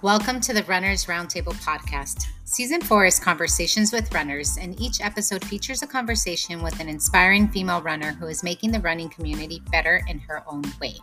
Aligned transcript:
Welcome 0.00 0.40
to 0.42 0.52
the 0.52 0.62
Runners 0.62 1.06
Roundtable 1.06 1.54
podcast. 1.54 2.28
Season 2.44 2.80
four 2.80 3.04
is 3.04 3.18
Conversations 3.18 3.92
with 3.92 4.14
Runners, 4.14 4.56
and 4.56 4.80
each 4.80 5.00
episode 5.00 5.44
features 5.44 5.82
a 5.82 5.88
conversation 5.88 6.62
with 6.62 6.78
an 6.78 6.88
inspiring 6.88 7.48
female 7.48 7.82
runner 7.82 8.12
who 8.12 8.28
is 8.28 8.44
making 8.44 8.70
the 8.70 8.78
running 8.78 9.08
community 9.08 9.60
better 9.72 10.00
in 10.06 10.20
her 10.20 10.44
own 10.46 10.62
way. 10.80 10.94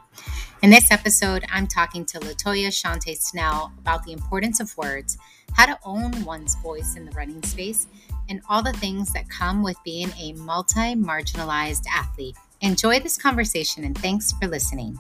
In 0.64 0.70
this 0.70 0.92
episode, 0.92 1.44
I'm 1.52 1.68
talking 1.68 2.06
to 2.06 2.22
Latoya 2.22 2.70
Shauntay 2.70 3.18
Snell 3.18 3.74
about 3.80 4.06
the 4.06 4.14
importance 4.14 4.62
of 4.62 4.78
words, 4.78 5.18
how 5.52 5.66
to 5.66 5.78
own 5.84 6.24
one's 6.24 6.56
voice 6.64 6.96
in 6.96 7.04
the 7.04 7.12
running 7.12 7.44
space, 7.44 7.88
and 8.30 8.42
all 8.48 8.64
the 8.64 8.72
things 8.72 9.12
that 9.12 9.28
come 9.28 9.62
with 9.62 9.76
being 9.84 10.10
a 10.18 10.32
multi 10.34 10.96
marginalized 10.96 11.86
athlete. 11.94 12.38
Enjoy 12.62 13.02
this 13.02 13.18
conversation 13.18 13.84
and 13.84 13.98
thanks 13.98 14.32
for 14.32 14.48
listening. 14.48 14.98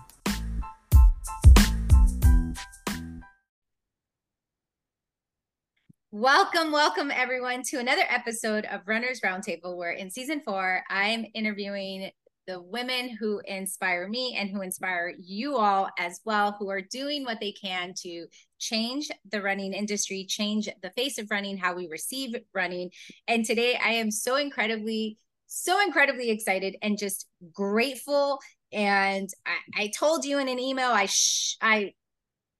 Welcome, 6.17 6.71
welcome 6.71 7.11
everyone 7.11 7.61
to 7.63 7.79
another 7.79 8.03
episode 8.07 8.63
of 8.71 8.87
Runners 8.87 9.19
Roundtable, 9.19 9.75
where 9.75 9.91
in 9.91 10.09
season 10.09 10.39
four, 10.39 10.81
I'm 10.89 11.25
interviewing 11.33 12.09
the 12.47 12.61
women 12.61 13.09
who 13.09 13.41
inspire 13.43 14.07
me 14.07 14.37
and 14.39 14.49
who 14.49 14.61
inspire 14.61 15.13
you 15.19 15.57
all 15.57 15.89
as 15.99 16.21
well, 16.23 16.55
who 16.57 16.69
are 16.69 16.79
doing 16.79 17.25
what 17.25 17.41
they 17.41 17.51
can 17.51 17.93
to 18.03 18.27
change 18.59 19.09
the 19.29 19.41
running 19.41 19.73
industry, 19.73 20.23
change 20.23 20.69
the 20.81 20.91
face 20.91 21.17
of 21.17 21.29
running, 21.29 21.57
how 21.57 21.75
we 21.75 21.89
receive 21.89 22.33
running. 22.53 22.91
And 23.27 23.43
today 23.43 23.77
I 23.83 23.89
am 23.89 24.09
so 24.09 24.37
incredibly, 24.37 25.17
so 25.47 25.83
incredibly 25.83 26.29
excited 26.29 26.77
and 26.81 26.97
just 26.97 27.27
grateful. 27.51 28.39
And 28.71 29.29
I, 29.45 29.83
I 29.83 29.87
told 29.87 30.23
you 30.23 30.39
in 30.39 30.47
an 30.47 30.59
email, 30.59 30.91
I 30.91 31.07
sh- 31.07 31.57
I 31.61 31.93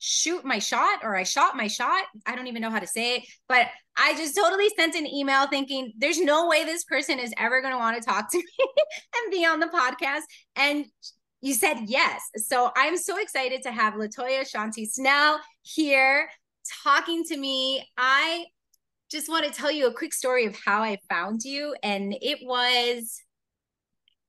shoot 0.07 0.45
my 0.45 0.59
shot 0.59 0.99
or 1.01 1.15
I 1.15 1.23
shot 1.23 1.57
my 1.57 1.67
shot. 1.67 2.03
I 2.27 2.35
don't 2.35 2.45
even 2.45 2.61
know 2.61 2.69
how 2.69 2.79
to 2.79 2.85
say 2.85 3.15
it, 3.15 3.23
but 3.49 3.65
I 3.97 4.13
just 4.15 4.35
totally 4.35 4.69
sent 4.77 4.93
an 4.95 5.07
email 5.07 5.47
thinking 5.47 5.93
there's 5.97 6.19
no 6.19 6.47
way 6.47 6.63
this 6.63 6.83
person 6.83 7.17
is 7.17 7.33
ever 7.37 7.59
going 7.61 7.73
to 7.73 7.79
want 7.79 7.99
to 7.99 8.07
talk 8.07 8.31
to 8.31 8.37
me 8.59 8.67
and 9.15 9.31
be 9.31 9.45
on 9.45 9.59
the 9.59 9.65
podcast. 9.65 10.21
And 10.55 10.85
you 11.41 11.55
said 11.55 11.77
yes. 11.87 12.21
So 12.37 12.71
I'm 12.75 12.97
so 12.97 13.17
excited 13.19 13.63
to 13.63 13.71
have 13.71 13.95
Latoya 13.95 14.41
Shauntay 14.41 14.87
Snell 14.87 15.39
here 15.63 16.29
talking 16.83 17.23
to 17.25 17.37
me. 17.37 17.83
I 17.97 18.45
just 19.09 19.27
want 19.27 19.45
to 19.45 19.51
tell 19.51 19.71
you 19.71 19.87
a 19.87 19.93
quick 19.93 20.13
story 20.13 20.45
of 20.45 20.55
how 20.63 20.83
I 20.83 20.99
found 21.09 21.41
you. 21.43 21.75
And 21.81 22.15
it 22.21 22.39
was 22.43 23.19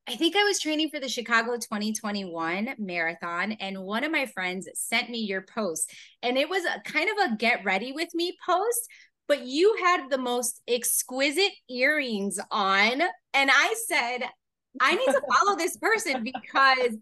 I 0.09 0.15
think 0.15 0.37
I 0.37 0.45
was 0.45 0.61
training 0.61 0.91
for 0.91 1.01
the 1.01 1.09
Chicago 1.09 1.55
2021 1.55 2.77
marathon, 2.79 3.53
and 3.53 3.83
one 3.83 4.05
of 4.05 4.13
my 4.13 4.27
friends 4.27 4.69
sent 4.75 5.11
me 5.11 5.19
your 5.19 5.43
post. 5.43 5.93
And 6.23 6.39
it 6.39 6.49
was 6.49 6.65
a 6.65 6.81
kind 6.89 7.11
of 7.11 7.33
a 7.33 7.37
get 7.37 7.65
ready 7.65 7.93
with 7.93 8.15
me 8.15 8.37
post, 8.45 8.89
but 9.27 9.47
you 9.47 9.77
had 9.83 10.09
the 10.09 10.19
most 10.19 10.63
exquisite 10.69 11.53
earrings 11.69 12.39
on. 12.53 13.03
And 13.35 13.51
I 13.53 13.75
said, 13.89 14.29
I 14.81 14.95
need 14.95 15.07
to 15.07 15.23
follow 15.33 15.57
this 15.57 15.77
person 15.77 16.23
because 16.23 16.97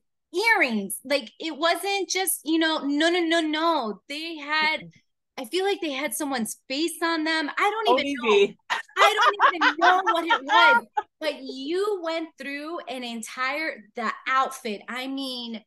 earrings, 0.56 0.98
like 1.04 1.30
it 1.38 1.56
wasn't 1.58 2.08
just, 2.08 2.40
you 2.44 2.58
know, 2.58 2.78
no, 2.78 3.10
no, 3.10 3.20
no, 3.20 3.40
no. 3.40 4.00
They 4.08 4.36
had 4.36 4.84
I 5.36 5.44
feel 5.46 5.64
like 5.64 5.80
they 5.80 5.90
had 5.90 6.14
someone's 6.14 6.58
face 6.68 6.98
on 7.02 7.24
them. 7.24 7.50
I 7.58 7.70
don't 7.70 7.98
even 7.98 8.14
oh, 8.22 8.46
know. 8.46 8.78
I 8.96 9.32
don't 9.40 9.54
even 9.54 9.76
know 9.78 10.00
what 10.04 10.24
it 10.24 10.44
was. 10.44 10.86
But 11.20 11.42
you 11.42 12.00
went 12.02 12.28
through 12.38 12.80
an 12.88 13.04
entire 13.04 13.84
the 13.96 14.10
outfit. 14.28 14.82
I 14.88 15.06
mean, 15.06 15.62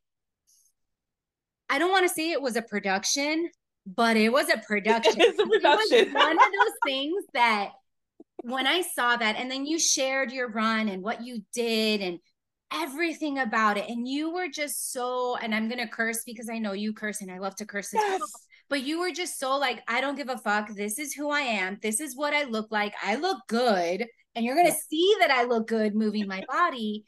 I 1.69 1.79
don't 1.79 1.91
want 1.91 2.07
to 2.07 2.13
say 2.13 2.31
it 2.31 2.41
was 2.41 2.55
a 2.55 2.61
production, 2.61 3.49
but 3.85 4.17
it 4.17 4.31
was 4.31 4.49
a 4.49 4.57
production. 4.67 5.13
it's 5.17 5.39
a 5.39 5.45
production. 5.45 5.97
It 5.97 6.13
was 6.13 6.13
one 6.13 6.31
of 6.31 6.37
those 6.37 6.77
things 6.85 7.23
that 7.33 7.71
when 8.43 8.67
I 8.67 8.81
saw 8.81 9.17
that, 9.17 9.35
and 9.37 9.49
then 9.49 9.65
you 9.65 9.79
shared 9.79 10.31
your 10.31 10.49
run 10.49 10.87
and 10.87 11.03
what 11.03 11.23
you 11.23 11.41
did 11.53 12.01
and 12.01 12.19
everything 12.71 13.39
about 13.39 13.77
it, 13.77 13.89
and 13.89 14.07
you 14.07 14.33
were 14.33 14.47
just 14.47 14.91
so. 14.91 15.35
And 15.37 15.53
I'm 15.53 15.69
gonna 15.69 15.87
curse 15.87 16.23
because 16.25 16.49
I 16.49 16.59
know 16.59 16.73
you 16.73 16.93
curse, 16.93 17.21
and 17.21 17.31
I 17.31 17.39
love 17.39 17.55
to 17.57 17.65
curse 17.65 17.93
as 17.93 18.01
yes. 18.01 18.19
well 18.19 18.29
but 18.69 18.83
you 18.83 18.99
were 18.99 19.11
just 19.11 19.39
so 19.39 19.57
like, 19.57 19.81
I 19.87 20.01
don't 20.01 20.15
give 20.15 20.29
a 20.29 20.37
fuck. 20.37 20.69
This 20.73 20.99
is 20.99 21.13
who 21.13 21.29
I 21.29 21.41
am. 21.41 21.77
This 21.81 21.99
is 21.99 22.15
what 22.15 22.33
I 22.33 22.43
look 22.43 22.67
like. 22.71 22.93
I 23.03 23.15
look 23.15 23.39
good. 23.47 24.05
And 24.35 24.45
you're 24.45 24.55
going 24.55 24.71
to 24.71 24.77
see 24.89 25.15
that 25.19 25.31
I 25.31 25.43
look 25.45 25.67
good 25.67 25.95
moving 25.95 26.27
my 26.27 26.43
body. 26.47 27.05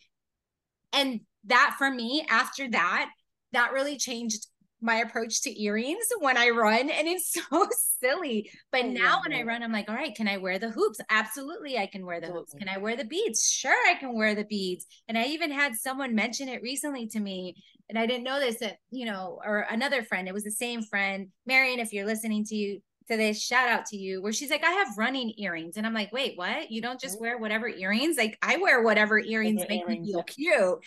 And 0.93 1.21
that 1.45 1.75
for 1.77 1.89
me, 1.89 2.25
after 2.29 2.69
that, 2.71 3.11
that 3.51 3.73
really 3.73 3.97
changed 3.97 4.47
my 4.81 4.95
approach 4.95 5.41
to 5.41 5.61
earrings 5.61 6.05
when 6.19 6.37
I 6.37 6.49
run. 6.49 6.89
And 6.89 7.07
it's 7.07 7.33
so 7.51 7.67
silly. 7.99 8.49
But 8.71 8.85
I 8.85 8.87
now 8.89 9.21
when 9.21 9.33
I 9.33 9.43
run, 9.43 9.63
I'm 9.63 9.71
like, 9.71 9.89
all 9.89 9.95
right, 9.95 10.15
can 10.15 10.27
I 10.27 10.37
wear 10.37 10.59
the 10.59 10.69
hoops? 10.69 10.99
Absolutely, 11.09 11.77
I 11.77 11.87
can 11.87 12.05
wear 12.05 12.21
the 12.21 12.27
hoops. 12.27 12.53
Can 12.53 12.69
I 12.69 12.77
wear 12.77 12.95
the 12.95 13.05
beads? 13.05 13.49
Sure, 13.49 13.75
I 13.89 13.95
can 13.95 14.13
wear 14.13 14.35
the 14.35 14.45
beads. 14.45 14.85
And 15.07 15.17
I 15.17 15.25
even 15.25 15.51
had 15.51 15.75
someone 15.75 16.15
mention 16.15 16.47
it 16.47 16.61
recently 16.61 17.07
to 17.07 17.19
me. 17.19 17.55
And 17.89 17.97
I 17.97 18.05
didn't 18.05 18.23
know 18.23 18.39
this 18.39 18.59
that, 18.59 18.77
you 18.91 19.05
know, 19.05 19.39
or 19.43 19.65
another 19.69 20.03
friend, 20.03 20.27
it 20.27 20.33
was 20.33 20.43
the 20.43 20.51
same 20.51 20.83
friend, 20.83 21.29
Marion, 21.45 21.79
if 21.79 21.91
you're 21.91 22.05
listening 22.05 22.45
to 22.45 22.55
you, 22.55 22.81
to 23.09 23.17
this 23.17 23.41
shout 23.41 23.67
out 23.67 23.87
to 23.87 23.97
you 23.97 24.21
where 24.21 24.31
she's 24.31 24.51
like 24.51 24.63
i 24.63 24.69
have 24.69 24.95
running 24.95 25.33
earrings. 25.37 25.77
And 25.77 25.87
i'm 25.87 25.95
like 25.95 26.11
wait 26.13 26.37
what? 26.37 26.69
You 26.71 26.79
don't 26.79 26.99
just 26.99 27.19
wear 27.19 27.39
whatever 27.39 27.67
earrings? 27.67 28.17
Like 28.17 28.37
i 28.43 28.57
wear 28.57 28.83
whatever 28.83 29.17
earrings 29.17 29.63
make 29.67 29.81
earrings, 29.81 30.05
me 30.05 30.13
feel 30.13 30.23
cute. 30.23 30.77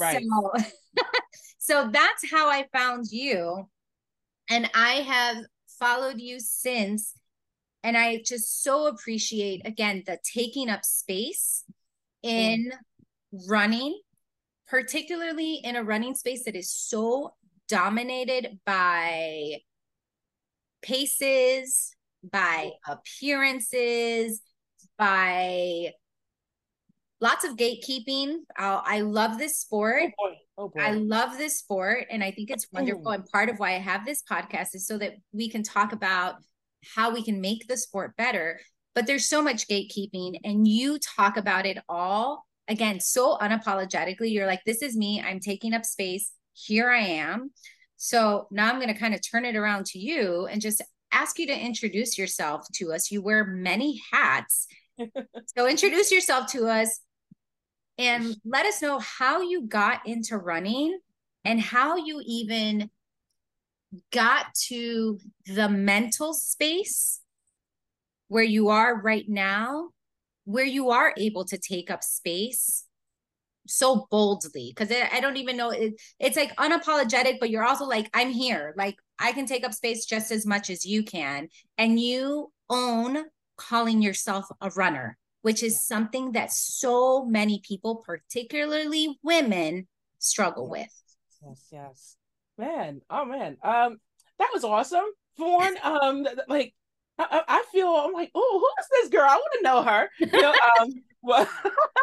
Right. 0.00 0.22
So 0.22 0.52
so 1.58 1.90
that's 1.92 2.30
how 2.30 2.48
I 2.48 2.66
found 2.72 3.06
you. 3.10 3.68
And 4.48 4.70
I 4.74 4.94
have 4.94 5.38
followed 5.78 6.20
you 6.20 6.38
since. 6.38 7.14
And 7.82 7.96
I 7.96 8.22
just 8.24 8.62
so 8.62 8.86
appreciate, 8.86 9.66
again, 9.66 10.04
the 10.06 10.18
taking 10.22 10.68
up 10.68 10.84
space 10.84 11.64
in 12.22 12.72
running, 13.48 14.00
particularly 14.72 15.60
in 15.62 15.76
a 15.76 15.84
running 15.84 16.14
space 16.14 16.46
that 16.46 16.56
is 16.56 16.70
so 16.70 17.34
dominated 17.68 18.58
by 18.64 19.58
paces, 20.80 21.94
by 22.32 22.70
appearances, 22.88 24.40
by 24.96 25.90
lots 27.20 27.44
of 27.44 27.58
gatekeeping. 27.58 28.36
I'll, 28.56 28.82
i 28.86 29.02
love 29.02 29.36
this 29.36 29.58
sport. 29.58 30.04
Oh 30.04 30.28
boy. 30.28 30.36
Oh 30.56 30.68
boy. 30.70 30.80
I 30.80 30.92
love 30.92 31.36
this 31.36 31.58
sport 31.58 32.06
and 32.10 32.24
I 32.24 32.30
think 32.30 32.50
it's 32.50 32.66
wonderful. 32.72 33.10
And 33.10 33.26
part 33.26 33.50
of 33.50 33.58
why 33.58 33.74
I 33.74 33.78
have 33.78 34.06
this 34.06 34.22
podcast 34.22 34.74
is 34.74 34.86
so 34.86 34.96
that 34.96 35.16
we 35.32 35.50
can 35.50 35.62
talk 35.62 35.92
about 35.92 36.36
how 36.96 37.12
we 37.12 37.22
can 37.22 37.42
make 37.42 37.68
the 37.68 37.76
sport 37.76 38.16
better. 38.16 38.58
But 38.94 39.06
there's 39.06 39.26
so 39.26 39.42
much 39.42 39.68
gatekeeping, 39.68 40.38
and 40.44 40.68
you 40.68 40.98
talk 40.98 41.38
about 41.38 41.64
it 41.64 41.78
all 41.88 42.46
again 42.72 42.98
so 43.00 43.36
unapologetically. 43.38 44.32
You're 44.32 44.46
like, 44.46 44.64
this 44.64 44.82
is 44.82 44.96
me. 44.96 45.22
I'm 45.22 45.40
taking 45.40 45.74
up 45.74 45.84
space. 45.84 46.32
Here 46.54 46.90
I 46.90 47.00
am. 47.00 47.50
So 47.96 48.48
now 48.50 48.68
I'm 48.68 48.80
going 48.80 48.92
to 48.92 48.98
kind 48.98 49.14
of 49.14 49.20
turn 49.22 49.44
it 49.44 49.54
around 49.54 49.86
to 49.86 49.98
you 49.98 50.46
and 50.46 50.60
just 50.60 50.82
ask 51.12 51.38
you 51.38 51.46
to 51.46 51.56
introduce 51.56 52.18
yourself 52.18 52.66
to 52.74 52.92
us. 52.92 53.10
You 53.10 53.22
wear 53.22 53.44
many 53.44 54.00
hats. 54.10 54.66
so 55.56 55.68
introduce 55.68 56.10
yourself 56.10 56.50
to 56.52 56.66
us 56.66 57.00
and 57.98 58.34
let 58.44 58.66
us 58.66 58.82
know 58.82 58.98
how 58.98 59.42
you 59.42 59.66
got 59.66 60.06
into 60.06 60.36
running 60.36 60.98
and 61.44 61.60
how 61.60 61.96
you 61.96 62.22
even 62.24 62.90
got 64.10 64.46
to 64.54 65.18
the 65.46 65.68
mental 65.68 66.32
space 66.32 67.20
where 68.28 68.42
you 68.42 68.70
are 68.70 69.00
right 69.00 69.28
now, 69.28 69.90
where 70.44 70.64
you 70.64 70.90
are 70.90 71.14
able 71.16 71.44
to 71.44 71.58
take 71.58 71.90
up 71.90 72.02
space 72.02 72.84
so 73.66 74.06
boldly 74.10 74.72
because 74.74 74.94
I 75.12 75.20
don't 75.20 75.36
even 75.36 75.56
know 75.56 75.70
it, 75.70 75.94
it's 76.18 76.36
like 76.36 76.54
unapologetic 76.56 77.38
but 77.38 77.48
you're 77.48 77.64
also 77.64 77.84
like 77.84 78.10
i'm 78.12 78.30
here 78.30 78.74
like 78.76 78.96
i 79.20 79.30
can 79.30 79.46
take 79.46 79.64
up 79.64 79.72
space 79.72 80.04
just 80.04 80.32
as 80.32 80.44
much 80.44 80.68
as 80.68 80.84
you 80.84 81.04
can 81.04 81.46
and 81.78 82.00
you 82.00 82.50
own 82.68 83.18
calling 83.56 84.02
yourself 84.02 84.48
a 84.60 84.70
runner 84.70 85.16
which 85.42 85.62
is 85.62 85.86
something 85.86 86.32
that 86.32 86.52
so 86.52 87.24
many 87.24 87.60
people, 87.66 87.96
particularly 87.96 89.18
women, 89.22 89.86
struggle 90.18 90.68
with. 90.68 90.88
Yes, 91.44 91.66
yes. 91.70 92.16
Man, 92.56 93.00
oh 93.10 93.24
man. 93.24 93.56
Um, 93.62 93.98
that 94.38 94.50
was 94.52 94.64
awesome. 94.64 95.04
Fawn, 95.36 95.74
um, 95.82 96.26
like 96.48 96.74
I, 97.18 97.42
I 97.46 97.64
feel 97.72 97.88
I'm 97.88 98.12
like, 98.12 98.30
oh, 98.34 98.58
who 98.60 98.82
is 98.82 98.88
this 99.02 99.10
girl? 99.10 99.28
I 99.28 99.36
want 99.36 99.52
to 99.58 99.62
know 99.62 99.82
her. 99.82 100.08
You 100.18 100.40
know, 100.40 100.54
um, 100.80 100.90
well, 101.22 101.48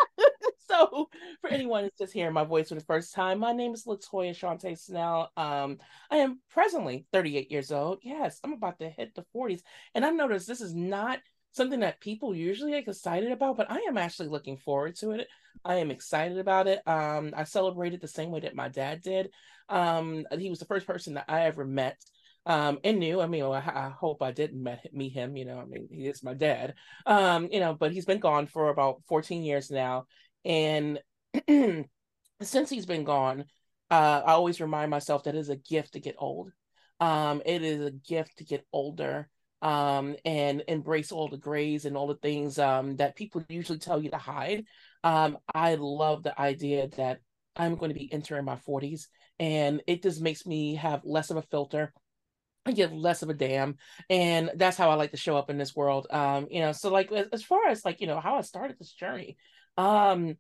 so 0.68 1.10
for 1.42 1.50
anyone 1.50 1.84
who's 1.84 1.98
just 1.98 2.14
hearing 2.14 2.34
my 2.34 2.44
voice 2.44 2.70
for 2.70 2.76
the 2.76 2.82
first 2.82 3.14
time, 3.14 3.40
my 3.40 3.52
name 3.52 3.74
is 3.74 3.86
Latoya 3.86 4.32
Shauntay 4.32 4.78
Snell. 4.78 5.32
Um, 5.36 5.78
I 6.12 6.18
am 6.18 6.40
presently 6.52 7.06
38 7.12 7.52
years 7.52 7.72
old. 7.72 8.00
Yes, 8.04 8.40
I'm 8.44 8.54
about 8.54 8.80
to 8.80 8.90
hit 8.90 9.16
the 9.16 9.26
40s, 9.36 9.62
and 9.96 10.06
I've 10.06 10.16
noticed 10.16 10.48
this 10.48 10.62
is 10.62 10.76
not 10.76 11.20
something 11.52 11.80
that 11.80 12.00
people 12.00 12.36
usually 12.36 12.72
get 12.72 12.88
excited 12.88 13.32
about, 13.32 13.58
but 13.58 13.72
I 13.72 13.80
am 13.88 13.98
actually 13.98 14.30
looking 14.30 14.58
forward 14.58 14.96
to 14.98 15.12
it. 15.12 15.28
I 15.66 15.76
am 15.76 15.92
excited 15.92 16.38
about 16.38 16.68
it. 16.68 16.88
Um, 16.88 17.34
I 17.36 17.44
celebrated 17.44 18.02
the 18.02 18.08
same 18.08 18.32
way 18.32 18.42
that 18.42 18.56
my 18.56 18.70
dad 18.70 19.02
did. 19.02 19.32
Um, 19.68 20.26
he 20.38 20.50
was 20.50 20.60
the 20.60 20.66
first 20.66 20.88
person 20.88 21.16
that 21.16 21.26
I 21.28 21.42
ever 21.42 21.66
met 21.66 21.98
um, 22.46 22.80
and 22.84 23.00
knew. 23.00 23.22
I 23.22 23.28
mean, 23.28 23.44
I, 23.44 23.58
I, 23.58 23.94
hope 23.98 24.22
I 24.22 24.32
didn't 24.32 24.62
met, 24.62 24.86
meet 24.94 25.14
him. 25.14 25.36
You 25.36 25.46
know, 25.46 25.60
I 25.60 25.66
mean, 25.66 25.88
he 25.92 26.08
is 26.08 26.24
my 26.24 26.34
dad. 26.34 26.76
Um, 27.06 27.50
you 27.52 27.60
know, 27.60 27.74
but 27.74 27.92
he's 27.92 28.06
been 28.06 28.20
gone 28.20 28.48
for 28.48 28.70
about 28.70 29.02
14 29.08 29.44
years 29.44 29.70
now, 29.70 30.06
and 30.46 31.00
since 32.42 32.70
he's 32.70 32.86
been 32.86 33.04
gone, 33.04 33.46
uh, 33.92 34.22
I 34.26 34.32
always 34.32 34.62
remind 34.62 34.92
myself 34.92 35.24
that 35.24 35.36
it 35.36 35.40
is 35.40 35.50
a 35.50 35.56
gift 35.56 35.94
to 35.94 36.00
get 36.00 36.16
old. 36.18 36.52
Um, 37.00 37.42
it 37.46 37.64
is 37.64 37.82
a 37.82 37.92
gift 37.92 38.38
to 38.38 38.44
get 38.44 38.66
older 38.74 39.30
um, 39.62 40.16
and 40.26 40.64
embrace 40.68 41.12
all 41.12 41.28
the 41.28 41.38
grays 41.38 41.86
and 41.86 41.98
all 41.98 42.08
the 42.08 42.16
things 42.16 42.60
um, 42.60 42.96
that 42.98 43.16
people 43.16 43.44
usually 43.50 43.80
tell 43.80 44.02
you 44.02 44.10
to 44.12 44.18
hide. 44.18 44.66
Um, 45.04 45.38
I 45.54 45.76
love 45.76 46.24
the 46.24 46.40
idea 46.40 46.88
that 46.98 47.20
I'm 47.56 47.76
going 47.76 47.90
to 47.90 48.00
be 48.00 48.12
entering 48.12 48.46
my 48.46 48.56
40s, 48.56 49.08
and 49.40 49.82
it 49.88 50.04
just 50.04 50.22
makes 50.22 50.46
me 50.46 50.76
have 50.76 51.02
less 51.04 51.30
of 51.30 51.38
a 51.38 51.42
filter. 51.42 51.94
I 52.66 52.72
give 52.72 52.94
less 52.94 53.24
of 53.24 53.30
a 53.30 53.34
damn, 53.34 53.78
and 54.10 54.52
that's 54.56 54.78
how 54.78 54.90
I 54.90 54.96
like 54.96 55.12
to 55.12 55.18
show 55.18 55.38
up 55.38 55.50
in 55.50 55.58
this 55.58 55.76
world. 55.76 56.08
Um, 56.10 56.48
you 56.52 56.62
know, 56.62 56.72
so 56.72 56.92
like 56.92 57.12
as, 57.12 57.44
far 57.44 57.68
as 57.68 57.86
like 57.86 58.02
you 58.02 58.08
know 58.08 58.20
how 58.20 58.36
I 58.36 58.42
started 58.42 58.78
this 58.78 58.92
journey, 58.92 59.38
um, 59.78 60.36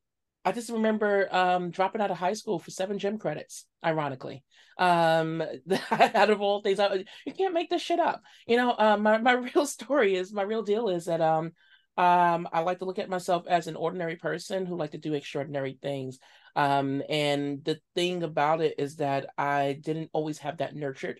I 0.45 0.51
just 0.51 0.69
remember 0.69 1.27
um, 1.33 1.69
dropping 1.71 2.01
out 2.01 2.11
of 2.11 2.17
high 2.17 2.33
school 2.33 2.59
for 2.59 2.71
seven 2.71 2.97
gym 2.99 3.17
credits, 3.17 3.65
ironically. 3.83 4.43
Um, 4.77 5.41
out 5.91 6.29
of 6.29 6.41
all 6.41 6.61
things, 6.61 6.79
I, 6.79 7.05
you 7.25 7.33
can't 7.33 7.53
make 7.53 7.69
this 7.69 7.81
shit 7.81 7.99
up. 7.99 8.21
You 8.47 8.57
know, 8.57 8.75
um, 8.77 9.03
my, 9.03 9.17
my 9.17 9.31
real 9.55 9.65
story 9.65 10.15
is 10.15 10.33
my 10.33 10.43
real 10.43 10.63
deal 10.63 10.89
is 10.89 11.05
that 11.05 11.21
um, 11.21 11.51
um, 11.97 12.47
I 12.53 12.61
like 12.61 12.79
to 12.79 12.85
look 12.85 12.99
at 12.99 13.09
myself 13.09 13.45
as 13.47 13.67
an 13.67 13.75
ordinary 13.75 14.15
person 14.15 14.65
who 14.65 14.77
like 14.77 14.91
to 14.91 14.97
do 14.97 15.13
extraordinary 15.13 15.77
things. 15.81 16.19
Um, 16.55 17.03
and 17.09 17.63
the 17.63 17.79
thing 17.93 18.23
about 18.23 18.61
it 18.61 18.75
is 18.77 18.95
that 18.97 19.27
I 19.37 19.79
didn't 19.81 20.09
always 20.13 20.37
have 20.39 20.57
that 20.57 20.75
nurtured 20.75 21.19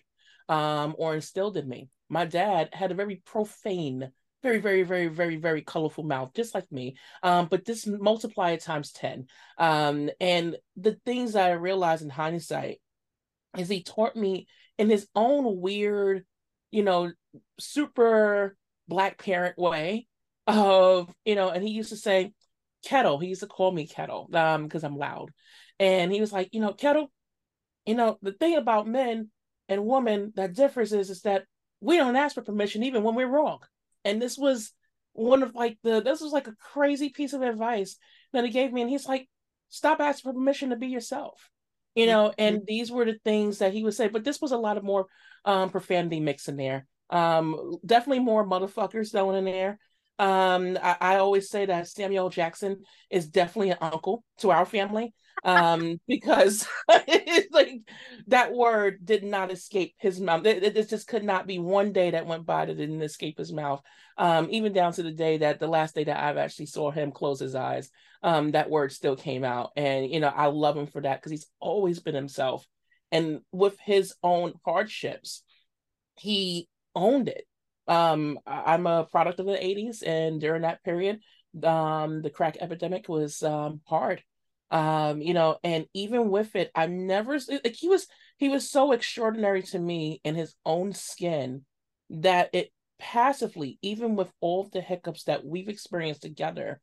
um, 0.50 0.94
or 0.98 1.14
instilled 1.14 1.56
in 1.56 1.66
me. 1.68 1.88
My 2.10 2.26
dad 2.26 2.70
had 2.72 2.90
a 2.90 2.94
very 2.94 3.22
profane 3.24 4.12
very, 4.42 4.58
very, 4.58 4.82
very, 4.84 5.08
very, 5.08 5.36
very 5.36 5.60
colorful 5.60 6.04
mouth, 6.04 6.32
just 6.34 6.54
like 6.54 6.70
me. 6.72 6.96
Um, 7.22 7.48
but 7.50 7.64
this 7.66 7.86
multiply 7.86 8.52
it 8.52 8.62
times 8.62 8.90
10. 8.92 9.26
Um, 9.58 10.08
and 10.18 10.56
the 10.76 10.98
things 11.04 11.34
that 11.34 11.50
I 11.50 11.52
realized 11.52 12.02
in 12.02 12.08
hindsight 12.08 12.80
is 13.58 13.68
he 13.68 13.82
taught 13.82 14.16
me 14.16 14.46
in 14.78 14.88
his 14.88 15.06
own 15.14 15.60
weird, 15.60 16.24
you 16.70 16.82
know, 16.82 17.12
super 17.58 18.56
black 18.88 19.22
parent 19.22 19.58
way 19.58 20.06
of, 20.46 21.12
you 21.26 21.34
know, 21.34 21.50
and 21.50 21.62
he 21.62 21.70
used 21.70 21.90
to 21.90 21.96
say, 21.96 22.32
Kettle, 22.82 23.18
he 23.18 23.28
used 23.28 23.42
to 23.42 23.46
call 23.46 23.70
me 23.70 23.86
Kettle, 23.86 24.30
um, 24.32 24.64
because 24.64 24.84
I'm 24.84 24.96
loud. 24.96 25.32
And 25.78 26.10
he 26.10 26.20
was 26.20 26.32
like, 26.32 26.48
you 26.52 26.60
know, 26.60 26.72
Kettle, 26.72 27.12
you 27.84 27.94
know, 27.94 28.18
the 28.22 28.32
thing 28.32 28.56
about 28.56 28.86
men 28.86 29.30
and 29.70 29.86
woman, 29.86 30.32
that 30.36 30.54
difference 30.54 30.92
is, 30.92 31.08
is 31.08 31.22
that 31.22 31.44
we 31.80 31.96
don't 31.96 32.16
ask 32.16 32.34
for 32.34 32.42
permission 32.42 32.82
even 32.82 33.02
when 33.02 33.14
we're 33.14 33.26
wrong. 33.26 33.60
And 34.04 34.20
this 34.20 34.36
was 34.36 34.72
one 35.12 35.42
of 35.42 35.54
like 35.54 35.78
the 35.82 36.02
this 36.02 36.20
was 36.20 36.32
like 36.32 36.46
a 36.46 36.56
crazy 36.56 37.08
piece 37.08 37.32
of 37.32 37.40
advice 37.40 37.96
that 38.34 38.44
he 38.44 38.50
gave 38.50 38.72
me. 38.72 38.82
And 38.82 38.90
he's 38.90 39.06
like 39.06 39.28
stop 39.70 40.00
asking 40.00 40.30
for 40.30 40.34
permission 40.34 40.70
to 40.70 40.76
be 40.76 40.88
yourself 40.88 41.50
you 41.94 42.06
know 42.06 42.28
mm-hmm. 42.28 42.40
and 42.40 42.62
these 42.66 42.90
were 42.90 43.04
the 43.04 43.18
things 43.24 43.58
that 43.58 43.72
he 43.72 43.82
would 43.82 43.94
say. 43.94 44.08
But 44.08 44.24
this 44.24 44.40
was 44.40 44.52
a 44.52 44.58
lot 44.58 44.76
of 44.76 44.84
more 44.84 45.06
um 45.44 45.70
profanity 45.70 46.20
mix 46.20 46.48
in 46.48 46.56
there. 46.56 46.86
Um 47.10 47.76
definitely 47.84 48.20
more 48.20 48.46
motherfuckers 48.46 49.12
thrown 49.12 49.34
in 49.34 49.44
there 49.44 49.78
um 50.20 50.78
I, 50.82 50.96
I 51.00 51.16
always 51.16 51.48
say 51.48 51.64
that 51.66 51.88
samuel 51.88 52.28
jackson 52.28 52.82
is 53.08 53.26
definitely 53.26 53.70
an 53.70 53.78
uncle 53.80 54.22
to 54.38 54.50
our 54.50 54.66
family 54.66 55.14
um 55.44 55.98
because 56.06 56.68
like 56.88 57.80
that 58.26 58.52
word 58.52 58.98
did 59.02 59.24
not 59.24 59.50
escape 59.50 59.94
his 59.96 60.20
mouth. 60.20 60.44
It, 60.44 60.76
it, 60.76 60.88
just 60.88 61.08
could 61.08 61.24
not 61.24 61.46
be 61.46 61.58
one 61.58 61.92
day 61.92 62.10
that 62.10 62.26
went 62.26 62.44
by 62.44 62.66
that 62.66 62.76
didn't 62.76 63.00
escape 63.00 63.38
his 63.38 63.50
mouth. 63.50 63.80
Um 64.18 64.48
even 64.50 64.74
down 64.74 64.92
to 64.92 65.02
the 65.02 65.10
day 65.10 65.38
that 65.38 65.58
the 65.58 65.66
last 65.66 65.94
day 65.94 66.04
that 66.04 66.22
i've 66.22 66.36
actually 66.36 66.66
saw 66.66 66.90
him 66.90 67.12
close 67.12 67.40
his 67.40 67.54
eyes 67.54 67.90
um 68.22 68.50
that 68.50 68.68
word 68.68 68.92
still 68.92 69.16
came 69.16 69.44
out. 69.44 69.70
And 69.76 70.10
you 70.10 70.20
know 70.20 70.28
i 70.28 70.46
love 70.46 70.76
him 70.76 70.86
for 70.86 71.00
that 71.00 71.18
because 71.18 71.32
he's 71.32 71.46
always 71.60 72.00
been 72.00 72.14
himself. 72.14 72.66
And 73.10 73.40
with 73.52 73.78
his 73.80 74.14
own 74.22 74.52
hardships 74.66 75.42
he 76.18 76.68
owned 76.94 77.28
it 77.28 77.44
um 77.90 78.38
i'm 78.46 78.86
a 78.86 79.04
product 79.04 79.40
of 79.40 79.46
the 79.46 79.52
80s 79.52 80.02
and 80.02 80.40
during 80.40 80.62
that 80.62 80.82
period 80.84 81.18
um 81.64 82.22
the 82.22 82.30
crack 82.30 82.56
epidemic 82.60 83.08
was 83.08 83.42
um 83.42 83.80
hard. 83.84 84.22
Um 84.70 85.20
you 85.20 85.34
know 85.34 85.58
and 85.64 85.86
even 85.92 86.30
with 86.30 86.54
it 86.54 86.70
I've 86.74 86.90
never 86.90 87.38
like 87.64 87.74
he 87.74 87.88
was 87.88 88.06
he 88.36 88.48
was 88.48 88.70
so 88.70 88.92
extraordinary 88.92 89.62
to 89.64 89.78
me 89.78 90.20
in 90.22 90.36
his 90.36 90.54
own 90.64 90.92
skin 90.92 91.64
that 92.10 92.50
it 92.52 92.70
passively 93.00 93.78
even 93.82 94.14
with 94.14 94.30
all 94.40 94.68
the 94.72 94.80
hiccups 94.80 95.24
that 95.24 95.44
we've 95.44 95.68
experienced 95.68 96.22
together 96.22 96.80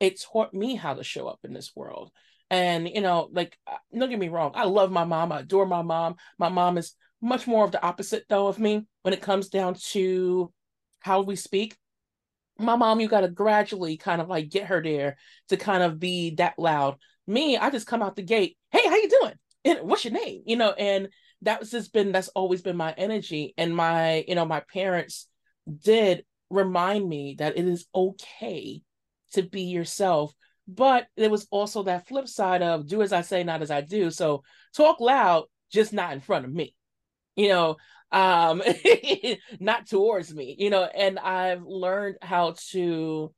it 0.00 0.22
taught 0.22 0.54
me 0.54 0.76
how 0.76 0.94
to 0.94 1.04
show 1.04 1.26
up 1.26 1.40
in 1.44 1.52
this 1.52 1.72
world. 1.76 2.10
And 2.48 2.88
you 2.88 3.02
know 3.02 3.28
like 3.30 3.58
uh, 3.66 3.76
don't 3.92 4.08
get 4.08 4.18
me 4.18 4.28
wrong 4.28 4.52
i 4.54 4.64
love 4.64 4.90
my 4.90 5.04
mom 5.04 5.32
i 5.32 5.40
adore 5.40 5.66
my 5.66 5.82
mom. 5.82 6.14
My 6.38 6.48
mom 6.48 6.78
is 6.78 6.94
much 7.26 7.46
more 7.46 7.64
of 7.64 7.72
the 7.72 7.82
opposite 7.82 8.24
though 8.28 8.46
of 8.46 8.58
me 8.58 8.84
when 9.02 9.14
it 9.14 9.22
comes 9.22 9.48
down 9.48 9.74
to 9.74 10.52
how 11.00 11.22
we 11.22 11.36
speak 11.36 11.76
my 12.58 12.74
mom 12.74 13.00
you 13.00 13.08
got 13.08 13.20
to 13.20 13.28
gradually 13.28 13.98
kind 13.98 14.20
of 14.20 14.28
like 14.28 14.48
get 14.48 14.64
her 14.66 14.82
there 14.82 15.16
to 15.48 15.56
kind 15.58 15.82
of 15.82 15.98
be 15.98 16.34
that 16.36 16.58
loud 16.58 16.96
me, 17.26 17.56
I 17.56 17.70
just 17.70 17.86
come 17.86 18.02
out 18.02 18.16
the 18.16 18.22
gate, 18.22 18.56
hey, 18.70 18.86
how 18.86 18.96
you 18.96 19.08
doing? 19.08 19.34
And 19.64 19.88
what's 19.88 20.04
your 20.04 20.14
name? 20.14 20.42
You 20.46 20.56
know, 20.56 20.72
and 20.72 21.08
that's 21.42 21.70
just 21.70 21.92
been 21.92 22.12
that's 22.12 22.28
always 22.28 22.62
been 22.62 22.76
my 22.76 22.92
energy. 22.92 23.52
And 23.56 23.74
my, 23.74 24.24
you 24.28 24.34
know, 24.34 24.44
my 24.44 24.60
parents 24.60 25.28
did 25.82 26.24
remind 26.50 27.08
me 27.08 27.36
that 27.38 27.58
it 27.58 27.66
is 27.66 27.86
okay 27.94 28.82
to 29.32 29.42
be 29.42 29.62
yourself. 29.62 30.32
But 30.68 31.06
there 31.16 31.30
was 31.30 31.46
also 31.50 31.84
that 31.84 32.06
flip 32.06 32.28
side 32.28 32.62
of 32.62 32.86
do 32.86 33.02
as 33.02 33.12
I 33.12 33.22
say, 33.22 33.44
not 33.44 33.62
as 33.62 33.70
I 33.70 33.80
do. 33.80 34.10
So 34.10 34.42
talk 34.74 35.00
loud, 35.00 35.44
just 35.72 35.92
not 35.92 36.12
in 36.12 36.20
front 36.20 36.44
of 36.44 36.52
me. 36.52 36.74
You 37.36 37.48
know, 37.48 37.76
um 38.12 38.62
not 39.60 39.88
towards 39.88 40.32
me 40.32 40.54
you 40.60 40.70
know 40.70 40.84
and 40.84 41.18
i've 41.18 41.64
learned 41.64 42.14
how 42.22 42.54
to 42.70 43.34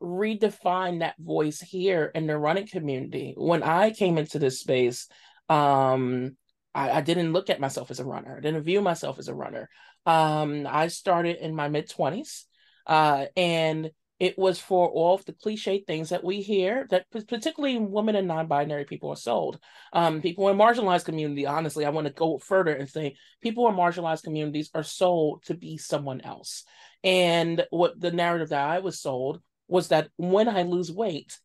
redefine 0.00 1.00
that 1.00 1.16
voice 1.18 1.60
here 1.60 2.10
in 2.14 2.26
the 2.26 2.38
running 2.38 2.66
community. 2.66 3.34
When 3.36 3.62
I 3.62 3.90
came 3.90 4.18
into 4.18 4.38
this 4.38 4.60
space, 4.60 5.08
um, 5.48 6.36
I, 6.74 6.90
I, 6.90 7.00
didn't 7.00 7.32
look 7.32 7.50
at 7.50 7.60
myself 7.60 7.90
as 7.90 8.00
a 8.00 8.04
runner. 8.04 8.36
I 8.36 8.40
didn't 8.40 8.62
view 8.64 8.80
myself 8.82 9.18
as 9.18 9.28
a 9.28 9.34
runner. 9.34 9.68
Um, 10.06 10.66
I 10.68 10.88
started 10.88 11.36
in 11.36 11.54
my 11.54 11.68
mid 11.68 11.88
twenties, 11.88 12.46
uh, 12.86 13.26
and 13.36 13.90
it 14.20 14.36
was 14.36 14.58
for 14.58 14.88
all 14.88 15.14
of 15.14 15.24
the 15.24 15.32
cliche 15.32 15.84
things 15.86 16.08
that 16.08 16.24
we 16.24 16.40
hear 16.40 16.86
that 16.90 17.06
particularly 17.10 17.78
women 17.78 18.16
and 18.16 18.26
non-binary 18.26 18.84
people 18.84 19.10
are 19.10 19.16
sold. 19.16 19.60
Um, 19.92 20.20
people 20.20 20.48
in 20.48 20.56
marginalized 20.56 21.04
community, 21.04 21.46
honestly, 21.46 21.84
I 21.84 21.90
want 21.90 22.08
to 22.08 22.12
go 22.12 22.38
further 22.38 22.74
and 22.74 22.88
say 22.88 23.14
people 23.40 23.68
in 23.68 23.76
marginalized 23.76 24.24
communities 24.24 24.70
are 24.74 24.82
sold 24.82 25.44
to 25.44 25.54
be 25.54 25.78
someone 25.78 26.20
else. 26.20 26.64
And 27.04 27.64
what 27.70 28.00
the 28.00 28.10
narrative 28.10 28.48
that 28.48 28.68
I 28.68 28.80
was 28.80 29.00
sold 29.00 29.40
was 29.68 29.88
that 29.88 30.08
when 30.16 30.48
I 30.48 30.62
lose 30.62 30.90
weight, 30.90 31.38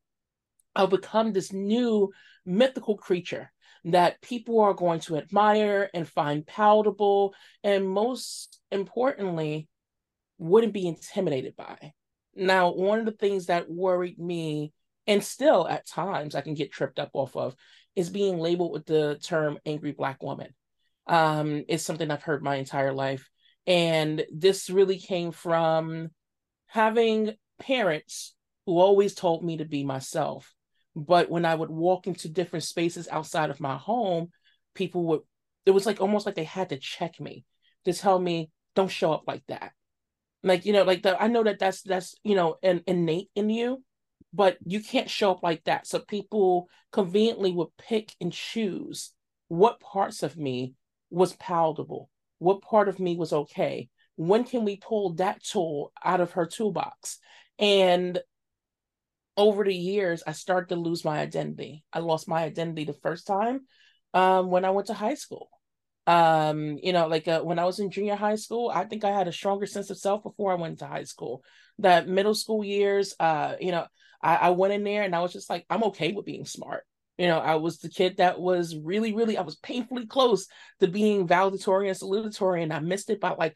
I'll 0.75 0.87
become 0.87 1.31
this 1.31 1.53
new 1.53 2.11
mythical 2.45 2.97
creature 2.97 3.51
that 3.85 4.21
people 4.21 4.61
are 4.61 4.73
going 4.73 5.01
to 5.01 5.17
admire 5.17 5.89
and 5.93 6.07
find 6.07 6.47
palatable, 6.47 7.35
and 7.63 7.87
most 7.87 8.59
importantly, 8.71 9.67
wouldn't 10.39 10.73
be 10.73 10.87
intimidated 10.87 11.55
by. 11.55 11.93
Now, 12.35 12.71
one 12.71 12.99
of 12.99 13.05
the 13.05 13.11
things 13.11 13.47
that 13.47 13.69
worried 13.69 14.19
me, 14.19 14.73
and 15.07 15.23
still 15.23 15.67
at 15.67 15.87
times 15.87 16.35
I 16.35 16.41
can 16.41 16.53
get 16.53 16.71
tripped 16.71 16.99
up 16.99 17.11
off 17.13 17.35
of, 17.35 17.55
is 17.95 18.09
being 18.09 18.39
labeled 18.39 18.71
with 18.71 18.85
the 18.85 19.19
term 19.21 19.59
angry 19.65 19.91
Black 19.91 20.23
woman. 20.23 20.53
Um, 21.05 21.63
it's 21.67 21.83
something 21.83 22.09
I've 22.09 22.23
heard 22.23 22.43
my 22.43 22.55
entire 22.55 22.93
life. 22.93 23.29
And 23.67 24.25
this 24.33 24.69
really 24.69 24.97
came 24.97 25.31
from 25.31 26.09
having 26.67 27.33
parents 27.59 28.33
who 28.65 28.79
always 28.79 29.13
told 29.13 29.43
me 29.43 29.57
to 29.57 29.65
be 29.65 29.83
myself. 29.83 30.53
But 30.95 31.29
when 31.29 31.45
I 31.45 31.55
would 31.55 31.69
walk 31.69 32.07
into 32.07 32.29
different 32.29 32.63
spaces 32.63 33.07
outside 33.09 33.49
of 33.49 33.59
my 33.59 33.77
home, 33.77 34.31
people 34.73 35.03
would, 35.05 35.21
it 35.65 35.71
was 35.71 35.85
like 35.85 36.01
almost 36.01 36.25
like 36.25 36.35
they 36.35 36.43
had 36.43 36.69
to 36.69 36.77
check 36.77 37.19
me 37.19 37.45
to 37.85 37.93
tell 37.93 38.19
me, 38.19 38.49
don't 38.75 38.89
show 38.89 39.11
up 39.13 39.23
like 39.27 39.43
that. 39.47 39.71
Like, 40.43 40.65
you 40.65 40.73
know, 40.73 40.83
like 40.83 41.03
the, 41.03 41.21
I 41.21 41.27
know 41.27 41.43
that 41.43 41.59
that's, 41.59 41.81
that's, 41.81 42.15
you 42.23 42.35
know, 42.35 42.57
an 42.62 42.83
innate 42.85 43.29
in 43.35 43.50
you, 43.50 43.83
but 44.33 44.57
you 44.65 44.81
can't 44.81 45.09
show 45.09 45.31
up 45.31 45.43
like 45.43 45.63
that. 45.63 45.88
So 45.88 46.00
people 46.00 46.67
conveniently 46.91 47.51
would 47.51 47.69
pick 47.77 48.13
and 48.19 48.31
choose 48.31 49.13
what 49.47 49.79
parts 49.79 50.23
of 50.23 50.35
me 50.35 50.73
was 51.09 51.33
palatable, 51.35 52.09
what 52.39 52.62
part 52.62 52.89
of 52.89 53.00
me 53.00 53.15
was 53.15 53.31
okay. 53.31 53.89
When 54.15 54.43
can 54.43 54.65
we 54.65 54.77
pull 54.77 55.13
that 55.13 55.43
tool 55.43 55.91
out 56.03 56.21
of 56.21 56.31
her 56.31 56.45
toolbox? 56.45 57.19
And 57.57 58.19
over 59.38 59.63
the 59.63 59.73
years, 59.73 60.23
I 60.27 60.33
started 60.33 60.69
to 60.69 60.75
lose 60.75 61.05
my 61.05 61.19
identity. 61.19 61.83
I 61.91 62.00
lost 62.00 62.27
my 62.27 62.43
identity 62.43 62.85
the 62.85 62.93
first 62.93 63.25
time 63.25 63.62
um, 64.13 64.50
when 64.50 64.65
I 64.65 64.71
went 64.71 64.88
to 64.88 64.93
high 64.93 65.15
school. 65.15 65.50
Um, 66.05 66.77
you 66.81 66.91
know, 66.91 67.07
like 67.07 67.27
uh, 67.27 67.41
when 67.41 67.60
I 67.60 67.65
was 67.65 67.79
in 67.79 67.89
junior 67.89 68.15
high 68.15 68.36
school, 68.36 68.72
I 68.74 68.83
think 68.86 69.03
I 69.03 69.12
had 69.12 69.27
a 69.27 69.31
stronger 69.31 69.65
sense 69.65 69.89
of 69.89 69.98
self 69.98 70.24
before 70.24 70.51
I 70.51 70.55
went 70.55 70.79
to 70.79 70.86
high 70.86 71.05
school. 71.05 71.43
That 71.79 72.07
middle 72.07 72.36
school 72.36 72.63
years, 72.63 73.15
uh, 73.19 73.55
you 73.60 73.72
know, 73.72 73.86
I, 74.22 74.36
I 74.36 74.50
went 74.50 74.74
in 74.74 74.83
there 74.83 75.03
and 75.03 75.15
I 75.15 75.22
was 75.22 75.33
just 75.33 75.50
like, 75.50 75.65
I'm 75.69 75.83
okay 75.86 76.12
with 76.12 76.25
being 76.25 76.45
smart. 76.45 76.83
You 77.17 77.27
know, 77.27 77.39
I 77.39 77.55
was 77.55 77.77
the 77.77 77.89
kid 77.89 78.17
that 78.17 78.39
was 78.39 78.75
really, 78.75 79.13
really, 79.13 79.38
I 79.38 79.43
was 79.43 79.55
painfully 79.57 80.07
close 80.07 80.48
to 80.79 80.88
being 80.88 81.27
valedictorian 81.27 81.93
salutatorian. 81.93 82.74
I 82.74 82.79
missed 82.79 83.10
it 83.10 83.19
by 83.22 83.31
like 83.31 83.55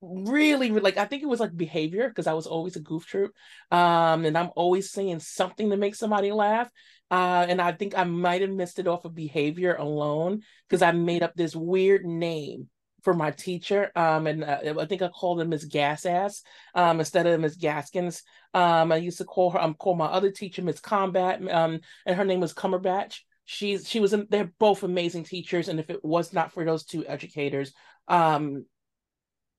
really, 0.00 0.70
like 0.70 0.96
I 0.96 1.04
think 1.04 1.22
it 1.22 1.28
was 1.28 1.40
like 1.40 1.56
behavior 1.56 2.08
because 2.08 2.26
I 2.26 2.34
was 2.34 2.46
always 2.46 2.76
a 2.76 2.80
goof 2.80 3.06
troop. 3.06 3.32
Um, 3.70 4.24
and 4.24 4.36
I'm 4.36 4.50
always 4.56 4.90
saying 4.90 5.20
something 5.20 5.70
to 5.70 5.76
make 5.76 5.94
somebody 5.94 6.32
laugh. 6.32 6.70
Uh, 7.10 7.46
and 7.48 7.60
I 7.60 7.72
think 7.72 7.96
I 7.96 8.04
might 8.04 8.42
have 8.42 8.50
missed 8.50 8.78
it 8.78 8.86
off 8.86 9.04
of 9.04 9.14
behavior 9.14 9.74
alone 9.74 10.42
because 10.68 10.82
I 10.82 10.92
made 10.92 11.22
up 11.22 11.34
this 11.34 11.56
weird 11.56 12.04
name 12.04 12.68
for 13.02 13.14
my 13.14 13.30
teacher. 13.30 13.90
Um, 13.96 14.26
and 14.26 14.44
uh, 14.44 14.74
I 14.78 14.84
think 14.84 15.02
I 15.02 15.08
called 15.08 15.40
him 15.40 15.48
Miss 15.48 15.64
Gas 15.64 16.04
Ass 16.04 16.42
um, 16.74 16.98
instead 17.00 17.26
of 17.26 17.40
Miss 17.40 17.56
Gaskins. 17.56 18.22
Um, 18.54 18.92
I 18.92 18.96
used 18.96 19.18
to 19.18 19.24
call 19.24 19.50
her, 19.50 19.58
I'm 19.58 19.70
um, 19.70 19.74
call 19.74 19.94
my 19.96 20.06
other 20.06 20.30
teacher 20.30 20.62
Miss 20.62 20.80
Combat, 20.80 21.40
um, 21.50 21.80
and 22.06 22.16
her 22.16 22.24
name 22.24 22.40
was 22.40 22.54
Cumberbatch. 22.54 23.20
She's 23.44 23.88
she 23.88 24.00
was 24.00 24.14
they're 24.28 24.52
both 24.58 24.82
amazing 24.82 25.24
teachers, 25.24 25.68
and 25.68 25.80
if 25.80 25.88
it 25.88 26.04
was 26.04 26.34
not 26.34 26.52
for 26.52 26.64
those 26.64 26.84
two 26.84 27.06
educators, 27.06 27.72
um, 28.06 28.66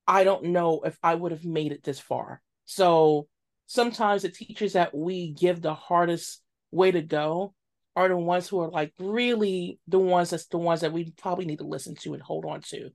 I 0.10 0.24
don't 0.24 0.46
know 0.46 0.82
if 0.84 0.98
I 1.04 1.14
would 1.14 1.32
have 1.32 1.46
made 1.46 1.72
it 1.72 1.84
this 1.84 2.00
far. 2.00 2.42
So 2.66 3.28
sometimes 3.68 4.24
the 4.24 4.30
teachers 4.30 4.74
that 4.74 4.94
we 4.96 5.34
give 5.34 5.62
the 5.62 5.76
hardest 5.76 6.42
way 6.72 6.90
to 6.90 7.04
go 7.04 7.54
are 7.96 8.08
the 8.08 8.18
ones 8.18 8.48
who 8.48 8.60
are 8.60 8.72
like 8.72 8.92
really 8.98 9.80
the 9.88 10.00
ones 10.00 10.32
that's 10.32 10.48
the 10.48 10.58
ones 10.58 10.82
that 10.82 10.94
we 10.94 11.12
probably 11.12 11.46
need 11.46 11.60
to 11.60 11.68
listen 11.68 11.94
to 11.98 12.16
and 12.16 12.24
hold 12.24 12.46
on 12.46 12.62
to 12.62 12.90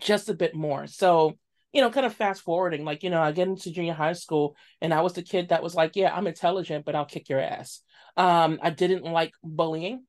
just 0.00 0.28
a 0.28 0.34
bit 0.34 0.56
more. 0.56 0.88
So, 0.88 1.34
you 1.72 1.80
know, 1.80 1.90
kind 1.90 2.04
of 2.04 2.14
fast 2.16 2.42
forwarding, 2.42 2.84
like, 2.84 3.04
you 3.04 3.10
know, 3.10 3.22
I 3.22 3.30
get 3.30 3.46
into 3.46 3.70
junior 3.70 3.94
high 3.94 4.14
school 4.14 4.56
and 4.80 4.92
I 4.92 5.02
was 5.02 5.12
the 5.12 5.22
kid 5.22 5.50
that 5.50 5.62
was 5.62 5.76
like, 5.76 5.94
yeah, 5.94 6.12
I'm 6.12 6.26
intelligent, 6.26 6.84
but 6.84 6.96
I'll 6.96 7.04
kick 7.04 7.28
your 7.28 7.40
ass. 7.40 7.80
Um, 8.16 8.58
I 8.60 8.70
didn't 8.70 9.04
like 9.04 9.32
bullying. 9.44 10.04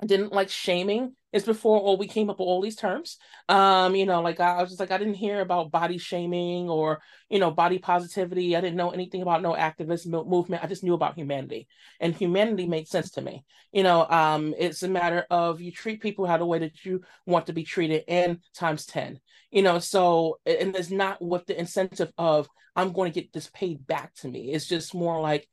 I 0.00 0.06
didn't 0.06 0.32
like 0.32 0.48
shaming. 0.48 1.14
It's 1.32 1.44
before 1.44 1.78
all 1.78 1.96
we 1.98 2.06
came 2.06 2.30
up 2.30 2.38
with 2.38 2.46
all 2.46 2.62
these 2.62 2.76
terms. 2.76 3.18
Um, 3.48 3.94
you 3.96 4.06
know, 4.06 4.22
like 4.22 4.38
I, 4.40 4.56
I 4.56 4.60
was 4.62 4.70
just 4.70 4.80
like, 4.80 4.92
I 4.92 4.98
didn't 4.98 5.14
hear 5.14 5.40
about 5.40 5.72
body 5.72 5.98
shaming 5.98 6.70
or, 6.70 7.00
you 7.28 7.38
know, 7.38 7.50
body 7.50 7.78
positivity. 7.78 8.56
I 8.56 8.60
didn't 8.60 8.76
know 8.76 8.90
anything 8.90 9.22
about 9.22 9.42
no 9.42 9.54
activist 9.54 10.06
movement. 10.06 10.62
I 10.62 10.68
just 10.68 10.84
knew 10.84 10.94
about 10.94 11.16
humanity. 11.16 11.66
And 12.00 12.14
humanity 12.14 12.66
made 12.66 12.88
sense 12.88 13.10
to 13.12 13.20
me. 13.20 13.44
You 13.72 13.82
know, 13.82 14.06
um, 14.08 14.54
it's 14.56 14.82
a 14.84 14.88
matter 14.88 15.26
of 15.30 15.60
you 15.60 15.72
treat 15.72 16.00
people 16.00 16.26
how 16.26 16.38
the 16.38 16.46
way 16.46 16.60
that 16.60 16.84
you 16.84 17.02
want 17.26 17.46
to 17.46 17.52
be 17.52 17.64
treated 17.64 18.04
and 18.08 18.38
times 18.54 18.86
10. 18.86 19.18
You 19.50 19.62
know, 19.62 19.80
so 19.80 20.38
and 20.46 20.76
it's 20.76 20.90
not 20.90 21.20
with 21.20 21.46
the 21.46 21.58
incentive 21.58 22.12
of 22.16 22.48
I'm 22.76 22.92
going 22.92 23.12
to 23.12 23.20
get 23.20 23.32
this 23.32 23.50
paid 23.52 23.86
back 23.86 24.14
to 24.16 24.28
me. 24.28 24.52
It's 24.52 24.66
just 24.66 24.94
more 24.94 25.20
like 25.20 25.48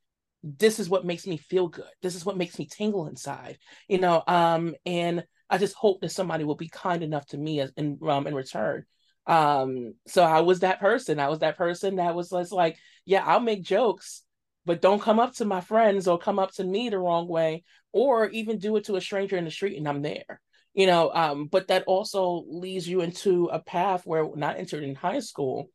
this 0.45 0.79
is 0.79 0.87
what 0.87 1.05
makes 1.05 1.25
me 1.25 1.37
feel 1.37 1.67
good. 1.67 1.89
This 2.01 2.15
is 2.15 2.25
what 2.25 2.37
makes 2.37 2.59
me 2.59 2.67
tingle 2.67 3.07
inside 3.07 3.57
you 3.87 3.97
know 3.97 4.23
um 4.27 4.75
and 4.85 5.23
i 5.49 5.57
just 5.57 5.75
hope 5.75 6.01
that 6.01 6.11
somebody 6.11 6.43
will 6.43 6.55
be 6.55 6.69
kind 6.69 7.03
enough 7.03 7.25
to 7.27 7.37
me 7.37 7.59
as 7.59 7.71
in 7.77 7.97
um 8.07 8.27
in 8.27 8.35
return. 8.35 8.85
Um 9.27 9.95
so 10.07 10.23
i 10.23 10.41
was 10.41 10.59
that 10.59 10.79
person. 10.79 11.19
I 11.19 11.29
was 11.29 11.39
that 11.39 11.57
person 11.57 11.95
that 11.95 12.15
was 12.15 12.29
just 12.29 12.51
like 12.51 12.77
yeah 13.05 13.23
i'll 13.25 13.39
make 13.39 13.63
jokes 13.63 14.23
but 14.65 14.81
don't 14.81 15.01
come 15.01 15.19
up 15.19 15.33
to 15.35 15.45
my 15.45 15.61
friends 15.61 16.07
or 16.07 16.17
come 16.17 16.39
up 16.39 16.51
to 16.53 16.63
me 16.63 16.89
the 16.89 16.99
wrong 16.99 17.27
way 17.27 17.63
or 17.91 18.27
even 18.29 18.57
do 18.57 18.75
it 18.75 18.85
to 18.85 18.95
a 18.95 19.01
stranger 19.01 19.37
in 19.37 19.45
the 19.45 19.51
street 19.51 19.77
and 19.77 19.87
i'm 19.87 20.01
there 20.01 20.41
you 20.73 20.87
know 20.87 21.11
um 21.13 21.47
but 21.47 21.67
that 21.67 21.83
also 21.85 22.43
leads 22.47 22.87
you 22.87 23.01
into 23.01 23.45
a 23.45 23.59
path 23.59 24.05
where 24.05 24.25
when 24.25 24.43
i 24.43 24.55
entered 24.55 24.83
in 24.83 24.95
high 24.95 25.19
school 25.19 25.69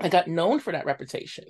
i 0.00 0.08
got 0.08 0.28
known 0.28 0.60
for 0.60 0.72
that 0.72 0.86
reputation 0.86 1.44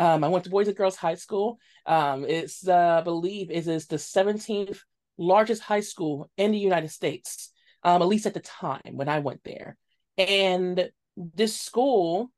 um, 0.00 0.24
I 0.24 0.28
went 0.28 0.44
to 0.44 0.50
Boys 0.50 0.66
and 0.66 0.76
Girls 0.76 0.96
High 0.96 1.14
School. 1.14 1.58
Um, 1.84 2.24
it's, 2.24 2.66
uh, 2.66 2.96
I 3.00 3.02
believe, 3.02 3.50
it 3.50 3.66
is 3.66 3.86
the 3.86 3.96
17th 3.96 4.80
largest 5.18 5.60
high 5.60 5.80
school 5.80 6.30
in 6.38 6.52
the 6.52 6.58
United 6.58 6.90
States, 6.90 7.52
um, 7.82 8.00
at 8.00 8.08
least 8.08 8.24
at 8.24 8.32
the 8.32 8.40
time 8.40 8.92
when 8.92 9.10
I 9.10 9.18
went 9.18 9.44
there. 9.44 9.76
And 10.16 10.88
this 11.16 11.54
school 11.54 12.30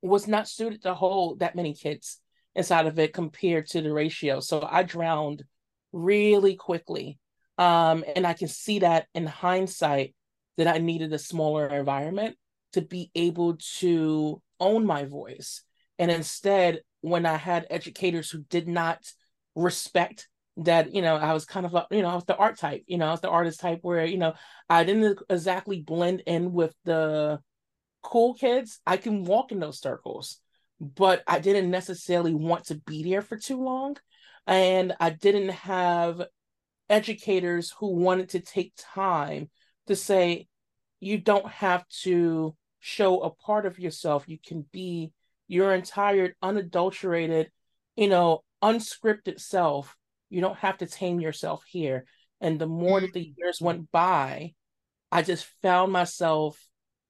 was 0.00 0.26
not 0.26 0.48
suited 0.48 0.82
to 0.84 0.94
hold 0.94 1.40
that 1.40 1.56
many 1.56 1.74
kids 1.74 2.20
inside 2.54 2.86
of 2.86 2.98
it 2.98 3.12
compared 3.12 3.66
to 3.66 3.82
the 3.82 3.92
ratio. 3.92 4.40
So 4.40 4.66
I 4.66 4.82
drowned 4.82 5.44
really 5.92 6.56
quickly. 6.56 7.18
Um, 7.58 8.02
and 8.14 8.26
I 8.26 8.32
can 8.32 8.48
see 8.48 8.78
that 8.78 9.08
in 9.14 9.26
hindsight 9.26 10.14
that 10.56 10.68
I 10.68 10.78
needed 10.78 11.12
a 11.12 11.18
smaller 11.18 11.66
environment 11.68 12.36
to 12.72 12.80
be 12.80 13.10
able 13.14 13.58
to 13.80 14.40
own 14.58 14.86
my 14.86 15.04
voice 15.04 15.62
and 15.98 16.10
instead, 16.10 16.80
when 17.00 17.26
I 17.26 17.36
had 17.36 17.66
educators 17.70 18.30
who 18.30 18.42
did 18.50 18.68
not 18.68 19.00
respect 19.54 20.28
that, 20.58 20.94
you 20.94 21.02
know, 21.02 21.16
I 21.16 21.32
was 21.32 21.44
kind 21.44 21.66
of, 21.66 21.74
a, 21.74 21.86
you 21.90 22.02
know, 22.02 22.08
I 22.08 22.14
was 22.14 22.24
the 22.24 22.36
art 22.36 22.58
type, 22.58 22.84
you 22.86 22.98
know, 22.98 23.06
I 23.06 23.10
was 23.10 23.20
the 23.20 23.28
artist 23.28 23.60
type 23.60 23.80
where, 23.82 24.04
you 24.04 24.18
know, 24.18 24.34
I 24.68 24.84
didn't 24.84 25.18
exactly 25.28 25.80
blend 25.80 26.22
in 26.26 26.52
with 26.52 26.74
the 26.84 27.40
cool 28.02 28.34
kids. 28.34 28.80
I 28.86 28.96
can 28.96 29.24
walk 29.24 29.52
in 29.52 29.60
those 29.60 29.80
circles, 29.80 30.38
but 30.80 31.22
I 31.26 31.40
didn't 31.40 31.70
necessarily 31.70 32.34
want 32.34 32.66
to 32.66 32.76
be 32.76 33.02
there 33.02 33.22
for 33.22 33.36
too 33.36 33.62
long. 33.62 33.96
And 34.46 34.94
I 35.00 35.10
didn't 35.10 35.50
have 35.50 36.22
educators 36.88 37.74
who 37.78 37.94
wanted 37.94 38.30
to 38.30 38.40
take 38.40 38.72
time 38.76 39.50
to 39.88 39.96
say, 39.96 40.46
you 41.00 41.18
don't 41.18 41.48
have 41.48 41.86
to 42.02 42.56
show 42.80 43.20
a 43.20 43.30
part 43.30 43.66
of 43.66 43.78
yourself. 43.78 44.24
You 44.26 44.38
can 44.44 44.64
be 44.72 45.12
your 45.48 45.74
entire 45.74 46.34
unadulterated, 46.42 47.50
you 47.96 48.08
know, 48.08 48.42
unscripted 48.62 49.40
self. 49.40 49.96
You 50.28 50.40
don't 50.40 50.58
have 50.58 50.78
to 50.78 50.86
tame 50.86 51.20
yourself 51.20 51.64
here. 51.68 52.04
And 52.40 52.58
the 52.58 52.66
more 52.66 53.00
that 53.00 53.12
the 53.12 53.32
years 53.36 53.60
went 53.60 53.90
by, 53.92 54.54
I 55.10 55.22
just 55.22 55.46
found 55.62 55.92
myself 55.92 56.60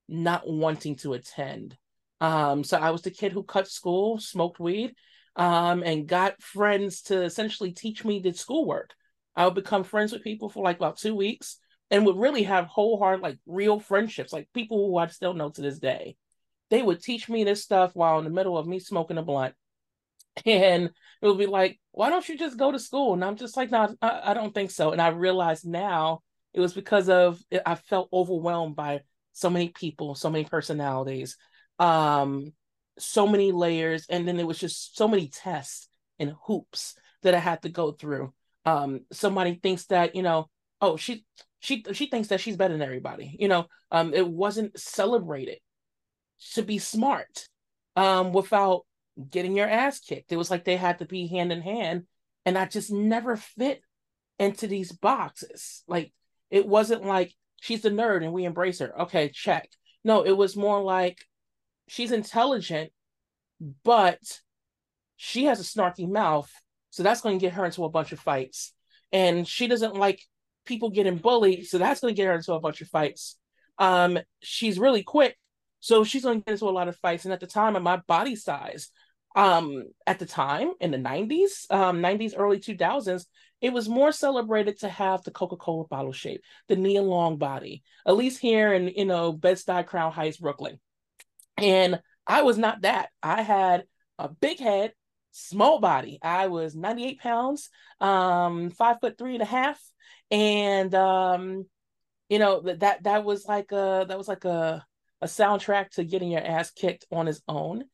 not 0.08 0.48
wanting 0.48 0.96
to 0.96 1.14
attend. 1.14 1.76
Um, 2.20 2.62
so 2.62 2.78
I 2.78 2.90
was 2.90 3.02
the 3.02 3.10
kid 3.10 3.32
who 3.32 3.42
cut 3.42 3.68
school, 3.68 4.18
smoked 4.18 4.60
weed, 4.60 4.94
um, 5.34 5.82
and 5.82 6.06
got 6.06 6.42
friends 6.42 7.02
to 7.02 7.22
essentially 7.22 7.72
teach 7.72 8.04
me 8.04 8.20
the 8.20 8.32
schoolwork. 8.32 8.94
I 9.34 9.44
would 9.44 9.54
become 9.54 9.84
friends 9.84 10.12
with 10.12 10.22
people 10.22 10.48
for 10.48 10.62
like 10.64 10.76
about 10.76 10.98
two 10.98 11.14
weeks 11.14 11.58
and 11.90 12.06
would 12.06 12.16
really 12.16 12.44
have 12.44 12.66
wholehearted, 12.66 13.22
like 13.22 13.38
real 13.46 13.80
friendships, 13.80 14.32
like 14.32 14.48
people 14.54 14.86
who 14.86 14.96
I 14.96 15.06
still 15.08 15.34
know 15.34 15.50
to 15.50 15.60
this 15.60 15.78
day 15.78 16.16
they 16.70 16.82
would 16.82 17.02
teach 17.02 17.28
me 17.28 17.44
this 17.44 17.62
stuff 17.62 17.92
while 17.94 18.18
in 18.18 18.24
the 18.24 18.30
middle 18.30 18.58
of 18.58 18.66
me 18.66 18.78
smoking 18.78 19.18
a 19.18 19.22
blunt. 19.22 19.54
And 20.44 20.90
it 21.22 21.26
would 21.26 21.38
be 21.38 21.46
like, 21.46 21.80
why 21.92 22.10
don't 22.10 22.28
you 22.28 22.36
just 22.36 22.58
go 22.58 22.70
to 22.70 22.78
school? 22.78 23.14
And 23.14 23.24
I'm 23.24 23.36
just 23.36 23.56
like, 23.56 23.70
no, 23.70 23.96
I, 24.02 24.20
I 24.30 24.34
don't 24.34 24.54
think 24.54 24.70
so. 24.70 24.92
And 24.92 25.00
I 25.00 25.08
realized 25.08 25.66
now 25.66 26.20
it 26.52 26.60
was 26.60 26.74
because 26.74 27.08
of 27.08 27.40
I 27.64 27.74
felt 27.74 28.10
overwhelmed 28.12 28.76
by 28.76 29.00
so 29.32 29.50
many 29.50 29.68
people, 29.68 30.14
so 30.14 30.30
many 30.30 30.44
personalities, 30.44 31.36
um, 31.78 32.52
so 32.98 33.26
many 33.26 33.52
layers, 33.52 34.06
and 34.08 34.26
then 34.26 34.38
it 34.38 34.46
was 34.46 34.58
just 34.58 34.96
so 34.96 35.08
many 35.08 35.28
tests 35.28 35.88
and 36.18 36.34
hoops 36.46 36.94
that 37.22 37.34
I 37.34 37.38
had 37.38 37.62
to 37.62 37.68
go 37.68 37.92
through. 37.92 38.32
Um, 38.64 39.00
somebody 39.12 39.60
thinks 39.62 39.84
that 39.86 40.14
you 40.14 40.22
know, 40.22 40.48
oh, 40.80 40.96
she 40.96 41.24
she 41.60 41.84
she 41.92 42.06
thinks 42.06 42.28
that 42.28 42.40
she's 42.40 42.56
better 42.56 42.72
than 42.72 42.82
everybody. 42.82 43.36
You 43.38 43.48
know, 43.48 43.66
um, 43.90 44.14
it 44.14 44.26
wasn't 44.26 44.78
celebrated 44.78 45.58
to 46.54 46.62
be 46.62 46.78
smart 46.78 47.48
um, 47.94 48.32
without 48.32 48.82
getting 49.30 49.56
your 49.56 49.68
ass 49.68 50.00
kicked. 50.00 50.32
It 50.32 50.36
was 50.36 50.50
like 50.50 50.64
they 50.64 50.76
had 50.76 50.98
to 50.98 51.06
be 51.06 51.26
hand 51.26 51.52
in 51.52 51.62
hand. 51.62 52.04
And 52.44 52.56
I 52.56 52.66
just 52.66 52.92
never 52.92 53.36
fit 53.36 53.80
into 54.38 54.66
these 54.66 54.92
boxes. 54.92 55.82
Like 55.88 56.12
it 56.50 56.66
wasn't 56.66 57.04
like 57.04 57.32
she's 57.60 57.84
a 57.84 57.90
nerd 57.90 58.22
and 58.22 58.32
we 58.32 58.44
embrace 58.44 58.78
her. 58.78 59.00
Okay, 59.02 59.30
check. 59.32 59.68
No, 60.04 60.22
it 60.22 60.36
was 60.36 60.56
more 60.56 60.82
like 60.82 61.18
she's 61.88 62.12
intelligent, 62.12 62.92
but 63.82 64.20
she 65.16 65.44
has 65.46 65.60
a 65.60 65.64
snarky 65.64 66.08
mouth. 66.08 66.50
So 66.90 67.02
that's 67.02 67.20
going 67.20 67.38
to 67.38 67.42
get 67.42 67.54
her 67.54 67.64
into 67.64 67.84
a 67.84 67.90
bunch 67.90 68.12
of 68.12 68.20
fights. 68.20 68.72
And 69.12 69.46
she 69.46 69.66
doesn't 69.66 69.94
like 69.94 70.22
people 70.64 70.90
getting 70.90 71.16
bullied. 71.16 71.66
So 71.66 71.78
that's 71.78 72.00
going 72.00 72.14
to 72.14 72.16
get 72.16 72.26
her 72.26 72.34
into 72.34 72.52
a 72.52 72.60
bunch 72.60 72.80
of 72.80 72.88
fights. 72.88 73.36
Um, 73.78 74.18
she's 74.42 74.78
really 74.78 75.02
quick. 75.02 75.36
So 75.86 76.02
she's 76.02 76.24
going 76.24 76.40
to 76.40 76.44
get 76.44 76.50
into 76.54 76.64
a 76.64 76.70
lot 76.70 76.88
of 76.88 76.96
fights. 76.96 77.26
And 77.26 77.32
at 77.32 77.38
the 77.38 77.46
time, 77.46 77.76
of 77.76 77.82
my 77.84 77.98
body 78.08 78.34
size, 78.34 78.90
um, 79.36 79.84
at 80.04 80.18
the 80.18 80.26
time 80.26 80.72
in 80.80 80.90
the 80.90 80.98
90s, 80.98 81.70
um, 81.70 82.02
90s, 82.02 82.32
early 82.36 82.58
2000s, 82.58 83.24
it 83.60 83.72
was 83.72 83.88
more 83.88 84.10
celebrated 84.10 84.80
to 84.80 84.88
have 84.88 85.22
the 85.22 85.30
Coca-Cola 85.30 85.86
bottle 85.86 86.10
shape, 86.10 86.42
the 86.66 86.74
Nia 86.74 87.02
Long 87.02 87.36
body, 87.36 87.84
at 88.04 88.16
least 88.16 88.40
here 88.40 88.72
in, 88.72 88.88
you 88.88 89.04
know, 89.04 89.30
Bed-Stuy, 89.30 89.86
Crown 89.86 90.10
Heights, 90.10 90.38
Brooklyn. 90.38 90.80
And 91.56 92.00
I 92.26 92.42
was 92.42 92.58
not 92.58 92.82
that. 92.82 93.10
I 93.22 93.42
had 93.42 93.84
a 94.18 94.28
big 94.28 94.58
head, 94.58 94.92
small 95.30 95.78
body. 95.78 96.18
I 96.20 96.48
was 96.48 96.74
98 96.74 97.20
pounds, 97.20 97.70
um, 98.00 98.70
five 98.70 98.96
foot 99.00 99.16
three 99.16 99.34
and 99.34 99.42
a 99.42 99.46
half. 99.46 99.80
And 100.32 100.92
um, 100.96 101.66
you 102.28 102.40
know 102.40 102.60
that 102.62 103.04
that 103.04 103.24
was 103.24 103.46
like 103.46 103.70
a 103.70 104.04
that 104.08 104.18
was 104.18 104.26
like 104.26 104.44
a 104.44 104.84
a 105.20 105.26
soundtrack 105.26 105.90
to 105.90 106.04
getting 106.04 106.30
your 106.30 106.44
ass 106.44 106.70
kicked 106.70 107.06
on 107.10 107.26
his 107.26 107.42
own. 107.48 107.84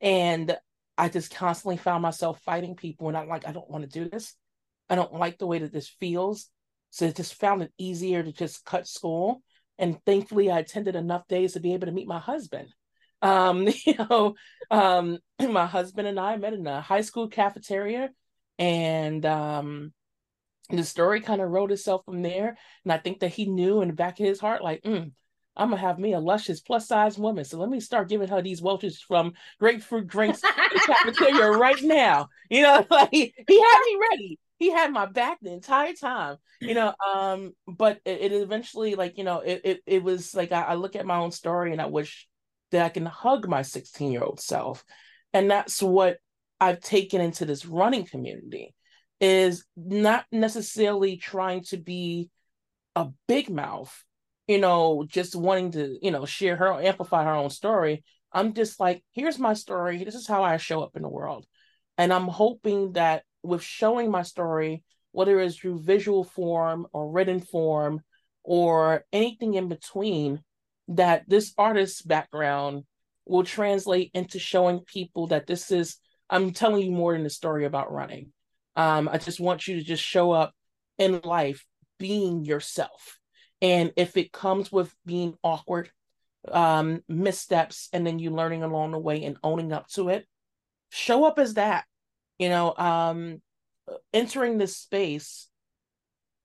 And 0.00 0.56
i 0.96 1.08
just 1.08 1.32
constantly 1.32 1.76
found 1.76 2.02
myself 2.02 2.40
fighting 2.40 2.74
people 2.74 3.06
and 3.06 3.16
i'm 3.16 3.28
like 3.28 3.46
i 3.46 3.52
don't 3.52 3.70
want 3.70 3.84
to 3.84 4.00
do 4.02 4.08
this. 4.08 4.34
I 4.90 4.94
don't 4.94 5.14
like 5.14 5.38
the 5.38 5.46
way 5.46 5.58
that 5.58 5.72
this 5.72 5.88
feels. 5.88 6.48
So 6.90 7.06
I 7.06 7.10
just 7.10 7.34
found 7.34 7.62
it 7.62 7.72
easier 7.78 8.22
to 8.22 8.32
just 8.32 8.64
cut 8.64 8.88
school. 8.88 9.42
And 9.78 9.98
thankfully 10.04 10.50
i 10.50 10.58
attended 10.58 10.96
enough 10.96 11.26
days 11.28 11.52
to 11.52 11.60
be 11.60 11.74
able 11.74 11.86
to 11.86 11.92
meet 11.92 12.08
my 12.08 12.18
husband. 12.18 12.68
Um 13.22 13.68
you 13.86 13.94
know 13.96 14.34
um 14.70 15.18
my 15.40 15.66
husband 15.66 16.08
and 16.08 16.20
i 16.20 16.36
met 16.36 16.54
in 16.54 16.66
a 16.66 16.80
high 16.80 17.02
school 17.02 17.28
cafeteria 17.28 18.10
and 18.58 19.24
um 19.26 19.92
the 20.70 20.84
story 20.84 21.20
kind 21.20 21.40
of 21.40 21.50
wrote 21.50 21.72
itself 21.72 22.04
from 22.04 22.22
there. 22.22 22.56
And 22.84 22.92
I 22.92 22.98
think 22.98 23.20
that 23.20 23.32
he 23.32 23.46
knew 23.46 23.80
in 23.80 23.88
the 23.88 23.94
back 23.94 24.20
of 24.20 24.26
his 24.26 24.40
heart, 24.40 24.62
like, 24.62 24.82
mm, 24.82 25.12
I'm 25.58 25.70
gonna 25.70 25.80
have 25.80 25.98
me 25.98 26.14
a 26.14 26.20
luscious 26.20 26.60
plus 26.60 26.86
size 26.86 27.18
woman. 27.18 27.44
So 27.44 27.58
let 27.58 27.68
me 27.68 27.80
start 27.80 28.08
giving 28.08 28.28
her 28.28 28.42
these 28.42 28.62
Welch's 28.62 29.00
from 29.00 29.34
grapefruit 29.58 30.06
drinks 30.06 30.40
cafeteria 30.40 31.50
right 31.58 31.82
now. 31.82 32.28
You 32.48 32.62
know, 32.62 32.86
like 32.90 33.10
he 33.10 33.32
had 33.48 33.82
me 33.86 33.98
ready. 34.10 34.38
He 34.58 34.70
had 34.70 34.92
my 34.92 35.06
back 35.06 35.38
the 35.40 35.52
entire 35.52 35.92
time. 35.92 36.36
You 36.60 36.74
know, 36.74 36.94
um, 37.14 37.52
but 37.66 38.00
it, 38.04 38.20
it 38.20 38.32
eventually, 38.32 38.94
like, 38.94 39.18
you 39.18 39.24
know, 39.24 39.40
it 39.40 39.60
it, 39.64 39.80
it 39.86 40.02
was 40.02 40.34
like 40.34 40.52
I, 40.52 40.62
I 40.62 40.74
look 40.74 40.96
at 40.96 41.06
my 41.06 41.16
own 41.16 41.30
story 41.30 41.72
and 41.72 41.80
I 41.80 41.86
wish 41.86 42.28
that 42.70 42.84
I 42.84 42.88
can 42.88 43.06
hug 43.06 43.48
my 43.48 43.62
16 43.62 44.12
year 44.12 44.22
old 44.22 44.40
self. 44.40 44.84
And 45.32 45.50
that's 45.50 45.82
what 45.82 46.18
I've 46.60 46.80
taken 46.80 47.20
into 47.20 47.44
this 47.44 47.66
running 47.66 48.06
community 48.06 48.74
is 49.20 49.64
not 49.76 50.24
necessarily 50.30 51.16
trying 51.16 51.62
to 51.64 51.76
be 51.76 52.30
a 52.94 53.08
big 53.26 53.50
mouth, 53.50 54.04
you 54.48 54.58
know, 54.58 55.04
just 55.06 55.36
wanting 55.36 55.72
to, 55.72 55.98
you 56.02 56.10
know, 56.10 56.24
share 56.24 56.56
her, 56.56 56.72
amplify 56.82 57.22
her 57.22 57.34
own 57.34 57.50
story. 57.50 58.02
I'm 58.32 58.54
just 58.54 58.80
like, 58.80 59.04
here's 59.12 59.38
my 59.38 59.54
story. 59.54 60.02
This 60.02 60.14
is 60.14 60.26
how 60.26 60.42
I 60.42 60.56
show 60.56 60.82
up 60.82 60.96
in 60.96 61.02
the 61.02 61.08
world. 61.08 61.46
And 61.98 62.12
I'm 62.12 62.26
hoping 62.26 62.92
that 62.92 63.22
with 63.42 63.62
showing 63.62 64.10
my 64.10 64.22
story, 64.22 64.82
whether 65.12 65.38
it's 65.38 65.56
through 65.56 65.82
visual 65.82 66.24
form 66.24 66.86
or 66.92 67.10
written 67.10 67.40
form 67.40 68.00
or 68.42 69.04
anything 69.12 69.54
in 69.54 69.68
between, 69.68 70.42
that 70.88 71.28
this 71.28 71.52
artist's 71.58 72.00
background 72.00 72.84
will 73.26 73.44
translate 73.44 74.10
into 74.14 74.38
showing 74.38 74.80
people 74.80 75.26
that 75.26 75.46
this 75.46 75.70
is, 75.70 75.96
I'm 76.30 76.52
telling 76.52 76.82
you 76.82 76.92
more 76.92 77.12
than 77.12 77.24
the 77.24 77.30
story 77.30 77.66
about 77.66 77.92
running. 77.92 78.32
Um, 78.76 79.10
I 79.12 79.18
just 79.18 79.40
want 79.40 79.68
you 79.68 79.76
to 79.76 79.82
just 79.82 80.02
show 80.02 80.32
up 80.32 80.54
in 80.96 81.20
life 81.22 81.66
being 81.98 82.44
yourself. 82.44 83.18
And 83.60 83.92
if 83.96 84.16
it 84.16 84.32
comes 84.32 84.70
with 84.70 84.94
being 85.04 85.34
awkward, 85.42 85.90
um, 86.50 87.02
missteps, 87.08 87.88
and 87.92 88.06
then 88.06 88.18
you 88.18 88.30
learning 88.30 88.62
along 88.62 88.92
the 88.92 88.98
way 88.98 89.24
and 89.24 89.36
owning 89.42 89.72
up 89.72 89.88
to 89.88 90.08
it, 90.08 90.26
show 90.90 91.24
up 91.24 91.38
as 91.38 91.54
that. 91.54 91.84
You 92.38 92.48
know, 92.48 92.74
um, 92.76 93.42
entering 94.12 94.58
this 94.58 94.76
space 94.76 95.48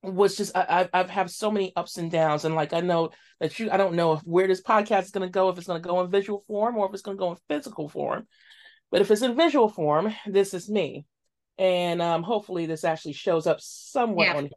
was 0.02 0.36
just 0.36 0.56
I, 0.56 0.88
I've 0.92 1.08
had 1.08 1.30
so 1.30 1.50
many 1.50 1.72
ups 1.76 1.96
and 1.96 2.10
downs, 2.10 2.44
and 2.44 2.54
like 2.54 2.72
I 2.72 2.80
know 2.80 3.10
that 3.40 3.58
you, 3.58 3.70
I 3.70 3.76
don't 3.76 3.94
know 3.94 4.14
if 4.14 4.20
where 4.20 4.48
this 4.48 4.62
podcast 4.62 5.04
is 5.04 5.10
going 5.10 5.26
to 5.26 5.32
go, 5.32 5.48
if 5.48 5.56
it's 5.56 5.68
going 5.68 5.80
to 5.80 5.88
go 5.88 6.00
in 6.00 6.10
visual 6.10 6.40
form 6.46 6.76
or 6.76 6.86
if 6.86 6.92
it's 6.92 7.02
going 7.02 7.16
to 7.16 7.20
go 7.20 7.30
in 7.30 7.38
physical 7.48 7.88
form. 7.88 8.26
But 8.90 9.00
if 9.00 9.10
it's 9.10 9.22
in 9.22 9.36
visual 9.36 9.68
form, 9.68 10.12
this 10.26 10.52
is 10.52 10.68
me 10.68 11.06
and 11.58 12.02
um, 12.02 12.22
hopefully 12.22 12.66
this 12.66 12.84
actually 12.84 13.12
shows 13.12 13.46
up 13.46 13.60
somewhere 13.60 14.28
yeah. 14.28 14.36
on 14.36 14.42
here. 14.44 14.52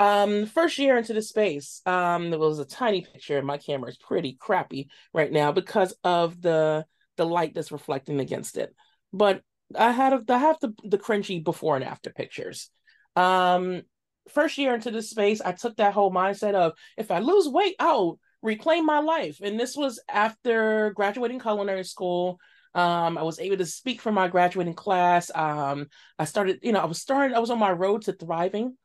Um, 0.00 0.46
first 0.46 0.78
year 0.78 0.96
into 0.96 1.12
the 1.12 1.20
space, 1.20 1.82
um, 1.84 2.30
there 2.30 2.38
was 2.38 2.58
a 2.58 2.64
tiny 2.64 3.02
picture, 3.02 3.36
and 3.36 3.46
my 3.46 3.58
camera 3.58 3.90
is 3.90 3.98
pretty 3.98 4.32
crappy 4.40 4.88
right 5.12 5.30
now 5.30 5.52
because 5.52 5.94
of 6.02 6.40
the 6.40 6.86
the 7.18 7.26
light 7.26 7.52
that's 7.54 7.70
reflecting 7.70 8.18
against 8.18 8.56
it. 8.56 8.74
But 9.12 9.42
I 9.76 9.92
had 9.92 10.14
a, 10.14 10.22
I 10.30 10.38
have 10.38 10.58
the 10.60 10.72
the 10.84 10.96
cringy 10.96 11.44
before 11.44 11.76
and 11.76 11.84
after 11.84 12.08
pictures. 12.08 12.70
Um, 13.14 13.82
first 14.30 14.56
year 14.56 14.74
into 14.74 14.90
the 14.90 15.02
space, 15.02 15.42
I 15.42 15.52
took 15.52 15.76
that 15.76 15.92
whole 15.92 16.10
mindset 16.10 16.54
of 16.54 16.72
if 16.96 17.10
I 17.10 17.18
lose 17.18 17.46
weight, 17.46 17.76
I'll 17.78 18.18
reclaim 18.40 18.86
my 18.86 19.00
life. 19.00 19.40
And 19.42 19.60
this 19.60 19.76
was 19.76 20.00
after 20.08 20.92
graduating 20.96 21.40
culinary 21.40 21.84
school. 21.84 22.38
Um, 22.74 23.18
I 23.18 23.22
was 23.22 23.38
able 23.38 23.58
to 23.58 23.66
speak 23.66 24.00
for 24.00 24.12
my 24.12 24.28
graduating 24.28 24.74
class. 24.74 25.30
Um, 25.34 25.88
I 26.18 26.24
started, 26.24 26.60
you 26.62 26.72
know, 26.72 26.80
I 26.80 26.86
was 26.86 27.02
starting, 27.02 27.36
I 27.36 27.40
was 27.40 27.50
on 27.50 27.58
my 27.58 27.72
road 27.72 28.02
to 28.02 28.14
thriving 28.14 28.78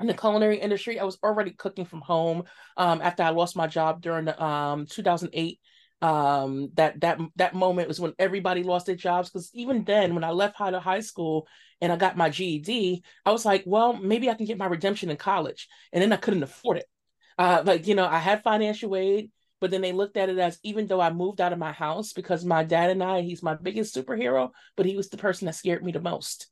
in 0.00 0.06
the 0.06 0.14
culinary 0.14 0.58
industry. 0.58 0.98
I 0.98 1.04
was 1.04 1.18
already 1.22 1.50
cooking 1.52 1.84
from 1.84 2.00
home 2.00 2.44
um, 2.76 3.00
after 3.02 3.22
I 3.22 3.30
lost 3.30 3.56
my 3.56 3.66
job 3.66 4.00
during 4.00 4.24
the 4.26 4.42
um, 4.42 4.86
2008 4.86 5.60
um 6.00 6.70
that 6.74 7.00
that 7.00 7.18
that 7.34 7.56
moment 7.56 7.88
was 7.88 7.98
when 7.98 8.12
everybody 8.20 8.62
lost 8.62 8.86
their 8.86 8.94
jobs 8.94 9.28
because 9.28 9.50
even 9.52 9.82
then 9.82 10.14
when 10.14 10.22
i 10.22 10.30
left 10.30 10.54
high 10.54 10.70
to 10.70 10.78
high 10.78 11.00
school 11.00 11.48
and 11.80 11.90
i 11.90 11.96
got 11.96 12.16
my 12.16 12.30
ged 12.30 13.02
i 13.26 13.32
was 13.32 13.44
like 13.44 13.64
well 13.66 13.94
maybe 13.94 14.30
i 14.30 14.34
can 14.34 14.46
get 14.46 14.56
my 14.56 14.66
redemption 14.66 15.10
in 15.10 15.16
college 15.16 15.66
and 15.92 16.00
then 16.00 16.12
i 16.12 16.16
couldn't 16.16 16.44
afford 16.44 16.76
it 16.76 16.86
uh 17.36 17.64
like 17.66 17.88
you 17.88 17.96
know 17.96 18.06
i 18.06 18.18
had 18.18 18.44
financial 18.44 18.94
aid 18.94 19.32
but 19.60 19.70
then 19.70 19.80
they 19.80 19.92
looked 19.92 20.16
at 20.16 20.28
it 20.28 20.38
as 20.38 20.58
even 20.62 20.86
though 20.86 21.00
I 21.00 21.12
moved 21.12 21.40
out 21.40 21.52
of 21.52 21.58
my 21.58 21.72
house 21.72 22.12
because 22.12 22.44
my 22.44 22.64
dad 22.64 22.90
and 22.90 23.02
I, 23.02 23.22
he's 23.22 23.42
my 23.42 23.54
biggest 23.54 23.94
superhero, 23.94 24.50
but 24.76 24.86
he 24.86 24.96
was 24.96 25.08
the 25.08 25.16
person 25.16 25.46
that 25.46 25.54
scared 25.54 25.84
me 25.84 25.92
the 25.92 26.00
most. 26.00 26.46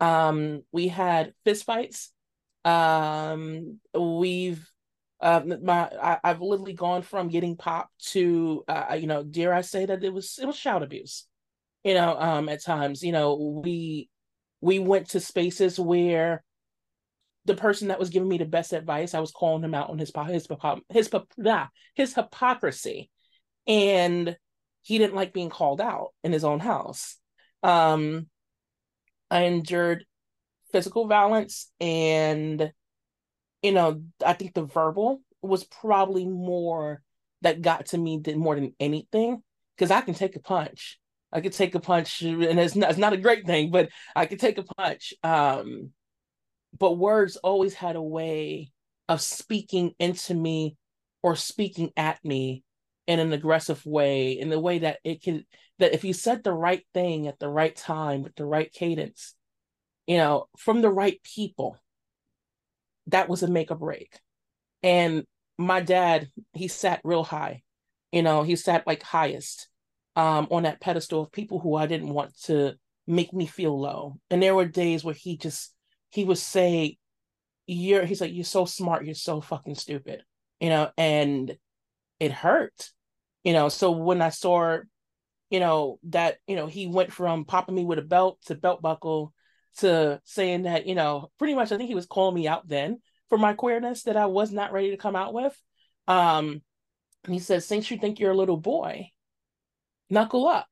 Um, 0.00 0.62
we 0.72 0.88
had 0.88 1.32
fistfights. 1.46 2.08
Um, 2.64 3.80
we've 3.94 4.68
uh, 5.20 5.42
my 5.62 5.88
I, 6.00 6.18
have 6.24 6.40
literally 6.40 6.72
gone 6.74 7.02
from 7.02 7.28
getting 7.28 7.56
popped 7.56 8.10
to 8.12 8.64
uh, 8.68 8.96
you 8.98 9.06
know, 9.06 9.22
dare 9.22 9.54
I 9.54 9.60
say 9.60 9.86
that 9.86 10.02
it 10.02 10.12
was 10.12 10.38
it 10.40 10.46
was 10.46 10.58
child 10.58 10.82
abuse. 10.82 11.26
You 11.84 11.94
know, 11.94 12.16
um, 12.18 12.48
at 12.48 12.62
times, 12.62 13.02
you 13.02 13.12
know, 13.12 13.34
we 13.64 14.08
we 14.60 14.78
went 14.78 15.10
to 15.10 15.20
spaces 15.20 15.78
where 15.78 16.44
the 17.44 17.54
person 17.54 17.88
that 17.88 17.98
was 17.98 18.10
giving 18.10 18.28
me 18.28 18.38
the 18.38 18.44
best 18.44 18.72
advice, 18.72 19.14
I 19.14 19.20
was 19.20 19.32
calling 19.32 19.64
him 19.64 19.74
out 19.74 19.90
on 19.90 19.98
his 19.98 20.12
his 20.28 20.46
his 20.88 21.08
pop 21.08 21.28
his 21.94 22.14
hypocrisy, 22.14 23.10
and 23.66 24.36
he 24.82 24.98
didn't 24.98 25.16
like 25.16 25.32
being 25.32 25.50
called 25.50 25.80
out 25.80 26.10
in 26.22 26.32
his 26.32 26.44
own 26.44 26.60
house. 26.60 27.16
Um, 27.62 28.28
I 29.30 29.42
endured 29.42 30.04
physical 30.72 31.06
violence, 31.06 31.70
and 31.80 32.72
you 33.62 33.72
know, 33.72 34.02
I 34.24 34.32
think 34.32 34.54
the 34.54 34.64
verbal 34.64 35.20
was 35.40 35.64
probably 35.64 36.26
more 36.26 37.02
that 37.42 37.62
got 37.62 37.86
to 37.86 37.98
me 37.98 38.18
than 38.18 38.38
more 38.38 38.54
than 38.54 38.74
anything 38.80 39.42
because 39.76 39.90
I 39.90 40.00
can 40.00 40.14
take 40.14 40.36
a 40.36 40.40
punch. 40.40 40.98
I 41.32 41.40
could 41.40 41.52
take 41.52 41.74
a 41.74 41.80
punch, 41.80 42.22
and 42.22 42.42
it's 42.42 42.76
not, 42.76 42.90
it's 42.90 42.98
not 42.98 43.14
a 43.14 43.18
great 43.18 43.46
thing, 43.46 43.70
but 43.70 43.88
I 44.14 44.26
could 44.26 44.38
take 44.38 44.58
a 44.58 44.62
punch. 44.62 45.14
Um, 45.22 45.90
but 46.78 46.98
words 46.98 47.36
always 47.36 47.74
had 47.74 47.96
a 47.96 48.02
way 48.02 48.70
of 49.08 49.20
speaking 49.20 49.92
into 49.98 50.34
me 50.34 50.76
or 51.22 51.36
speaking 51.36 51.90
at 51.96 52.22
me 52.24 52.64
in 53.06 53.18
an 53.18 53.32
aggressive 53.32 53.84
way 53.84 54.32
in 54.32 54.48
the 54.48 54.60
way 54.60 54.78
that 54.80 54.98
it 55.04 55.22
can 55.22 55.44
that 55.78 55.92
if 55.92 56.04
you 56.04 56.12
said 56.12 56.42
the 56.42 56.52
right 56.52 56.84
thing 56.94 57.26
at 57.26 57.38
the 57.40 57.48
right 57.48 57.74
time 57.74 58.22
with 58.22 58.34
the 58.36 58.44
right 58.44 58.72
cadence 58.72 59.34
you 60.06 60.16
know 60.16 60.46
from 60.58 60.82
the 60.82 60.90
right 60.90 61.20
people 61.22 61.76
that 63.08 63.28
was 63.28 63.42
a 63.42 63.48
make 63.48 63.70
or 63.70 63.76
break 63.76 64.18
and 64.82 65.24
my 65.58 65.80
dad 65.80 66.28
he 66.52 66.68
sat 66.68 67.00
real 67.04 67.24
high 67.24 67.62
you 68.10 68.22
know 68.22 68.42
he 68.42 68.56
sat 68.56 68.86
like 68.86 69.02
highest 69.02 69.68
um 70.16 70.46
on 70.50 70.64
that 70.64 70.80
pedestal 70.80 71.22
of 71.22 71.32
people 71.32 71.58
who 71.58 71.74
i 71.74 71.86
didn't 71.86 72.08
want 72.08 72.36
to 72.42 72.74
make 73.06 73.32
me 73.32 73.46
feel 73.46 73.78
low 73.78 74.16
and 74.30 74.42
there 74.42 74.54
were 74.54 74.66
days 74.66 75.04
where 75.04 75.14
he 75.14 75.36
just 75.36 75.74
he 76.12 76.24
would 76.24 76.38
say, 76.38 76.98
You're 77.66 78.04
he's 78.04 78.20
like, 78.20 78.32
You're 78.32 78.44
so 78.44 78.66
smart, 78.66 79.04
you're 79.04 79.14
so 79.14 79.40
fucking 79.40 79.74
stupid, 79.74 80.22
you 80.60 80.68
know, 80.68 80.90
and 80.96 81.56
it 82.20 82.30
hurt, 82.30 82.90
you 83.42 83.52
know. 83.52 83.68
So 83.68 83.90
when 83.90 84.22
I 84.22 84.28
saw, 84.28 84.78
you 85.50 85.60
know, 85.60 85.98
that, 86.04 86.36
you 86.46 86.54
know, 86.54 86.66
he 86.66 86.86
went 86.86 87.12
from 87.12 87.44
popping 87.44 87.74
me 87.74 87.84
with 87.84 87.98
a 87.98 88.02
belt 88.02 88.38
to 88.46 88.54
belt 88.54 88.82
buckle 88.82 89.32
to 89.78 90.20
saying 90.24 90.62
that, 90.62 90.86
you 90.86 90.94
know, 90.94 91.30
pretty 91.38 91.54
much 91.54 91.72
I 91.72 91.76
think 91.76 91.88
he 91.88 91.94
was 91.94 92.06
calling 92.06 92.34
me 92.34 92.48
out 92.48 92.68
then 92.68 93.00
for 93.28 93.38
my 93.38 93.54
queerness 93.54 94.04
that 94.04 94.16
I 94.16 94.26
was 94.26 94.52
not 94.52 94.72
ready 94.72 94.90
to 94.90 94.96
come 94.96 95.16
out 95.16 95.32
with. 95.32 95.56
Um, 96.06 96.62
and 97.24 97.34
he 97.34 97.40
said, 97.40 97.62
Since 97.62 97.90
you 97.90 97.98
think 97.98 98.18
you're 98.20 98.32
a 98.32 98.36
little 98.36 98.56
boy, 98.56 99.10
knuckle 100.10 100.46
up. 100.46 100.68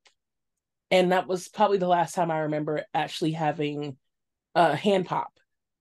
And 0.90 1.12
that 1.12 1.28
was 1.28 1.48
probably 1.48 1.78
the 1.78 1.86
last 1.86 2.14
time 2.14 2.30
I 2.30 2.40
remember 2.40 2.84
actually 2.92 3.32
having 3.32 3.96
a 4.54 4.74
hand 4.74 5.06
pop. 5.06 5.32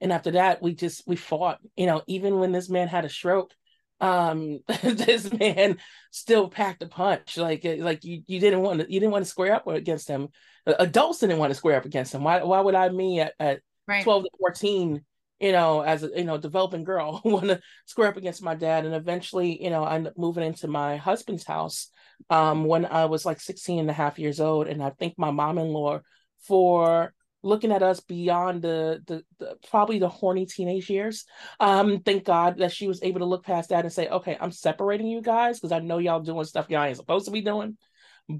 And 0.02 0.14
after 0.14 0.32
that, 0.32 0.62
we 0.62 0.76
just 0.76 1.04
we 1.08 1.16
fought. 1.16 1.60
You 1.76 1.88
know, 1.88 2.04
even 2.08 2.40
when 2.40 2.52
this 2.52 2.70
man 2.70 2.88
had 2.88 3.06
a 3.06 3.10
stroke, 3.10 3.54
um, 4.02 4.60
this 4.84 5.32
man 5.32 5.78
still 6.12 6.50
packed 6.50 6.84
a 6.84 6.88
punch. 6.88 7.38
Like 7.38 7.66
uh, 7.66 7.76
like 7.80 8.04
you 8.04 8.24
you 8.28 8.40
didn't 8.40 8.62
want 8.62 8.82
to 8.82 8.92
you 8.92 9.00
didn't 9.00 9.12
want 9.12 9.26
to 9.26 9.30
square 9.30 9.54
up 9.54 9.68
against 9.68 10.08
him. 10.08 10.30
Adults 10.66 11.20
didn't 11.20 11.40
want 11.40 11.52
to 11.52 11.56
square 11.56 11.78
up 11.78 11.86
against 11.86 12.14
him. 12.14 12.24
Why 12.24 12.44
why 12.44 12.60
would 12.60 12.76
I 12.76 12.90
me 12.90 13.22
at, 13.22 13.34
at 13.40 13.62
right. 13.88 14.04
12 14.04 14.24
to 14.24 14.30
14 14.40 15.06
you 15.40 15.54
know, 15.54 15.82
as 15.82 16.04
a 16.04 16.10
you 16.16 16.26
know 16.26 16.38
developing 16.38 16.84
girl, 16.84 17.22
want 17.26 17.48
to 17.48 17.62
square 17.86 18.10
up 18.10 18.18
against 18.18 18.44
my 18.44 18.56
dad, 18.56 18.86
and 18.86 18.94
eventually, 18.94 19.64
you 19.64 19.70
know, 19.70 19.84
I 19.84 19.96
ended 19.96 20.12
up 20.12 20.18
moving 20.18 20.44
into 20.44 20.68
my 20.68 20.98
husband's 20.98 21.46
house 21.46 21.90
um, 22.30 22.66
when 22.66 22.86
I 22.86 23.06
was 23.06 23.26
like 23.26 23.40
16 23.40 23.80
and 23.80 23.90
a 23.90 23.94
half 23.94 24.20
years 24.20 24.40
old, 24.40 24.68
and 24.68 24.84
I 24.84 24.92
thank 24.92 25.18
my 25.18 25.32
mom-in-law 25.32 26.02
for 26.42 27.14
looking 27.42 27.72
at 27.72 27.84
us 27.84 28.00
beyond 28.02 28.62
the, 28.62 29.02
the, 29.08 29.24
the 29.40 29.58
probably 29.70 30.00
the 30.00 30.10
horny 30.10 30.46
teenage 30.46 30.90
years. 30.90 31.26
Um, 31.60 32.02
thank 32.02 32.26
God 32.26 32.58
that 32.58 32.72
she 32.72 32.88
was 32.88 33.02
able 33.02 33.20
to 33.20 33.26
look 33.26 33.46
past 33.46 33.70
that 33.70 33.86
and 33.86 33.94
say, 33.94 34.08
okay, 34.10 34.38
I'm 34.40 34.52
separating 34.52 35.08
you 35.08 35.22
guys 35.22 35.60
because 35.60 35.72
I 35.72 35.80
know 35.80 35.98
y'all 35.98 36.20
doing 36.20 36.46
stuff 36.46 36.70
y'all 36.70 36.84
ain't 36.84 36.98
supposed 36.98 37.26
to 37.26 37.32
be 37.32 37.42
doing. 37.42 37.78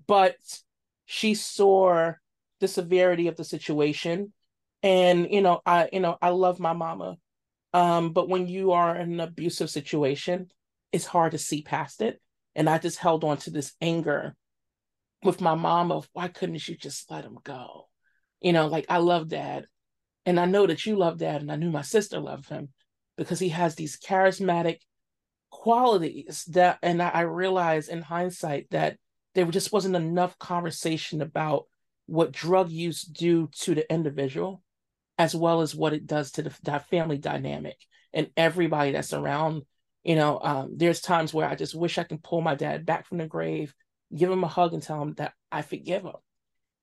But 0.08 0.36
she 1.06 1.34
saw 1.34 2.14
the 2.60 2.68
severity 2.68 3.28
of 3.28 3.36
the 3.36 3.44
situation. 3.44 4.34
And, 4.84 5.28
you 5.32 5.42
know, 5.42 5.62
I, 5.66 5.90
you 5.92 6.00
know, 6.00 6.18
I 6.22 6.30
love 6.30 6.60
my 6.60 6.74
mama. 6.74 7.18
Um, 7.74 8.14
but 8.14 8.30
when 8.30 8.48
you 8.48 8.72
are 8.74 8.96
in 8.96 9.14
an 9.14 9.20
abusive 9.20 9.70
situation, 9.70 10.50
it's 10.92 11.06
hard 11.06 11.32
to 11.32 11.38
see 11.38 11.62
past 11.62 12.02
it. 12.02 12.22
And 12.56 12.70
I 12.70 12.78
just 12.78 12.98
held 12.98 13.24
on 13.24 13.38
to 13.38 13.52
this 13.52 13.74
anger 13.82 14.36
with 15.24 15.42
my 15.42 15.56
mom 15.56 15.92
of 15.92 16.10
why 16.14 16.28
couldn't 16.28 16.68
you 16.68 16.76
just 16.76 17.10
let 17.12 17.26
him 17.26 17.38
go? 17.44 17.89
You 18.42 18.54
know, 18.54 18.68
like 18.68 18.86
I 18.90 18.98
love 18.98 19.28
dad. 19.28 19.66
And 20.26 20.40
I 20.40 20.46
know 20.46 20.68
that 20.68 20.86
you 20.86 20.96
love 20.96 21.18
dad, 21.18 21.42
and 21.42 21.52
I 21.52 21.56
knew 21.56 21.72
my 21.72 21.82
sister 21.82 22.20
loved 22.20 22.50
him 22.50 22.70
because 23.18 23.40
he 23.40 23.50
has 23.50 23.76
these 23.76 23.98
charismatic 23.98 24.78
qualities 25.50 26.46
that 26.50 26.80
and 26.82 27.02
I, 27.02 27.22
realized 27.22 27.90
in 27.90 28.02
hindsight 28.02 28.70
that 28.72 28.98
there 29.36 29.46
just 29.46 29.74
wasn't 29.74 29.96
enough 29.96 30.38
conversation 30.38 31.22
about 31.22 31.66
what 32.06 32.32
drug 32.32 32.70
use 32.70 33.02
do 33.02 33.50
to 33.62 33.76
the 33.76 33.92
individual 33.92 34.62
as 35.18 35.36
well 35.36 35.62
as 35.62 35.76
what 35.76 35.94
it 35.94 36.08
does 36.08 36.32
to 36.32 36.44
the, 36.44 36.56
the 36.64 36.80
family 36.90 37.18
dynamic 37.18 37.78
and 38.14 38.30
everybody 38.38 38.92
that's 38.92 39.14
around 39.14 39.64
you 40.04 40.16
know 40.16 40.40
um, 40.42 40.74
there's 40.76 41.02
times 41.02 41.34
where 41.34 41.48
i 41.48 41.56
just 41.56 41.76
wish 41.76 41.98
i 41.98 42.04
can 42.04 42.20
pull 42.20 42.42
my 42.42 42.56
dad 42.56 42.86
back 42.86 43.06
from 43.06 43.18
the 43.18 43.28
grave 43.28 43.74
give 44.16 44.32
him 44.32 44.44
a 44.44 44.48
hug 44.48 44.74
and 44.74 44.84
tell 44.84 45.02
him 45.02 45.14
that 45.16 45.34
i 45.52 45.62
forgive 45.62 46.04
him 46.04 46.14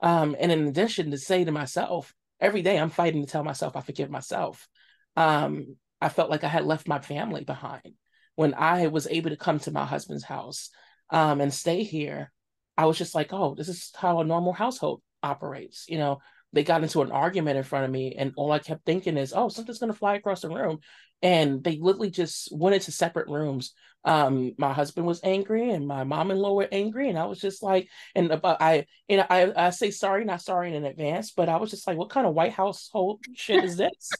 um, 0.00 0.36
and 0.38 0.52
in 0.52 0.66
addition 0.66 1.10
to 1.10 1.18
say 1.18 1.44
to 1.44 1.52
myself 1.52 2.14
every 2.40 2.62
day 2.62 2.78
i'm 2.78 2.90
fighting 2.90 3.24
to 3.24 3.30
tell 3.30 3.44
myself 3.44 3.76
i 3.76 3.80
forgive 3.80 4.10
myself 4.10 4.68
um, 5.16 5.76
i 6.00 6.08
felt 6.08 6.30
like 6.30 6.44
i 6.44 6.48
had 6.48 6.64
left 6.64 6.88
my 6.88 6.98
family 6.98 7.44
behind 7.44 7.94
when 8.34 8.54
i 8.54 8.86
was 8.86 9.06
able 9.08 9.30
to 9.30 9.36
come 9.36 9.58
to 9.58 9.70
my 9.70 9.84
husband's 9.84 10.24
house 10.24 10.70
um, 11.10 11.40
and 11.40 11.52
stay 11.52 11.82
here 11.82 12.32
i 12.76 12.84
was 12.84 12.98
just 12.98 13.14
like 13.14 13.32
oh 13.32 13.54
this 13.54 13.68
is 13.68 13.92
how 13.96 14.20
a 14.20 14.24
normal 14.24 14.52
household 14.52 15.00
operates. 15.26 15.86
You 15.88 15.98
know, 15.98 16.20
they 16.52 16.64
got 16.64 16.82
into 16.82 17.02
an 17.02 17.12
argument 17.12 17.58
in 17.58 17.64
front 17.64 17.84
of 17.84 17.90
me, 17.90 18.14
and 18.16 18.32
all 18.36 18.52
I 18.52 18.58
kept 18.58 18.84
thinking 18.86 19.16
is, 19.16 19.32
oh, 19.34 19.48
something's 19.48 19.78
gonna 19.78 19.92
fly 19.92 20.14
across 20.14 20.40
the 20.40 20.48
room. 20.48 20.78
And 21.22 21.62
they 21.62 21.78
literally 21.80 22.10
just 22.10 22.48
went 22.52 22.74
into 22.74 22.92
separate 22.92 23.28
rooms. 23.28 23.72
Um, 24.06 24.52
my 24.56 24.72
husband 24.72 25.06
was 25.06 25.20
angry, 25.22 25.70
and 25.70 25.86
my 25.86 26.04
mom-in-law 26.04 26.54
were 26.54 26.68
angry, 26.72 27.10
and 27.10 27.18
I 27.18 27.26
was 27.26 27.40
just 27.40 27.62
like, 27.62 27.88
and 28.14 28.30
about 28.30 28.62
I, 28.62 28.86
you 29.08 29.18
know, 29.18 29.26
I, 29.28 29.66
I 29.66 29.70
say 29.70 29.90
sorry, 29.90 30.24
not 30.24 30.40
sorry 30.40 30.74
in 30.74 30.84
advance, 30.84 31.32
but 31.32 31.48
I 31.48 31.56
was 31.56 31.70
just 31.70 31.86
like, 31.86 31.98
what 31.98 32.10
kind 32.10 32.26
of 32.26 32.34
White 32.34 32.52
Household 32.52 33.24
shit 33.34 33.64
is 33.64 33.76
this? 33.76 34.10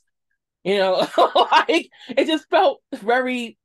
you 0.67 0.79
know, 0.79 1.07
like 1.53 1.89
it 2.09 2.27
just 2.27 2.51
felt 2.51 2.83
very 2.93 3.57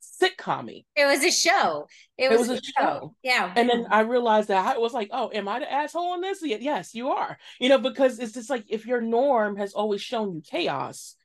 sitcom 0.00 0.84
It 0.94 1.04
was 1.04 1.24
a 1.24 1.30
show. 1.30 1.88
It, 2.16 2.30
it 2.30 2.38
was, 2.38 2.48
was, 2.48 2.60
a 2.60 2.62
show. 2.62 2.72
show. 2.78 3.14
Yeah. 3.24 3.52
And 3.54 3.68
then 3.68 3.86
I 3.90 4.00
realized 4.00 4.48
that 4.48 4.76
I 4.76 4.78
was 4.78 4.92
like, 4.92 5.08
oh, 5.12 5.30
am 5.34 5.48
I 5.48 5.58
the 5.58 5.70
asshole 5.70 6.14
in 6.14 6.20
this? 6.20 6.38
Yes, 6.42 6.94
you 6.94 7.08
are. 7.10 7.36
You 7.58 7.68
know, 7.68 7.78
because 7.78 8.20
it's 8.20 8.32
just 8.32 8.48
like 8.48 8.64
if 8.68 8.86
your 8.86 9.00
norm 9.00 9.56
has 9.56 9.72
always 9.72 10.00
shown 10.00 10.34
you 10.34 10.40
chaos, 10.40 11.16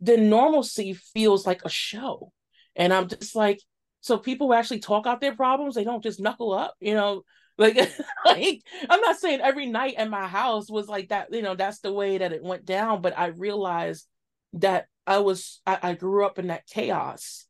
then 0.00 0.28
normalcy 0.28 0.92
feels 0.92 1.46
like 1.46 1.64
a 1.64 1.70
show. 1.70 2.30
And 2.76 2.92
I'm 2.92 3.08
just 3.08 3.34
like, 3.34 3.60
so 4.06 4.18
people 4.18 4.54
actually 4.54 4.78
talk 4.78 5.04
out 5.04 5.20
their 5.20 5.34
problems, 5.34 5.74
they 5.74 5.82
don't 5.82 6.02
just 6.02 6.20
knuckle 6.20 6.52
up, 6.52 6.74
you 6.78 6.94
know. 6.94 7.22
Like, 7.58 7.76
like 8.24 8.62
I'm 8.88 9.00
not 9.00 9.18
saying 9.18 9.40
every 9.40 9.66
night 9.66 9.94
at 9.96 10.08
my 10.08 10.28
house 10.28 10.70
was 10.70 10.86
like 10.86 11.08
that, 11.08 11.32
you 11.32 11.42
know, 11.42 11.56
that's 11.56 11.80
the 11.80 11.92
way 11.92 12.18
that 12.18 12.32
it 12.32 12.42
went 12.42 12.64
down, 12.64 13.02
but 13.02 13.18
I 13.18 13.26
realized 13.26 14.06
that 14.52 14.86
I 15.08 15.18
was 15.18 15.60
I, 15.66 15.78
I 15.82 15.94
grew 15.94 16.24
up 16.24 16.38
in 16.38 16.48
that 16.48 16.66
chaos 16.66 17.46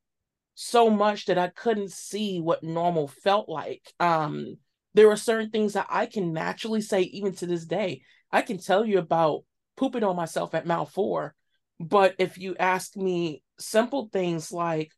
so 0.54 0.88
much 0.88 1.26
that 1.26 1.36
I 1.36 1.48
couldn't 1.48 1.92
see 1.92 2.40
what 2.40 2.62
normal 2.62 3.08
felt 3.08 3.50
like. 3.50 3.92
Um, 4.00 4.56
there 4.94 5.10
are 5.10 5.16
certain 5.16 5.50
things 5.50 5.74
that 5.74 5.88
I 5.90 6.06
can 6.06 6.32
naturally 6.32 6.80
say, 6.80 7.02
even 7.02 7.34
to 7.34 7.46
this 7.46 7.66
day. 7.66 8.00
I 8.32 8.40
can 8.40 8.56
tell 8.56 8.86
you 8.86 8.98
about 8.98 9.44
pooping 9.76 10.04
on 10.04 10.16
myself 10.16 10.54
at 10.54 10.66
mile 10.66 10.86
four, 10.86 11.34
but 11.78 12.14
if 12.18 12.38
you 12.38 12.56
ask 12.58 12.96
me 12.96 13.42
simple 13.58 14.08
things 14.10 14.50
like, 14.50 14.90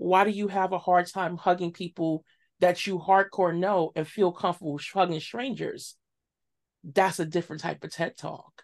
why 0.00 0.24
do 0.24 0.30
you 0.30 0.48
have 0.48 0.72
a 0.72 0.78
hard 0.78 1.06
time 1.06 1.36
hugging 1.36 1.72
people 1.72 2.24
that 2.60 2.86
you 2.86 2.98
hardcore 2.98 3.54
know 3.56 3.92
and 3.94 4.08
feel 4.08 4.32
comfortable 4.32 4.80
hugging 4.94 5.20
strangers? 5.20 5.94
That's 6.82 7.18
a 7.18 7.26
different 7.26 7.60
type 7.60 7.84
of 7.84 7.92
TED 7.92 8.16
talk. 8.16 8.62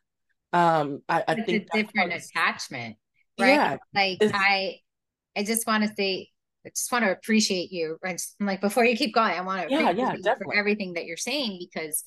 Um, 0.55 1.03
I, 1.09 1.25
I 1.29 1.35
think 1.35 1.69
a 1.75 1.83
different 1.83 2.15
attachment, 2.15 2.97
right? 3.39 3.49
Yeah, 3.49 3.77
like 3.95 4.19
I, 4.23 4.77
I 5.37 5.45
just 5.45 5.67
want 5.67 5.85
to 5.85 5.93
say 5.95 6.31
I 6.65 6.71
just 6.71 6.91
want 6.91 7.05
to 7.05 7.13
appreciate 7.13 7.71
you. 7.71 7.99
I'm 8.03 8.17
like, 8.41 8.63
before 8.63 8.87
you 8.87 8.97
keep 8.97 9.15
going, 9.15 9.33
I 9.33 9.43
want 9.43 9.69
to 9.69 9.75
yeah, 9.75 9.91
yeah, 9.91 10.15
definitely. 10.17 10.47
for 10.47 10.55
everything 10.55 10.95
that 10.95 11.05
you're 11.05 11.19
saying 11.19 11.59
because 11.61 12.03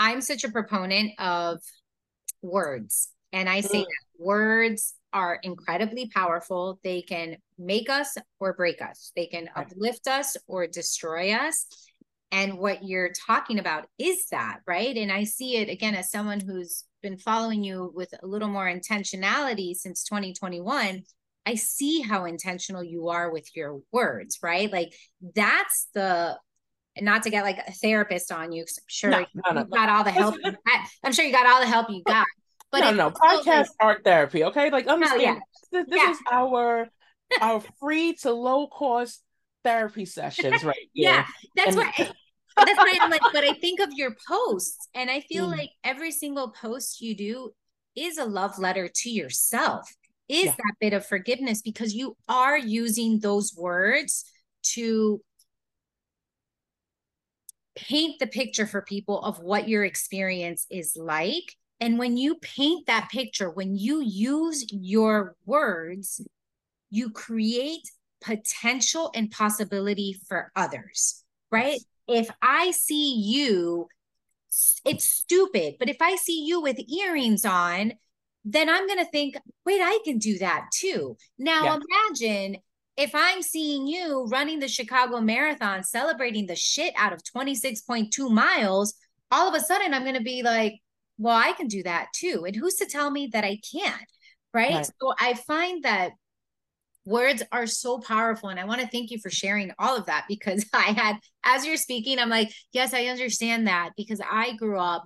I'm 0.00 0.20
such 0.20 0.42
a 0.42 0.50
proponent 0.50 1.12
of 1.20 1.60
words. 2.42 3.08
And 3.32 3.48
I 3.48 3.60
say 3.60 3.82
mm. 3.82 3.84
that 3.84 4.24
words 4.24 4.94
are 5.12 5.38
incredibly 5.42 6.08
powerful. 6.08 6.78
They 6.82 7.02
can 7.02 7.36
make 7.58 7.88
us 7.88 8.16
or 8.40 8.54
break 8.54 8.82
us, 8.82 9.12
they 9.16 9.26
can 9.26 9.48
right. 9.56 9.66
uplift 9.66 10.06
us 10.06 10.36
or 10.46 10.66
destroy 10.66 11.32
us. 11.32 11.66
And 12.30 12.58
what 12.58 12.82
you're 12.82 13.12
talking 13.26 13.58
about 13.58 13.86
is 13.98 14.28
that, 14.30 14.60
right? 14.66 14.96
And 14.96 15.12
I 15.12 15.24
see 15.24 15.56
it 15.56 15.68
again 15.68 15.94
as 15.94 16.10
someone 16.10 16.40
who's 16.40 16.84
been 17.02 17.18
following 17.18 17.62
you 17.62 17.92
with 17.94 18.08
a 18.22 18.26
little 18.26 18.48
more 18.48 18.64
intentionality 18.64 19.74
since 19.74 20.04
2021 20.04 21.02
I 21.46 21.54
see 21.56 22.00
how 22.00 22.24
intentional 22.24 22.82
you 22.84 23.08
are 23.08 23.30
with 23.30 23.54
your 23.54 23.80
words, 23.90 24.38
right? 24.42 24.72
Like 24.72 24.94
that's 25.34 25.88
the 25.94 26.38
not 27.00 27.22
to 27.22 27.30
get 27.30 27.44
like 27.44 27.58
a 27.66 27.72
therapist 27.72 28.30
on 28.30 28.52
you. 28.52 28.62
I'm 28.62 28.84
sure 28.86 29.10
no, 29.10 29.18
no, 29.18 29.24
you 29.24 29.54
no, 29.54 29.64
got 29.64 29.88
all 29.88 30.04
the 30.04 30.10
help. 30.10 30.36
Got. 30.42 30.54
I'm 31.02 31.12
sure 31.12 31.24
you 31.24 31.32
got 31.32 31.46
all 31.46 31.60
the 31.60 31.66
help 31.66 31.88
you 31.90 32.02
got. 32.06 32.26
But 32.72 32.80
no, 32.80 32.92
no, 32.92 33.10
podcast 33.10 33.68
art 33.78 34.02
therapy. 34.02 34.44
Okay, 34.44 34.70
like 34.70 34.88
understand. 34.88 35.20
Oh, 35.20 35.24
yeah. 35.24 35.38
This, 35.70 35.86
this 35.88 36.02
yeah. 36.02 36.10
is 36.10 36.18
our 36.30 36.88
our 37.40 37.62
free 37.78 38.14
to 38.22 38.32
low 38.32 38.66
cost 38.66 39.22
therapy 39.62 40.06
sessions, 40.06 40.64
right? 40.64 40.88
yeah, 40.94 41.26
that's 41.54 41.76
and- 41.76 41.76
what. 41.76 41.94
that's 42.56 42.76
why 42.76 42.98
I'm 43.00 43.10
like, 43.10 43.22
but 43.32 43.44
I 43.44 43.54
think 43.54 43.80
of 43.80 43.88
your 43.94 44.14
posts, 44.28 44.88
and 44.94 45.10
I 45.10 45.20
feel 45.20 45.46
mm. 45.46 45.56
like 45.56 45.70
every 45.84 46.10
single 46.10 46.50
post 46.50 47.00
you 47.00 47.16
do 47.16 47.50
is 47.94 48.18
a 48.18 48.24
love 48.24 48.58
letter 48.58 48.90
to 48.94 49.10
yourself 49.10 49.90
is 50.28 50.46
yeah. 50.46 50.52
that 50.52 50.74
bit 50.80 50.92
of 50.92 51.06
forgiveness 51.06 51.62
because 51.62 51.94
you 51.94 52.16
are 52.28 52.58
using 52.58 53.20
those 53.20 53.54
words 53.56 54.24
to 54.62 55.20
paint 57.74 58.18
the 58.18 58.26
picture 58.26 58.66
for 58.66 58.82
people 58.82 59.20
of 59.20 59.38
what 59.40 59.68
your 59.68 59.84
experience 59.84 60.66
is 60.70 60.96
like. 60.96 61.56
And 61.82 61.98
when 61.98 62.16
you 62.16 62.36
paint 62.36 62.86
that 62.86 63.10
picture, 63.10 63.50
when 63.50 63.74
you 63.74 64.00
use 64.00 64.64
your 64.70 65.34
words, 65.44 66.20
you 66.90 67.10
create 67.10 67.90
potential 68.20 69.10
and 69.16 69.32
possibility 69.32 70.16
for 70.28 70.52
others, 70.54 71.24
right? 71.50 71.80
If 72.06 72.30
I 72.40 72.70
see 72.70 73.16
you, 73.16 73.88
it's 74.84 75.08
stupid, 75.08 75.74
but 75.80 75.88
if 75.88 75.96
I 76.00 76.14
see 76.14 76.44
you 76.44 76.62
with 76.62 76.78
earrings 76.88 77.44
on, 77.44 77.94
then 78.44 78.68
I'm 78.68 78.86
going 78.86 79.04
to 79.04 79.10
think, 79.10 79.34
wait, 79.66 79.80
I 79.82 79.98
can 80.04 80.18
do 80.18 80.38
that 80.38 80.66
too. 80.72 81.16
Now 81.36 81.64
yeah. 81.64 81.78
imagine 81.80 82.58
if 82.96 83.10
I'm 83.12 83.42
seeing 83.42 83.88
you 83.88 84.26
running 84.30 84.60
the 84.60 84.68
Chicago 84.68 85.20
Marathon, 85.20 85.82
celebrating 85.82 86.46
the 86.46 86.54
shit 86.54 86.94
out 86.96 87.12
of 87.12 87.24
26.2 87.24 88.30
miles, 88.30 88.94
all 89.32 89.48
of 89.48 89.60
a 89.60 89.64
sudden 89.64 89.92
I'm 89.92 90.02
going 90.02 90.14
to 90.14 90.22
be 90.22 90.44
like, 90.44 90.74
well, 91.18 91.36
I 91.36 91.52
can 91.52 91.68
do 91.68 91.82
that 91.82 92.08
too. 92.14 92.44
And 92.46 92.56
who's 92.56 92.74
to 92.76 92.86
tell 92.86 93.10
me 93.10 93.28
that 93.32 93.44
I 93.44 93.58
can't? 93.72 94.02
Right? 94.54 94.74
right. 94.74 94.86
So 94.86 95.14
I 95.18 95.34
find 95.34 95.84
that 95.84 96.12
words 97.04 97.42
are 97.50 97.66
so 97.66 97.98
powerful. 97.98 98.48
And 98.48 98.60
I 98.60 98.64
want 98.64 98.80
to 98.80 98.86
thank 98.86 99.10
you 99.10 99.18
for 99.18 99.30
sharing 99.30 99.72
all 99.78 99.96
of 99.96 100.06
that 100.06 100.24
because 100.28 100.64
I 100.72 100.92
had, 100.92 101.16
as 101.44 101.64
you're 101.64 101.76
speaking, 101.76 102.18
I'm 102.18 102.28
like, 102.28 102.52
yes, 102.72 102.94
I 102.94 103.06
understand 103.06 103.66
that 103.66 103.90
because 103.96 104.20
I 104.20 104.54
grew 104.56 104.78
up 104.78 105.04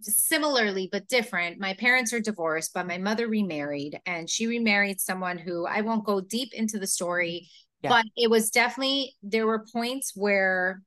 similarly 0.00 0.88
but 0.90 1.08
different. 1.08 1.58
My 1.58 1.74
parents 1.74 2.12
are 2.12 2.20
divorced, 2.20 2.72
but 2.74 2.86
my 2.86 2.98
mother 2.98 3.26
remarried 3.26 4.00
and 4.04 4.28
she 4.28 4.46
remarried 4.46 5.00
someone 5.00 5.38
who 5.38 5.66
I 5.66 5.80
won't 5.80 6.04
go 6.04 6.20
deep 6.20 6.52
into 6.52 6.78
the 6.78 6.86
story, 6.86 7.48
yeah. 7.82 7.90
but 7.90 8.04
it 8.16 8.28
was 8.28 8.50
definitely 8.50 9.14
there 9.22 9.46
were 9.46 9.64
points 9.72 10.12
where 10.14 10.82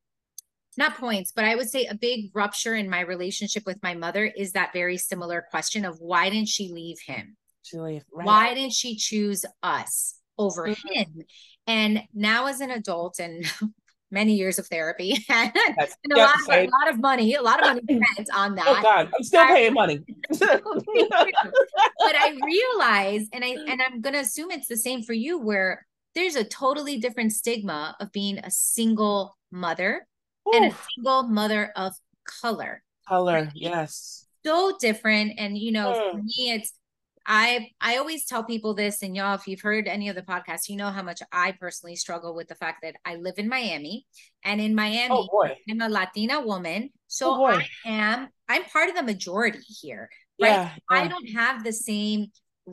not 0.77 0.97
points, 0.97 1.31
but 1.36 1.45
I 1.45 1.55
would 1.55 1.69
say 1.69 1.86
a 1.86 1.95
big 1.95 2.31
rupture 2.34 2.75
in 2.75 2.89
my 2.89 3.01
relationship 3.01 3.63
with 3.65 3.81
my 3.84 3.93
mother 3.93 4.25
is 4.25 4.53
that 4.53 4.73
very 4.73 4.97
similar 4.97 5.45
question 5.51 5.86
of 5.86 5.99
why 5.99 6.29
didn't 6.29 6.47
she 6.49 6.69
leave 6.71 6.97
him? 7.05 7.36
Julie, 7.69 8.01
right. 8.13 8.25
Why 8.25 8.53
didn't 8.53 8.73
she 8.73 8.95
choose 8.95 9.45
us 9.62 10.15
over 10.38 10.67
Mhm. 10.69 10.77
him? 10.93 11.21
And 11.67 12.03
now, 12.13 12.47
as 12.47 12.60
an 12.62 12.71
adult 12.71 13.19
and 13.19 13.43
many 14.12 14.34
years 14.36 14.60
of 14.60 14.67
therapy 14.67 15.12
and, 15.29 15.51
Yes. 15.77 15.95
and 16.03 16.13
a, 16.13 16.17
Yeah, 16.17 16.25
lot 16.25 16.36
of, 16.36 16.47
a 16.49 16.69
lot 16.69 16.89
of 16.93 16.99
money, 16.99 17.36
a 17.36 17.41
lot 17.41 17.60
of 17.60 17.65
money 17.67 17.81
spent 17.86 18.29
on 18.34 18.55
that. 18.55 18.65
Oh 18.67 18.81
God, 18.81 19.12
I'm 19.15 19.23
still 19.23 19.45
paying 19.45 19.73
money. 19.73 19.99
but 20.29 22.15
I 22.15 22.38
realize, 22.43 23.27
and 23.34 23.43
I 23.43 23.55
and 23.67 23.81
I'm 23.81 24.01
gonna 24.01 24.19
assume 24.19 24.51
it's 24.51 24.67
the 24.67 24.77
same 24.77 25.03
for 25.03 25.13
you, 25.13 25.38
where 25.39 25.86
there's 26.15 26.36
a 26.36 26.43
totally 26.43 26.97
different 26.97 27.31
stigma 27.31 27.95
of 27.99 28.12
being 28.12 28.39
a 28.39 28.51
single 28.51 29.38
mother 29.51 30.07
and 30.54 30.71
a 30.71 30.75
single 30.95 31.23
mother 31.23 31.71
of 31.75 31.93
color. 32.41 32.84
color, 33.08 33.49
yes. 33.54 34.25
So 34.45 34.75
different. 34.80 35.34
And 35.38 35.58
you 35.58 35.71
know, 35.71 35.93
for 35.93 36.17
Mm. 36.17 36.23
me, 36.23 36.51
it's 36.51 36.73
I 37.25 37.69
I 37.80 37.97
always 37.97 38.25
tell 38.25 38.43
people 38.43 38.73
this, 38.73 39.04
and 39.04 39.15
y'all, 39.15 39.36
if 39.36 39.47
you've 39.47 39.62
heard 39.62 39.88
any 39.88 40.10
of 40.10 40.15
the 40.15 40.23
podcasts, 40.23 40.67
you 40.69 40.75
know 40.75 40.89
how 40.89 41.04
much 41.04 41.21
I 41.32 41.51
personally 41.51 41.95
struggle 41.95 42.34
with 42.34 42.47
the 42.47 42.56
fact 42.56 42.80
that 42.82 42.95
I 43.06 43.15
live 43.17 43.36
in 43.38 43.47
Miami, 43.47 44.08
and 44.43 44.60
in 44.60 44.73
Miami, 44.73 45.13
Oh 45.32 45.45
I'm 45.69 45.82
a 45.82 45.89
Latina 45.89 46.41
woman, 46.41 46.89
so 47.08 47.36
Oh. 47.36 47.45
I 47.45 47.67
am 47.86 48.30
I'm 48.49 48.63
part 48.65 48.89
of 48.89 48.95
the 48.95 49.04
majority 49.04 49.60
here. 49.60 50.10
Right? 50.41 50.49
yeah, 50.51 50.75
I 50.89 51.08
don't 51.08 51.30
have 51.36 51.63
the 51.63 51.71
same 51.73 52.32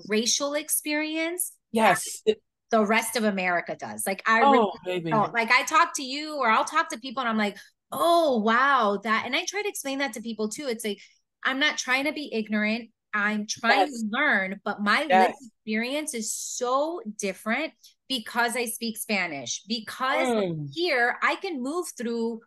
racial 0.09 0.55
experience 0.55 1.53
yes. 1.73 2.23
It- 2.25 2.41
the 2.71 2.85
rest 2.85 3.17
of 3.17 3.25
America 3.25 3.77
does. 3.79 4.05
Like 4.07 4.23
I 4.27 4.45
oh 4.45 4.73
don't. 5.11 5.33
Like 5.33 5.51
I 5.51 5.63
talk 5.65 5.95
to 5.97 6.03
you 6.03 6.37
or 6.37 6.49
I'll 6.51 6.65
talk 6.65 6.91
to 6.91 6.99
people 6.99 7.21
and 7.21 7.29
I'm 7.29 7.39
like, 7.39 7.57
oh 7.93 8.39
wow, 8.41 9.01
that 9.05 9.25
and 9.27 9.35
I 9.35 9.45
try 9.47 9.63
to 9.63 9.69
explain 9.69 9.99
that 9.99 10.15
to 10.15 10.21
people 10.21 10.49
too. 10.49 10.67
It's 10.69 10.85
like 10.85 11.01
I'm 11.45 11.59
not 11.61 11.79
trying 11.79 12.05
to 12.05 12.13
be 12.13 12.33
ignorant. 12.33 12.91
I'm 13.15 13.47
trying 13.49 13.81
Yes. 13.81 13.91
to 13.91 14.09
learn, 14.11 14.61
but 14.65 14.83
my 14.83 15.07
Yes. 15.09 15.51
experience 15.65 16.15
is 16.15 16.33
so 16.33 17.01
different 17.19 17.73
because 18.09 18.55
I 18.57 18.67
speak 18.67 18.99
Spanish. 18.99 19.63
Because 19.67 20.29
Mm, 20.37 20.69
here 20.75 21.17
I 21.23 21.37
can 21.37 21.63
move 21.63 21.87
through 21.97 22.41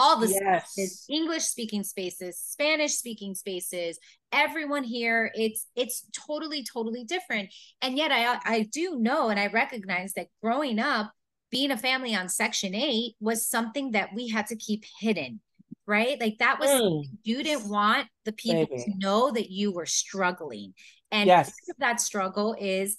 all 0.00 0.18
the 0.18 0.28
spaces, 0.28 0.42
yes. 0.76 1.06
English 1.10 1.44
speaking 1.44 1.84
spaces, 1.84 2.38
Spanish 2.38 2.94
speaking 2.94 3.34
spaces, 3.34 3.98
everyone 4.32 4.84
here, 4.84 5.30
it's 5.34 5.66
it's 5.76 6.06
totally, 6.26 6.64
totally 6.64 7.04
different. 7.04 7.50
And 7.82 7.96
yet 7.98 8.10
I 8.12 8.38
I 8.44 8.62
do 8.72 8.96
know 8.98 9.28
and 9.28 9.38
I 9.38 9.48
recognize 9.48 10.14
that 10.14 10.28
growing 10.42 10.78
up, 10.78 11.12
being 11.50 11.70
a 11.70 11.76
family 11.76 12.14
on 12.14 12.28
section 12.28 12.74
eight 12.74 13.14
was 13.20 13.46
something 13.46 13.92
that 13.92 14.14
we 14.14 14.28
had 14.28 14.46
to 14.46 14.56
keep 14.56 14.84
hidden, 15.00 15.40
right? 15.86 16.18
Like 16.20 16.38
that 16.38 16.58
was 16.60 16.70
Mm, 16.70 17.04
you 17.22 17.42
didn't 17.42 17.68
want 17.68 18.08
the 18.24 18.32
people 18.32 18.68
Baby. 18.68 18.84
to 18.84 18.98
know 18.98 19.30
that 19.32 19.50
you 19.50 19.72
were 19.72 19.86
struggling. 19.86 20.72
And 21.10 21.28
Yes. 21.28 21.46
part 21.48 21.76
of 21.76 21.76
that 21.80 22.00
struggle 22.00 22.56
is 22.58 22.96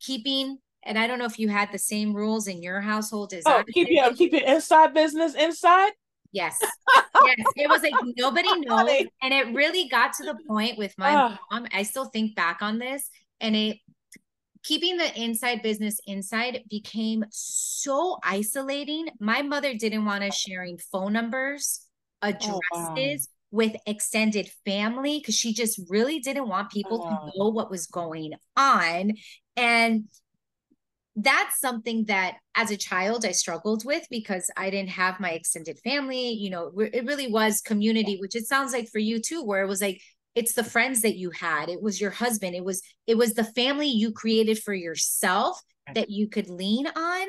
keeping 0.00 0.58
and 0.86 0.98
I 0.98 1.06
don't 1.06 1.18
know 1.18 1.24
if 1.26 1.38
you 1.38 1.48
had 1.48 1.70
the 1.72 1.78
same 1.78 2.14
rules 2.14 2.46
in 2.46 2.62
your 2.62 2.80
household 2.80 3.32
as 3.32 3.44
oh, 3.46 3.50
I 3.50 3.58
Oh, 3.60 3.64
keep 3.72 3.88
did. 3.88 3.94
your 3.94 4.14
keep 4.14 4.32
your 4.32 4.44
inside 4.44 4.94
business 4.94 5.34
inside. 5.34 5.92
Yes. 6.32 6.58
yes. 7.24 7.36
It 7.56 7.68
was 7.68 7.82
like 7.82 7.94
nobody 8.16 8.48
knows. 8.60 9.06
And 9.22 9.32
it 9.34 9.54
really 9.54 9.88
got 9.88 10.12
to 10.14 10.24
the 10.24 10.36
point 10.46 10.78
with 10.78 10.94
my 10.98 11.14
mom. 11.50 11.66
I 11.72 11.82
still 11.82 12.06
think 12.06 12.34
back 12.36 12.62
on 12.62 12.78
this 12.78 13.08
and 13.40 13.56
it 13.56 13.78
keeping 14.62 14.96
the 14.96 15.20
inside 15.20 15.62
business 15.62 16.00
inside 16.06 16.62
became 16.68 17.24
so 17.30 18.18
isolating. 18.24 19.08
My 19.20 19.42
mother 19.42 19.74
didn't 19.74 20.04
want 20.04 20.24
us 20.24 20.34
sharing 20.34 20.78
phone 20.78 21.12
numbers, 21.12 21.86
oh, 22.22 22.28
addresses 22.28 22.58
Oh, 22.68 22.74
wow. 22.74 23.16
with 23.52 23.76
extended 23.86 24.50
family 24.64 25.20
because 25.20 25.36
she 25.36 25.54
just 25.54 25.80
really 25.88 26.18
didn't 26.18 26.48
want 26.48 26.70
people 26.70 26.98
Wow. 27.00 27.30
to 27.32 27.38
know 27.38 27.48
what 27.48 27.70
was 27.70 27.86
going 27.86 28.32
on. 28.56 29.12
And 29.56 30.04
that's 31.16 31.58
something 31.60 32.04
that 32.04 32.36
as 32.54 32.70
a 32.70 32.76
child 32.76 33.24
I 33.24 33.32
struggled 33.32 33.86
with 33.86 34.06
because 34.10 34.50
I 34.54 34.68
didn't 34.68 34.90
have 34.90 35.18
my 35.18 35.30
extended 35.30 35.78
family. 35.78 36.28
You 36.30 36.50
know, 36.50 36.72
it 36.78 37.06
really 37.06 37.32
was 37.32 37.62
community, 37.62 38.18
which 38.20 38.36
it 38.36 38.46
sounds 38.46 38.74
like 38.74 38.90
for 38.90 38.98
you 38.98 39.18
too, 39.20 39.42
where 39.42 39.62
it 39.62 39.68
was 39.68 39.80
like 39.80 40.02
it's 40.34 40.52
the 40.52 40.62
friends 40.62 41.00
that 41.00 41.16
you 41.16 41.30
had, 41.30 41.70
it 41.70 41.80
was 41.80 41.98
your 41.98 42.10
husband, 42.10 42.54
it 42.54 42.64
was 42.64 42.82
it 43.06 43.16
was 43.16 43.32
the 43.32 43.44
family 43.44 43.88
you 43.88 44.12
created 44.12 44.58
for 44.58 44.74
yourself 44.74 45.58
that 45.94 46.10
you 46.10 46.28
could 46.28 46.50
lean 46.50 46.86
on. 46.86 47.26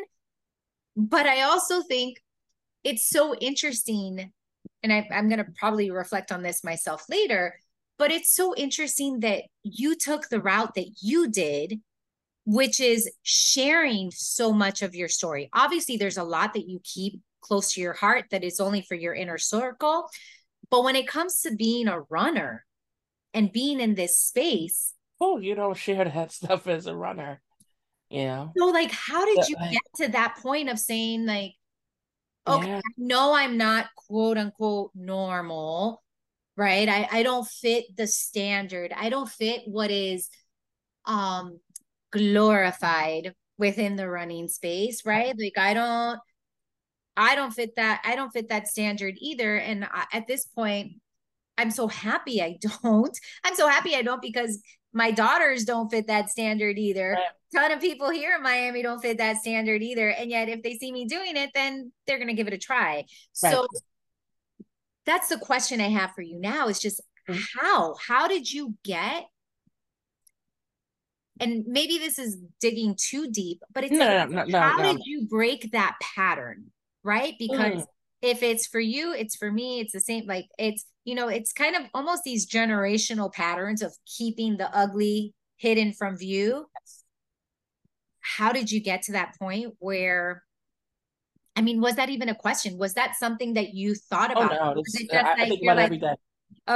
But 0.98 1.26
I 1.26 1.44
also 1.44 1.82
think 1.82 2.18
it's 2.84 3.08
so 3.08 3.36
interesting, 3.36 4.34
and 4.84 4.92
I, 4.92 5.08
I'm 5.12 5.30
going 5.30 5.44
to 5.44 5.52
probably 5.56 5.92
reflect 5.92 6.32
on 6.32 6.44
this 6.44 6.64
myself 6.64 7.06
later. 7.10 7.58
But 7.98 8.12
it's 8.12 8.36
so 8.36 8.54
interesting 8.56 9.22
that 9.22 9.44
you 9.64 9.96
took 9.96 10.28
the 10.28 10.42
route 10.42 10.76
that 10.76 10.90
you 11.02 11.30
did 11.30 11.80
which 12.48 12.80
is 12.80 13.12
sharing 13.24 14.10
so 14.10 14.54
much 14.54 14.82
of 14.82 14.96
your 14.96 15.10
story. 15.10 15.50
Obviously, 15.52 15.98
there's 15.98 16.18
a 16.18 16.24
lot 16.24 16.54
that 16.54 16.70
you 16.70 16.80
keep 16.82 17.20
close 17.42 17.74
to 17.74 17.82
your 17.82 17.92
heart 17.92 18.24
that 18.32 18.42
is 18.42 18.62
only 18.62 18.82
for 18.82 18.96
your 18.96 19.14
inner 19.14 19.38
circle. 19.38 20.10
But 20.72 20.86
when 20.86 20.96
it 20.96 21.10
comes 21.10 21.42
to 21.42 21.54
being 21.54 21.90
a 21.90 22.00
runner 22.10 22.66
and 23.34 23.52
being 23.52 23.82
in 23.82 23.96
this 23.96 24.18
space, 24.18 24.94
Oh, 25.20 25.40
you 25.40 25.56
don't 25.56 25.76
share 25.76 26.06
that 26.06 26.32
stuff 26.32 26.68
as 26.68 26.88
a 26.88 26.96
runner. 26.96 27.42
You 28.10 28.24
know. 28.24 28.54
so 28.58 28.68
like, 28.68 28.92
how 28.92 29.26
did 29.26 29.40
But, 29.40 29.50
you 29.50 29.56
get 29.72 29.82
to 29.98 30.08
that 30.14 30.38
point 30.42 30.70
of 30.70 30.80
saying, 30.80 31.26
like, 31.26 31.52
okay, 32.48 32.68
Yeah. 32.70 32.82
Know 32.98 33.34
I'm 33.34 33.58
not 33.58 33.88
quote 33.98 34.38
unquote 34.38 34.92
normal, 34.96 36.02
right? 36.56 36.88
I, 36.88 37.10
I 37.12 37.24
don't 37.24 37.46
fit 37.46 37.94
the 37.98 38.08
standard. 38.08 38.94
I 38.96 39.10
don't 39.10 39.28
fit 39.28 39.64
what 39.66 39.92
is 39.92 40.30
um 41.06 41.60
glorified 42.12 43.34
within 43.58 43.96
the 43.96 44.08
running 44.10 44.48
space, 44.48 45.06
right? 45.06 45.36
Like 45.38 45.58
I 45.58 45.74
don't 45.74 46.20
I 47.16 47.36
don't 47.36 47.52
fit 47.52 47.76
that 47.78 48.02
I 48.06 48.16
don't 48.16 48.32
fit 48.32 48.50
that 48.50 48.68
standard 48.68 49.16
either 49.18 49.56
and 49.58 49.86
I, 49.86 50.06
at 50.14 50.28
this 50.28 50.46
point 50.46 50.94
I'm 51.58 51.72
so 51.72 51.88
happy 51.88 52.42
I 52.42 52.58
don't. 52.84 53.18
I'm 53.44 53.56
so 53.56 53.68
happy 53.68 53.96
I 53.96 54.04
don't 54.04 54.22
because 54.22 54.62
my 54.94 55.12
daughters 55.12 55.66
don't 55.66 55.90
fit 55.90 56.08
that 56.08 56.30
standard 56.30 56.78
either. 56.78 57.12
Right. 57.18 57.62
ton 57.62 57.72
of 57.72 57.80
people 57.82 58.10
here 58.10 58.36
in 58.36 58.44
Miami 58.44 58.82
don't 58.84 59.02
fit 59.02 59.18
that 59.18 59.38
standard 59.38 59.82
either. 59.82 60.10
And 60.10 60.30
yet 60.30 60.50
if 60.50 60.62
they 60.64 60.78
see 60.78 60.92
me 60.92 61.06
doing 61.06 61.36
it, 61.36 61.50
then 61.54 61.92
they're 62.06 62.20
gonna 62.20 62.34
give 62.36 62.48
it 62.48 62.54
a 62.54 62.58
try. 62.58 63.06
So 63.34 63.68
that's 65.06 65.30
the 65.30 65.38
question 65.38 65.82
I 65.82 65.90
have 65.90 66.12
for 66.14 66.22
you 66.22 66.40
now 66.40 66.68
is 66.68 66.80
just 66.80 67.02
Mhm. 67.28 67.44
how? 67.60 67.96
How 67.96 68.28
did 68.28 68.52
you 68.52 68.76
get? 68.84 69.26
And 71.40 71.66
maybe 71.68 71.98
this 71.98 72.18
is 72.20 72.38
digging 72.60 72.96
too 73.00 73.30
deep, 73.30 73.62
but 73.74 73.84
it's 73.84 74.00
No, 74.00 74.08
like, 74.08 74.20
no, 74.28 74.46
no, 74.46 74.46
no, 74.46 74.72
how 74.72 74.82
no. 74.94 74.94
did 74.94 75.06
you 75.06 75.28
break 75.28 75.72
that 75.72 75.98
pattern? 76.16 76.72
Right? 77.04 77.36
Because 77.40 77.84
Mm. 77.84 77.88
if 78.22 78.42
it's 78.44 78.68
for 78.68 78.80
you, 78.80 79.14
it's 79.14 79.36
for 79.36 79.52
me, 79.52 79.80
it's 79.80 79.94
the 79.94 80.00
same. 80.00 80.26
Like 80.26 80.48
it's, 80.58 80.86
you 81.06 81.16
know, 81.16 81.28
it's 81.28 81.54
kind 81.54 81.76
of 81.76 81.84
almost 81.94 82.24
these 82.24 82.48
generational 82.50 83.32
patterns 83.32 83.82
of 83.82 83.96
keeping 84.06 84.58
the 84.58 84.76
ugly 84.76 85.34
hidden 85.58 85.94
from 85.94 86.18
view. 86.18 86.68
How 88.22 88.52
did 88.52 88.72
you 88.72 88.80
get 88.80 89.02
to 89.04 89.14
that 89.14 89.36
point 89.40 89.76
where? 89.80 90.44
I 91.56 91.62
mean, 91.62 91.82
was 91.82 91.96
that 91.96 92.10
even 92.10 92.30
a 92.30 92.36
question? 92.36 92.78
Was 92.78 92.94
that 92.94 93.16
something 93.16 93.54
that 93.56 93.74
you 93.74 93.96
thought 93.96 94.32
Oh 94.36 94.44
about? 94.44 94.52
no, 94.52 94.58
Or 94.76 94.82
was 94.86 94.96
it 94.96 95.10
I, 95.12 95.18
just 95.18 95.32
I 95.42 95.46
like 95.46 95.48
think 95.48 95.62
about 95.64 95.78
like, 95.78 95.80
every 95.80 95.98
day. 95.98 96.16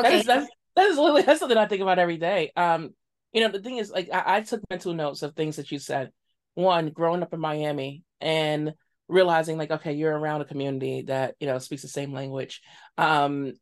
That 0.02 0.14
okay, 0.14 0.16
is 0.16 0.26
that's 0.26 0.50
that 0.76 0.88
is 0.88 0.98
literally 0.98 1.24
that's 1.24 1.40
something 1.40 1.58
I 1.58 1.68
think 1.68 1.82
about 1.82 2.00
every 2.00 2.18
day. 2.18 2.52
Um, 2.56 2.94
you 3.34 3.42
know, 3.42 3.50
the 3.50 3.62
thing 3.62 3.78
is, 3.78 3.92
like, 3.92 4.10
I, 4.12 4.38
I 4.38 4.42
took 4.42 4.62
mental 4.70 4.94
notes 4.94 5.22
of 5.22 5.36
things 5.36 5.56
that 5.56 5.72
you 5.72 5.80
said. 5.80 6.12
One, 6.54 6.90
growing 6.90 7.24
up 7.24 7.34
in 7.34 7.40
Miami 7.40 8.04
and 8.20 8.74
realizing, 9.08 9.58
like, 9.58 9.72
okay, 9.72 9.94
you're 9.94 10.18
around 10.18 10.42
a 10.42 10.46
community 10.46 11.04
that 11.04 11.36
you 11.40 11.48
know 11.48 11.58
speaks 11.60 11.82
the 11.82 11.88
same 11.88 12.14
language. 12.14 12.62
Um, 12.98 13.54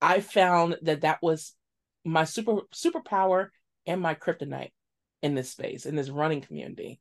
I 0.00 0.20
found 0.20 0.76
that 0.82 1.02
that 1.02 1.18
was 1.22 1.54
my 2.04 2.24
super 2.24 2.62
superpower 2.74 3.48
and 3.86 4.00
my 4.00 4.14
kryptonite 4.14 4.72
in 5.22 5.34
this 5.34 5.50
space 5.50 5.86
in 5.86 5.94
this 5.96 6.08
running 6.08 6.40
community. 6.40 7.00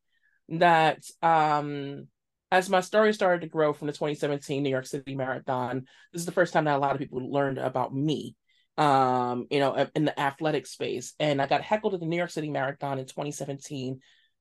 That 0.49 1.03
um, 1.23 2.07
as 2.51 2.69
my 2.69 2.81
story 2.81 3.13
started 3.13 3.41
to 3.41 3.47
grow 3.47 3.73
from 3.73 3.87
the 3.87 3.93
2017 3.93 4.61
New 4.61 4.69
York 4.69 4.85
City 4.85 5.15
Marathon, 5.15 5.85
this 6.13 6.21
is 6.21 6.25
the 6.25 6.31
first 6.31 6.53
time 6.53 6.65
that 6.65 6.75
a 6.75 6.79
lot 6.79 6.91
of 6.91 6.99
people 6.99 7.31
learned 7.31 7.57
about 7.57 7.95
me 7.95 8.35
um 8.81 9.45
you 9.51 9.59
know 9.59 9.87
in 9.95 10.05
the 10.05 10.19
athletic 10.19 10.65
space. 10.65 11.13
And 11.19 11.41
i 11.41 11.45
got 11.45 11.61
heckled 11.61 11.93
at 11.93 11.99
the 11.99 12.05
new 12.05 12.17
york 12.17 12.31
city 12.31 12.49
marathon 12.49 12.99
in 12.99 13.05
2017 13.05 13.99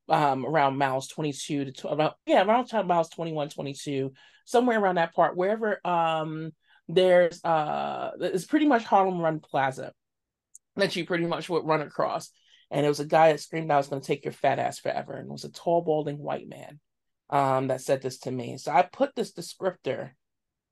um 0.08 0.46
around 0.46 0.78
miles 0.78 1.08
22 1.08 1.72
to 1.72 1.88
about 1.88 2.14
yeah 2.26 2.42
around 2.42 2.66
time 2.66 2.86
miles 2.86 3.10
21 3.10 3.50
22 3.50 4.12
somewhere 4.44 4.80
around 4.80 4.96
that 4.96 5.14
part 5.14 5.36
wherever 5.36 5.86
um 5.86 6.50
there's 6.88 7.44
uh 7.44 8.10
it's 8.20 8.46
pretty 8.46 8.66
much 8.66 8.84
harlem 8.84 9.20
run 9.20 9.40
plaza 9.40 9.92
that 10.76 10.96
you 10.96 11.04
pretty 11.04 11.26
much 11.26 11.48
would 11.48 11.66
run 11.66 11.82
across. 11.82 12.30
And 12.70 12.86
it 12.86 12.88
was 12.88 13.00
a 13.00 13.06
guy 13.06 13.32
that 13.32 13.40
screamed 13.40 13.70
i 13.70 13.76
was 13.76 13.88
going 13.88 14.00
to 14.00 14.06
take 14.06 14.24
your 14.24 14.32
fat 14.32 14.58
ass 14.58 14.78
forever 14.78 15.14
and 15.14 15.28
it 15.28 15.32
was 15.32 15.44
a 15.44 15.50
tall 15.50 15.82
balding 15.82 16.18
white 16.18 16.48
man 16.48 16.80
um 17.28 17.68
that 17.68 17.80
said 17.80 18.00
this 18.02 18.18
to 18.20 18.30
me. 18.30 18.56
So 18.56 18.72
i 18.72 18.82
put 18.82 19.14
this 19.14 19.32
descriptor 19.32 20.10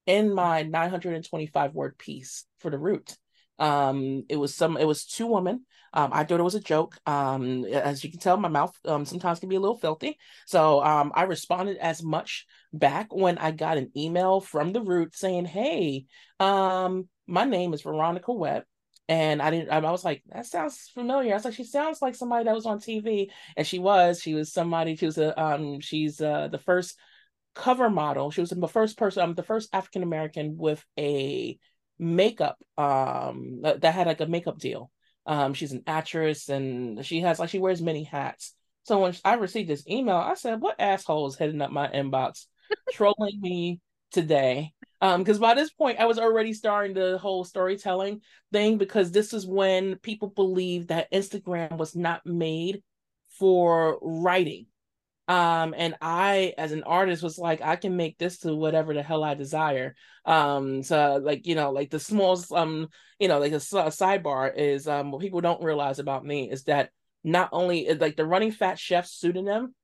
in 0.07 0.33
my 0.33 0.62
925 0.62 1.74
word 1.74 1.98
piece 1.98 2.46
for 2.61 2.70
the 2.70 2.78
Root 2.78 3.16
Um, 3.59 4.25
it 4.29 4.37
was 4.37 4.55
some, 4.55 4.77
it 4.77 4.87
was 4.87 5.05
two 5.05 5.27
women. 5.27 5.64
Um, 5.92 6.11
I 6.12 6.25
thought 6.25 6.40
it 6.40 6.44
was 6.44 6.55
a 6.55 6.61
joke. 6.61 6.99
Um, 7.07 7.64
as 7.64 8.05
you 8.05 8.11
can 8.11 8.21
tell, 8.21 8.37
my 8.37 8.49
mouth 8.49 8.77
um, 8.85 9.05
sometimes 9.05 9.40
can 9.40 9.49
be 9.49 9.57
a 9.57 9.61
little 9.61 9.79
filthy. 9.79 10.18
So 10.47 10.83
um, 10.85 11.12
I 11.14 11.23
responded 11.23 11.79
as 11.79 12.03
much 12.03 12.47
back 12.73 13.14
when 13.14 13.38
I 13.38 13.53
got 13.53 13.79
an 13.79 13.90
email 13.97 14.40
from 14.40 14.73
the 14.73 14.83
Root 14.83 15.16
saying, 15.16 15.47
"Hey, 15.47 16.05
um, 16.40 17.09
my 17.27 17.44
name 17.44 17.73
is 17.73 17.83
Veronica 17.83 18.33
Webb." 18.33 18.64
And 19.09 19.40
I 19.40 19.51
didn't, 19.51 19.71
I 19.71 19.79
was 19.90 20.05
like, 20.05 20.23
that 20.35 20.44
sounds 20.44 20.90
familiar. 20.92 21.33
I 21.33 21.37
was 21.37 21.44
like, 21.47 21.55
she 21.55 21.64
sounds 21.64 22.03
like 22.03 22.14
somebody 22.14 22.44
that 22.44 22.55
was 22.55 22.66
on 22.66 22.79
TV. 22.79 23.31
And 23.57 23.66
she 23.66 23.79
was, 23.79 24.21
she 24.21 24.35
was 24.35 24.53
somebody, 24.53 24.97
she 24.97 25.07
was 25.07 25.16
a, 25.16 25.40
um, 25.42 25.81
she's 25.81 26.21
uh, 26.21 26.49
the 26.49 26.59
first 26.59 26.99
cover 27.55 27.88
model. 27.88 28.31
She 28.31 28.42
was 28.42 28.51
the 28.51 28.68
first 28.68 28.99
person, 28.99 29.23
um, 29.23 29.35
the 29.35 29.42
first 29.42 29.71
African 29.73 30.03
American 30.03 30.59
with 30.59 30.85
a 30.99 31.59
makeup, 31.98 32.58
um, 32.76 33.61
that 33.62 33.84
had 33.84 34.06
like 34.06 34.20
a 34.20 34.26
makeup 34.26 34.58
deal. 34.58 34.90
Um, 35.26 35.54
she's 35.54 35.72
an 35.72 35.82
actress 35.87 36.48
and 36.48 37.04
she 37.04 37.20
has 37.20 37.38
like, 37.38 37.50
she 37.50 37.58
wears 37.58 37.82
many 37.82 38.04
hats. 38.04 38.54
So 38.84 39.00
when 39.00 39.14
I 39.24 39.34
received 39.34 39.68
this 39.68 39.87
email, 39.87 40.16
I 40.16 40.34
said, 40.34 40.61
what 40.61 40.80
asshole 40.80 41.26
is 41.26 41.37
heading 41.37 41.61
up 41.61 41.70
my 41.70 41.88
inbox, 41.88 42.46
trolling 42.92 43.40
me 43.40 43.80
today? 44.11 44.72
um 45.00 45.22
because 45.22 45.38
by 45.38 45.54
this 45.54 45.70
point 45.70 45.98
i 45.98 46.06
was 46.06 46.18
already 46.18 46.52
starting 46.52 46.94
the 46.94 47.18
whole 47.18 47.44
storytelling 47.44 48.20
thing 48.52 48.78
because 48.78 49.11
this 49.11 49.32
is 49.32 49.46
when 49.46 49.96
people 49.96 50.28
believed 50.28 50.88
that 50.88 51.11
instagram 51.12 51.76
was 51.76 51.94
not 51.94 52.24
made 52.26 52.82
for 53.38 53.98
writing 54.02 54.66
um 55.28 55.74
and 55.76 55.94
i 56.00 56.54
as 56.58 56.72
an 56.72 56.82
artist 56.84 57.22
was 57.22 57.38
like 57.38 57.60
i 57.60 57.76
can 57.76 57.96
make 57.96 58.18
this 58.18 58.38
to 58.38 58.54
whatever 58.54 58.94
the 58.94 59.02
hell 59.02 59.22
i 59.22 59.34
desire 59.34 59.94
um 60.24 60.82
so 60.82 61.20
like 61.22 61.46
you 61.46 61.54
know 61.54 61.70
like 61.70 61.90
the 61.90 62.00
small 62.00 62.42
um 62.52 62.88
you 63.18 63.28
know 63.28 63.38
like 63.38 63.52
a, 63.52 63.56
a 63.56 63.90
sidebar 63.90 64.52
is 64.56 64.88
um 64.88 65.10
what 65.10 65.20
people 65.20 65.40
don't 65.40 65.62
realize 65.62 65.98
about 65.98 66.24
me 66.24 66.50
is 66.50 66.64
that 66.64 66.90
not 67.22 67.50
only 67.52 67.92
like 67.94 68.16
the 68.16 68.26
running 68.26 68.52
fat 68.52 68.78
chef 68.78 69.06
pseudonym 69.06 69.74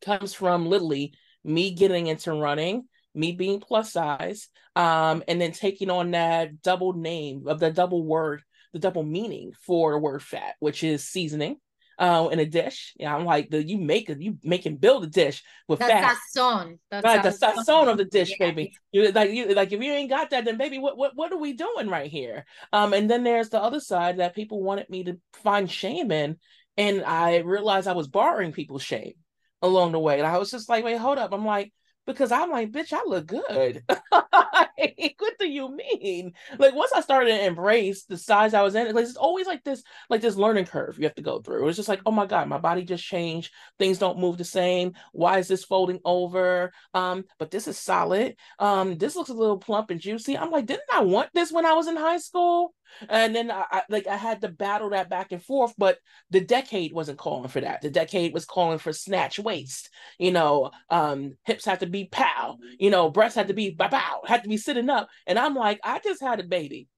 comes 0.00 0.32
from 0.32 0.66
literally 0.66 1.12
me 1.44 1.74
getting 1.74 2.06
into 2.06 2.32
running 2.32 2.84
me 3.14 3.32
being 3.32 3.60
plus 3.60 3.92
size, 3.92 4.48
um, 4.76 5.22
and 5.28 5.40
then 5.40 5.52
taking 5.52 5.90
on 5.90 6.12
that 6.12 6.62
double 6.62 6.92
name 6.92 7.46
of 7.46 7.60
the 7.60 7.70
double 7.70 8.04
word, 8.04 8.42
the 8.72 8.78
double 8.78 9.02
meaning 9.02 9.52
for 9.60 9.98
word 9.98 10.22
fat, 10.22 10.54
which 10.60 10.82
is 10.82 11.06
seasoning. 11.06 11.56
Uh, 11.98 12.28
in 12.32 12.38
a 12.38 12.46
dish, 12.46 12.94
yeah, 12.98 13.14
I'm 13.14 13.24
like 13.24 13.50
the 13.50 13.62
you 13.62 13.78
make 13.78 14.08
it, 14.08 14.20
you 14.20 14.38
make 14.42 14.66
and 14.66 14.80
build 14.80 15.04
a 15.04 15.06
dish 15.06 15.42
with 15.68 15.78
the 15.78 15.86
fat. 15.86 16.16
Sazon. 16.34 16.78
The 16.90 17.00
right, 17.02 17.22
the 17.22 17.30
sazon 17.30 17.88
of 17.88 17.98
the 17.98 18.04
dish, 18.04 18.30
yeah. 18.30 18.46
baby. 18.46 18.72
You 18.92 19.12
like 19.12 19.30
you 19.30 19.54
like 19.54 19.72
if 19.72 19.82
you 19.82 19.92
ain't 19.92 20.10
got 20.10 20.30
that, 20.30 20.44
then 20.44 20.56
baby, 20.56 20.78
what 20.78 20.96
what 20.96 21.12
what 21.14 21.32
are 21.32 21.38
we 21.38 21.52
doing 21.52 21.88
right 21.88 22.10
here? 22.10 22.44
Um, 22.72 22.92
and 22.92 23.10
then 23.10 23.24
there's 23.24 23.50
the 23.50 23.62
other 23.62 23.80
side 23.80 24.18
that 24.18 24.34
people 24.34 24.62
wanted 24.62 24.88
me 24.90 25.04
to 25.04 25.18
find 25.42 25.70
shame 25.70 26.10
in, 26.10 26.38
and 26.76 27.04
I 27.04 27.38
realized 27.38 27.86
I 27.86 27.92
was 27.92 28.08
borrowing 28.08 28.52
people's 28.52 28.82
shame 28.82 29.14
along 29.60 29.92
the 29.92 30.00
way, 30.00 30.18
and 30.18 30.26
I 30.26 30.38
was 30.38 30.50
just 30.50 30.68
like, 30.68 30.84
wait, 30.84 30.96
hold 30.96 31.18
up, 31.18 31.32
I'm 31.32 31.44
like 31.44 31.72
because 32.06 32.32
I'm 32.32 32.50
like, 32.50 32.72
bitch, 32.72 32.92
I 32.92 33.02
look 33.06 33.26
good. 33.26 33.84
what 35.18 35.38
do 35.38 35.48
you 35.48 35.74
mean? 35.74 36.32
Like 36.58 36.74
once 36.74 36.92
I 36.92 37.00
started 37.00 37.30
to 37.30 37.44
embrace 37.44 38.04
the 38.04 38.16
size 38.16 38.54
I 38.54 38.62
was 38.62 38.74
in, 38.74 38.94
like 38.94 39.04
it's 39.04 39.16
always 39.16 39.46
like 39.46 39.64
this, 39.64 39.82
like 40.08 40.20
this 40.20 40.36
learning 40.36 40.66
curve 40.66 40.98
you 40.98 41.04
have 41.04 41.14
to 41.16 41.22
go 41.22 41.40
through. 41.40 41.68
It's 41.68 41.76
just 41.76 41.88
like, 41.88 42.00
oh 42.06 42.10
my 42.10 42.26
God, 42.26 42.48
my 42.48 42.58
body 42.58 42.84
just 42.84 43.04
changed. 43.04 43.52
Things 43.78 43.98
don't 43.98 44.18
move 44.18 44.38
the 44.38 44.44
same. 44.44 44.92
Why 45.12 45.38
is 45.38 45.48
this 45.48 45.64
folding 45.64 46.00
over? 46.04 46.72
Um, 46.94 47.24
but 47.38 47.50
this 47.50 47.68
is 47.68 47.78
solid. 47.78 48.36
Um, 48.58 48.98
this 48.98 49.16
looks 49.16 49.30
a 49.30 49.34
little 49.34 49.58
plump 49.58 49.90
and 49.90 50.00
juicy. 50.00 50.36
I'm 50.36 50.50
like, 50.50 50.66
didn't 50.66 50.82
I 50.92 51.00
want 51.00 51.30
this 51.34 51.52
when 51.52 51.66
I 51.66 51.72
was 51.72 51.88
in 51.88 51.96
high 51.96 52.18
school? 52.18 52.74
and 53.08 53.34
then 53.34 53.50
I, 53.50 53.64
I, 53.70 53.82
like 53.88 54.06
I 54.06 54.16
had 54.16 54.40
to 54.42 54.48
battle 54.48 54.90
that 54.90 55.08
back 55.08 55.32
and 55.32 55.42
forth, 55.42 55.74
but 55.78 55.98
the 56.30 56.40
decade 56.40 56.92
wasn't 56.92 57.18
calling 57.18 57.48
for 57.48 57.60
that. 57.60 57.82
The 57.82 57.90
decade 57.90 58.32
was 58.32 58.44
calling 58.44 58.78
for 58.78 58.92
snatch 58.92 59.38
waist. 59.38 59.90
You 60.18 60.32
know, 60.32 60.70
um, 60.90 61.36
hips 61.44 61.64
had 61.64 61.80
to 61.80 61.86
be 61.86 62.08
pow. 62.10 62.58
You 62.78 62.90
know, 62.90 63.10
breasts 63.10 63.36
had 63.36 63.48
to 63.48 63.54
be 63.54 63.70
bow, 63.70 64.22
had 64.26 64.42
to 64.42 64.48
be 64.48 64.56
sitting 64.64 64.90
up. 64.90 65.08
And 65.26 65.38
I'm 65.38 65.54
like, 65.54 65.80
I 65.84 66.00
just 66.00 66.22
had 66.22 66.40
a 66.40 66.44
baby. 66.44 66.88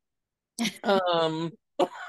um, 0.85 1.53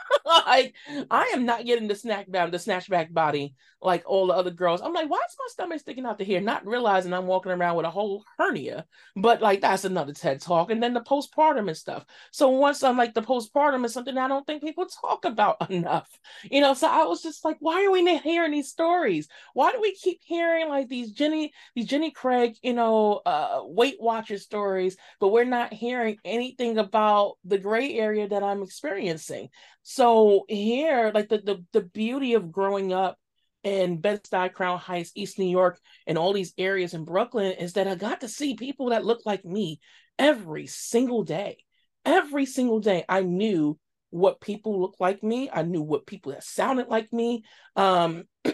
like 0.26 0.74
I 1.12 1.32
am 1.34 1.46
not 1.46 1.66
getting 1.66 1.88
the 1.88 1.96
snack 1.96 2.30
back, 2.30 2.52
the 2.52 2.58
snatchback 2.58 3.14
body 3.14 3.56
like 3.86 4.04
all 4.06 4.28
the 4.28 4.34
other 4.34 4.52
girls. 4.52 4.82
I'm 4.82 4.94
like, 4.94 5.10
why 5.10 5.18
is 5.18 5.36
my 5.38 5.48
stomach 5.50 5.80
sticking 5.80 6.06
out 6.06 6.18
to 6.18 6.26
here? 6.26 6.42
Not 6.42 6.66
realizing 6.66 7.14
I'm 7.14 7.28
walking 7.28 7.52
around 7.52 7.78
with 7.78 7.86
a 7.86 7.92
whole 7.92 8.26
hernia. 8.38 8.86
But 9.16 9.42
like 9.42 9.62
that's 9.62 9.86
another 9.86 10.12
TED 10.12 10.42
talk. 10.42 10.72
And 10.72 10.82
then 10.82 10.94
the 10.94 11.02
postpartum 11.02 11.68
and 11.68 11.78
stuff. 11.78 12.04
So 12.32 12.50
once 12.50 12.84
I'm 12.84 12.98
like 12.98 13.14
the 13.14 13.22
postpartum 13.22 13.86
is 13.86 13.94
something 13.94 14.18
I 14.18 14.28
don't 14.28 14.46
think 14.46 14.64
people 14.64 14.88
talk 14.88 15.24
about 15.24 15.70
enough. 15.70 16.10
You 16.50 16.62
know, 16.62 16.74
so 16.74 16.88
I 16.88 17.04
was 17.04 17.22
just 17.22 17.46
like, 17.46 17.58
why 17.60 17.86
are 17.86 17.92
we 17.92 18.02
not 18.02 18.24
hearing 18.24 18.52
these 18.52 18.70
stories? 18.70 19.28
Why 19.54 19.72
do 19.72 19.80
we 19.80 19.94
keep 19.96 20.20
hearing 20.24 20.68
like 20.68 20.90
these 20.90 21.12
Jenny, 21.12 21.54
these 21.76 21.86
Jenny 21.86 22.12
Craig, 22.12 22.56
you 22.64 22.74
know, 22.74 23.22
uh 23.26 23.62
Weight 23.64 23.98
Watchers 24.00 24.44
stories, 24.44 24.98
but 25.20 25.30
we're 25.30 25.46
not 25.46 25.72
hearing 25.72 26.18
anything 26.26 26.78
about 26.78 27.36
the 27.46 27.58
gray 27.58 27.94
area 27.94 28.28
that 28.28 28.44
I'm 28.44 28.64
experiencing. 28.64 29.50
So 29.88 30.46
here, 30.50 31.12
like 31.14 31.30
the 31.30 31.38
the, 31.38 31.64
the 31.72 31.82
beauty 31.82 32.34
of 32.34 32.52
growing 32.52 32.92
up 32.92 33.20
in 33.64 34.02
Bed-Stuy, 34.02 34.52
Crown 34.52 34.80
Heights, 34.80 35.12
East 35.14 35.38
New 35.38 35.48
York, 35.48 35.80
and 36.08 36.18
all 36.18 36.34
these 36.34 36.56
areas 36.58 36.96
in 36.96 37.06
Brooklyn 37.06 37.52
is 37.52 37.74
that 37.74 37.88
I 37.88 37.94
got 37.94 38.22
to 38.22 38.28
see 38.28 38.56
people 38.56 38.90
that 38.90 39.06
looked 39.06 39.28
like 39.28 39.46
me 39.46 39.80
every 40.18 40.66
single 40.66 41.24
day. 41.24 41.58
Every 42.04 42.48
single 42.48 42.80
day, 42.80 43.06
I 43.08 43.22
knew 43.22 43.78
what 44.10 44.42
people 44.42 44.82
looked 44.82 45.00
like 45.00 45.22
me. 45.22 45.52
I 45.54 45.62
knew 45.62 45.84
what 45.84 46.08
people 46.08 46.32
that 46.32 46.44
sounded 46.44 46.88
like 46.88 47.14
me. 47.14 47.44
Um, 47.76 48.24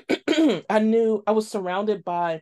I 0.70 0.80
knew 0.80 1.24
I 1.26 1.32
was 1.32 1.48
surrounded 1.48 2.04
by, 2.04 2.42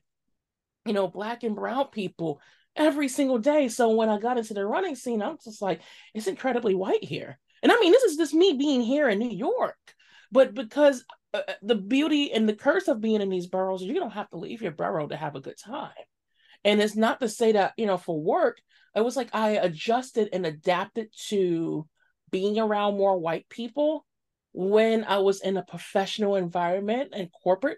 you 0.88 0.94
know, 0.94 1.08
black 1.08 1.44
and 1.44 1.56
brown 1.56 1.90
people 1.92 2.42
every 2.76 3.08
single 3.08 3.38
day. 3.38 3.68
So 3.68 3.92
when 3.92 4.10
I 4.10 4.18
got 4.18 4.40
into 4.40 4.56
the 4.56 4.66
running 4.66 4.96
scene, 4.96 5.22
I'm 5.22 5.38
just 5.44 5.62
like, 5.62 5.82
it's 6.16 6.26
incredibly 6.26 6.74
white 6.74 7.04
here. 7.04 7.38
And 7.64 7.72
I 7.72 7.80
mean, 7.80 7.92
this 7.92 8.04
is 8.04 8.18
just 8.18 8.34
me 8.34 8.54
being 8.54 8.82
here 8.82 9.10
in 9.10 9.20
New 9.20 9.36
York. 9.36 9.78
But 10.32 10.54
because 10.54 11.04
uh, 11.34 11.42
uh, 11.48 11.54
the 11.62 11.76
beauty 11.76 12.32
and 12.32 12.48
the 12.48 12.56
curse 12.56 12.88
of 12.88 13.02
being 13.02 13.22
in 13.22 13.30
these 13.30 13.48
boroughs, 13.48 13.82
you 13.82 13.94
don't 13.96 14.12
have 14.12 14.30
to 14.30 14.38
leave 14.38 14.62
your 14.62 14.72
borough 14.72 15.08
to 15.08 15.16
have 15.16 15.36
a 15.36 15.42
good 15.42 15.58
time. 15.58 15.92
And 16.64 16.82
it's 16.82 16.96
not 16.96 17.20
to 17.22 17.30
say 17.30 17.54
that, 17.54 17.74
you 17.78 17.86
know, 17.86 17.98
for 17.98 18.20
work, 18.20 18.62
it 18.96 19.02
was 19.02 19.16
like 19.16 19.30
I 19.34 19.52
adjusted 19.52 20.30
and 20.34 20.46
adapted 20.46 21.10
to 21.28 21.88
being 22.32 22.60
around 22.60 22.98
more 22.98 23.18
white 23.18 23.48
people 23.50 24.06
when 24.52 25.04
I 25.04 25.20
was 25.20 25.42
in 25.42 25.58
a 25.58 25.64
professional 25.64 26.36
environment 26.36 27.12
and 27.14 27.30
corporate, 27.44 27.78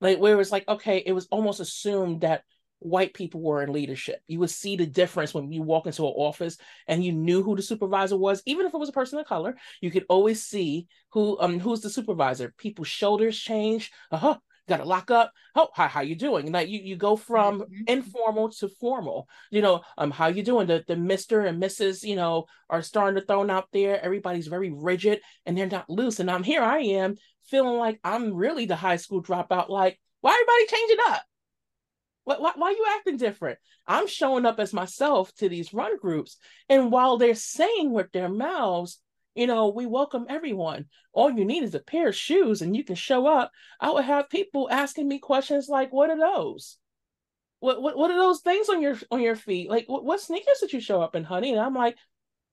like 0.00 0.18
where 0.18 0.32
it 0.32 0.36
was 0.36 0.52
like, 0.52 0.68
okay, 0.68 1.02
it 1.04 1.12
was 1.12 1.28
almost 1.30 1.60
assumed 1.60 2.22
that 2.22 2.42
white 2.80 3.14
people 3.14 3.40
were 3.40 3.62
in 3.62 3.72
leadership. 3.72 4.20
You 4.26 4.40
would 4.40 4.50
see 4.50 4.76
the 4.76 4.86
difference 4.86 5.32
when 5.32 5.52
you 5.52 5.62
walk 5.62 5.86
into 5.86 6.06
an 6.06 6.12
office 6.16 6.58
and 6.88 7.04
you 7.04 7.12
knew 7.12 7.42
who 7.42 7.54
the 7.54 7.62
supervisor 7.62 8.16
was, 8.16 8.42
even 8.46 8.66
if 8.66 8.74
it 8.74 8.78
was 8.78 8.88
a 8.88 8.92
person 8.92 9.18
of 9.18 9.26
color. 9.26 9.56
You 9.80 9.90
could 9.90 10.06
always 10.08 10.42
see 10.42 10.88
who 11.12 11.38
um 11.40 11.60
who's 11.60 11.80
the 11.80 11.90
supervisor. 11.90 12.52
People's 12.56 12.88
shoulders 12.88 13.38
change. 13.38 13.92
Uh 14.10 14.16
huh. 14.16 14.38
Got 14.68 14.78
to 14.78 14.84
lock 14.84 15.10
up. 15.10 15.32
Oh, 15.56 15.68
how 15.74 15.88
how 15.88 16.00
you 16.00 16.14
doing? 16.14 16.52
Like 16.52 16.68
you 16.68 16.80
you 16.80 16.96
go 16.96 17.16
from 17.16 17.60
mm-hmm. 17.60 17.82
informal 17.86 18.50
to 18.50 18.68
formal. 18.68 19.28
You 19.50 19.62
know 19.62 19.82
um 19.98 20.10
how 20.10 20.28
you 20.28 20.42
doing? 20.42 20.66
The 20.66 20.84
the 20.86 20.96
Mister 20.96 21.40
and 21.40 21.62
Mrs. 21.62 22.02
You 22.02 22.16
know 22.16 22.46
are 22.68 22.82
starting 22.82 23.20
to 23.20 23.26
thrown 23.26 23.50
out 23.50 23.68
there. 23.72 24.02
Everybody's 24.02 24.46
very 24.46 24.70
rigid 24.70 25.20
and 25.44 25.56
they're 25.56 25.66
not 25.66 25.90
loose. 25.90 26.20
And 26.20 26.30
I'm 26.30 26.44
here. 26.44 26.62
I 26.62 26.78
am 26.80 27.16
feeling 27.44 27.78
like 27.78 28.00
I'm 28.04 28.32
really 28.32 28.66
the 28.66 28.76
high 28.76 28.96
school 28.96 29.22
dropout. 29.22 29.68
Like 29.68 29.98
why 30.20 30.32
everybody 30.32 30.66
changing 30.66 31.04
up? 31.08 31.22
Why, 32.24 32.36
why, 32.38 32.68
are 32.68 32.72
you 32.72 32.86
acting 32.96 33.16
different? 33.16 33.58
I'm 33.86 34.06
showing 34.06 34.46
up 34.46 34.60
as 34.60 34.72
myself 34.72 35.34
to 35.36 35.48
these 35.48 35.72
run 35.72 35.98
groups. 35.98 36.36
And 36.68 36.92
while 36.92 37.16
they're 37.16 37.34
saying 37.34 37.92
with 37.92 38.12
their 38.12 38.28
mouths, 38.28 38.98
you 39.34 39.46
know, 39.46 39.68
we 39.68 39.86
welcome 39.86 40.26
everyone. 40.28 40.86
All 41.12 41.30
you 41.30 41.44
need 41.44 41.62
is 41.62 41.74
a 41.74 41.80
pair 41.80 42.08
of 42.08 42.16
shoes 42.16 42.62
and 42.62 42.76
you 42.76 42.84
can 42.84 42.96
show 42.96 43.26
up. 43.26 43.50
I 43.80 43.90
would 43.90 44.04
have 44.04 44.28
people 44.28 44.68
asking 44.70 45.08
me 45.08 45.18
questions 45.18 45.68
like, 45.68 45.92
what 45.92 46.10
are 46.10 46.18
those? 46.18 46.76
What, 47.60 47.80
what, 47.82 47.96
what 47.96 48.10
are 48.10 48.18
those 48.18 48.40
things 48.40 48.68
on 48.68 48.80
your 48.80 48.96
on 49.10 49.20
your 49.20 49.36
feet? 49.36 49.68
Like 49.68 49.86
what, 49.86 50.04
what 50.04 50.20
sneakers 50.20 50.60
did 50.60 50.72
you 50.72 50.80
show 50.80 51.02
up 51.02 51.14
in, 51.14 51.24
honey? 51.24 51.52
And 51.52 51.60
I'm 51.60 51.74
like, 51.74 51.96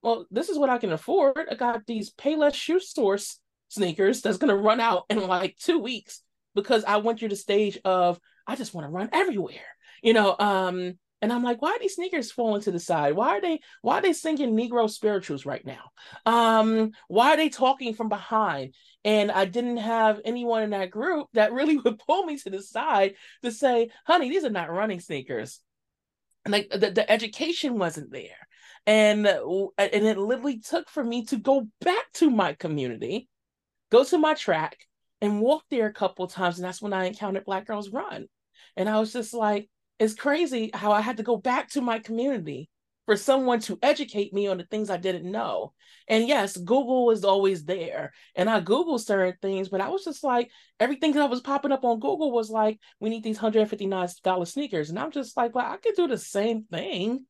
well, 0.02 0.26
this 0.30 0.50
is 0.50 0.60
what 0.60 0.70
I 0.70 0.78
can 0.78 0.92
afford. 0.92 1.48
I 1.50 1.56
got 1.56 1.86
these 1.86 2.12
Payless 2.12 2.54
shoe 2.54 2.80
source 2.80 3.40
sneakers 3.70 4.22
that's 4.22 4.38
gonna 4.38 4.56
run 4.56 4.80
out 4.80 5.06
in 5.10 5.28
like 5.28 5.58
two 5.58 5.80
weeks 5.80 6.22
because 6.56 6.84
I 6.84 6.98
went 6.98 7.20
through 7.20 7.30
the 7.30 7.36
stage 7.36 7.80
of 7.86 8.20
I 8.48 8.56
just 8.56 8.74
want 8.74 8.86
to 8.86 8.92
run 8.92 9.10
everywhere, 9.12 9.76
you 10.02 10.14
know. 10.14 10.36
Um, 10.40 10.98
and 11.22 11.34
I'm 11.34 11.44
like, 11.44 11.62
why 11.62 11.72
are 11.72 11.80
these 11.80 11.96
sneakers 11.96 12.32
falling 12.32 12.62
to 12.62 12.72
the 12.72 12.80
side? 12.80 13.16
Why 13.16 13.38
are 13.38 13.42
they 13.42 13.60
why 13.82 13.98
are 13.98 14.02
they 14.02 14.14
singing 14.14 14.56
Negro 14.56 14.90
spirituals 14.90 15.46
right 15.46 15.66
now? 15.66 15.92
Um, 16.26 16.92
why 17.08 17.34
are 17.34 17.38
they 17.38 17.50
talking 17.50 17.94
from 17.96 18.08
behind? 18.08 18.76
And 19.04 19.32
I 19.32 19.46
didn't 19.46 19.78
have 19.78 20.22
anyone 20.26 20.64
in 20.64 20.70
that 20.72 20.92
group 20.92 21.28
that 21.34 21.54
really 21.54 21.78
would 21.86 22.00
pull 22.00 22.24
me 22.24 22.38
to 22.38 22.50
the 22.50 22.62
side 22.62 23.16
to 23.44 23.52
say, 23.52 23.90
honey, 24.06 24.30
these 24.30 24.44
are 24.44 24.50
not 24.50 24.72
running 24.72 25.00
sneakers. 25.00 25.60
Like 26.48 26.70
the, 26.70 26.92
the 26.92 27.12
education 27.12 27.80
wasn't 27.80 28.12
there. 28.12 28.48
And 28.86 29.28
and 29.28 29.68
it 29.78 30.18
literally 30.18 30.60
took 30.60 30.88
for 30.90 31.04
me 31.04 31.26
to 31.26 31.38
go 31.38 31.68
back 31.82 32.12
to 32.16 32.30
my 32.30 32.54
community, 32.54 33.28
go 33.92 34.04
to 34.06 34.18
my 34.18 34.34
track, 34.34 34.78
and 35.20 35.42
walk 35.42 35.64
there 35.70 35.88
a 35.88 35.94
couple 35.94 36.28
times. 36.28 36.58
And 36.58 36.66
that's 36.66 36.82
when 36.82 36.94
I 36.94 37.06
encountered 37.06 37.44
Black 37.44 37.66
Girls 37.66 37.90
Run. 37.90 38.28
And 38.78 38.88
I 38.88 39.00
was 39.00 39.12
just 39.12 39.34
like, 39.34 39.70
it's 40.00 40.14
crazy 40.14 40.70
how 40.74 40.92
I 40.92 41.02
had 41.02 41.18
to 41.18 41.24
go 41.24 41.36
back 41.36 41.72
to 41.72 41.82
my 41.82 42.00
community 42.00 42.70
for 43.08 43.18
someone 43.18 43.60
to 43.62 43.80
educate 43.82 44.34
me 44.34 44.48
on 44.48 44.58
the 44.58 44.66
things 44.66 44.90
I 44.90 44.98
didn't 44.98 45.30
know. 45.30 45.74
And 46.08 46.28
yes, 46.28 46.56
Google 46.56 47.06
was 47.06 47.24
always 47.24 47.66
there. 47.66 48.14
And 48.36 48.50
I 48.50 48.62
Googled 48.62 49.00
certain 49.00 49.36
things, 49.42 49.70
but 49.70 49.82
I 49.82 49.90
was 49.90 50.04
just 50.04 50.24
like, 50.24 50.52
everything 50.80 51.14
that 51.14 51.30
was 51.30 51.42
popping 51.42 51.72
up 51.72 51.84
on 51.84 52.00
Google 52.00 52.32
was 52.32 52.50
like, 52.50 52.80
we 53.00 53.10
need 53.10 53.24
these 53.24 53.40
$159 53.40 54.48
sneakers. 54.48 54.90
And 54.90 55.00
I'm 55.00 55.12
just 55.12 55.36
like, 55.36 55.56
well, 55.56 55.66
I 55.66 55.78
could 55.78 55.96
do 55.96 56.08
the 56.08 56.18
same 56.18 56.66
thing 56.66 57.26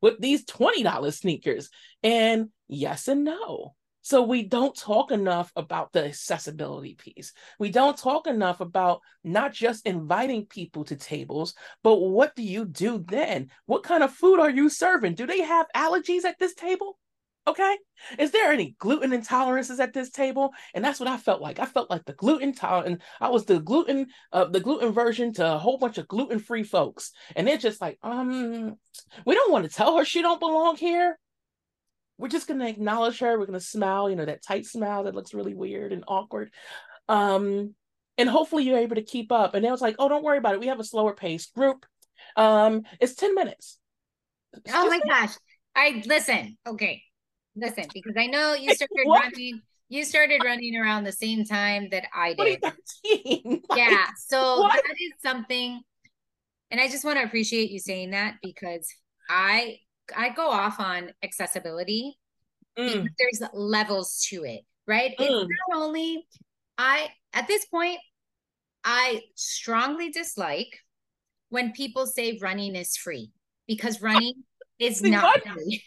with 0.00 0.20
these 0.20 0.44
$20 0.44 1.14
sneakers. 1.14 1.70
And 2.02 2.50
yes 2.68 3.08
and 3.08 3.24
no. 3.24 3.74
So 4.02 4.22
we 4.22 4.42
don't 4.42 4.76
talk 4.76 5.12
enough 5.12 5.52
about 5.54 5.92
the 5.92 6.04
accessibility 6.06 6.94
piece. 6.94 7.32
We 7.58 7.70
don't 7.70 7.96
talk 7.96 8.26
enough 8.26 8.60
about 8.60 9.00
not 9.22 9.52
just 9.52 9.86
inviting 9.86 10.46
people 10.46 10.84
to 10.84 10.96
tables, 10.96 11.54
but 11.82 11.96
what 11.96 12.34
do 12.34 12.42
you 12.42 12.64
do 12.64 13.04
then? 13.06 13.50
What 13.66 13.84
kind 13.84 14.02
of 14.02 14.12
food 14.12 14.40
are 14.40 14.50
you 14.50 14.68
serving? 14.68 15.14
Do 15.14 15.26
they 15.26 15.42
have 15.42 15.66
allergies 15.74 16.24
at 16.24 16.38
this 16.38 16.54
table? 16.54 16.98
Okay. 17.46 17.76
Is 18.18 18.30
there 18.30 18.52
any 18.52 18.76
gluten 18.78 19.10
intolerances 19.10 19.80
at 19.80 19.92
this 19.92 20.10
table? 20.10 20.52
And 20.74 20.84
that's 20.84 21.00
what 21.00 21.08
I 21.08 21.16
felt 21.16 21.40
like. 21.40 21.58
I 21.58 21.66
felt 21.66 21.90
like 21.90 22.04
the 22.04 22.12
gluten 22.12 22.54
tolerant. 22.54 23.02
I 23.20 23.30
was 23.30 23.46
the 23.46 23.60
gluten, 23.60 24.06
uh, 24.32 24.44
the 24.44 24.60
gluten 24.60 24.92
version 24.92 25.32
to 25.34 25.54
a 25.54 25.58
whole 25.58 25.78
bunch 25.78 25.98
of 25.98 26.06
gluten-free 26.06 26.64
folks. 26.64 27.10
And 27.34 27.46
they're 27.46 27.56
just 27.56 27.80
like, 27.80 27.98
um, 28.02 28.76
we 29.26 29.34
don't 29.34 29.50
want 29.50 29.64
to 29.64 29.70
tell 29.70 29.96
her 29.98 30.04
she 30.04 30.22
don't 30.22 30.38
belong 30.38 30.76
here 30.76 31.18
we're 32.22 32.28
just 32.28 32.46
going 32.46 32.60
to 32.60 32.68
acknowledge 32.68 33.18
her. 33.18 33.36
We're 33.36 33.46
going 33.46 33.58
to 33.58 33.64
smile, 33.64 34.08
you 34.08 34.14
know, 34.14 34.24
that 34.24 34.44
tight 34.44 34.64
smile 34.64 35.02
that 35.04 35.14
looks 35.14 35.34
really 35.34 35.54
weird 35.54 35.92
and 35.92 36.04
awkward. 36.06 36.52
Um, 37.08 37.74
and 38.16 38.28
hopefully 38.28 38.62
you're 38.62 38.78
able 38.78 38.94
to 38.94 39.02
keep 39.02 39.32
up. 39.32 39.54
And 39.54 39.64
they 39.64 39.70
was 39.72 39.80
like, 39.80 39.96
oh, 39.98 40.08
don't 40.08 40.22
worry 40.22 40.38
about 40.38 40.54
it. 40.54 40.60
We 40.60 40.68
have 40.68 40.78
a 40.78 40.84
slower 40.84 41.14
pace 41.14 41.46
group. 41.46 41.84
Um, 42.36 42.84
it's 43.00 43.16
10 43.16 43.34
minutes. 43.34 43.76
It's 44.52 44.72
oh 44.72 44.88
my 44.88 45.00
gosh. 45.00 45.32
I 45.74 46.00
listen. 46.06 46.56
Okay. 46.64 47.02
Listen, 47.56 47.86
because 47.92 48.14
I 48.16 48.26
know 48.26 48.54
you 48.54 48.72
started 48.76 49.04
running. 49.04 49.60
You 49.88 50.04
started 50.04 50.42
running 50.44 50.76
around 50.76 51.02
the 51.02 51.12
same 51.12 51.44
time 51.44 51.88
that 51.90 52.04
I 52.14 52.34
did. 52.34 52.62
2013. 52.62 53.62
yeah. 53.76 54.06
So 54.16 54.60
what? 54.60 54.74
that 54.74 54.92
is 54.92 55.12
something. 55.20 55.82
And 56.70 56.80
I 56.80 56.86
just 56.86 57.04
want 57.04 57.18
to 57.18 57.24
appreciate 57.24 57.72
you 57.72 57.80
saying 57.80 58.12
that 58.12 58.36
because 58.40 58.86
I 59.28 59.78
I 60.16 60.30
go 60.30 60.48
off 60.50 60.80
on 60.80 61.10
accessibility 61.22 62.18
mm. 62.78 63.08
there's 63.18 63.42
levels 63.52 64.24
to 64.28 64.44
it, 64.44 64.62
right? 64.86 65.12
Mm. 65.18 65.42
It's 65.42 65.50
not 65.68 65.78
only 65.78 66.26
I 66.78 67.08
at 67.32 67.46
this 67.46 67.64
point 67.66 67.98
I 68.84 69.22
strongly 69.34 70.10
dislike 70.10 70.78
when 71.50 71.72
people 71.72 72.06
say 72.06 72.38
running 72.40 72.74
is 72.74 72.96
free 72.96 73.30
because 73.66 74.00
running 74.02 74.34
is 74.78 75.02
not 75.02 75.42
free. 75.46 75.82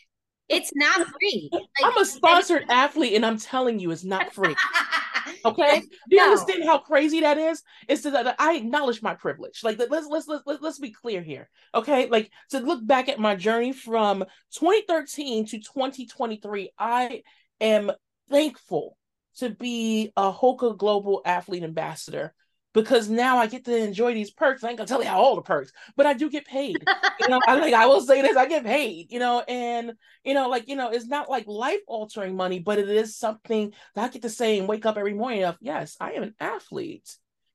It's 0.48 0.72
not 0.76 1.08
free. 1.08 1.50
Like, 1.52 1.64
I'm 1.84 1.98
a 1.98 2.06
sponsored 2.06 2.66
athlete 2.70 3.14
and 3.14 3.26
I'm 3.26 3.38
telling 3.40 3.80
you 3.80 3.92
it's 3.92 4.04
not 4.04 4.32
free. 4.32 4.56
Okay, 5.46 5.80
do 6.10 6.16
you 6.16 6.18
no. 6.18 6.32
understand 6.32 6.64
how 6.64 6.80
crazy 6.80 7.22
that 7.22 7.38
is? 7.38 7.62
It's 7.88 8.04
that 8.04 8.36
I 8.40 8.56
acknowledge 8.56 9.02
my 9.02 9.14
privilege. 9.14 9.64
Like 9.64 9.78
let's 9.78 10.08
let's 10.08 10.28
let's 10.28 10.62
let's 10.62 10.80
be 10.80 10.92
clear 10.92 11.22
here. 11.22 11.50
Okay, 11.74 12.08
like 12.08 12.32
to 12.50 12.60
look 12.60 12.86
back 12.86 13.10
at 13.10 13.20
my 13.20 13.36
journey 13.36 13.72
from 13.72 14.26
2013 14.54 15.46
to 15.48 15.60
2023, 15.60 16.72
I 16.78 17.22
am 17.62 17.92
thankful 18.30 18.98
to 19.38 19.50
be 19.50 20.12
a 20.16 20.32
Hoka 20.32 20.78
Global 20.78 21.22
Athlete 21.26 21.64
Ambassador 21.64 22.34
because 22.76 23.10
now 23.10 23.38
I 23.38 23.48
get 23.48 23.66
to 23.66 23.76
enjoy 23.76 24.14
these 24.14 24.30
perks. 24.30 24.64
I 24.64 24.70
ain't 24.70 24.78
gonna 24.78 24.88
tell 24.88 25.02
you 25.02 25.08
how 25.08 25.20
all 25.20 25.36
the 25.36 25.42
perks, 25.42 25.72
but 25.96 26.06
I 26.06 26.14
do 26.14 26.30
get 26.30 26.46
paid. 26.46 26.84
you 27.22 27.30
know, 27.30 27.40
I 27.48 27.56
like 27.56 27.74
I 27.74 27.88
will 27.88 28.02
say 28.02 28.22
this, 28.22 28.38
I 28.38 28.46
get 28.46 28.66
paid, 28.66 29.12
you 29.12 29.18
know, 29.18 29.44
and 29.48 29.94
you 30.24 30.34
know, 30.36 30.50
like, 30.50 30.68
you 30.68 30.76
know, 30.76 30.92
it's 30.92 31.08
not 31.08 31.30
like 31.30 31.48
life 31.48 31.80
altering 31.88 32.36
money, 32.36 32.60
but 32.60 32.78
it 32.78 32.90
is 32.90 33.18
something 33.18 33.74
that 33.96 34.04
I 34.04 34.10
get 34.10 34.22
to 34.24 34.30
say 34.30 34.60
and 34.60 34.68
wake 34.68 34.86
up 34.86 34.98
every 34.98 35.14
morning 35.14 35.46
of, 35.46 35.58
yes, 35.62 35.96
I 36.00 36.12
am 36.12 36.24
an 36.24 36.36
athlete 36.40 37.10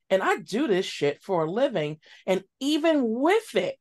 and 0.08 0.22
I 0.22 0.38
do 0.38 0.66
this 0.66 0.86
shit 0.86 1.22
for 1.22 1.44
a 1.44 1.50
living. 1.50 1.98
And 2.26 2.42
even 2.58 3.04
with 3.04 3.54
it, 3.54 3.78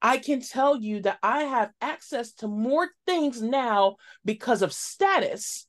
I 0.00 0.18
can 0.18 0.40
tell 0.40 0.76
you 0.76 1.02
that 1.02 1.18
I 1.22 1.42
have 1.42 1.70
access 1.80 2.32
to 2.34 2.48
more 2.48 2.88
things 3.06 3.40
now 3.40 3.96
because 4.24 4.62
of 4.62 4.72
status 4.72 5.66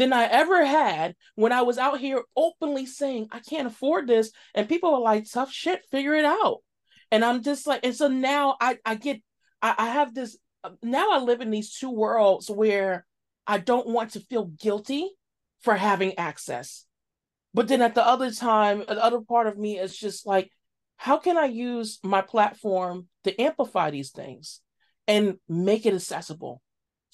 than 0.00 0.14
I 0.14 0.24
ever 0.24 0.64
had 0.64 1.14
when 1.34 1.52
I 1.52 1.60
was 1.60 1.76
out 1.76 2.00
here 2.00 2.22
openly 2.34 2.86
saying, 2.86 3.28
I 3.32 3.40
can't 3.40 3.66
afford 3.66 4.06
this. 4.06 4.32
And 4.54 4.66
people 4.66 4.94
are 4.94 5.00
like, 5.00 5.30
tough 5.30 5.52
shit, 5.52 5.84
figure 5.90 6.14
it 6.14 6.24
out. 6.24 6.60
And 7.10 7.22
I'm 7.22 7.42
just 7.42 7.66
like, 7.66 7.84
and 7.84 7.94
so 7.94 8.08
now 8.08 8.56
I, 8.62 8.78
I 8.82 8.94
get, 8.94 9.20
I, 9.60 9.74
I 9.76 9.88
have 9.90 10.14
this, 10.14 10.38
um, 10.64 10.78
now 10.82 11.10
I 11.10 11.18
live 11.18 11.42
in 11.42 11.50
these 11.50 11.76
two 11.76 11.90
worlds 11.90 12.50
where 12.50 13.04
I 13.46 13.58
don't 13.58 13.88
want 13.88 14.12
to 14.12 14.20
feel 14.20 14.46
guilty 14.46 15.06
for 15.60 15.76
having 15.76 16.16
access. 16.16 16.86
But 17.52 17.68
then 17.68 17.82
at 17.82 17.94
the 17.94 18.06
other 18.06 18.30
time, 18.30 18.84
uh, 18.88 18.94
the 18.94 19.04
other 19.04 19.20
part 19.20 19.48
of 19.48 19.58
me 19.58 19.78
is 19.78 19.94
just 19.94 20.26
like, 20.26 20.50
how 20.96 21.18
can 21.18 21.36
I 21.36 21.44
use 21.44 21.98
my 22.02 22.22
platform 22.22 23.08
to 23.24 23.38
amplify 23.38 23.90
these 23.90 24.12
things 24.12 24.62
and 25.06 25.36
make 25.46 25.84
it 25.84 25.92
accessible 25.92 26.62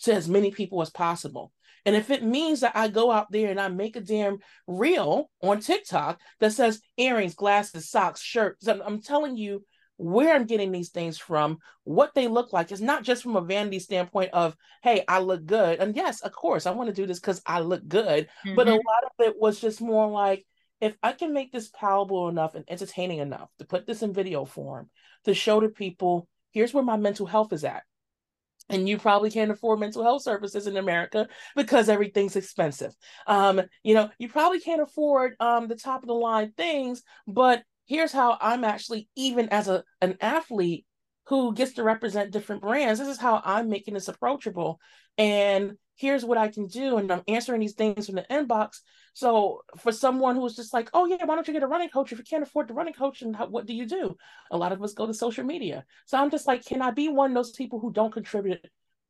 to 0.03 0.15
as 0.15 0.29
many 0.29 0.53
people 0.53 0.81
as 0.83 0.91
possible? 0.91 1.51
And 1.85 1.95
if 1.95 2.11
it 2.11 2.25
means 2.25 2.61
that 2.61 2.77
I 2.77 2.89
go 2.89 3.11
out 3.11 3.31
there 3.31 3.51
and 3.51 3.61
I 3.61 3.69
make 3.69 3.97
a 3.97 4.01
damn 4.01 4.39
reel 4.67 5.31
on 5.43 5.61
TikTok 5.61 6.21
that 6.41 6.53
says 6.53 6.81
earrings, 6.97 7.35
glasses, 7.35 7.89
socks, 7.89 8.21
shirts, 8.21 8.67
I'm, 8.67 8.83
I'm 8.83 9.01
telling 9.01 9.37
you 9.37 9.65
where 9.99 10.35
I'm 10.35 10.45
getting 10.45 10.73
these 10.73 10.91
things 10.91 11.17
from, 11.17 11.59
what 11.85 12.13
they 12.15 12.29
look 12.29 12.53
like. 12.53 12.71
It's 12.71 12.81
not 12.81 13.03
just 13.03 13.23
from 13.23 13.37
a 13.37 13.41
vanity 13.41 13.79
standpoint 13.79 14.31
of, 14.33 14.55
hey, 14.83 15.05
I 15.09 15.21
look 15.21 15.47
good. 15.47 15.79
And 15.79 15.97
yes, 15.97 16.21
of 16.21 16.33
course, 16.33 16.67
I 16.67 16.73
want 16.73 16.89
to 16.89 16.95
do 16.95 17.07
this 17.07 17.19
because 17.19 17.41
I 17.47 17.61
look 17.61 17.87
good. 17.87 18.29
Mm-hmm. 18.45 18.57
But 18.57 18.69
a 18.69 18.73
mm-hmm. 18.73 18.77
lot 18.77 19.05
of 19.05 19.27
it 19.27 19.41
was 19.41 19.61
just 19.61 19.81
more 19.81 20.11
like, 20.11 20.45
if 20.81 20.95
I 21.03 21.13
can 21.13 21.33
make 21.33 21.53
this 21.53 21.69
palatable 21.69 22.29
enough 22.29 22.55
and 22.55 22.65
entertaining 22.69 23.21
enough 23.21 23.49
to 23.59 23.65
put 23.65 23.87
this 23.87 24.03
in 24.03 24.13
video 24.13 24.45
form, 24.45 24.91
to 25.25 25.33
show 25.33 25.61
to 25.61 25.71
people, 25.71 26.29
here's 26.51 26.75
where 26.75 26.85
my 26.85 26.99
mental 26.99 27.25
health 27.25 27.53
is 27.53 27.65
at 27.65 27.83
and 28.69 28.89
you 28.89 28.99
probably 28.99 29.31
can't 29.31 29.51
afford 29.51 29.81
mental 29.81 30.03
health 30.03 30.23
services 30.23 30.67
in 30.67 30.77
America 30.77 31.29
because 31.55 31.89
everything's 31.89 32.37
expensive. 32.37 32.95
Um, 33.27 33.63
you 33.83 33.95
know, 33.95 34.11
you 34.19 34.29
probably 34.29 34.61
can't 34.61 34.83
afford 34.83 35.35
um, 35.41 35.69
the 35.69 35.77
top 35.77 36.03
of 36.03 36.09
the 36.09 36.15
line 36.15 36.53
things, 36.57 37.03
but 37.27 37.63
here's 37.87 38.13
how 38.13 38.37
I'm 38.41 38.65
actually, 38.65 39.09
even 39.17 39.49
as 39.51 39.69
a 39.69 39.85
an 40.01 40.17
athlete 40.21 40.85
who 41.29 41.55
gets 41.55 41.75
to 41.75 41.83
represent 41.83 42.31
different 42.31 42.63
brands, 42.63 43.01
this 43.01 43.09
is 43.09 43.19
how 43.19 43.41
I'm 43.45 43.69
making 43.69 43.95
this 43.95 44.09
approachable. 44.09 44.79
And 45.19 45.73
here's 45.97 46.25
what 46.25 46.39
I 46.39 46.49
can 46.49 46.67
do. 46.67 46.99
And 46.99 47.11
I'm 47.11 47.23
answering 47.27 47.61
these 47.61 47.75
things 47.75 48.07
from 48.07 48.17
the 48.17 48.27
inbox. 48.31 48.81
So 49.15 49.63
for 49.79 49.93
someone 49.93 50.37
who's 50.37 50.55
just 50.55 50.75
like, 50.75 50.91
oh 50.93 51.07
yeah, 51.07 51.25
why 51.25 51.35
don't 51.35 51.49
you 51.49 51.55
get 51.55 51.63
a 51.63 51.67
running 51.67 51.89
coach 51.89 52.13
if 52.13 52.19
you 52.19 52.25
can't 52.25 52.43
afford 52.43 52.69
the 52.69 52.75
running 52.75 52.95
coach? 52.95 53.23
And 53.23 53.35
what 53.49 53.67
do 53.67 53.75
you 53.75 53.87
do? 53.87 54.17
A 54.51 54.57
lot 54.57 54.73
of 54.73 54.83
us 54.83 54.93
go 54.93 55.07
to 55.07 55.15
social 55.15 55.45
media. 55.45 55.85
So 56.05 56.19
I'm 56.19 56.31
just 56.31 56.47
like, 56.47 56.65
can 56.65 56.83
I 56.83 56.91
be 56.91 57.09
one 57.09 57.31
of 57.31 57.35
those 57.35 57.53
people 57.53 57.81
who 57.81 57.93
don't 57.93 58.13
contribute 58.13 58.61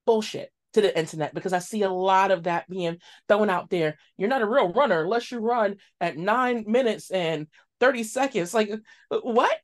bullshit 0.06 0.52
to 0.74 0.80
the 0.80 0.96
internet? 0.96 1.34
Because 1.34 1.52
I 1.52 1.58
see 1.58 1.82
a 1.82 1.90
lot 1.90 2.30
of 2.30 2.44
that 2.44 2.70
being 2.70 2.98
thrown 3.26 3.50
out 3.50 3.68
there. 3.68 3.98
You're 4.16 4.28
not 4.28 4.42
a 4.42 4.48
real 4.48 4.72
runner 4.72 5.02
unless 5.02 5.32
you 5.32 5.40
run 5.40 5.76
at 6.00 6.16
nine 6.16 6.64
minutes 6.68 7.10
and 7.10 7.48
30 7.80 8.04
seconds. 8.04 8.54
Like 8.54 8.70
what? 9.10 9.58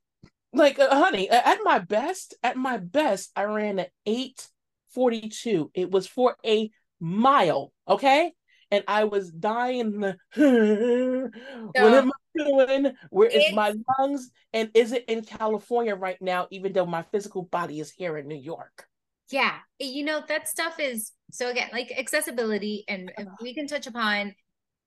Like 0.52 0.78
uh, 0.78 0.94
honey, 0.94 1.30
at 1.30 1.60
my 1.62 1.78
best, 1.78 2.34
at 2.42 2.56
my 2.56 2.76
best, 2.76 3.30
I 3.36 3.44
ran 3.44 3.78
at 3.78 3.90
842. 4.04 5.70
It 5.72 5.90
was 5.90 6.06
for 6.06 6.36
a 6.44 6.70
mile. 7.02 7.72
Okay. 7.86 8.32
And 8.70 8.84
I 8.88 9.04
was 9.04 9.30
dying. 9.30 10.00
The, 10.00 10.16
what 11.74 11.92
am 11.92 12.10
I 12.10 12.44
doing? 12.44 12.92
Where 13.10 13.28
is 13.28 13.52
my 13.52 13.74
lungs? 13.98 14.30
And 14.54 14.70
is 14.72 14.92
it 14.92 15.04
in 15.08 15.22
California 15.22 15.94
right 15.94 16.20
now, 16.22 16.46
even 16.50 16.72
though 16.72 16.86
my 16.86 17.02
physical 17.02 17.42
body 17.42 17.80
is 17.80 17.90
here 17.90 18.16
in 18.16 18.28
New 18.28 18.40
York? 18.40 18.86
Yeah. 19.30 19.56
You 19.78 20.04
know, 20.04 20.22
that 20.28 20.48
stuff 20.48 20.80
is 20.80 21.12
so 21.30 21.50
again, 21.50 21.68
like 21.72 21.92
accessibility, 21.96 22.84
and, 22.88 23.12
and 23.16 23.28
we 23.40 23.54
can 23.54 23.66
touch 23.66 23.86
upon 23.86 24.34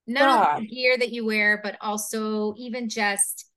not 0.08 0.56
only 0.56 0.68
the 0.68 0.76
gear 0.76 0.98
that 0.98 1.12
you 1.12 1.26
wear, 1.26 1.60
but 1.64 1.78
also 1.82 2.54
even 2.58 2.90
just 2.90 3.48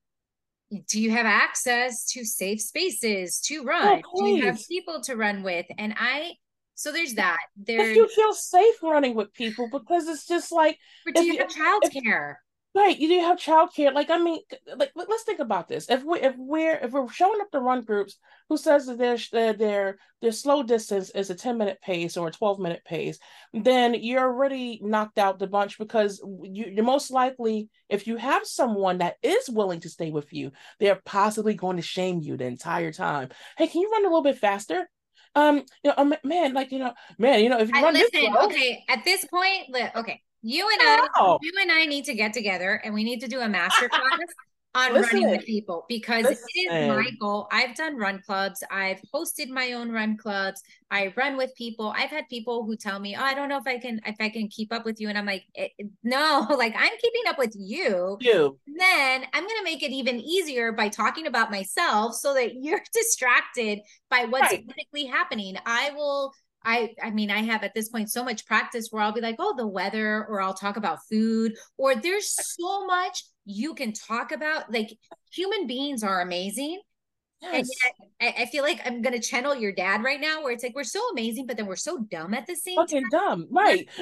do 0.87 1.01
you 1.01 1.11
have 1.11 1.25
access 1.25 2.05
to 2.11 2.23
safe 2.23 2.61
spaces 2.61 3.39
to 3.41 3.61
oh, 3.61 3.65
run? 3.65 4.01
Oh, 4.13 4.21
do 4.21 4.29
you 4.29 4.45
have 4.45 4.59
people 4.67 5.01
to 5.01 5.15
run 5.15 5.41
with? 5.41 5.65
And 5.77 5.95
I 5.97 6.33
so 6.79 6.93
there's 6.93 7.13
that. 7.15 7.39
There 7.57 7.81
if 7.81 7.93
you 7.93 8.07
feel 8.07 8.31
safe 8.31 8.81
running 8.81 9.13
with 9.13 9.33
people 9.33 9.67
because 9.69 10.07
it's 10.07 10.25
just 10.25 10.49
like 10.49 10.77
but 11.03 11.13
do 11.13 11.25
you 11.25 11.37
have 11.39 11.49
childcare? 11.49 12.35
Right, 12.73 12.97
you 12.97 13.09
do 13.09 13.19
have 13.19 13.37
childcare. 13.37 13.93
Like, 13.93 14.09
I 14.09 14.17
mean, 14.17 14.39
like 14.77 14.91
let's 14.95 15.23
think 15.23 15.41
about 15.41 15.67
this. 15.67 15.89
If 15.89 16.05
we 16.05 16.21
if 16.21 16.35
we're 16.37 16.77
if 16.77 16.91
we're 16.91 17.09
showing 17.09 17.41
up 17.41 17.51
to 17.51 17.59
run 17.59 17.81
groups 17.81 18.15
who 18.47 18.55
says 18.55 18.85
that 18.85 18.97
their 18.97 19.17
their 19.53 19.97
their 20.21 20.31
slow 20.31 20.63
distance 20.63 21.09
is 21.09 21.29
a 21.29 21.35
10 21.35 21.57
minute 21.57 21.79
pace 21.81 22.15
or 22.15 22.29
a 22.29 22.31
12 22.31 22.59
minute 22.59 22.83
pace, 22.85 23.19
then 23.53 23.93
you're 23.95 24.21
already 24.21 24.79
knocked 24.81 25.19
out 25.19 25.37
the 25.37 25.47
bunch 25.47 25.77
because 25.77 26.21
you, 26.43 26.71
you're 26.73 26.85
most 26.85 27.11
likely, 27.11 27.67
if 27.89 28.07
you 28.07 28.15
have 28.15 28.45
someone 28.45 28.99
that 28.99 29.15
is 29.21 29.49
willing 29.49 29.81
to 29.81 29.89
stay 29.89 30.11
with 30.11 30.31
you, 30.31 30.51
they're 30.79 31.01
possibly 31.03 31.55
going 31.55 31.75
to 31.75 31.83
shame 31.83 32.21
you 32.21 32.37
the 32.37 32.45
entire 32.45 32.93
time. 32.93 33.27
Hey, 33.57 33.67
can 33.67 33.81
you 33.81 33.91
run 33.91 34.05
a 34.05 34.07
little 34.07 34.23
bit 34.23 34.37
faster? 34.37 34.87
Um, 35.35 35.57
you 35.83 35.91
know, 35.91 35.93
um, 35.97 36.13
man, 36.23 36.53
like 36.53 36.71
you 36.71 36.79
know, 36.79 36.93
man, 37.17 37.43
you 37.43 37.49
know, 37.49 37.59
if 37.59 37.69
you 37.69 37.75
run 37.81 37.93
listen, 37.93 38.09
this 38.21 38.35
okay, 38.45 38.83
at 38.89 39.03
this 39.05 39.25
point, 39.25 39.67
okay, 39.95 40.21
you 40.41 40.67
and 40.67 40.81
I, 40.81 41.37
you 41.41 41.51
and 41.61 41.71
I 41.71 41.85
need 41.85 42.05
to 42.05 42.13
get 42.13 42.33
together 42.33 42.81
and 42.83 42.93
we 42.93 43.03
need 43.03 43.19
to 43.21 43.27
do 43.27 43.39
a 43.39 43.47
master 43.49 43.89
class 43.89 44.19
on 44.75 44.93
Listen. 44.93 45.21
running 45.21 45.31
with 45.31 45.45
people 45.45 45.85
because 45.89 46.25
Listen. 46.25 46.45
it 46.53 46.73
is 46.73 46.87
my 46.89 47.09
goal. 47.19 47.47
I've 47.51 47.75
done 47.75 47.97
run 47.97 48.21
clubs. 48.25 48.63
I've 48.69 49.01
hosted 49.13 49.49
my 49.49 49.73
own 49.73 49.91
run 49.91 50.15
clubs. 50.15 50.61
I 50.91 51.11
run 51.17 51.37
with 51.37 51.53
people. 51.55 51.93
I've 51.97 52.11
had 52.11 52.25
people 52.29 52.65
who 52.65 52.75
tell 52.75 52.99
me, 52.99 53.15
"Oh, 53.15 53.21
I 53.21 53.33
don't 53.33 53.49
know 53.49 53.57
if 53.57 53.65
I 53.65 53.79
can 53.79 53.99
if 54.05 54.15
I 54.19 54.29
can 54.29 54.47
keep 54.47 54.71
up 54.71 54.85
with 54.85 55.01
you," 55.01 55.09
and 55.09 55.17
I'm 55.17 55.25
like, 55.25 55.43
eh, 55.55 55.69
"No, 56.03 56.47
like 56.57 56.75
I'm 56.77 56.97
keeping 57.01 57.21
up 57.27 57.39
with 57.39 57.55
you." 57.57 58.17
You. 58.21 58.59
Then 58.67 59.25
I'm 59.33 59.47
gonna 59.47 59.63
make 59.63 59.81
it 59.81 59.91
even 59.91 60.19
easier 60.19 60.71
by 60.71 60.89
talking 60.89 61.25
about 61.25 61.49
myself 61.49 62.15
so 62.15 62.33
that 62.35 62.53
you're 62.61 62.81
distracted 62.93 63.79
by 64.09 64.25
what's 64.25 64.51
right. 64.51 64.67
typically 64.67 65.05
happening. 65.05 65.55
I 65.65 65.91
will 65.91 66.31
I 66.63 66.93
I 67.01 67.11
mean 67.11 67.31
I 67.31 67.41
have 67.43 67.63
at 67.63 67.73
this 67.73 67.89
point 67.89 68.11
so 68.11 68.23
much 68.23 68.45
practice 68.45 68.89
where 68.91 69.01
I'll 69.01 69.13
be 69.13 69.21
like, 69.21 69.37
"Oh, 69.39 69.55
the 69.57 69.67
weather," 69.67 70.25
or 70.29 70.41
I'll 70.41 70.53
talk 70.53 70.77
about 70.77 70.99
food, 71.09 71.55
or 71.77 71.95
there's 71.95 72.29
so 72.29 72.85
much 72.85 73.23
you 73.49 73.73
can 73.73 73.93
talk 73.93 74.31
about. 74.31 74.71
Like 74.71 74.97
human 75.31 75.67
beings 75.67 76.03
are 76.03 76.21
amazing. 76.21 76.81
Yes. 77.41 77.53
And 77.53 77.67
yet, 78.19 78.35
I, 78.37 78.41
I 78.43 78.45
feel 78.47 78.63
like 78.63 78.81
I'm 78.85 79.01
gonna 79.01 79.19
channel 79.19 79.55
your 79.55 79.71
dad 79.71 80.03
right 80.03 80.19
now, 80.19 80.43
where 80.43 80.51
it's 80.51 80.61
like 80.61 80.75
we're 80.75 80.83
so 80.83 80.99
amazing, 81.11 81.47
but 81.47 81.55
then 81.55 81.67
we're 81.67 81.77
so 81.77 81.99
dumb 82.11 82.33
at 82.33 82.45
the 82.47 82.55
same 82.55 82.75
Fucking 82.75 83.03
time. 83.03 83.09
dumb, 83.11 83.47
right? 83.49 83.87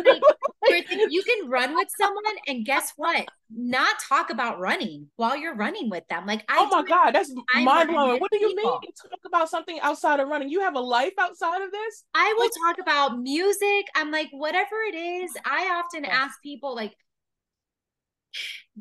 Like, 0.69 0.89
like, 0.89 1.11
you 1.11 1.23
can 1.23 1.49
run 1.49 1.75
with 1.75 1.87
someone, 1.97 2.23
and 2.47 2.65
guess 2.65 2.91
what? 2.97 3.25
Not 3.55 3.99
talk 3.99 4.31
about 4.31 4.59
running 4.59 5.07
while 5.15 5.37
you're 5.37 5.55
running 5.55 5.89
with 5.89 6.05
them. 6.09 6.25
Like, 6.25 6.43
I 6.49 6.57
oh 6.59 6.67
my 6.67 6.83
god, 6.83 7.11
that's 7.11 7.31
mind 7.53 7.89
blowing. 7.89 8.19
What 8.19 8.31
do 8.31 8.39
you 8.39 8.49
people. 8.49 8.79
mean? 8.81 8.91
Talk 9.01 9.19
about 9.25 9.49
something 9.49 9.79
outside 9.81 10.19
of 10.19 10.27
running. 10.27 10.49
You 10.49 10.61
have 10.61 10.75
a 10.75 10.81
life 10.81 11.13
outside 11.19 11.61
of 11.61 11.71
this? 11.71 12.03
I 12.15 12.33
will 12.35 12.45
like, 12.45 12.75
talk 12.75 12.85
about 12.85 13.19
music. 13.19 13.85
I'm 13.95 14.11
like, 14.11 14.29
whatever 14.31 14.75
it 14.91 14.95
is. 14.95 15.31
I 15.45 15.81
often 15.83 16.05
ask 16.05 16.41
people, 16.41 16.75
like, 16.75 16.95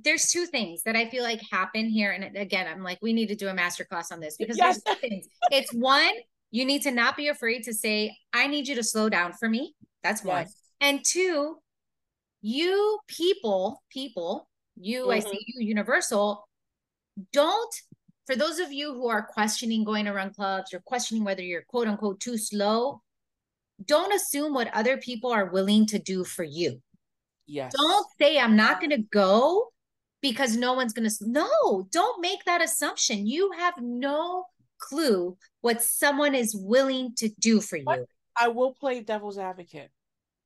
there's 0.04 0.26
two 0.26 0.46
things 0.46 0.82
that 0.82 0.96
I 0.96 1.08
feel 1.08 1.22
like 1.22 1.40
happen 1.50 1.88
here. 1.88 2.12
And 2.12 2.36
again, 2.36 2.66
I'm 2.68 2.82
like, 2.82 2.98
we 3.00 3.12
need 3.12 3.28
to 3.28 3.34
do 3.34 3.48
a 3.48 3.54
master 3.54 3.84
class 3.84 4.12
on 4.12 4.20
this 4.20 4.36
because 4.36 4.58
yes. 4.58 4.80
there's 4.84 4.96
two 4.96 5.08
things. 5.08 5.26
It's 5.50 5.72
one, 5.72 6.12
you 6.50 6.64
need 6.64 6.82
to 6.82 6.90
not 6.90 7.16
be 7.16 7.28
afraid 7.28 7.64
to 7.64 7.72
say, 7.72 8.16
I 8.32 8.46
need 8.46 8.68
you 8.68 8.74
to 8.76 8.84
slow 8.84 9.08
down 9.08 9.32
for 9.32 9.48
me. 9.48 9.74
That's 10.02 10.22
yes. 10.22 10.26
one. 10.26 10.46
And 10.80 11.04
two, 11.04 11.56
you 12.42 12.98
people, 13.08 13.82
people, 13.90 14.48
you, 14.76 15.02
mm-hmm. 15.02 15.10
I 15.12 15.18
see 15.20 15.44
you, 15.46 15.66
universal, 15.66 16.46
don't, 17.32 17.74
for 18.26 18.36
those 18.36 18.58
of 18.58 18.72
you 18.72 18.92
who 18.92 19.08
are 19.08 19.22
questioning 19.22 19.84
going 19.84 20.04
to 20.04 20.12
run 20.12 20.34
clubs 20.34 20.74
or 20.74 20.80
questioning 20.80 21.24
whether 21.24 21.42
you're 21.42 21.62
quote 21.62 21.88
unquote 21.88 22.20
too 22.20 22.36
slow, 22.36 23.00
don't 23.84 24.12
assume 24.12 24.52
what 24.52 24.74
other 24.74 24.98
people 24.98 25.30
are 25.30 25.46
willing 25.46 25.86
to 25.86 25.98
do 25.98 26.24
for 26.24 26.44
you. 26.44 26.82
Yes. 27.46 27.72
Don't 27.74 28.06
say 28.20 28.38
I'm 28.38 28.56
not 28.56 28.80
going 28.80 28.90
to 28.90 29.02
go 29.02 29.68
because 30.30 30.56
no 30.56 30.74
one's 30.74 30.92
going 30.92 31.08
to. 31.08 31.16
No, 31.22 31.86
don't 31.90 32.20
make 32.20 32.44
that 32.44 32.62
assumption. 32.62 33.26
You 33.26 33.52
have 33.52 33.74
no 33.80 34.44
clue 34.78 35.36
what 35.60 35.82
someone 35.82 36.34
is 36.34 36.54
willing 36.54 37.14
to 37.16 37.28
do 37.40 37.60
for 37.60 37.76
you. 37.76 38.06
I 38.38 38.48
will 38.48 38.74
play 38.74 39.00
devil's 39.00 39.38
advocate. 39.38 39.90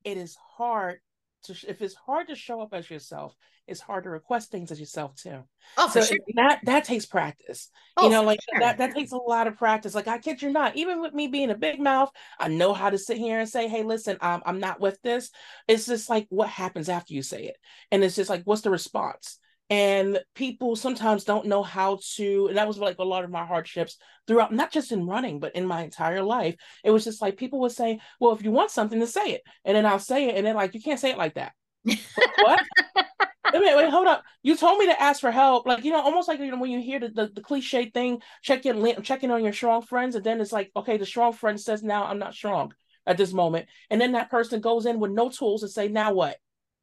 It 0.03 0.17
is 0.17 0.35
hard 0.57 0.99
to 1.43 1.55
if 1.67 1.81
it's 1.81 1.95
hard 1.95 2.27
to 2.27 2.35
show 2.35 2.61
up 2.61 2.73
as 2.73 2.89
yourself, 2.89 3.35
it's 3.67 3.81
hard 3.81 4.03
to 4.03 4.09
request 4.09 4.51
things 4.51 4.71
as 4.71 4.79
yourself 4.79 5.15
too. 5.15 5.43
Oh, 5.77 5.89
so 5.89 6.01
sure. 6.01 6.17
that 6.35 6.59
that 6.65 6.83
takes 6.85 7.05
practice. 7.05 7.69
Oh, 7.97 8.05
you 8.05 8.09
know, 8.09 8.23
like 8.23 8.39
sure. 8.49 8.59
that 8.59 8.77
that 8.77 8.93
takes 8.93 9.11
a 9.11 9.17
lot 9.17 9.47
of 9.47 9.57
practice. 9.57 9.95
Like 9.95 10.07
I 10.07 10.17
kid 10.19 10.41
you 10.41 10.51
not, 10.51 10.75
even 10.75 11.01
with 11.01 11.13
me 11.13 11.27
being 11.27 11.49
a 11.51 11.55
big 11.55 11.79
mouth, 11.79 12.11
I 12.39 12.47
know 12.47 12.73
how 12.73 12.89
to 12.89 12.97
sit 12.97 13.17
here 13.17 13.39
and 13.39 13.49
say, 13.49 13.67
"Hey, 13.67 13.83
listen, 13.83 14.17
um, 14.21 14.41
I'm 14.45 14.59
not 14.59 14.79
with 14.79 15.01
this." 15.01 15.29
It's 15.67 15.85
just 15.85 16.09
like 16.09 16.27
what 16.29 16.49
happens 16.49 16.89
after 16.89 17.13
you 17.13 17.23
say 17.23 17.45
it, 17.45 17.57
and 17.91 18.03
it's 18.03 18.15
just 18.15 18.29
like, 18.29 18.43
what's 18.43 18.61
the 18.61 18.69
response? 18.69 19.39
And 19.71 20.19
people 20.35 20.75
sometimes 20.75 21.23
don't 21.23 21.47
know 21.47 21.63
how 21.63 21.97
to 22.15 22.47
and 22.47 22.57
that 22.57 22.67
was 22.67 22.77
like 22.77 22.99
a 22.99 23.03
lot 23.03 23.23
of 23.23 23.31
my 23.31 23.45
hardships 23.45 23.97
throughout 24.27 24.53
not 24.53 24.71
just 24.71 24.91
in 24.91 25.07
running 25.07 25.39
but 25.39 25.55
in 25.55 25.65
my 25.65 25.81
entire 25.81 26.21
life 26.21 26.55
it 26.83 26.91
was 26.91 27.05
just 27.05 27.21
like 27.21 27.37
people 27.37 27.61
would 27.61 27.71
say 27.71 27.99
well 28.19 28.33
if 28.33 28.43
you 28.43 28.51
want 28.51 28.69
something 28.69 28.99
to 28.99 29.07
say 29.07 29.31
it 29.31 29.41
and 29.65 29.75
then 29.75 29.85
i'll 29.85 29.97
say 29.97 30.27
it 30.27 30.35
and 30.35 30.45
then 30.45 30.55
like 30.55 30.75
you 30.75 30.81
can't 30.81 30.99
say 30.99 31.09
it 31.09 31.17
like 31.17 31.33
that 31.35 31.53
what 31.85 32.61
wait, 33.53 33.75
wait, 33.75 33.89
hold 33.89 34.07
up. 34.07 34.23
You 34.43 34.55
told 34.55 34.77
me 34.77 34.85
to 34.85 35.01
ask 35.01 35.19
for 35.19 35.31
help. 35.31 35.65
Like, 35.65 35.83
you 35.83 35.91
know, 35.91 36.01
almost 36.01 36.27
like 36.27 36.39
you 36.39 36.51
know, 36.51 36.59
when 36.59 36.71
you 36.71 36.79
hear 36.79 36.99
the, 36.99 37.09
the, 37.09 37.31
the 37.33 37.41
cliche 37.41 37.89
thing, 37.89 38.21
check 38.41 38.65
in 38.65 39.03
checking 39.03 39.31
on 39.31 39.43
your 39.43 39.51
strong 39.51 39.81
friends, 39.81 40.15
and 40.15 40.23
then 40.23 40.39
it's 40.39 40.51
like, 40.51 40.71
okay, 40.75 40.97
the 40.97 41.05
strong 41.05 41.33
friend 41.33 41.59
says 41.59 41.83
now 41.83 42.05
I'm 42.05 42.19
not 42.19 42.33
strong 42.33 42.73
at 43.05 43.17
this 43.17 43.33
moment. 43.33 43.67
And 43.89 43.99
then 43.99 44.13
that 44.13 44.29
person 44.29 44.61
goes 44.61 44.85
in 44.85 44.99
with 44.99 45.11
no 45.11 45.29
tools 45.29 45.63
and 45.63 45.71
say, 45.71 45.87
now 45.87 46.13
what? 46.13 46.37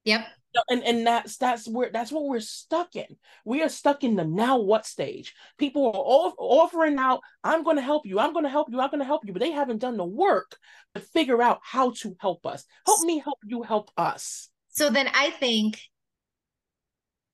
Yep 0.04 0.26
and 0.68 0.82
and 0.82 1.06
that's 1.06 1.36
that's 1.36 1.68
where 1.68 1.90
that's 1.92 2.10
what 2.10 2.24
we're 2.24 2.40
stuck 2.40 2.96
in. 2.96 3.16
We 3.44 3.62
are 3.62 3.68
stuck 3.68 4.04
in 4.04 4.16
the 4.16 4.24
now 4.24 4.58
what 4.58 4.86
stage. 4.86 5.34
People 5.58 5.86
are 5.86 5.92
all 5.92 6.34
offering 6.38 6.98
out 6.98 7.20
i'm 7.44 7.62
going 7.62 7.76
to 7.76 7.82
help 7.82 8.06
you 8.06 8.18
i'm 8.18 8.32
going 8.32 8.44
to 8.44 8.50
help 8.50 8.68
you 8.70 8.80
i'm 8.80 8.90
going 8.90 9.00
to 9.00 9.04
help 9.06 9.24
you 9.26 9.32
but 9.32 9.40
they 9.40 9.50
haven't 9.50 9.78
done 9.78 9.96
the 9.96 10.04
work 10.04 10.56
to 10.94 11.00
figure 11.00 11.42
out 11.42 11.60
how 11.62 11.90
to 11.90 12.16
help 12.20 12.46
us. 12.46 12.64
Help 12.86 13.00
me 13.04 13.18
help 13.18 13.38
you 13.44 13.62
help 13.62 13.90
us. 13.96 14.48
So 14.70 14.90
then 14.90 15.08
i 15.14 15.30
think 15.30 15.80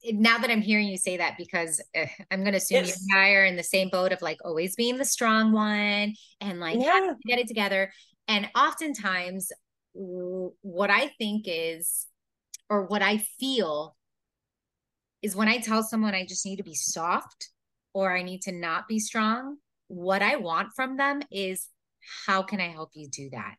now 0.07 0.39
that 0.39 0.51
i'm 0.51 0.61
hearing 0.61 0.89
you 0.89 0.99
say 0.99 1.17
that 1.17 1.37
because 1.39 1.81
uh, 1.97 2.07
i'm 2.31 2.41
going 2.41 2.53
to 2.53 2.59
assume 2.59 2.85
yes. 2.85 3.01
you 3.01 3.07
and 3.11 3.23
i 3.23 3.31
are 3.31 3.45
in 3.45 3.57
the 3.57 3.63
same 3.63 3.89
boat 3.89 4.13
of 4.13 4.21
like 4.21 4.39
always 4.45 4.75
being 4.77 4.99
the 4.99 5.05
strong 5.05 5.53
one 5.53 6.15
and 6.41 6.61
like 6.61 6.79
yeah. 6.79 7.13
get 7.27 7.39
it 7.39 7.49
together. 7.49 7.91
And 8.29 8.49
oftentimes 8.57 9.53
what 9.93 10.91
i 10.91 11.09
think 11.19 11.45
is 11.47 12.07
or 12.69 12.87
what 12.87 13.03
I 13.03 13.19
feel 13.19 13.97
is 15.23 15.35
when 15.35 15.49
I 15.49 15.59
tell 15.59 15.83
someone 15.83 16.15
I 16.15 16.27
just 16.27 16.45
need 16.45 16.57
to 16.57 16.63
be 16.63 16.75
soft 16.75 17.49
or 17.93 18.15
I 18.15 18.23
need 18.23 18.43
to 18.43 18.53
not 18.53 18.89
be 18.89 18.99
strong, 18.99 19.57
what 19.89 20.23
I 20.23 20.37
want 20.37 20.69
from 20.75 20.97
them 20.97 21.23
is 21.31 21.69
how 22.27 22.43
can 22.43 22.61
I 22.61 22.69
help 22.69 22.91
you 22.95 23.09
do 23.09 23.31
that? 23.31 23.57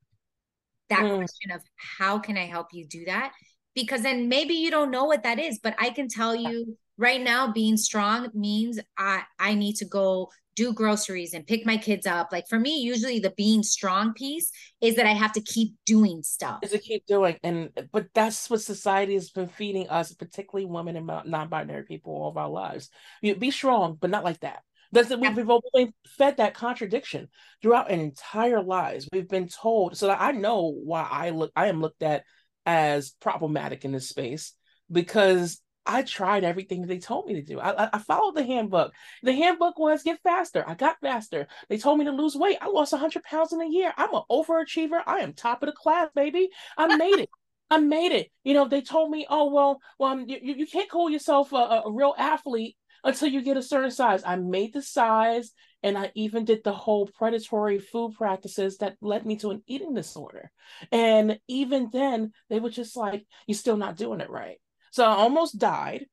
That 0.90 1.04
mm. 1.04 1.16
question 1.16 1.52
of 1.52 1.62
how 1.98 2.20
can 2.20 2.38
I 2.38 2.46
help 2.46 2.68
you 2.74 2.86
do 2.88 3.06
that? 3.06 3.32
Because 3.74 4.04
then 4.04 4.30
maybe 4.30 4.54
you 4.54 4.72
don't 4.72 4.92
know 4.92 5.06
what 5.06 5.24
that 5.24 5.40
is, 5.40 5.60
but 5.62 5.76
I 5.80 5.90
can 5.90 6.08
tell 6.08 6.36
you 6.36 6.78
right 6.98 7.22
now 7.22 7.52
being 7.52 7.78
strong 7.78 8.30
means 8.34 8.80
I 8.98 9.24
I 9.40 9.56
need 9.56 9.78
to 9.78 9.86
go 9.86 10.30
do 10.56 10.74
groceries 10.74 11.34
and 11.34 11.46
pick 11.46 11.66
my 11.66 11.78
kids 11.78 12.08
up. 12.08 12.30
Like 12.32 12.48
for 12.48 12.60
me, 12.60 12.80
usually 12.80 13.20
the 13.20 13.32
being 13.32 13.64
strong 13.64 14.14
piece 14.14 14.52
is 14.82 14.96
that 14.96 15.06
I 15.06 15.14
have 15.14 15.34
to 15.34 15.42
keep 15.42 15.74
doing 15.86 16.24
stuff. 16.24 16.60
Is 16.64 16.72
to 16.72 16.80
keep 16.80 17.06
doing, 17.06 17.38
and 17.44 17.70
but 17.92 18.08
that's 18.14 18.50
what 18.50 18.62
society 18.62 19.14
has 19.14 19.30
been 19.30 19.48
feeding 19.48 19.90
us, 19.90 20.14
particularly 20.14 20.66
women 20.66 20.96
and 20.96 21.08
non-binary 21.26 21.84
people, 21.84 22.14
all 22.14 22.30
of 22.30 22.38
our 22.38 22.50
lives. 22.50 22.90
You 23.22 23.36
be 23.36 23.52
strong, 23.52 23.98
but 24.00 24.10
not 24.10 24.24
like 24.24 24.40
that. 24.42 24.64
That's 24.92 25.10
yeah. 25.10 25.18
we've, 25.18 25.36
we've 25.36 25.60
been 25.74 25.94
fed 26.18 26.38
that 26.38 26.54
contradiction 26.54 27.28
throughout 27.62 27.92
an 27.92 28.00
entire 28.00 28.62
lives. 28.62 29.10
We've 29.12 29.28
been 29.28 29.50
told, 29.50 29.98
so 29.98 30.08
that 30.08 30.22
I 30.22 30.32
know 30.32 30.72
why 30.72 31.08
I 31.10 31.32
look, 31.32 31.52
I 31.56 31.68
am 31.68 31.82
looked 31.82 32.04
at 32.04 32.24
as 32.66 33.12
problematic 33.20 33.86
in 33.86 33.92
this 33.92 34.10
space 34.10 34.54
because 34.92 35.62
I 35.86 36.02
tried 36.02 36.44
everything 36.44 36.82
they 36.82 37.00
told 37.00 37.28
me 37.28 37.36
to 37.36 37.42
do. 37.42 37.60
I, 37.60 37.90
I, 37.94 38.00
followed 38.00 38.36
the 38.36 38.44
handbook. 38.44 38.94
The 39.24 39.34
handbook 39.34 39.78
was 39.78 40.04
get 40.04 40.20
faster. 40.24 40.64
I 40.68 40.74
got 40.74 41.00
faster. 41.00 41.48
They 41.70 41.78
told 41.78 42.00
me 42.00 42.06
to 42.06 42.12
lose 42.12 42.36
weight. 42.36 42.58
I 42.62 42.68
lost 42.68 42.92
100 42.92 43.24
pounds 43.24 43.54
in 43.54 43.62
a 43.62 43.70
year. 43.70 43.94
I'm 43.96 44.14
an 44.14 44.24
overachiever. 44.32 45.02
I 45.06 45.20
am 45.20 45.34
top 45.34 45.62
of 45.62 45.68
the 45.68 45.74
class, 45.74 46.10
baby. 46.16 46.50
I 46.78 46.96
made 46.96 47.20
it. 47.20 47.30
I 47.70 47.78
made 47.78 48.12
it. 48.12 48.32
You 48.44 48.54
know, 48.54 48.68
they 48.68 48.82
told 48.82 49.12
me, 49.12 49.26
oh, 49.30 49.52
well, 49.52 49.80
well 50.00 50.14
um, 50.14 50.26
you, 50.28 50.40
you 50.42 50.68
can't 50.68 50.90
call 50.90 51.10
yourself 51.10 51.52
a, 51.52 51.84
a 51.86 51.92
real 51.92 52.16
athlete 52.18 52.76
until 53.04 53.30
you 53.30 53.42
get 53.42 53.58
a 53.58 53.62
certain 53.62 53.92
size. 53.92 54.24
I 54.26 54.36
made 54.36 54.74
the 54.74 54.82
size 54.82 55.52
and 55.84 55.98
I 55.98 56.12
even 56.16 56.46
did 56.46 56.64
the 56.64 56.74
whole 56.74 57.08
predatory 57.08 57.78
food 57.78 58.16
practices 58.18 58.78
that 58.78 58.98
led 59.02 59.26
me 59.26 59.38
to 59.38 59.52
an 59.52 59.62
eating 59.68 59.94
disorder. 59.94 60.52
And 60.92 61.40
even 61.48 61.90
then, 61.92 62.32
they 62.50 62.60
were 62.60 62.72
just 62.72 62.98
like, 62.98 63.26
you're 63.46 63.56
still 63.56 63.78
not 63.78 63.96
doing 63.96 64.20
it 64.20 64.30
right. 64.32 64.58
So 64.96 65.04
I 65.04 65.10
almost 65.10 65.60
died 65.60 66.06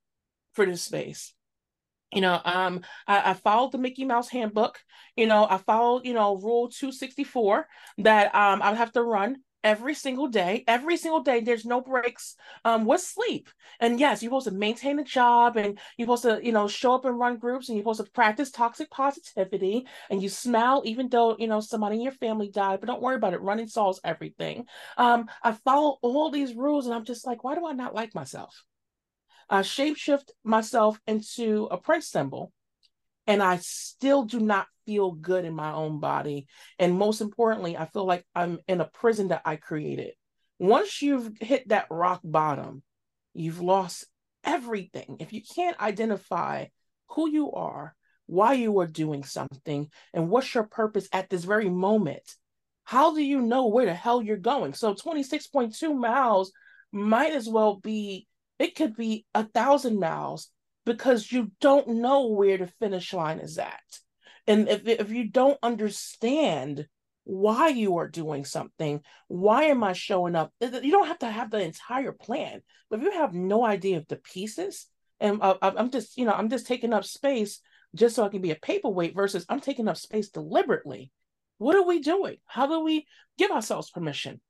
for 0.54 0.66
this 0.66 0.82
space. 0.82 1.32
You 2.12 2.20
know, 2.20 2.40
um, 2.44 2.80
I, 3.06 3.30
I, 3.30 3.34
followed 3.34 3.70
the 3.70 3.78
Mickey 3.78 4.04
Mouse 4.04 4.28
handbook. 4.28 4.80
You 5.14 5.28
know, 5.28 5.46
I 5.48 5.58
followed, 5.58 6.04
you 6.04 6.14
know, 6.14 6.36
rule 6.36 6.68
264 6.68 7.68
that 7.98 8.34
um 8.34 8.60
I 8.60 8.70
would 8.70 8.78
have 8.78 8.90
to 8.94 9.02
run 9.04 9.36
every 9.62 9.94
single 9.94 10.26
day, 10.26 10.64
every 10.66 10.96
single 10.96 11.22
day. 11.22 11.40
There's 11.40 11.64
no 11.64 11.80
breaks 11.80 12.34
um, 12.64 12.84
with 12.84 13.00
sleep. 13.00 13.48
And 13.78 14.00
yes, 14.00 14.20
you're 14.20 14.30
supposed 14.30 14.48
to 14.48 14.52
maintain 14.52 14.98
a 14.98 15.04
job 15.04 15.56
and 15.56 15.78
you're 15.96 16.06
supposed 16.06 16.24
to, 16.24 16.44
you 16.44 16.50
know, 16.50 16.66
show 16.66 16.94
up 16.94 17.04
and 17.04 17.16
run 17.16 17.36
groups 17.38 17.68
and 17.68 17.76
you're 17.76 17.84
supposed 17.84 18.04
to 18.04 18.10
practice 18.10 18.50
toxic 18.50 18.90
positivity 18.90 19.86
and 20.10 20.20
you 20.20 20.28
smile 20.28 20.82
even 20.84 21.08
though, 21.08 21.36
you 21.38 21.46
know, 21.46 21.60
somebody 21.60 21.94
in 21.94 22.02
your 22.02 22.10
family 22.10 22.50
died, 22.50 22.80
but 22.80 22.88
don't 22.88 23.00
worry 23.00 23.14
about 23.14 23.34
it. 23.34 23.42
Running 23.42 23.68
solves 23.68 24.00
everything. 24.02 24.66
Um, 24.98 25.30
I 25.44 25.52
follow 25.52 25.98
all 26.02 26.32
these 26.32 26.56
rules 26.56 26.86
and 26.86 26.94
I'm 26.96 27.04
just 27.04 27.24
like, 27.24 27.44
why 27.44 27.54
do 27.54 27.64
I 27.64 27.72
not 27.74 27.94
like 27.94 28.16
myself? 28.16 28.64
I 29.52 29.60
shapeshift 29.60 30.30
myself 30.42 30.98
into 31.06 31.68
a 31.70 31.76
prince 31.76 32.08
symbol 32.08 32.52
and 33.26 33.42
I 33.42 33.58
still 33.58 34.24
do 34.24 34.40
not 34.40 34.66
feel 34.86 35.12
good 35.12 35.44
in 35.44 35.52
my 35.52 35.72
own 35.72 36.00
body. 36.00 36.46
And 36.78 36.98
most 36.98 37.20
importantly, 37.20 37.76
I 37.76 37.84
feel 37.84 38.06
like 38.06 38.24
I'm 38.34 38.60
in 38.66 38.80
a 38.80 38.88
prison 38.88 39.28
that 39.28 39.42
I 39.44 39.56
created. 39.56 40.14
Once 40.58 41.02
you've 41.02 41.36
hit 41.38 41.68
that 41.68 41.86
rock 41.90 42.22
bottom, 42.24 42.82
you've 43.34 43.60
lost 43.60 44.06
everything. 44.42 45.18
If 45.20 45.34
you 45.34 45.42
can't 45.54 45.78
identify 45.78 46.66
who 47.08 47.28
you 47.28 47.52
are, 47.52 47.94
why 48.24 48.54
you 48.54 48.78
are 48.80 48.86
doing 48.86 49.22
something, 49.22 49.90
and 50.14 50.30
what's 50.30 50.54
your 50.54 50.64
purpose 50.64 51.08
at 51.12 51.28
this 51.28 51.44
very 51.44 51.68
moment, 51.68 52.22
how 52.84 53.14
do 53.14 53.20
you 53.20 53.42
know 53.42 53.66
where 53.66 53.84
the 53.84 53.94
hell 53.94 54.22
you're 54.22 54.38
going? 54.38 54.72
So 54.72 54.94
26.2 54.94 55.94
miles 55.94 56.52
might 56.90 57.34
as 57.34 57.48
well 57.48 57.76
be, 57.76 58.26
it 58.62 58.76
could 58.76 58.96
be 58.96 59.26
a 59.34 59.44
thousand 59.44 59.98
miles 59.98 60.48
because 60.84 61.30
you 61.30 61.50
don't 61.60 61.88
know 61.88 62.28
where 62.28 62.58
the 62.58 62.66
finish 62.66 63.12
line 63.12 63.38
is 63.38 63.58
at. 63.58 63.80
And 64.46 64.68
if, 64.68 64.86
if 64.86 65.10
you 65.10 65.28
don't 65.28 65.58
understand 65.62 66.86
why 67.24 67.68
you 67.68 67.98
are 67.98 68.08
doing 68.08 68.44
something, 68.44 69.00
why 69.28 69.64
am 69.64 69.84
I 69.84 69.92
showing 69.92 70.34
up? 70.34 70.52
You 70.60 70.90
don't 70.90 71.06
have 71.06 71.20
to 71.20 71.30
have 71.30 71.50
the 71.50 71.62
entire 71.62 72.12
plan, 72.12 72.62
but 72.90 72.98
if 72.98 73.04
you 73.04 73.12
have 73.12 73.34
no 73.34 73.64
idea 73.64 73.98
of 73.98 74.08
the 74.08 74.16
pieces, 74.16 74.86
and 75.20 75.40
uh, 75.40 75.56
I, 75.62 75.70
I'm 75.76 75.90
just, 75.90 76.16
you 76.16 76.24
know, 76.24 76.32
I'm 76.32 76.48
just 76.48 76.66
taking 76.66 76.92
up 76.92 77.04
space 77.04 77.60
just 77.94 78.16
so 78.16 78.24
I 78.24 78.28
can 78.28 78.42
be 78.42 78.50
a 78.50 78.56
paperweight 78.56 79.14
versus 79.14 79.46
I'm 79.48 79.60
taking 79.60 79.86
up 79.86 79.96
space 79.96 80.30
deliberately. 80.30 81.12
What 81.58 81.76
are 81.76 81.86
we 81.86 82.00
doing? 82.00 82.36
How 82.46 82.66
do 82.66 82.80
we 82.80 83.06
give 83.38 83.52
ourselves 83.52 83.90
permission 83.90 84.40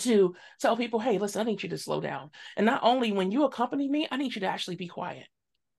to 0.00 0.34
tell 0.60 0.76
people, 0.76 1.00
hey, 1.00 1.18
listen, 1.18 1.40
I 1.40 1.44
need 1.44 1.62
you 1.62 1.68
to 1.70 1.78
slow 1.78 2.00
down. 2.00 2.30
And 2.56 2.66
not 2.66 2.80
only 2.82 3.12
when 3.12 3.30
you 3.30 3.44
accompany 3.44 3.88
me, 3.88 4.08
I 4.10 4.16
need 4.16 4.34
you 4.34 4.40
to 4.40 4.46
actually 4.46 4.76
be 4.76 4.88
quiet 4.88 5.26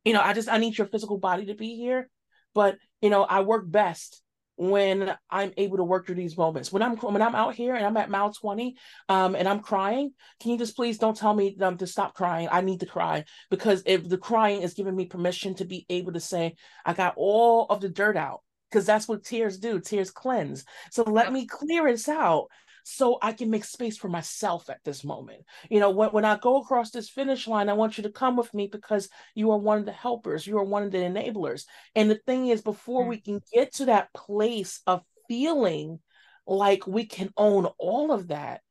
you 0.05 0.13
know, 0.13 0.21
I 0.21 0.33
just 0.33 0.47
I 0.47 0.59
need 0.59 0.77
your 0.77 0.87
physical 0.87 1.17
body 1.17 1.47
to 1.47 1.55
be 1.55 1.75
here. 1.75 2.09
But 2.53 2.77
you 3.01 3.09
know, 3.09 3.23
I 3.23 3.41
work 3.41 3.69
best 3.69 4.21
when 4.57 5.13
I'm 5.29 5.51
able 5.57 5.77
to 5.77 5.83
work 5.83 6.05
through 6.05 6.15
these 6.15 6.37
moments. 6.37 6.71
When 6.71 6.81
I'm 6.81 6.95
when 6.95 7.21
I'm 7.21 7.35
out 7.35 7.55
here 7.55 7.75
and 7.75 7.85
I'm 7.85 7.97
at 7.97 8.09
mile 8.09 8.31
20 8.31 8.77
um, 9.09 9.35
and 9.35 9.49
I'm 9.49 9.59
crying, 9.59 10.11
can 10.39 10.51
you 10.51 10.57
just 10.57 10.77
please 10.77 10.97
don't 10.97 11.17
tell 11.17 11.33
me 11.33 11.57
um, 11.59 11.77
to 11.77 11.87
stop 11.87 12.13
crying? 12.13 12.47
I 12.49 12.61
need 12.61 12.79
to 12.79 12.85
cry 12.85 13.25
because 13.49 13.83
if 13.85 14.07
the 14.07 14.17
crying 14.17 14.61
is 14.61 14.75
giving 14.75 14.95
me 14.95 15.07
permission 15.07 15.55
to 15.55 15.65
be 15.65 15.85
able 15.89 16.13
to 16.13 16.21
say, 16.21 16.55
I 16.85 16.93
got 16.93 17.15
all 17.17 17.65
of 17.65 17.81
the 17.81 17.89
dirt 17.89 18.15
out 18.15 18.41
because 18.69 18.85
that's 18.85 19.07
what 19.07 19.25
tears 19.25 19.57
do. 19.57 19.79
Tears 19.79 20.11
cleanse. 20.11 20.63
So 20.91 21.03
let 21.03 21.33
me 21.33 21.47
clear 21.47 21.91
this 21.91 22.07
out 22.07 22.47
so 22.87 23.17
I 23.19 23.33
can 23.33 23.49
make 23.49 23.65
space 23.65 23.97
for 23.97 24.09
myself 24.09 24.69
at 24.69 24.83
this 24.83 25.03
moment. 25.03 25.43
You 25.71 25.79
know, 25.79 25.89
when, 25.89 26.09
when 26.09 26.23
I 26.23 26.37
go 26.37 26.57
across 26.57 26.91
this 26.91 27.09
finish 27.09 27.47
line, 27.47 27.67
I 27.67 27.73
want 27.73 27.97
you 27.97 28.03
to 28.03 28.11
come 28.11 28.37
with 28.37 28.53
me 28.53 28.67
because 28.67 29.09
you 29.33 29.49
are 29.49 29.57
one 29.57 29.79
of 29.79 29.85
the 29.87 29.91
helpers, 29.91 30.45
you 30.45 30.59
are 30.59 30.63
one 30.63 30.83
of 30.83 30.91
the 30.91 30.99
enablers. 30.99 31.65
And 31.95 32.11
the 32.11 32.19
thing 32.27 32.47
is, 32.47 32.61
before 32.61 33.01
mm-hmm. 33.01 33.09
we 33.09 33.17
can 33.17 33.41
get 33.51 33.73
to 33.75 33.85
that 33.85 34.13
place 34.13 34.81
of 34.85 35.01
feeling 35.27 35.99
like 36.45 36.85
we 36.85 37.05
can 37.05 37.33
own 37.35 37.65
all 37.79 38.11
of 38.11 38.27
that, 38.27 38.61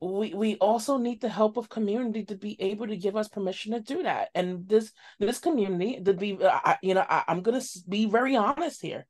we 0.00 0.32
we 0.32 0.56
also 0.56 0.96
need 0.96 1.20
the 1.20 1.28
help 1.28 1.58
of 1.58 1.68
community 1.68 2.24
to 2.24 2.34
be 2.34 2.56
able 2.62 2.86
to 2.86 2.96
give 2.96 3.14
us 3.14 3.28
permission 3.28 3.72
to 3.72 3.80
do 3.80 4.02
that 4.02 4.30
and 4.34 4.66
this 4.66 4.92
this 5.18 5.38
community 5.38 6.02
to 6.02 6.14
be 6.14 6.38
I, 6.42 6.78
you 6.82 6.94
know 6.94 7.04
I, 7.06 7.24
i'm 7.28 7.42
gonna 7.42 7.60
be 7.86 8.06
very 8.06 8.34
honest 8.34 8.80
here 8.80 9.06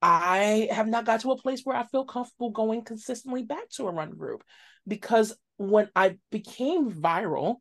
I 0.00 0.68
have 0.70 0.86
not 0.86 1.04
got 1.04 1.20
to 1.20 1.32
a 1.32 1.38
place 1.38 1.62
where 1.64 1.76
I 1.76 1.84
feel 1.84 2.04
comfortable 2.04 2.50
going 2.50 2.82
consistently 2.82 3.42
back 3.42 3.68
to 3.70 3.88
a 3.88 3.92
run 3.92 4.10
group 4.10 4.44
because 4.86 5.36
when 5.56 5.88
I 5.96 6.18
became 6.30 6.90
viral 6.90 7.56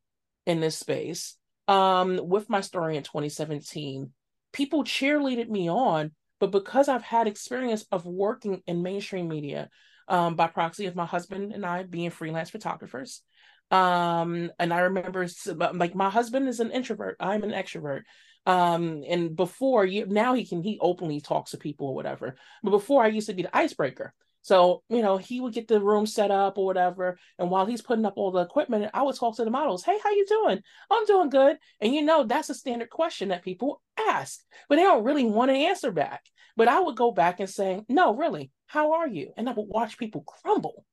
in 0.45 0.59
this 0.59 0.77
space 0.77 1.35
um, 1.67 2.19
with 2.21 2.49
my 2.49 2.61
story 2.61 2.95
in 2.95 3.03
2017, 3.03 4.11
people 4.53 4.83
cheerleaded 4.83 5.49
me 5.49 5.69
on. 5.69 6.11
But 6.39 6.51
because 6.51 6.87
I've 6.87 7.03
had 7.03 7.27
experience 7.27 7.85
of 7.91 8.05
working 8.05 8.61
in 8.67 8.83
mainstream 8.83 9.27
media 9.27 9.69
um, 10.07 10.35
by 10.35 10.45
proxy 10.45 10.85
of 10.85 10.95
my 10.95 11.05
husband 11.05 11.51
and 11.51 11.65
I 11.65 11.81
being 11.81 12.11
freelance 12.11 12.51
photographers, 12.51 13.23
um, 13.71 14.51
and 14.59 14.71
I 14.71 14.81
remember 14.81 15.27
like 15.73 15.95
my 15.95 16.11
husband 16.11 16.47
is 16.47 16.59
an 16.59 16.71
introvert, 16.71 17.17
I'm 17.19 17.43
an 17.43 17.51
extrovert 17.51 18.03
um 18.47 19.03
and 19.05 19.35
before 19.35 19.85
you 19.85 20.05
now 20.07 20.33
he 20.33 20.45
can 20.45 20.63
he 20.63 20.79
openly 20.81 21.19
talks 21.19 21.51
to 21.51 21.57
people 21.57 21.87
or 21.87 21.95
whatever 21.95 22.35
but 22.63 22.71
before 22.71 23.03
i 23.03 23.07
used 23.07 23.27
to 23.27 23.33
be 23.33 23.43
the 23.43 23.55
icebreaker. 23.55 24.13
So 24.41 24.83
you 24.87 25.01
know 25.01 25.17
he 25.17 25.41
would 25.41 25.53
get 25.53 25.67
the 25.67 25.81
room 25.81 26.05
set 26.05 26.31
up 26.31 26.57
or 26.57 26.65
whatever 26.65 27.19
and 27.37 27.51
while 27.51 27.65
he's 27.65 27.81
putting 27.81 28.05
up 28.05 28.13
all 28.15 28.31
the 28.31 28.39
equipment 28.43 28.89
i 28.93 29.03
would 29.03 29.17
talk 29.17 29.35
to 29.35 29.43
the 29.43 29.51
models 29.51 29.83
hey 29.83 29.99
how 30.01 30.11
you 30.11 30.25
doing? 30.25 30.61
I'm 30.89 31.05
doing 31.05 31.29
good. 31.29 31.57
And 31.81 31.93
you 31.93 32.01
know 32.01 32.23
that's 32.23 32.49
a 32.49 32.55
standard 32.55 32.89
question 32.89 33.29
that 33.29 33.43
people 33.43 33.81
ask 34.09 34.39
but 34.69 34.77
they 34.77 34.83
don't 34.83 35.03
really 35.03 35.25
want 35.25 35.51
to 35.51 35.55
answer 35.55 35.91
back. 35.91 36.23
But 36.55 36.69
i 36.69 36.79
would 36.79 36.95
go 36.95 37.11
back 37.11 37.41
and 37.41 37.49
say 37.49 37.81
no 37.89 38.15
really 38.15 38.51
how 38.67 38.93
are 38.93 39.07
you? 39.09 39.33
And 39.35 39.49
i 39.49 39.51
would 39.51 39.67
watch 39.67 39.97
people 39.97 40.21
crumble 40.21 40.85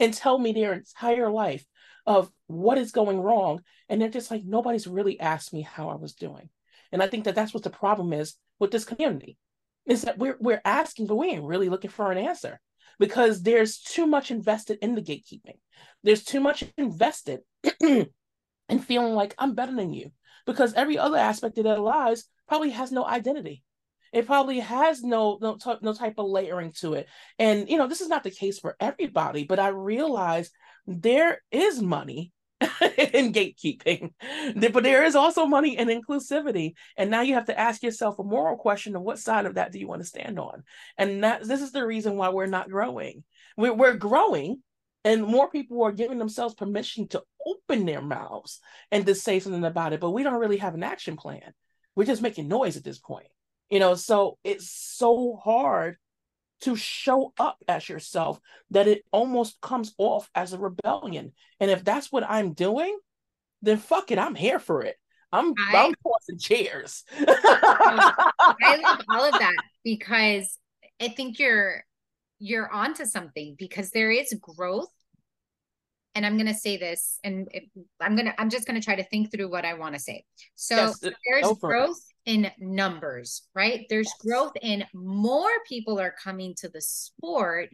and 0.00 0.12
tell 0.12 0.36
me 0.36 0.52
their 0.52 0.72
entire 0.72 1.30
life 1.30 1.64
of 2.06 2.28
what 2.48 2.78
is 2.78 2.90
going 2.90 3.20
wrong 3.20 3.62
and 3.88 4.02
they're 4.02 4.08
just 4.08 4.32
like 4.32 4.42
nobody's 4.44 4.88
really 4.88 5.20
asked 5.20 5.52
me 5.54 5.62
how 5.62 5.88
i 5.88 5.94
was 5.94 6.14
doing 6.14 6.48
and 6.92 7.02
I 7.02 7.08
think 7.08 7.24
that 7.24 7.34
that's 7.34 7.54
what 7.54 7.62
the 7.62 7.70
problem 7.70 8.12
is 8.12 8.34
with 8.58 8.70
this 8.70 8.84
community 8.84 9.36
is 9.86 10.02
that 10.02 10.18
we're 10.18 10.36
we're 10.38 10.60
asking, 10.64 11.06
but 11.06 11.16
we 11.16 11.28
ain't 11.28 11.44
really 11.44 11.68
looking 11.68 11.90
for 11.90 12.12
an 12.12 12.18
answer 12.18 12.60
because 12.98 13.42
there's 13.42 13.78
too 13.78 14.06
much 14.06 14.30
invested 14.30 14.78
in 14.80 14.94
the 14.94 15.02
gatekeeping. 15.02 15.58
There's 16.04 16.24
too 16.24 16.40
much 16.40 16.64
invested 16.76 17.40
in 17.80 18.08
feeling 18.80 19.14
like 19.14 19.34
I'm 19.38 19.54
better 19.54 19.74
than 19.74 19.92
you 19.92 20.12
because 20.46 20.74
every 20.74 20.98
other 20.98 21.16
aspect 21.16 21.58
of 21.58 21.64
their 21.64 21.78
lives 21.78 22.24
probably 22.46 22.70
has 22.70 22.92
no 22.92 23.04
identity. 23.04 23.64
It 24.12 24.26
probably 24.26 24.60
has 24.60 25.02
no 25.02 25.38
no, 25.40 25.56
t- 25.56 25.74
no 25.80 25.94
type 25.94 26.14
of 26.18 26.28
layering 26.28 26.72
to 26.80 26.94
it. 26.94 27.08
And 27.38 27.68
you 27.68 27.78
know, 27.78 27.88
this 27.88 28.02
is 28.02 28.08
not 28.08 28.22
the 28.22 28.30
case 28.30 28.58
for 28.58 28.76
everybody, 28.78 29.44
but 29.44 29.58
I 29.58 29.68
realize 29.68 30.50
there 30.86 31.40
is 31.50 31.80
money 31.80 32.32
in 33.12 33.32
gatekeeping. 33.32 34.12
But 34.54 34.82
there 34.82 35.04
is 35.04 35.14
also 35.14 35.46
money 35.46 35.76
in 35.76 35.88
inclusivity. 35.88 36.74
And 36.96 37.10
now 37.10 37.22
you 37.22 37.34
have 37.34 37.46
to 37.46 37.58
ask 37.58 37.82
yourself 37.82 38.18
a 38.18 38.24
moral 38.24 38.56
question 38.56 38.96
of 38.96 39.02
what 39.02 39.18
side 39.18 39.46
of 39.46 39.54
that 39.54 39.72
do 39.72 39.78
you 39.78 39.88
want 39.88 40.02
to 40.02 40.08
stand 40.08 40.38
on? 40.38 40.62
And 40.96 41.24
that 41.24 41.46
this 41.46 41.62
is 41.62 41.72
the 41.72 41.86
reason 41.86 42.16
why 42.16 42.30
we're 42.30 42.46
not 42.46 42.70
growing. 42.70 43.24
We're, 43.56 43.74
we're 43.74 43.96
growing 43.96 44.62
and 45.04 45.24
more 45.24 45.50
people 45.50 45.82
are 45.82 45.92
giving 45.92 46.18
themselves 46.18 46.54
permission 46.54 47.08
to 47.08 47.22
open 47.46 47.86
their 47.86 48.00
mouths 48.00 48.60
and 48.90 49.04
to 49.06 49.14
say 49.14 49.40
something 49.40 49.64
about 49.64 49.92
it, 49.92 50.00
but 50.00 50.10
we 50.10 50.22
don't 50.22 50.38
really 50.38 50.58
have 50.58 50.74
an 50.74 50.84
action 50.84 51.16
plan. 51.16 51.52
We're 51.96 52.04
just 52.04 52.22
making 52.22 52.48
noise 52.48 52.76
at 52.76 52.84
this 52.84 52.98
point. 52.98 53.26
You 53.68 53.80
know, 53.80 53.94
so 53.94 54.38
it's 54.44 54.70
so 54.70 55.40
hard 55.42 55.96
to 56.62 56.76
show 56.76 57.32
up 57.38 57.58
as 57.68 57.88
yourself 57.88 58.40
that 58.70 58.88
it 58.88 59.04
almost 59.12 59.60
comes 59.60 59.94
off 59.98 60.30
as 60.34 60.52
a 60.52 60.58
rebellion. 60.58 61.32
And 61.60 61.70
if 61.70 61.84
that's 61.84 62.10
what 62.10 62.24
I'm 62.28 62.52
doing, 62.52 62.96
then 63.62 63.78
fuck 63.78 64.10
it, 64.10 64.18
I'm 64.18 64.34
here 64.34 64.58
for 64.58 64.82
it. 64.82 64.96
I'm 65.32 65.54
I, 65.72 65.86
I'm 65.86 65.94
tossing 66.02 66.38
chairs. 66.38 67.04
I 67.18 68.80
love 68.82 69.00
all 69.08 69.24
of 69.24 69.32
that 69.32 69.54
because 69.82 70.58
I 71.00 71.08
think 71.08 71.38
you're 71.38 71.84
you're 72.38 72.70
onto 72.70 73.06
something 73.06 73.56
because 73.58 73.90
there 73.90 74.10
is 74.10 74.34
growth 74.40 74.92
and 76.14 76.26
I'm 76.26 76.36
going 76.36 76.46
to 76.46 76.54
say 76.54 76.76
this, 76.76 77.18
and 77.24 77.48
I'm 78.00 78.14
going 78.16 78.26
to, 78.26 78.40
I'm 78.40 78.50
just 78.50 78.66
going 78.66 78.78
to 78.78 78.84
try 78.84 78.96
to 78.96 79.04
think 79.04 79.32
through 79.32 79.50
what 79.50 79.64
I 79.64 79.74
want 79.74 79.94
to 79.94 80.00
say. 80.00 80.24
So 80.54 80.76
yes, 80.76 81.00
there's 81.00 81.52
growth. 81.58 81.98
In 82.24 82.50
numbers, 82.58 83.42
right? 83.54 83.86
There's 83.88 84.08
yes. 84.08 84.16
growth 84.20 84.52
in 84.62 84.84
more 84.94 85.50
people 85.68 85.98
are 85.98 86.14
coming 86.22 86.54
to 86.58 86.68
the 86.68 86.80
sport, 86.80 87.70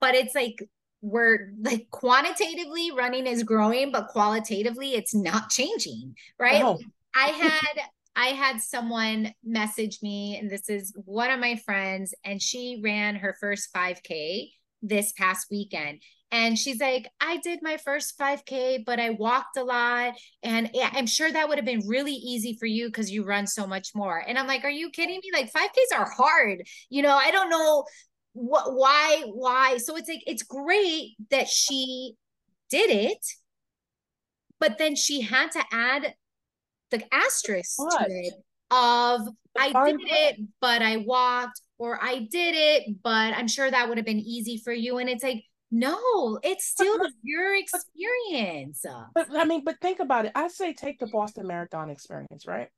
but 0.00 0.14
it's 0.14 0.34
like 0.34 0.62
we're 1.00 1.52
like 1.60 1.88
quantitatively 1.90 2.90
running 2.90 3.26
is 3.26 3.42
growing, 3.42 3.92
but 3.92 4.08
qualitatively 4.08 4.94
it's 4.94 5.14
not 5.14 5.50
changing, 5.50 6.14
right? 6.38 6.62
Oh. 6.62 6.78
I 7.14 7.28
had 7.28 7.84
I 8.16 8.26
had 8.28 8.60
someone 8.60 9.32
message 9.44 10.00
me, 10.02 10.36
and 10.38 10.50
this 10.50 10.68
is 10.68 10.92
one 11.04 11.30
of 11.30 11.38
my 11.38 11.54
friends, 11.64 12.14
and 12.24 12.42
she 12.42 12.80
ran 12.82 13.14
her 13.14 13.36
first 13.40 13.72
5K 13.72 14.50
this 14.82 15.12
past 15.12 15.46
weekend. 15.50 16.02
And 16.30 16.58
she's 16.58 16.80
like, 16.80 17.08
I 17.20 17.38
did 17.38 17.60
my 17.62 17.78
first 17.78 18.18
5K, 18.18 18.84
but 18.84 19.00
I 19.00 19.10
walked 19.10 19.56
a 19.56 19.64
lot. 19.64 20.14
And 20.42 20.70
I'm 20.92 21.06
sure 21.06 21.30
that 21.30 21.48
would 21.48 21.58
have 21.58 21.64
been 21.64 21.86
really 21.86 22.12
easy 22.12 22.56
for 22.58 22.66
you 22.66 22.86
because 22.88 23.10
you 23.10 23.24
run 23.24 23.46
so 23.46 23.66
much 23.66 23.90
more. 23.94 24.22
And 24.26 24.38
I'm 24.38 24.46
like, 24.46 24.64
Are 24.64 24.70
you 24.70 24.90
kidding 24.90 25.20
me? 25.22 25.30
Like, 25.32 25.52
5Ks 25.52 25.98
are 25.98 26.10
hard. 26.10 26.62
You 26.90 27.02
know, 27.02 27.16
I 27.16 27.30
don't 27.30 27.50
know 27.50 27.84
what 28.34 28.72
why 28.74 29.24
why 29.26 29.78
so 29.78 29.96
it's 29.96 30.08
like 30.08 30.22
it's 30.24 30.44
great 30.44 31.16
that 31.30 31.48
she 31.48 32.14
did 32.70 32.88
it 32.88 33.26
but 34.60 34.78
then 34.78 34.94
she 34.94 35.22
had 35.22 35.50
to 35.50 35.64
add 35.72 36.14
the 36.92 37.02
asterisk 37.12 37.78
what? 37.78 38.06
to 38.06 38.06
it 38.08 38.34
of 38.70 39.22
I 39.58 39.86
did 39.86 40.00
it, 40.02 40.40
but 40.60 40.82
I 40.82 40.98
walked, 40.98 41.60
or 41.78 41.98
I 42.02 42.18
did 42.30 42.54
it, 42.56 42.96
but 43.02 43.34
I'm 43.34 43.48
sure 43.48 43.70
that 43.70 43.88
would 43.88 43.98
have 43.98 44.06
been 44.06 44.20
easy 44.20 44.60
for 44.62 44.72
you. 44.72 44.98
And 44.98 45.08
it's 45.08 45.24
like, 45.24 45.44
no, 45.70 46.38
it's 46.42 46.66
still 46.66 46.98
your 47.22 47.54
experience. 47.56 48.84
But 49.14 49.28
I 49.34 49.44
mean, 49.44 49.64
but 49.64 49.80
think 49.80 50.00
about 50.00 50.26
it. 50.26 50.32
I 50.34 50.48
say 50.48 50.72
take 50.72 50.98
the 50.98 51.06
Boston 51.06 51.46
Marathon 51.46 51.90
experience, 51.90 52.46
right? 52.46 52.68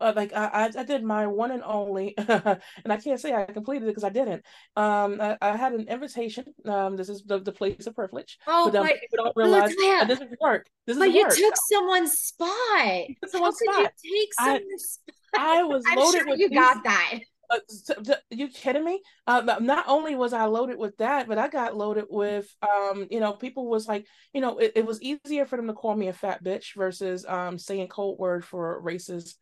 uh, 0.00 0.12
like 0.16 0.32
I, 0.34 0.70
I 0.76 0.82
did 0.82 1.04
my 1.04 1.26
one 1.26 1.50
and 1.50 1.62
only, 1.62 2.14
and 2.18 2.58
I 2.86 2.96
can't 2.96 3.20
say 3.20 3.34
I 3.34 3.44
completed 3.44 3.84
it 3.84 3.88
because 3.88 4.04
I 4.04 4.08
didn't. 4.08 4.44
Um, 4.76 5.20
I, 5.20 5.36
I, 5.40 5.56
had 5.56 5.72
an 5.72 5.88
invitation. 5.88 6.46
Um, 6.64 6.96
this 6.96 7.08
is 7.08 7.22
the, 7.24 7.38
the 7.38 7.52
place 7.52 7.86
of 7.86 7.94
privilege. 7.94 8.38
Oh, 8.46 8.70
but, 8.72 8.82
but 8.82 9.00
people 9.00 9.24
don't 9.24 9.36
realize 9.36 9.74
oh, 9.78 10.04
this 10.06 10.20
is 10.20 10.28
work. 10.40 10.66
This 10.86 10.96
is 10.96 11.00
but 11.00 11.12
you 11.12 11.24
work. 11.24 11.36
took 11.36 11.54
someone's 11.70 12.12
spot. 12.12 13.06
Someone's 13.28 13.58
How 13.66 13.72
spot. 13.72 13.92
you 14.02 14.20
take 14.20 14.34
someone's 14.34 14.84
spot? 14.84 15.14
I 15.38 15.62
was 15.64 15.84
I'm 15.88 15.98
loaded 15.98 16.18
sure 16.18 16.28
with 16.28 16.40
you 16.40 16.48
these, 16.48 16.58
got 16.58 16.82
that. 16.84 17.18
Uh, 17.50 18.14
you 18.30 18.48
kidding 18.48 18.84
me? 18.84 19.02
Uh, 19.26 19.58
not 19.60 19.84
only 19.88 20.14
was 20.14 20.32
I 20.32 20.44
loaded 20.44 20.78
with 20.78 20.96
that, 20.98 21.26
but 21.26 21.38
I 21.38 21.48
got 21.48 21.76
loaded 21.76 22.04
with, 22.08 22.48
um, 22.62 23.08
you 23.10 23.20
know, 23.20 23.32
people 23.32 23.68
was 23.68 23.88
like, 23.88 24.06
you 24.32 24.40
know, 24.40 24.58
it, 24.58 24.72
it 24.76 24.86
was 24.86 25.02
easier 25.02 25.46
for 25.46 25.56
them 25.56 25.66
to 25.66 25.72
call 25.72 25.96
me 25.96 26.08
a 26.08 26.12
fat 26.12 26.44
bitch 26.44 26.76
versus 26.76 27.26
um 27.26 27.58
saying 27.58 27.88
cold 27.88 28.18
word 28.18 28.44
for 28.44 28.80
racist 28.82 29.34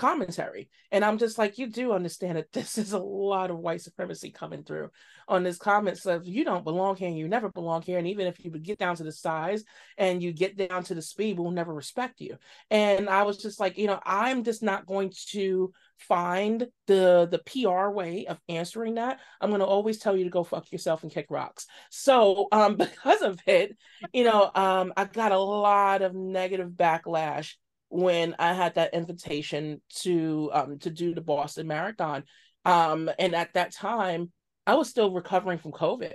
commentary. 0.00 0.70
And 0.90 1.04
I'm 1.04 1.18
just 1.18 1.36
like, 1.36 1.58
you 1.58 1.66
do 1.66 1.92
understand 1.92 2.38
that 2.38 2.50
this 2.52 2.78
is 2.78 2.92
a 2.92 2.98
lot 2.98 3.50
of 3.50 3.58
white 3.58 3.82
supremacy 3.82 4.30
coming 4.30 4.64
through 4.64 4.90
on 5.28 5.42
this 5.44 5.58
comments 5.58 6.06
of 6.06 6.26
you 6.26 6.44
don't 6.44 6.64
belong 6.64 6.96
here 6.96 7.08
and 7.08 7.18
you 7.18 7.28
never 7.28 7.50
belong 7.50 7.82
here. 7.82 7.98
And 7.98 8.08
even 8.08 8.26
if 8.26 8.42
you 8.42 8.50
get 8.50 8.78
down 8.78 8.96
to 8.96 9.04
the 9.04 9.12
size 9.12 9.62
and 9.98 10.22
you 10.22 10.32
get 10.32 10.56
down 10.56 10.82
to 10.84 10.94
the 10.94 11.02
speed, 11.02 11.38
we'll 11.38 11.50
never 11.50 11.74
respect 11.74 12.20
you. 12.20 12.38
And 12.70 13.08
I 13.08 13.22
was 13.24 13.36
just 13.36 13.60
like, 13.60 13.76
you 13.76 13.86
know, 13.86 14.00
I'm 14.04 14.42
just 14.42 14.62
not 14.62 14.86
going 14.86 15.12
to 15.32 15.72
find 16.00 16.66
the 16.86 17.28
the 17.30 17.40
PR 17.46 17.90
way 17.90 18.26
of 18.26 18.40
answering 18.48 18.94
that. 18.94 19.20
I'm 19.40 19.50
to 19.50 19.64
always 19.64 19.98
tell 19.98 20.16
you 20.16 20.24
to 20.24 20.30
go 20.30 20.44
fuck 20.44 20.70
yourself 20.72 21.02
and 21.02 21.12
kick 21.12 21.26
rocks. 21.30 21.66
So 21.90 22.48
um 22.52 22.76
because 22.76 23.22
of 23.22 23.40
it, 23.46 23.76
you 24.12 24.24
know, 24.24 24.50
um 24.54 24.92
I 24.96 25.04
got 25.04 25.32
a 25.32 25.38
lot 25.38 26.02
of 26.02 26.14
negative 26.14 26.70
backlash 26.70 27.54
when 27.88 28.36
I 28.38 28.52
had 28.54 28.74
that 28.76 28.94
invitation 28.94 29.80
to 30.00 30.50
um 30.52 30.78
to 30.80 30.90
do 30.90 31.14
the 31.14 31.20
Boston 31.20 31.66
Marathon. 31.66 32.24
Um 32.64 33.10
and 33.18 33.34
at 33.34 33.54
that 33.54 33.72
time 33.72 34.32
I 34.66 34.74
was 34.74 34.88
still 34.88 35.12
recovering 35.12 35.58
from 35.58 35.72
COVID. 35.72 36.14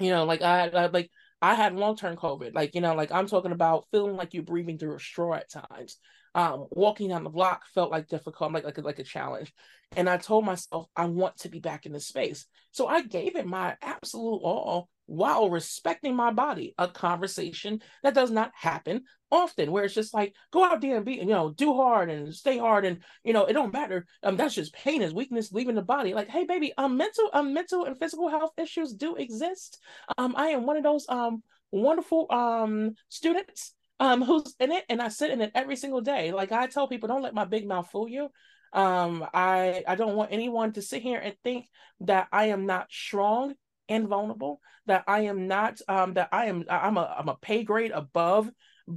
You 0.00 0.10
know, 0.10 0.24
like 0.24 0.42
I, 0.42 0.68
I 0.68 0.86
like 0.86 1.10
I 1.40 1.54
had 1.54 1.74
long-term 1.74 2.16
COVID. 2.16 2.54
Like, 2.54 2.74
you 2.74 2.80
know, 2.80 2.94
like 2.94 3.12
I'm 3.12 3.26
talking 3.26 3.52
about 3.52 3.86
feeling 3.92 4.16
like 4.16 4.34
you're 4.34 4.42
breathing 4.42 4.78
through 4.78 4.96
a 4.96 5.00
straw 5.00 5.34
at 5.34 5.50
times. 5.50 5.98
Um, 6.34 6.66
walking 6.70 7.08
down 7.08 7.24
the 7.24 7.30
block 7.30 7.62
felt 7.74 7.90
like 7.90 8.08
difficult, 8.08 8.52
like 8.52 8.64
like 8.64 8.78
a, 8.78 8.82
like 8.82 8.98
a 8.98 9.04
challenge. 9.04 9.52
And 9.96 10.08
I 10.08 10.18
told 10.18 10.44
myself 10.44 10.86
I 10.94 11.06
want 11.06 11.38
to 11.38 11.48
be 11.48 11.60
back 11.60 11.86
in 11.86 11.92
the 11.92 12.00
space. 12.00 12.46
So 12.72 12.86
I 12.86 13.02
gave 13.02 13.36
it 13.36 13.46
my 13.46 13.76
absolute 13.82 14.40
all 14.42 14.88
while 15.06 15.48
respecting 15.48 16.14
my 16.14 16.30
body. 16.30 16.74
A 16.76 16.86
conversation 16.86 17.80
that 18.02 18.14
does 18.14 18.30
not 18.30 18.52
happen 18.54 19.04
often, 19.30 19.72
where 19.72 19.84
it's 19.84 19.94
just 19.94 20.14
like 20.14 20.34
go 20.52 20.64
out 20.64 20.80
there 20.80 20.96
and 20.96 21.04
be, 21.04 21.14
you 21.14 21.24
know, 21.24 21.50
do 21.50 21.74
hard 21.74 22.10
and 22.10 22.34
stay 22.34 22.58
hard, 22.58 22.84
and 22.84 22.98
you 23.24 23.32
know, 23.32 23.46
it 23.46 23.54
don't 23.54 23.72
matter. 23.72 24.06
Um, 24.22 24.36
that's 24.36 24.54
just 24.54 24.74
pain 24.74 25.02
is 25.02 25.14
weakness 25.14 25.52
leaving 25.52 25.74
the 25.74 25.82
body. 25.82 26.12
Like, 26.14 26.28
hey, 26.28 26.44
baby, 26.44 26.72
um, 26.76 26.96
mental, 26.96 27.30
um, 27.32 27.54
mental 27.54 27.84
and 27.84 27.98
physical 27.98 28.28
health 28.28 28.52
issues 28.58 28.92
do 28.92 29.16
exist. 29.16 29.80
Um, 30.18 30.34
I 30.36 30.48
am 30.48 30.66
one 30.66 30.76
of 30.76 30.82
those 30.82 31.06
um 31.08 31.42
wonderful 31.70 32.26
um 32.30 32.94
students 33.08 33.74
um 34.00 34.22
who's 34.22 34.54
in 34.60 34.72
it, 34.72 34.84
and 34.88 35.00
I 35.02 35.08
sit 35.08 35.30
in 35.30 35.40
it 35.40 35.52
every 35.54 35.76
single 35.76 36.00
day. 36.00 36.32
Like 36.32 36.52
I 36.52 36.66
tell 36.66 36.88
people, 36.88 37.08
don't 37.08 37.22
let 37.22 37.34
my 37.34 37.44
big 37.44 37.66
mouth 37.66 37.90
fool 37.90 38.08
you. 38.08 38.28
Um 38.74 39.26
i 39.32 39.82
i 39.88 39.94
don't 39.94 40.14
want 40.14 40.30
anyone 40.30 40.74
to 40.74 40.82
sit 40.82 41.00
here 41.00 41.18
and 41.18 41.34
think 41.42 41.64
that 42.00 42.28
i 42.30 42.48
am 42.48 42.66
not 42.66 42.92
strong 42.92 43.54
and 43.88 44.06
vulnerable 44.06 44.60
that 44.84 45.04
i 45.08 45.20
am 45.20 45.48
not 45.48 45.80
um 45.88 46.12
that 46.12 46.28
i 46.32 46.44
am 46.48 46.66
i'm 46.68 46.98
a 46.98 47.16
i'm 47.18 47.30
a 47.30 47.38
pay 47.40 47.62
grade 47.64 47.92
above 47.92 48.50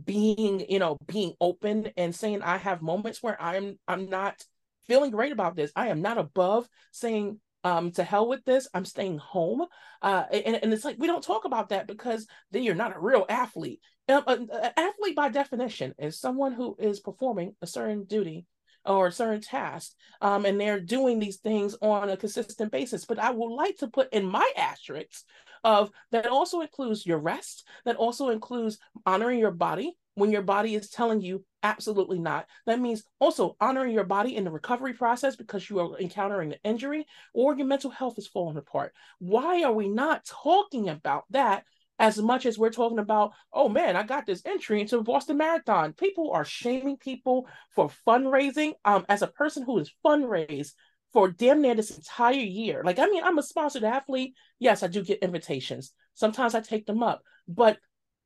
being 0.03 0.65
you 0.69 0.79
know 0.79 0.97
being 1.07 1.35
open 1.39 1.89
and 1.95 2.13
saying 2.13 2.41
i 2.41 2.57
have 2.57 2.81
moments 2.81 3.23
where 3.23 3.41
i'm 3.41 3.79
i'm 3.87 4.09
not 4.09 4.43
feeling 4.87 5.11
great 5.11 5.31
about 5.31 5.55
this. 5.55 5.71
I 5.75 5.87
am 5.87 6.01
not 6.01 6.17
above 6.17 6.67
saying 6.91 7.39
um 7.63 7.91
to 7.91 8.03
hell 8.03 8.27
with 8.27 8.43
this. 8.43 8.67
I'm 8.73 8.85
staying 8.85 9.19
home. 9.19 9.65
Uh 10.01 10.23
and, 10.31 10.59
and 10.61 10.73
it's 10.73 10.85
like 10.85 10.97
we 10.99 11.07
don't 11.07 11.23
talk 11.23 11.45
about 11.45 11.69
that 11.69 11.87
because 11.87 12.27
then 12.51 12.63
you're 12.63 12.75
not 12.75 12.95
a 12.95 12.99
real 12.99 13.25
athlete 13.29 13.79
an 14.07 14.49
athlete 14.77 15.15
by 15.15 15.29
definition 15.29 15.93
is 15.97 16.19
someone 16.19 16.53
who 16.53 16.75
is 16.79 16.99
performing 16.99 17.55
a 17.61 17.67
certain 17.67 18.03
duty 18.05 18.45
or 18.85 19.07
a 19.07 19.11
certain 19.11 19.41
tasks 19.41 19.95
um, 20.21 20.45
and 20.45 20.59
they're 20.59 20.79
doing 20.79 21.19
these 21.19 21.37
things 21.37 21.75
on 21.81 22.09
a 22.09 22.17
consistent 22.17 22.71
basis. 22.71 23.05
But 23.05 23.19
i 23.19 23.29
would 23.29 23.53
like 23.53 23.77
to 23.77 23.87
put 23.87 24.11
in 24.13 24.25
my 24.25 24.49
asterisks 24.57 25.23
of 25.63 25.91
that 26.11 26.25
also 26.25 26.61
includes 26.61 27.05
your 27.05 27.19
rest 27.19 27.67
that 27.85 27.95
also 27.95 28.29
includes 28.29 28.79
honoring 29.05 29.39
your 29.39 29.51
body 29.51 29.95
when 30.15 30.31
your 30.31 30.41
body 30.41 30.75
is 30.75 30.89
telling 30.89 31.21
you 31.21 31.45
absolutely 31.63 32.19
not. 32.19 32.47
That 32.65 32.79
means 32.79 33.03
also 33.19 33.55
honoring 33.61 33.93
your 33.93 34.03
body 34.03 34.35
in 34.35 34.43
the 34.43 34.51
recovery 34.51 34.93
process 34.93 35.35
because 35.35 35.69
you 35.69 35.79
are 35.79 35.99
encountering 35.99 36.51
an 36.51 36.59
injury 36.63 37.05
or 37.33 37.55
your 37.55 37.67
mental 37.67 37.91
health 37.91 38.17
is 38.17 38.27
falling 38.27 38.57
apart. 38.57 38.93
Why 39.19 39.63
are 39.63 39.71
we 39.71 39.87
not 39.87 40.25
talking 40.25 40.89
about 40.89 41.25
that 41.29 41.63
as 42.01 42.17
much 42.19 42.47
as 42.47 42.57
we're 42.57 42.71
talking 42.71 42.97
about, 42.97 43.31
oh 43.53 43.69
man, 43.69 43.95
I 43.95 44.01
got 44.01 44.25
this 44.25 44.41
entry 44.43 44.81
into 44.81 45.03
Boston 45.03 45.37
Marathon. 45.37 45.93
People 45.93 46.31
are 46.31 46.43
shaming 46.43 46.97
people 46.97 47.47
for 47.75 47.91
fundraising. 48.07 48.73
Um, 48.83 49.05
as 49.07 49.21
a 49.21 49.27
person 49.27 49.63
who 49.63 49.77
has 49.77 49.91
fundraised 50.03 50.71
for 51.13 51.29
damn 51.29 51.61
near 51.61 51.75
this 51.75 51.95
entire 51.95 52.33
year, 52.33 52.81
like 52.83 52.97
I 52.97 53.05
mean, 53.05 53.23
I'm 53.23 53.37
a 53.37 53.43
sponsored 53.43 53.83
athlete. 53.83 54.33
Yes, 54.59 54.81
I 54.81 54.87
do 54.87 55.03
get 55.03 55.19
invitations. 55.19 55.93
Sometimes 56.15 56.55
I 56.55 56.61
take 56.61 56.87
them 56.87 57.03
up, 57.03 57.21
but 57.47 57.77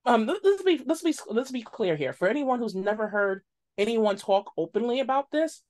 um, 0.06 0.26
let's 0.26 0.64
be 0.64 0.82
let's 0.86 1.04
be 1.04 1.14
let's 1.30 1.52
be 1.52 1.62
clear 1.62 1.98
here. 1.98 2.14
For 2.14 2.30
anyone 2.30 2.60
who's 2.60 2.76
never 2.76 3.10
heard 3.10 3.44
anyone 3.78 4.16
talk 4.16 4.54
openly 4.58 5.02
about 5.02 5.32
this, 5.32 5.62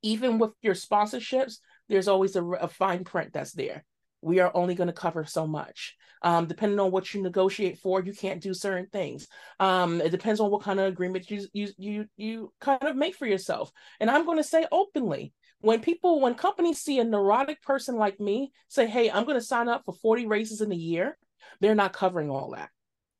even 0.00 0.38
with 0.38 0.52
your 0.62 0.74
sponsorships, 0.74 1.58
there's 1.90 2.08
always 2.08 2.36
a, 2.36 2.44
a 2.44 2.68
fine 2.68 3.04
print 3.04 3.34
that's 3.34 3.52
there 3.52 3.84
we 4.20 4.40
are 4.40 4.50
only 4.54 4.74
going 4.74 4.88
to 4.88 4.92
cover 4.92 5.24
so 5.24 5.46
much. 5.46 5.96
Um, 6.22 6.46
depending 6.46 6.80
on 6.80 6.90
what 6.90 7.14
you 7.14 7.22
negotiate 7.22 7.78
for, 7.78 8.02
you 8.02 8.12
can't 8.12 8.40
do 8.40 8.52
certain 8.52 8.86
things. 8.86 9.28
Um, 9.60 10.00
it 10.00 10.10
depends 10.10 10.40
on 10.40 10.50
what 10.50 10.62
kind 10.62 10.80
of 10.80 10.86
agreement 10.86 11.30
you 11.30 11.46
you 11.52 11.68
you 11.78 12.06
you 12.16 12.52
kind 12.60 12.82
of 12.82 12.96
make 12.96 13.14
for 13.14 13.26
yourself. 13.26 13.70
And 14.00 14.10
I'm 14.10 14.24
going 14.24 14.38
to 14.38 14.44
say 14.44 14.66
openly, 14.72 15.32
when 15.60 15.80
people, 15.80 16.20
when 16.20 16.34
companies 16.34 16.80
see 16.80 16.98
a 16.98 17.04
neurotic 17.04 17.62
person 17.62 17.96
like 17.96 18.18
me 18.18 18.52
say, 18.66 18.86
"Hey, 18.86 19.10
I'm 19.10 19.24
going 19.24 19.38
to 19.38 19.44
sign 19.44 19.68
up 19.68 19.82
for 19.84 19.94
40 19.94 20.26
races 20.26 20.60
in 20.60 20.72
a 20.72 20.76
year," 20.76 21.16
they're 21.60 21.76
not 21.76 21.92
covering 21.92 22.30
all 22.30 22.50
that. 22.50 22.70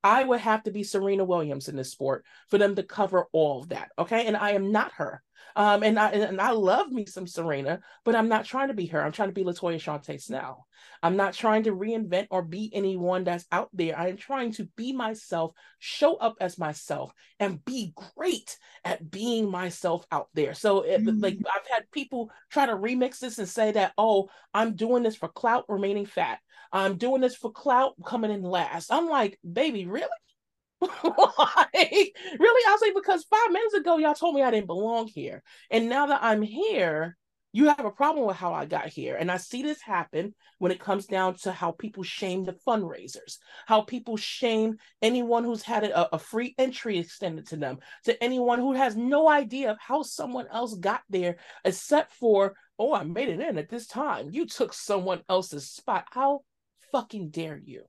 I 0.05 0.25
would 0.25 0.41
have 0.41 0.63
to 0.65 0.71
be 0.71 0.85
Serena 0.85 1.25
Williams 1.25 1.69
in 1.69 1.77
this 1.77 1.91
sport 1.91 2.25
for 2.49 2.59
them 2.59 2.77
to 2.77 2.83
cover 2.83 3.27
all 3.33 3.63
of 3.63 3.71
that. 3.71 3.91
Okay. 3.99 4.27
And 4.27 4.37
I 4.37 4.53
am 4.53 4.73
not 4.73 4.93
her. 4.93 5.23
Um, 5.57 5.83
and 5.83 5.99
I 5.99 6.11
and 6.11 6.41
I 6.41 6.51
love 6.53 6.91
me 6.91 7.07
some 7.07 7.27
Serena, 7.27 7.81
but 8.05 8.15
I'm 8.15 8.29
not 8.29 8.45
trying 8.45 8.69
to 8.69 8.75
be 8.75 8.87
her. 8.87 9.03
I'm 9.03 9.13
trying 9.13 9.31
to 9.31 9.35
be 9.35 9.45
Latoya 9.45 9.77
Shauntay 9.77 10.21
Snell. 10.23 10.67
I'm 11.03 11.17
not 11.17 11.35
trying 11.35 11.65
to 11.65 11.73
reinvent 11.73 12.29
or 12.31 12.43
be 12.43 12.71
anyone 12.73 13.25
that's 13.25 13.45
out 13.51 13.69
there. 13.73 13.99
I 13.99 14.09
am 14.09 14.17
trying 14.17 14.53
to 14.53 14.69
be 14.77 14.93
myself, 14.93 15.53
show 15.79 16.17
up 16.17 16.37
as 16.41 16.59
myself, 16.59 17.13
and 17.41 17.65
be 17.65 17.93
great 18.17 18.57
at 18.85 19.11
being 19.11 19.51
myself 19.51 20.07
out 20.13 20.29
there. 20.35 20.55
So, 20.55 20.83
it, 20.83 21.03
mm-hmm. 21.03 21.21
like, 21.21 21.39
I've 21.39 21.67
had 21.69 21.91
people 21.91 22.31
try 22.51 22.67
to 22.67 22.77
remix 22.77 23.19
this 23.19 23.39
and 23.39 23.49
say 23.49 23.73
that, 23.73 23.93
oh, 23.99 24.29
I'm 24.55 24.77
doing 24.77 25.03
this 25.03 25.17
for 25.17 25.29
clout, 25.29 25.65
remaining 25.69 26.07
fat. 26.07 26.39
I'm 26.73 26.97
doing 26.97 27.21
this 27.21 27.37
for 27.37 27.51
clout, 27.51 27.95
coming 28.05 28.31
in 28.31 28.43
last. 28.43 28.93
I'm 28.93 29.09
like, 29.09 29.39
baby, 29.51 29.87
really? 29.87 30.09
really? 30.81 32.13
I'll 32.69 32.79
say 32.79 32.93
because 32.95 33.25
five 33.25 33.51
minutes 33.51 33.75
ago 33.75 33.99
y'all 33.99 34.15
told 34.15 34.35
me 34.35 34.43
I 34.43 34.51
didn't 34.51 34.67
belong 34.67 35.09
here, 35.09 35.43
and 35.71 35.89
now 35.89 36.07
that 36.07 36.23
I'm 36.23 36.43
here, 36.43 37.17
you 37.53 37.67
have 37.67 37.85
a 37.85 37.91
problem 37.91 38.27
with 38.27 38.37
how 38.37 38.53
I 38.53 38.67
got 38.67 38.89
here. 38.89 39.17
And 39.17 39.31
I 39.31 39.39
see 39.39 39.63
this 39.63 39.81
happen 39.81 40.35
when 40.59 40.71
it 40.71 40.81
comes 40.81 41.07
down 41.07 41.35
to 41.43 41.53
how 41.53 41.73
people 41.73 42.03
shame 42.03 42.45
the 42.45 42.53
fundraisers, 42.53 43.39
how 43.67 43.81
people 43.81 44.17
shame 44.17 44.77
anyone 45.01 45.45
who's 45.45 45.63
had 45.63 45.85
a, 45.85 46.15
a, 46.15 46.19
free 46.19 46.55
entry 46.59 46.99
extended 46.99 47.49
to 47.49 47.57
them, 47.57 47.79
to 48.05 48.23
anyone 48.23 48.59
who 48.59 48.75
has 48.75 48.97
no 48.97 49.29
idea 49.29 49.71
of 49.71 49.79
how 49.81 50.03
someone 50.03 50.47
else 50.53 50.75
got 50.75 51.01
there, 51.09 51.37
except 51.65 52.13
for, 52.13 52.55
oh, 52.79 52.95
I 52.95 53.05
made 53.05 53.29
it 53.29 53.41
in 53.41 53.57
at 53.57 53.71
this 53.71 53.87
time. 53.87 54.29
You 54.31 54.47
took 54.47 54.75
someone 54.75 55.23
else's 55.29 55.71
spot. 55.71 56.05
How 56.11 56.43
fucking 56.93 57.31
dare 57.31 57.61
you? 57.63 57.85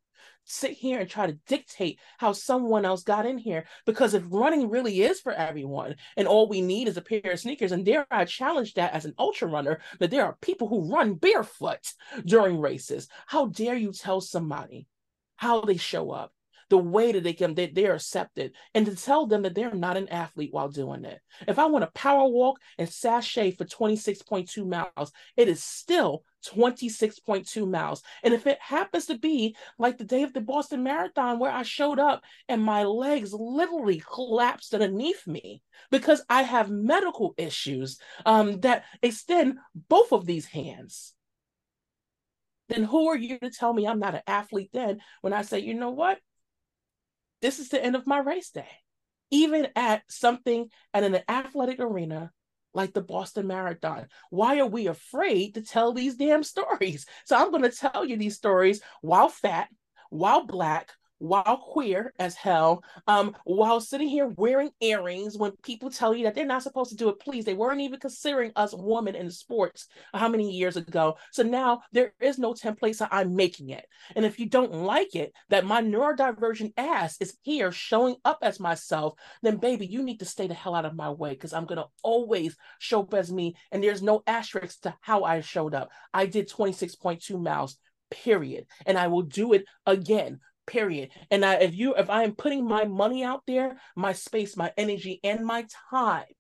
sit 0.50 0.72
here 0.72 1.00
and 1.00 1.10
try 1.10 1.28
to 1.28 1.38
dictate 1.48 2.00
how 2.18 2.32
someone 2.32 2.84
else 2.84 3.04
got 3.04 3.26
in 3.26 3.38
here 3.38 3.66
because 3.86 4.14
if 4.14 4.24
running 4.30 4.70
really 4.70 5.02
is 5.02 5.20
for 5.20 5.32
everyone 5.32 5.96
and 6.18 6.28
all 6.28 6.50
we 6.50 6.62
need 6.62 6.88
is 6.88 6.98
a 6.98 7.02
pair 7.02 7.32
of 7.32 7.40
sneakers 7.40 7.72
and 7.72 7.86
dare 7.86 8.06
I 8.10 8.26
challenge 8.26 8.74
that 8.74 8.94
as 8.94 9.06
an 9.06 9.14
ultra 9.20 9.48
runner 9.48 9.80
that 10.00 10.10
there 10.10 10.26
are 10.26 10.38
people 10.42 10.68
who 10.68 10.92
run 10.92 11.14
barefoot 11.14 11.94
during 12.26 12.60
races 12.60 13.08
how 13.28 13.48
dare 13.48 13.76
you 13.76 13.94
tell 13.94 14.22
somebody 14.22 14.88
how 15.36 15.62
they 15.62 15.78
show 15.78 16.12
up 16.12 16.34
the 16.70 16.78
way 16.78 17.12
that 17.12 17.24
they 17.24 17.34
can 17.34 17.56
they, 17.56 17.68
they're 17.68 17.96
accepted. 17.96 18.54
And 18.74 18.86
to 18.86 18.96
tell 18.96 19.26
them 19.26 19.42
that 19.44 19.56
they're 19.56 19.74
not 19.74 19.98
an 19.98 20.10
athlete 20.10 20.54
while 20.54 20.70
doing 20.70 21.06
it. 21.06 21.20
If 21.48 21.60
i 21.60 21.66
want 21.66 21.84
to 21.84 21.92
power 21.92 22.28
walk 22.28 22.60
and 22.78 22.88
sashay 22.88 23.52
for 23.52 23.66
26.2 23.66 24.68
miles 24.68 25.12
it 25.36 25.48
is 25.48 25.64
still 25.64 26.24
26.2 26.48 27.70
miles. 27.70 28.02
And 28.24 28.34
if 28.34 28.48
it 28.48 28.60
happens 28.62 29.08
to 29.08 29.18
be 29.18 29.56
like 29.78 29.98
the 29.98 30.06
day 30.06 30.24
of 30.24 30.34
the 30.34 30.42
boston 30.42 30.84
marathon 30.84 31.40
where 31.40 31.52
i 31.52 31.64
showed 31.64 32.00
up 32.00 32.24
and 32.48 32.62
my 32.62 32.84
legs 32.84 33.34
literally 33.34 34.02
collapsed 34.14 34.74
underneath 34.74 35.28
me 35.28 35.62
because 35.92 36.22
i 36.30 36.44
have 36.44 36.70
medical 36.70 37.34
issues 37.38 38.00
um, 38.26 38.60
that 38.62 38.86
extend 39.02 39.58
both 39.90 40.12
of 40.12 40.26
these 40.26 40.46
hands 40.46 41.14
then 42.70 42.84
who 42.84 43.08
are 43.10 43.18
you 43.18 43.38
to 43.40 43.50
tell 43.50 43.74
me 43.74 43.86
I'm 43.88 44.00
not 44.00 44.16
an 44.16 44.22
athlete 44.28 44.70
then 44.72 45.02
when 45.22 45.34
I 45.34 45.42
say, 45.42 45.60
you 45.60 45.74
know 45.74 45.90
what? 45.90 46.20
This 47.42 47.60
is 47.60 47.70
the 47.70 47.84
end 47.84 47.96
of 47.96 48.08
my 48.08 48.20
race 48.20 48.50
day. 48.50 48.70
Even 49.32 49.68
at 49.76 50.04
something 50.10 50.70
at 50.94 51.04
an 51.04 51.20
athletic 51.28 51.80
arena 51.80 52.32
like 52.74 52.94
the 52.94 53.02
Boston 53.02 53.48
Marathon. 53.48 54.08
Why 54.30 54.60
are 54.60 54.68
we 54.68 54.88
afraid 54.88 55.56
to 55.56 55.62
tell 55.62 55.94
these 55.94 56.16
damn 56.16 56.44
stories? 56.44 57.06
So 57.26 57.36
I'm 57.36 57.52
going 57.52 57.64
to 57.64 57.72
tell 57.72 58.06
you 58.06 58.18
these 58.18 58.36
stories 58.36 58.82
while 59.02 59.30
fat, 59.30 59.70
while 60.10 60.46
black, 60.46 60.92
while 61.20 61.58
queer 61.58 62.14
as 62.18 62.36
hell, 62.36 62.84
um, 63.08 63.36
while 63.44 63.80
sitting 63.80 64.08
here 64.08 64.28
wearing 64.28 64.72
earrings 64.82 65.38
when 65.38 65.52
people 65.64 65.90
tell 65.90 66.16
you 66.16 66.24
that 66.24 66.34
they're 66.34 66.46
not 66.46 66.64
supposed 66.64 66.90
to 66.90 66.96
do 66.96 67.10
it, 67.10 67.20
please, 67.20 67.46
they 67.46 67.54
weren't 67.54 67.82
even 67.82 68.00
considering 68.00 68.52
us 68.56 68.74
women 68.74 69.16
in 69.16 69.30
sports 69.30 69.88
how 70.14 70.28
many 70.28 70.50
years 70.50 70.78
ago. 70.78 71.18
So 71.32 71.44
now 71.44 71.82
there 71.92 72.14
is 72.20 72.40
no 72.40 72.54
template, 72.54 72.96
so 72.96 73.08
I'm 73.12 73.36
making 73.36 73.70
it. 73.70 73.86
And 74.16 74.26
if 74.26 74.40
you 74.40 74.48
don't 74.48 74.74
like 74.74 75.16
it, 75.16 75.34
that 75.50 75.66
my 75.66 75.82
neurodivergent 75.82 76.74
ass 76.78 77.18
is 77.20 77.38
here 77.42 77.72
showing 77.72 78.16
up 78.26 78.40
as 78.42 78.60
myself, 78.60 79.14
then 79.44 79.58
baby, 79.58 79.86
you 79.86 80.04
need 80.04 80.20
to 80.20 80.26
stay 80.26 80.48
the 80.48 80.54
hell 80.54 80.76
out 80.76 80.86
of 80.86 80.96
my 80.96 81.10
way 81.10 81.32
because 81.32 81.54
I'm 81.54 81.66
gonna 81.66 81.88
always 82.02 82.56
show 82.80 83.02
up 83.02 83.14
as 83.14 83.32
me. 83.32 83.56
And 83.72 83.84
there's 83.84 84.02
no 84.02 84.24
asterisk 84.26 84.82
to 84.82 84.96
how 85.02 85.24
I 85.24 85.42
showed 85.42 85.74
up. 85.74 85.90
I 86.14 86.26
did 86.26 86.50
26.2 86.50 87.42
miles 87.42 87.78
period 88.10 88.66
and 88.86 88.98
i 88.98 89.08
will 89.08 89.22
do 89.22 89.54
it 89.54 89.66
again 89.86 90.40
period. 90.70 91.10
And 91.32 91.44
I, 91.44 91.56
if 91.56 91.76
you 91.76 91.96
if 91.96 92.10
i 92.10 92.24
am 92.24 92.36
putting 92.36 92.66
my 92.66 92.86
money 92.86 93.24
out 93.24 93.44
there 93.48 93.78
my 93.96 94.14
space 94.14 94.56
my 94.56 94.72
energy 94.78 95.20
and 95.24 95.46
my 95.46 95.66
time 95.92 96.32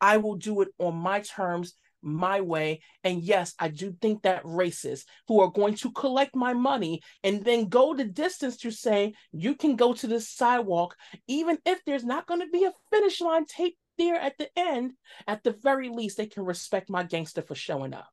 i 0.00 0.18
will 0.18 0.36
do 0.36 0.60
it 0.62 0.68
on 0.78 0.94
my 0.96 1.20
terms 1.20 1.74
my 2.00 2.40
way. 2.40 2.80
And 3.02 3.22
yes 3.22 3.54
i 3.58 3.68
do 3.68 3.96
think 4.00 4.22
that 4.22 4.44
racists 4.44 5.04
who 5.26 5.40
are 5.40 5.50
going 5.50 5.74
to 5.76 5.90
collect 5.90 6.36
my 6.36 6.52
money 6.52 7.00
and 7.24 7.44
then 7.44 7.68
go 7.68 7.94
the 7.94 8.04
distance 8.04 8.58
to 8.58 8.70
say 8.70 9.14
you 9.32 9.56
can 9.56 9.74
go 9.74 9.92
to 9.94 10.06
the 10.06 10.20
sidewalk 10.20 10.94
even 11.26 11.58
if 11.66 11.84
there's 11.84 12.04
not 12.04 12.26
going 12.26 12.40
to 12.40 12.48
be 12.52 12.64
a 12.64 12.72
finish 12.90 13.20
line 13.20 13.46
tape 13.46 13.76
there 13.98 14.16
at 14.16 14.38
the 14.38 14.48
end. 14.56 14.92
At 15.26 15.42
the 15.42 15.50
very 15.50 15.90
least 15.90 16.16
they 16.16 16.26
can 16.26 16.44
respect 16.44 16.88
my 16.88 17.02
gangster 17.02 17.42
for 17.42 17.54
showing 17.54 17.92
up. 17.92 18.08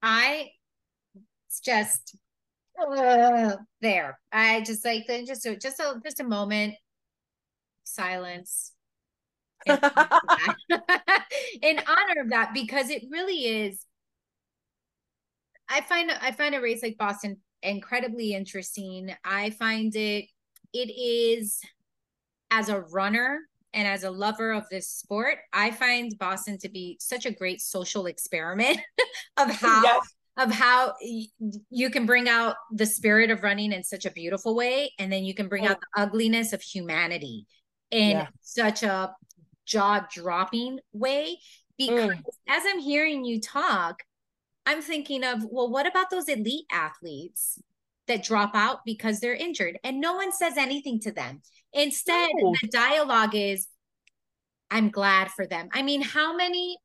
I 0.00 0.50
just 1.62 2.16
uh, 2.78 3.56
there. 3.80 4.18
I 4.32 4.60
just 4.62 4.84
like 4.84 5.06
then 5.06 5.26
just 5.26 5.46
a, 5.46 5.56
just 5.56 5.80
a 5.80 6.00
just 6.04 6.20
a 6.20 6.24
moment 6.24 6.74
silence 7.84 8.72
in 9.66 9.72
honor 9.72 9.86
of 12.20 12.30
that 12.30 12.50
because 12.52 12.90
it 12.90 13.02
really 13.10 13.46
is 13.46 13.86
I 15.68 15.80
find 15.80 16.10
I 16.10 16.32
find 16.32 16.54
a 16.54 16.60
race 16.60 16.82
like 16.82 16.98
Boston 16.98 17.38
incredibly 17.62 18.34
interesting. 18.34 19.14
I 19.24 19.50
find 19.50 19.94
it 19.96 20.26
it 20.72 20.90
is 20.90 21.60
as 22.50 22.68
a 22.68 22.80
runner 22.80 23.40
and 23.72 23.86
as 23.86 24.04
a 24.04 24.10
lover 24.10 24.52
of 24.52 24.64
this 24.70 24.88
sport, 24.88 25.38
I 25.52 25.70
find 25.70 26.16
Boston 26.18 26.58
to 26.58 26.68
be 26.68 26.96
such 27.00 27.26
a 27.26 27.30
great 27.30 27.60
social 27.60 28.06
experiment 28.06 28.78
of 29.36 29.50
how 29.50 29.82
yes 29.82 30.15
of 30.36 30.50
how 30.50 30.94
you 31.70 31.90
can 31.90 32.04
bring 32.04 32.28
out 32.28 32.56
the 32.70 32.86
spirit 32.86 33.30
of 33.30 33.42
running 33.42 33.72
in 33.72 33.82
such 33.82 34.04
a 34.04 34.10
beautiful 34.10 34.54
way 34.54 34.92
and 34.98 35.10
then 35.10 35.24
you 35.24 35.34
can 35.34 35.48
bring 35.48 35.66
oh. 35.66 35.70
out 35.70 35.80
the 35.80 36.02
ugliness 36.02 36.52
of 36.52 36.60
humanity 36.60 37.46
in 37.90 38.10
yeah. 38.10 38.26
such 38.42 38.82
a 38.82 39.14
jaw-dropping 39.64 40.78
way 40.92 41.38
because 41.78 42.10
mm. 42.10 42.22
as 42.48 42.62
i'm 42.66 42.78
hearing 42.78 43.24
you 43.24 43.40
talk 43.40 44.02
i'm 44.64 44.82
thinking 44.82 45.24
of 45.24 45.44
well 45.50 45.70
what 45.70 45.86
about 45.86 46.10
those 46.10 46.28
elite 46.28 46.66
athletes 46.70 47.60
that 48.06 48.22
drop 48.22 48.54
out 48.54 48.80
because 48.84 49.18
they're 49.18 49.34
injured 49.34 49.78
and 49.82 50.00
no 50.00 50.14
one 50.14 50.32
says 50.32 50.56
anything 50.56 51.00
to 51.00 51.10
them 51.10 51.40
instead 51.72 52.30
no. 52.36 52.54
the 52.62 52.68
dialogue 52.68 53.34
is 53.34 53.66
i'm 54.70 54.90
glad 54.90 55.30
for 55.30 55.46
them 55.46 55.68
i 55.72 55.82
mean 55.82 56.02
how 56.02 56.36
many 56.36 56.76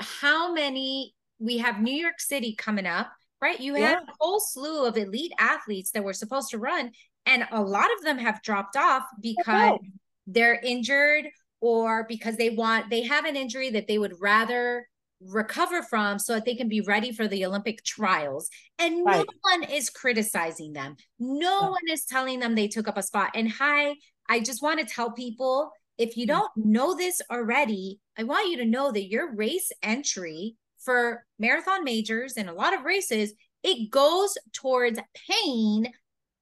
how 0.00 0.52
many 0.52 1.14
we 1.40 1.58
have 1.58 1.80
New 1.80 1.94
York 1.94 2.20
City 2.20 2.54
coming 2.54 2.86
up, 2.86 3.10
right? 3.42 3.58
You 3.58 3.74
have 3.74 3.82
yeah. 3.82 3.98
a 4.08 4.14
whole 4.20 4.38
slew 4.38 4.84
of 4.84 4.96
elite 4.96 5.32
athletes 5.38 5.90
that 5.92 6.04
were 6.04 6.12
supposed 6.12 6.50
to 6.50 6.58
run, 6.58 6.92
and 7.26 7.46
a 7.50 7.60
lot 7.60 7.88
of 7.96 8.04
them 8.04 8.18
have 8.18 8.42
dropped 8.42 8.76
off 8.76 9.02
because 9.20 9.78
they're 10.26 10.60
injured 10.62 11.26
or 11.60 12.04
because 12.08 12.36
they 12.36 12.50
want 12.50 12.88
they 12.90 13.02
have 13.02 13.24
an 13.24 13.36
injury 13.36 13.70
that 13.70 13.88
they 13.88 13.98
would 13.98 14.14
rather 14.20 14.86
recover 15.20 15.82
from 15.82 16.18
so 16.18 16.34
that 16.34 16.44
they 16.44 16.54
can 16.54 16.68
be 16.68 16.80
ready 16.80 17.12
for 17.12 17.28
the 17.28 17.44
Olympic 17.44 17.84
trials. 17.84 18.48
And 18.78 19.04
right. 19.04 19.18
no 19.18 19.24
one 19.58 19.70
is 19.70 19.90
criticizing 19.90 20.72
them. 20.72 20.96
No 21.18 21.60
yeah. 21.60 21.68
one 21.68 21.90
is 21.90 22.04
telling 22.06 22.40
them 22.40 22.54
they 22.54 22.68
took 22.68 22.88
up 22.88 22.96
a 22.96 23.02
spot. 23.02 23.30
And 23.34 23.50
hi, 23.50 23.96
I 24.28 24.40
just 24.40 24.62
want 24.62 24.80
to 24.80 24.86
tell 24.86 25.12
people 25.12 25.70
if 25.98 26.16
you 26.16 26.24
mm. 26.24 26.28
don't 26.28 26.50
know 26.56 26.96
this 26.96 27.20
already, 27.30 28.00
I 28.18 28.24
want 28.24 28.50
you 28.50 28.56
to 28.58 28.64
know 28.64 28.90
that 28.90 29.08
your 29.08 29.34
race 29.34 29.70
entry 29.82 30.56
for 30.84 31.24
marathon 31.38 31.84
majors 31.84 32.34
and 32.36 32.48
a 32.48 32.54
lot 32.54 32.74
of 32.74 32.84
races, 32.84 33.32
it 33.62 33.90
goes 33.90 34.36
towards 34.52 34.98
paying 35.28 35.92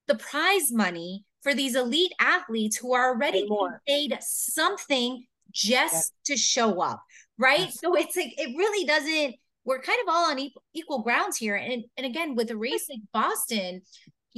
the 0.06 0.14
prize 0.14 0.72
money 0.72 1.24
for 1.42 1.54
these 1.54 1.74
elite 1.74 2.12
athletes 2.20 2.76
who 2.76 2.94
are 2.94 3.10
already 3.10 3.48
paid 3.86 4.16
something 4.20 5.24
just 5.52 6.12
yeah. 6.26 6.34
to 6.34 6.40
show 6.40 6.80
up, 6.80 7.02
right? 7.36 7.60
Yes. 7.60 7.80
So 7.80 7.94
it's 7.94 8.16
like 8.16 8.34
it 8.38 8.56
really 8.56 8.86
doesn't. 8.86 9.36
We're 9.64 9.82
kind 9.82 9.98
of 10.02 10.12
all 10.12 10.30
on 10.30 10.38
equal, 10.38 10.62
equal 10.72 11.02
grounds 11.02 11.36
here, 11.36 11.56
and 11.56 11.84
and 11.96 12.06
again 12.06 12.34
with 12.34 12.50
a 12.50 12.56
race 12.56 12.86
like 12.88 13.00
Boston, 13.12 13.82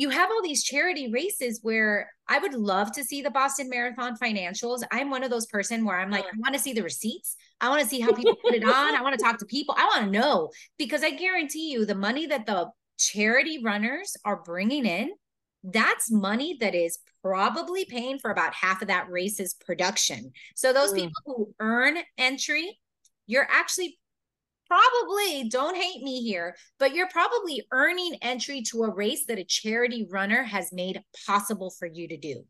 you 0.01 0.09
have 0.09 0.30
all 0.30 0.40
these 0.42 0.64
charity 0.64 1.12
races 1.12 1.61
where 1.62 2.11
I 2.26 2.38
would 2.38 2.55
love 2.55 2.90
to 2.92 3.05
see 3.05 3.20
the 3.20 3.30
Boston 3.30 3.68
Marathon 3.68 4.16
financials. 4.16 4.82
I'm 4.90 5.11
one 5.11 5.22
of 5.22 5.28
those 5.28 5.44
person 5.44 5.84
where 5.84 6.01
I'm 6.01 6.11
like, 6.11 6.24
I 6.24 6.38
want 6.38 6.55
to 6.55 6.59
see 6.59 6.72
the 6.72 6.82
receipts. 6.82 7.36
I 7.61 7.68
want 7.68 7.82
to 7.82 7.86
see 7.86 8.01
how 8.01 8.12
people 8.12 8.34
put 8.36 8.55
it 8.55 8.64
on. 8.64 8.94
I 8.94 9.03
want 9.03 9.18
to 9.18 9.22
talk 9.22 9.38
to 9.40 9.44
people. 9.44 9.74
I 9.76 9.84
want 9.84 10.07
to 10.07 10.11
know 10.11 10.53
because 10.78 11.03
I 11.03 11.11
guarantee 11.11 11.70
you 11.70 11.84
the 11.84 11.94
money 11.94 12.24
that 12.28 12.46
the 12.46 12.70
charity 12.98 13.62
runners 13.62 14.16
are 14.24 14.42
bringing 14.42 14.86
in, 14.86 15.11
that's 15.62 16.11
money 16.11 16.57
that 16.61 16.74
is 16.74 16.98
probably 17.22 17.84
paying 17.84 18.18
for 18.18 18.30
about 18.30 18.55
half 18.55 18.80
of 18.80 18.88
that 18.88 19.11
race's 19.11 19.53
production. 19.53 20.32
So 20.57 20.72
those 20.72 20.94
mm. 20.94 20.96
people 20.96 21.12
who 21.26 21.55
earn 21.61 21.98
entry, 22.16 22.78
you're 23.26 23.46
actually 23.51 23.98
probably 24.70 25.48
don't 25.48 25.76
hate 25.76 26.02
me 26.02 26.22
here, 26.22 26.54
but 26.78 26.94
you're 26.94 27.08
probably 27.08 27.66
earning 27.72 28.16
entry 28.22 28.62
to 28.70 28.84
a 28.84 28.94
race 28.94 29.26
that 29.26 29.38
a 29.38 29.44
charity 29.44 30.06
runner 30.08 30.44
has 30.44 30.72
made 30.72 31.02
possible 31.26 31.74
for 31.76 31.86
you 31.86 32.06
to 32.06 32.16
do. 32.16 32.44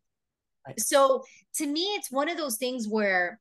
Right. 0.66 0.78
So 0.78 1.24
to 1.56 1.66
me, 1.66 1.82
it's 1.94 2.10
one 2.10 2.28
of 2.28 2.36
those 2.36 2.58
things 2.58 2.86
where 2.86 3.40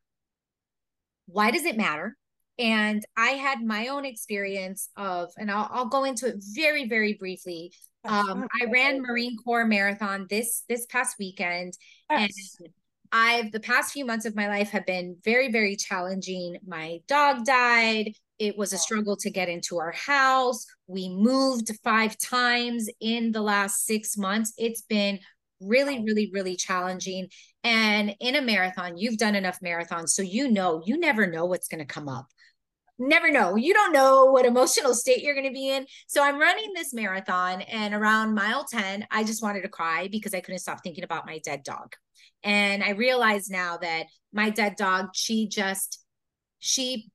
why 1.26 1.52
does 1.52 1.66
it 1.66 1.78
matter? 1.78 2.16
And 2.58 3.04
I 3.16 3.32
had 3.32 3.62
my 3.62 3.88
own 3.88 4.06
experience 4.06 4.90
of, 4.98 5.30
and 5.38 5.52
I'll, 5.52 5.70
I'll 5.72 5.86
go 5.86 6.04
into 6.04 6.28
it 6.28 6.36
very, 6.40 6.88
very 6.88 7.14
briefly. 7.14 7.74
Um, 8.06 8.48
I 8.62 8.66
ran 8.72 9.02
Marine 9.02 9.38
Corps 9.38 9.66
Marathon 9.66 10.26
this 10.30 10.64
this 10.70 10.86
past 10.86 11.18
weekend, 11.20 11.74
and 12.10 12.32
I've 13.12 13.52
the 13.52 13.60
past 13.60 13.92
few 13.92 14.06
months 14.06 14.26
of 14.26 14.36
my 14.36 14.48
life 14.48 14.70
have 14.70 14.86
been 14.86 15.18
very, 15.24 15.52
very 15.52 15.76
challenging. 15.76 16.58
My 16.66 17.00
dog 17.08 17.44
died. 17.46 18.14
It 18.40 18.58
was 18.58 18.74
a 18.74 18.78
struggle 18.78 19.18
to 19.18 19.30
get 19.30 19.50
into 19.50 19.80
our 19.80 19.92
house. 19.92 20.66
We 20.88 21.10
moved 21.10 21.72
five 21.84 22.18
times 22.18 22.90
in 23.00 23.32
the 23.32 23.42
last 23.42 23.86
six 23.86 24.18
months. 24.18 24.54
It's 24.58 24.82
been 24.82 25.20
really, 25.62 26.04
really, 26.04 26.32
really 26.34 26.56
challenging. 26.56 27.28
And 27.64 28.16
in 28.22 28.36
a 28.36 28.42
marathon, 28.42 28.98
you've 28.98 29.18
done 29.18 29.36
enough 29.36 29.60
marathons. 29.60 30.10
So 30.10 30.22
you 30.22 30.50
know, 30.50 30.82
you 30.86 30.98
never 30.98 31.28
know 31.28 31.46
what's 31.46 31.68
going 31.68 31.86
to 31.86 31.94
come 31.94 32.08
up. 32.08 32.28
never 32.98 33.32
know. 33.32 33.56
You 33.56 33.74
don't 33.74 33.94
know 33.94 34.26
what 34.26 34.46
emotional 34.46 34.94
state 34.94 35.24
you're 35.24 35.34
going 35.34 35.48
to 35.48 35.54
be 35.54 35.70
in. 35.70 35.86
So 36.08 36.24
I'm 36.24 36.40
running 36.40 36.74
this 36.76 36.94
marathon, 36.94 37.62
and 37.62 37.94
around 37.94 38.36
mile 38.36 38.66
10, 38.70 39.08
I 39.10 39.24
just 39.24 39.42
wanted 39.42 39.62
to 39.62 39.70
cry 39.70 40.10
because 40.12 40.34
I 40.34 40.42
couldn't 40.42 40.60
stop 40.60 40.84
thinking 40.84 41.04
about 41.04 41.26
my 41.26 41.40
dead 41.40 41.64
dog. 41.64 41.94
And 42.44 42.84
I 42.84 42.92
realize 42.92 43.50
now 43.50 43.78
that 43.78 44.06
my 44.34 44.50
dead 44.50 44.76
dog, 44.78 45.10
she 45.14 45.48
just, 45.48 46.04
she 46.60 47.10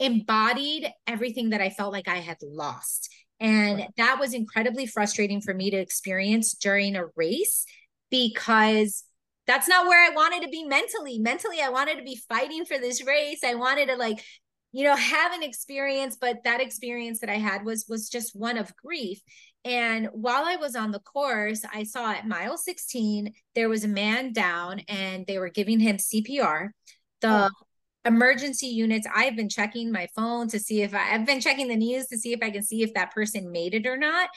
embodied 0.00 0.90
everything 1.06 1.50
that 1.50 1.60
I 1.60 1.70
felt 1.70 1.92
like 1.92 2.08
I 2.08 2.16
had 2.16 2.38
lost. 2.42 3.08
And 3.38 3.86
that 3.96 4.18
was 4.18 4.34
incredibly 4.34 4.86
frustrating 4.86 5.40
for 5.40 5.54
me 5.54 5.70
to 5.70 5.76
experience 5.76 6.54
during 6.54 6.96
a 6.96 7.06
race 7.16 7.64
because 8.10 9.04
that's 9.46 9.68
not 9.68 9.86
where 9.86 10.04
I 10.04 10.14
wanted 10.14 10.42
to 10.42 10.48
be 10.48 10.64
mentally. 10.64 11.18
Mentally, 11.18 11.60
I 11.62 11.70
wanted 11.70 11.96
to 11.96 12.02
be 12.02 12.20
fighting 12.28 12.64
for 12.64 12.78
this 12.78 13.04
race. 13.06 13.40
I 13.44 13.54
wanted 13.54 13.88
to 13.88 13.96
like, 13.96 14.22
you 14.72 14.84
know, 14.84 14.96
have 14.96 15.32
an 15.32 15.42
experience, 15.42 16.16
but 16.20 16.44
that 16.44 16.60
experience 16.60 17.20
that 17.20 17.30
I 17.30 17.36
had 17.36 17.64
was 17.64 17.86
was 17.88 18.08
just 18.08 18.36
one 18.36 18.58
of 18.58 18.76
grief. 18.76 19.20
And 19.64 20.08
while 20.12 20.44
I 20.44 20.56
was 20.56 20.76
on 20.76 20.90
the 20.90 21.00
course, 21.00 21.62
I 21.72 21.82
saw 21.84 22.12
at 22.12 22.28
mile 22.28 22.56
16 22.56 23.32
there 23.54 23.68
was 23.68 23.84
a 23.84 23.88
man 23.88 24.32
down 24.32 24.80
and 24.88 25.26
they 25.26 25.38
were 25.38 25.50
giving 25.50 25.80
him 25.80 25.96
CPR. 25.96 26.70
The 27.20 27.46
oh. 27.46 27.48
Emergency 28.04 28.68
units, 28.68 29.06
I've 29.14 29.36
been 29.36 29.48
checking 29.48 29.92
my 29.92 30.08
phone 30.14 30.48
to 30.48 30.58
see 30.58 30.82
if 30.82 30.94
I, 30.94 31.14
I've 31.14 31.26
been 31.26 31.40
checking 31.40 31.68
the 31.68 31.76
news 31.76 32.06
to 32.08 32.18
see 32.18 32.32
if 32.32 32.40
I 32.42 32.50
can 32.50 32.62
see 32.62 32.82
if 32.82 32.94
that 32.94 33.12
person 33.12 33.52
made 33.52 33.74
it 33.74 33.86
or 33.86 33.96
not. 33.96 34.30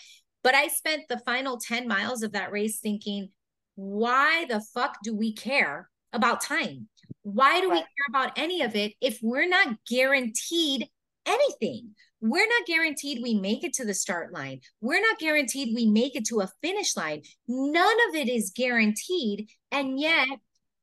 But 0.44 0.56
I 0.56 0.68
spent 0.68 1.04
the 1.08 1.20
final 1.20 1.58
10 1.58 1.88
miles 1.88 2.22
of 2.22 2.34
that 2.34 2.52
race 2.52 2.80
thinking, 2.80 3.30
why 3.76 4.46
the 4.50 4.62
fuck 4.74 4.98
do 5.04 5.16
we 5.16 5.34
care 5.34 5.90
about 6.12 6.42
time? 6.42 6.90
Why 7.24 7.62
do 7.62 7.70
we 7.70 7.78
care 7.78 7.86
about 8.10 8.38
any 8.38 8.62
of 8.62 8.76
it 8.76 8.94
if 9.00 9.20
we're 9.22 9.48
not 9.48 9.78
guaranteed 9.90 10.88
anything? 11.26 11.96
We're 12.20 12.48
not 12.48 12.66
guaranteed 12.68 13.20
we 13.22 13.34
make 13.34 13.64
it 13.64 13.74
to 13.76 13.86
the 13.86 13.94
start 13.94 14.34
line. 14.34 14.62
We're 14.82 15.02
not 15.02 15.20
guaranteed 15.20 15.74
we 15.76 15.86
make 15.86 16.16
it 16.16 16.26
to 16.28 16.42
a 16.42 16.50
finish 16.62 16.96
line. 16.96 17.22
None 17.48 17.98
of 18.10 18.16
it 18.16 18.30
is 18.30 18.54
guaranteed. 18.56 19.50
And 19.72 20.00
yet 20.00 20.28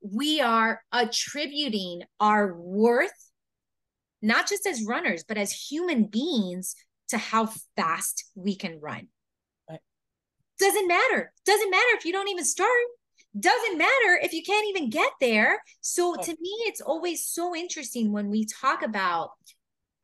we 0.01 0.41
are 0.41 0.83
attributing 0.93 2.03
our 2.19 2.55
worth, 2.55 3.31
not 4.23 4.49
just 4.49 4.67
as 4.67 4.85
runners, 4.87 5.25
but 5.27 5.39
as 5.39 5.53
human 5.53 6.05
beings, 6.05 6.75
to 7.09 7.19
how 7.19 7.51
fast 7.77 8.25
we 8.35 8.55
can 8.57 8.81
run. 8.81 9.09
Right. 9.69 9.81
Doesn't 10.59 10.89
matter. 10.89 11.33
Doesn't 11.45 11.71
matter 11.71 11.97
if 11.97 12.05
you 12.05 12.13
don't 12.13 12.29
even 12.29 12.45
start. 12.45 12.69
Doesn't 13.39 13.79
matter 13.79 14.19
if 14.23 14.33
you 14.33 14.43
can't 14.43 14.69
even 14.69 14.91
get 14.91 15.11
there. 15.21 15.63
So 15.81 16.15
to 16.15 16.31
me, 16.31 16.51
it's 16.67 16.81
always 16.81 17.27
so 17.27 17.55
interesting 17.55 18.13
when 18.13 18.29
we 18.29 18.47
talk 18.47 18.83
about 18.83 19.31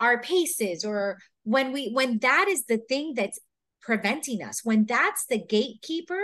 our 0.00 0.20
paces 0.20 0.84
or 0.84 1.18
when 1.44 1.72
we 1.72 1.90
when 1.92 2.18
that 2.18 2.46
is 2.48 2.66
the 2.66 2.78
thing 2.78 3.14
that's 3.14 3.38
preventing 3.80 4.42
us, 4.42 4.64
when 4.64 4.84
that's 4.84 5.26
the 5.26 5.38
gatekeeper, 5.38 6.20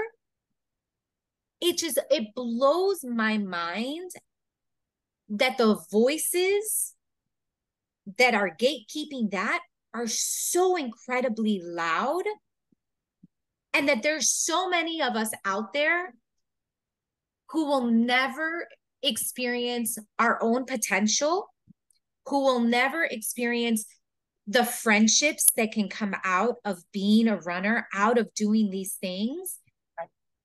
it 1.62 1.78
just 1.78 1.98
it 2.10 2.34
blows 2.34 3.04
my 3.04 3.38
mind 3.38 4.10
that 5.28 5.56
the 5.56 5.78
voices 5.90 6.94
that 8.18 8.34
are 8.34 8.50
gatekeeping 8.50 9.30
that 9.30 9.60
are 9.94 10.08
so 10.08 10.76
incredibly 10.76 11.62
loud 11.62 12.24
and 13.72 13.88
that 13.88 14.02
there's 14.02 14.28
so 14.28 14.68
many 14.68 15.00
of 15.00 15.14
us 15.14 15.30
out 15.44 15.72
there 15.72 16.14
who 17.50 17.66
will 17.66 17.86
never 17.86 18.66
experience 19.02 19.96
our 20.18 20.42
own 20.42 20.64
potential 20.64 21.48
who 22.26 22.40
will 22.40 22.60
never 22.60 23.04
experience 23.04 23.86
the 24.48 24.64
friendships 24.64 25.46
that 25.56 25.70
can 25.70 25.88
come 25.88 26.14
out 26.24 26.56
of 26.64 26.82
being 26.92 27.28
a 27.28 27.36
runner 27.36 27.86
out 27.94 28.18
of 28.18 28.32
doing 28.34 28.70
these 28.70 28.94
things 29.00 29.60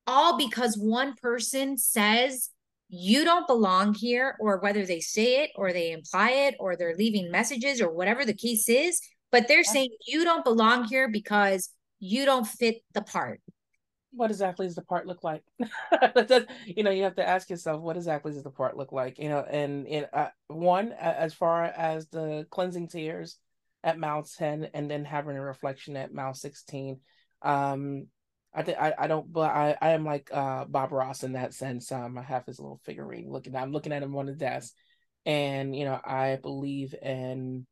all 0.07 0.37
because 0.37 0.77
one 0.77 1.13
person 1.15 1.77
says 1.77 2.49
you 2.89 3.25
don't 3.25 3.47
belong 3.47 3.93
here 3.93 4.35
or 4.39 4.59
whether 4.59 4.85
they 4.85 5.01
say 5.01 5.43
it 5.43 5.51
or 5.55 5.73
they 5.73 5.91
imply 5.91 6.31
it 6.31 6.55
or 6.59 6.75
they're 6.75 6.95
leaving 6.95 7.29
messages 7.29 7.81
or 7.81 7.91
whatever 7.91 8.23
the 8.23 8.33
case 8.33 8.69
is 8.69 9.01
but 9.31 9.47
they're 9.47 9.63
saying 9.63 9.89
you 10.07 10.23
don't 10.23 10.45
belong 10.45 10.85
here 10.85 11.09
because 11.09 11.69
you 11.99 12.25
don't 12.25 12.47
fit 12.47 12.77
the 12.93 13.01
part. 13.01 13.41
What 14.11 14.31
exactly 14.31 14.65
does 14.65 14.75
the 14.75 14.83
part 14.83 15.05
look 15.05 15.23
like? 15.23 15.43
You 16.65 16.83
know 16.83 16.91
you 16.91 17.03
have 17.03 17.15
to 17.15 17.27
ask 17.27 17.49
yourself 17.49 17.81
what 17.81 17.97
exactly 17.97 18.31
does 18.31 18.43
the 18.43 18.51
part 18.51 18.77
look 18.77 18.91
like 18.91 19.19
you 19.19 19.29
know 19.29 19.39
and 19.39 19.87
in 19.87 20.05
uh, 20.13 20.29
one 20.47 20.91
as 20.93 21.33
far 21.33 21.65
as 21.65 22.07
the 22.07 22.45
cleansing 22.49 22.87
tears 22.87 23.37
at 23.83 23.99
mile 23.99 24.23
10 24.23 24.69
and 24.73 24.89
then 24.89 25.05
having 25.05 25.37
a 25.37 25.41
reflection 25.41 25.95
at 25.95 26.13
mile 26.13 26.33
16 26.33 26.99
um 27.43 28.07
i 28.57 28.63
think 28.63 28.77
I, 28.77 28.93
I 28.97 29.07
don't 29.07 29.31
but 29.31 29.51
i 29.51 29.77
i 29.81 29.89
am 29.91 30.03
like 30.03 30.29
uh 30.33 30.65
bob 30.65 30.91
ross 30.91 31.23
in 31.23 31.33
that 31.33 31.53
sense 31.53 31.91
um 31.91 32.17
i 32.17 32.23
have 32.23 32.45
his 32.45 32.59
little 32.59 32.81
figurine 32.83 33.31
looking 33.31 33.55
i'm 33.55 33.71
looking 33.71 33.93
at 33.93 34.03
him 34.03 34.15
on 34.15 34.25
the 34.25 34.33
desk 34.33 34.73
and 35.25 35.75
you 35.75 35.85
know 35.85 35.99
i 36.03 36.37
believe 36.41 36.93
in 37.01 37.65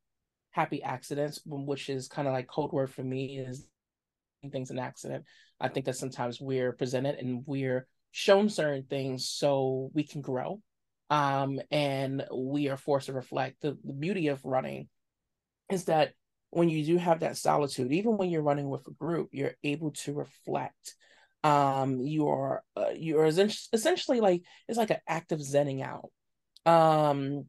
happy 0.51 0.81
accidents 0.81 1.41
which 1.45 1.89
is 1.89 2.07
kind 2.07 2.27
of 2.27 2.33
like 2.33 2.47
code 2.47 2.71
word 2.71 2.89
for 2.89 3.03
me 3.03 3.38
is 3.38 3.67
things 4.51 4.71
an 4.71 4.79
accident. 4.79 5.25
I 5.59 5.67
think 5.69 5.86
that 5.86 5.95
sometimes 5.95 6.39
we're 6.39 6.71
presented 6.71 7.15
and 7.15 7.43
we're 7.45 7.88
shown 8.11 8.49
certain 8.49 8.83
things 8.83 9.27
so 9.27 9.89
we 9.93 10.03
can 10.03 10.21
grow. 10.21 10.61
Um, 11.09 11.59
and 11.69 12.25
we 12.33 12.69
are 12.69 12.77
forced 12.77 13.07
to 13.07 13.13
reflect. 13.13 13.61
The, 13.61 13.77
the 13.83 13.93
beauty 13.93 14.27
of 14.29 14.43
running 14.43 14.88
is 15.69 15.86
that 15.86 16.13
when 16.50 16.70
you 16.70 16.86
do 16.86 16.98
have 16.98 17.20
that 17.20 17.38
solitude, 17.38 17.91
even 17.91 18.18
when 18.18 18.30
you're 18.30 18.41
running 18.41 18.70
with 18.70 18.88
a 18.88 18.91
group, 18.91 19.30
you're 19.32 19.56
able 19.64 19.91
to 19.91 20.14
reflect. 20.14 20.96
Um, 21.43 22.00
you 22.00 22.30
are 22.30 22.64
uh, 22.76 22.91
you 22.96 23.20
are 23.20 23.26
essentially 23.26 24.20
like 24.20 24.41
it's 24.68 24.78
like 24.78 24.89
an 24.89 25.02
act 25.08 25.32
of 25.32 25.39
zenning 25.39 25.84
out. 25.84 26.10
Um, 26.66 27.46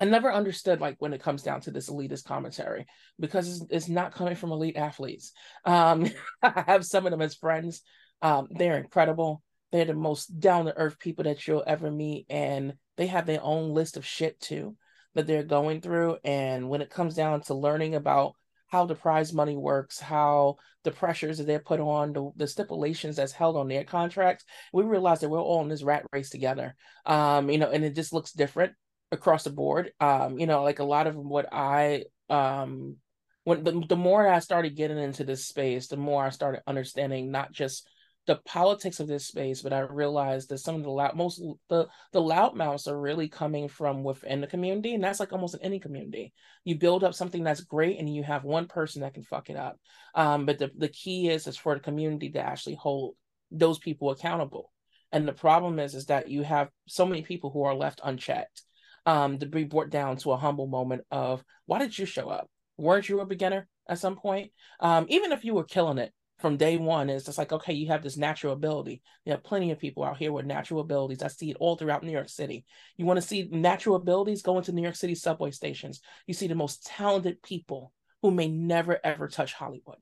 I 0.00 0.04
never 0.04 0.32
understood 0.32 0.80
like 0.80 0.96
when 0.98 1.12
it 1.12 1.22
comes 1.22 1.42
down 1.42 1.60
to 1.62 1.70
this 1.70 1.88
elitist 1.88 2.24
commentary 2.24 2.86
because 3.20 3.48
it's, 3.48 3.66
it's 3.70 3.88
not 3.88 4.12
coming 4.12 4.34
from 4.34 4.50
elite 4.50 4.76
athletes. 4.76 5.32
Um, 5.64 6.10
I 6.42 6.64
have 6.66 6.84
some 6.84 7.06
of 7.06 7.12
them 7.12 7.22
as 7.22 7.36
friends. 7.36 7.82
Um, 8.20 8.48
they're 8.50 8.78
incredible. 8.78 9.42
They're 9.70 9.84
the 9.84 9.94
most 9.94 10.40
down 10.40 10.66
to 10.66 10.76
earth 10.76 10.98
people 10.98 11.24
that 11.24 11.46
you'll 11.46 11.64
ever 11.66 11.90
meet, 11.90 12.26
and 12.28 12.74
they 12.96 13.06
have 13.06 13.26
their 13.26 13.42
own 13.42 13.72
list 13.72 13.96
of 13.96 14.04
shit 14.04 14.38
too 14.40 14.76
that 15.14 15.26
they're 15.26 15.42
going 15.42 15.80
through. 15.80 16.18
And 16.24 16.68
when 16.68 16.82
it 16.82 16.90
comes 16.90 17.14
down 17.14 17.42
to 17.42 17.54
learning 17.54 17.94
about 17.94 18.34
how 18.68 18.86
the 18.86 18.94
prize 18.94 19.32
money 19.32 19.56
works, 19.56 20.00
how 20.00 20.56
the 20.82 20.90
pressures 20.90 21.38
that 21.38 21.46
they're 21.46 21.58
put 21.58 21.78
on, 21.78 22.12
the, 22.12 22.30
the, 22.36 22.46
stipulations 22.46 23.16
that's 23.16 23.32
held 23.32 23.56
on 23.56 23.68
their 23.68 23.84
contracts, 23.84 24.44
we 24.72 24.82
realize 24.82 25.20
that 25.20 25.28
we're 25.28 25.40
all 25.40 25.60
in 25.60 25.68
this 25.68 25.82
rat 25.82 26.06
race 26.12 26.30
together. 26.30 26.74
Um, 27.04 27.50
you 27.50 27.58
know, 27.58 27.70
and 27.70 27.84
it 27.84 27.94
just 27.94 28.14
looks 28.14 28.32
different 28.32 28.72
across 29.10 29.44
the 29.44 29.50
board. 29.50 29.92
Um, 30.00 30.38
you 30.38 30.46
know, 30.46 30.62
like 30.62 30.78
a 30.78 30.84
lot 30.84 31.06
of 31.06 31.14
what 31.14 31.52
I 31.52 32.04
um 32.30 32.96
when 33.44 33.64
the, 33.64 33.84
the 33.88 33.96
more 33.96 34.26
I 34.26 34.38
started 34.38 34.76
getting 34.76 34.98
into 34.98 35.24
this 35.24 35.46
space, 35.46 35.88
the 35.88 35.96
more 35.96 36.24
I 36.24 36.30
started 36.30 36.62
understanding 36.66 37.30
not 37.30 37.52
just 37.52 37.86
the 38.26 38.36
politics 38.36 39.00
of 39.00 39.08
this 39.08 39.26
space, 39.26 39.62
but 39.62 39.72
I 39.72 39.80
realized 39.80 40.48
that 40.50 40.58
some 40.58 40.76
of 40.76 40.84
the 40.84 40.90
loud 40.90 41.16
most 41.16 41.42
the 41.68 41.88
the 42.12 42.20
loudmouths 42.20 42.86
are 42.86 43.00
really 43.00 43.28
coming 43.28 43.68
from 43.68 44.04
within 44.04 44.40
the 44.40 44.46
community, 44.46 44.94
and 44.94 45.02
that's 45.02 45.18
like 45.18 45.32
almost 45.32 45.54
in 45.54 45.62
any 45.62 45.80
community. 45.80 46.32
You 46.64 46.76
build 46.76 47.02
up 47.02 47.14
something 47.14 47.42
that's 47.42 47.62
great, 47.62 47.98
and 47.98 48.14
you 48.14 48.22
have 48.22 48.44
one 48.44 48.66
person 48.66 49.02
that 49.02 49.14
can 49.14 49.24
fuck 49.24 49.50
it 49.50 49.56
up. 49.56 49.78
Um, 50.14 50.46
but 50.46 50.58
the 50.58 50.70
the 50.76 50.88
key 50.88 51.28
is 51.30 51.46
is 51.46 51.56
for 51.56 51.74
the 51.74 51.80
community 51.80 52.30
to 52.30 52.40
actually 52.40 52.76
hold 52.76 53.16
those 53.50 53.78
people 53.78 54.10
accountable. 54.10 54.72
And 55.10 55.26
the 55.26 55.32
problem 55.32 55.78
is 55.78 55.94
is 55.94 56.06
that 56.06 56.28
you 56.28 56.42
have 56.42 56.70
so 56.86 57.04
many 57.04 57.22
people 57.22 57.50
who 57.50 57.64
are 57.64 57.74
left 57.74 58.00
unchecked 58.04 58.62
um, 59.04 59.38
to 59.38 59.46
be 59.46 59.64
brought 59.64 59.90
down 59.90 60.16
to 60.18 60.32
a 60.32 60.36
humble 60.36 60.68
moment 60.68 61.02
of 61.10 61.42
why 61.66 61.80
did 61.80 61.98
you 61.98 62.06
show 62.06 62.28
up? 62.28 62.48
Weren't 62.78 63.08
you 63.08 63.20
a 63.20 63.26
beginner 63.26 63.68
at 63.88 63.98
some 63.98 64.16
point? 64.16 64.52
Um, 64.80 65.06
even 65.08 65.32
if 65.32 65.44
you 65.44 65.54
were 65.54 65.64
killing 65.64 65.98
it 65.98 66.12
from 66.42 66.56
day 66.56 66.76
one, 66.76 67.08
it's 67.08 67.24
just 67.24 67.38
like, 67.38 67.52
okay, 67.52 67.72
you 67.72 67.86
have 67.88 68.02
this 68.02 68.16
natural 68.16 68.52
ability. 68.52 69.00
You 69.24 69.32
have 69.32 69.44
plenty 69.44 69.70
of 69.70 69.78
people 69.78 70.02
out 70.02 70.18
here 70.18 70.32
with 70.32 70.44
natural 70.44 70.80
abilities. 70.80 71.22
I 71.22 71.28
see 71.28 71.50
it 71.50 71.56
all 71.60 71.76
throughout 71.76 72.02
New 72.02 72.10
York 72.10 72.28
City. 72.28 72.66
You 72.96 73.06
want 73.06 73.18
to 73.18 73.26
see 73.26 73.48
natural 73.50 73.94
abilities? 73.94 74.42
Go 74.42 74.58
into 74.58 74.72
New 74.72 74.82
York 74.82 74.96
City 74.96 75.14
subway 75.14 75.52
stations. 75.52 76.00
You 76.26 76.34
see 76.34 76.48
the 76.48 76.56
most 76.56 76.84
talented 76.84 77.40
people 77.42 77.92
who 78.20 78.32
may 78.32 78.48
never 78.48 78.98
ever 79.02 79.28
touch 79.28 79.54
Hollywood 79.54 79.98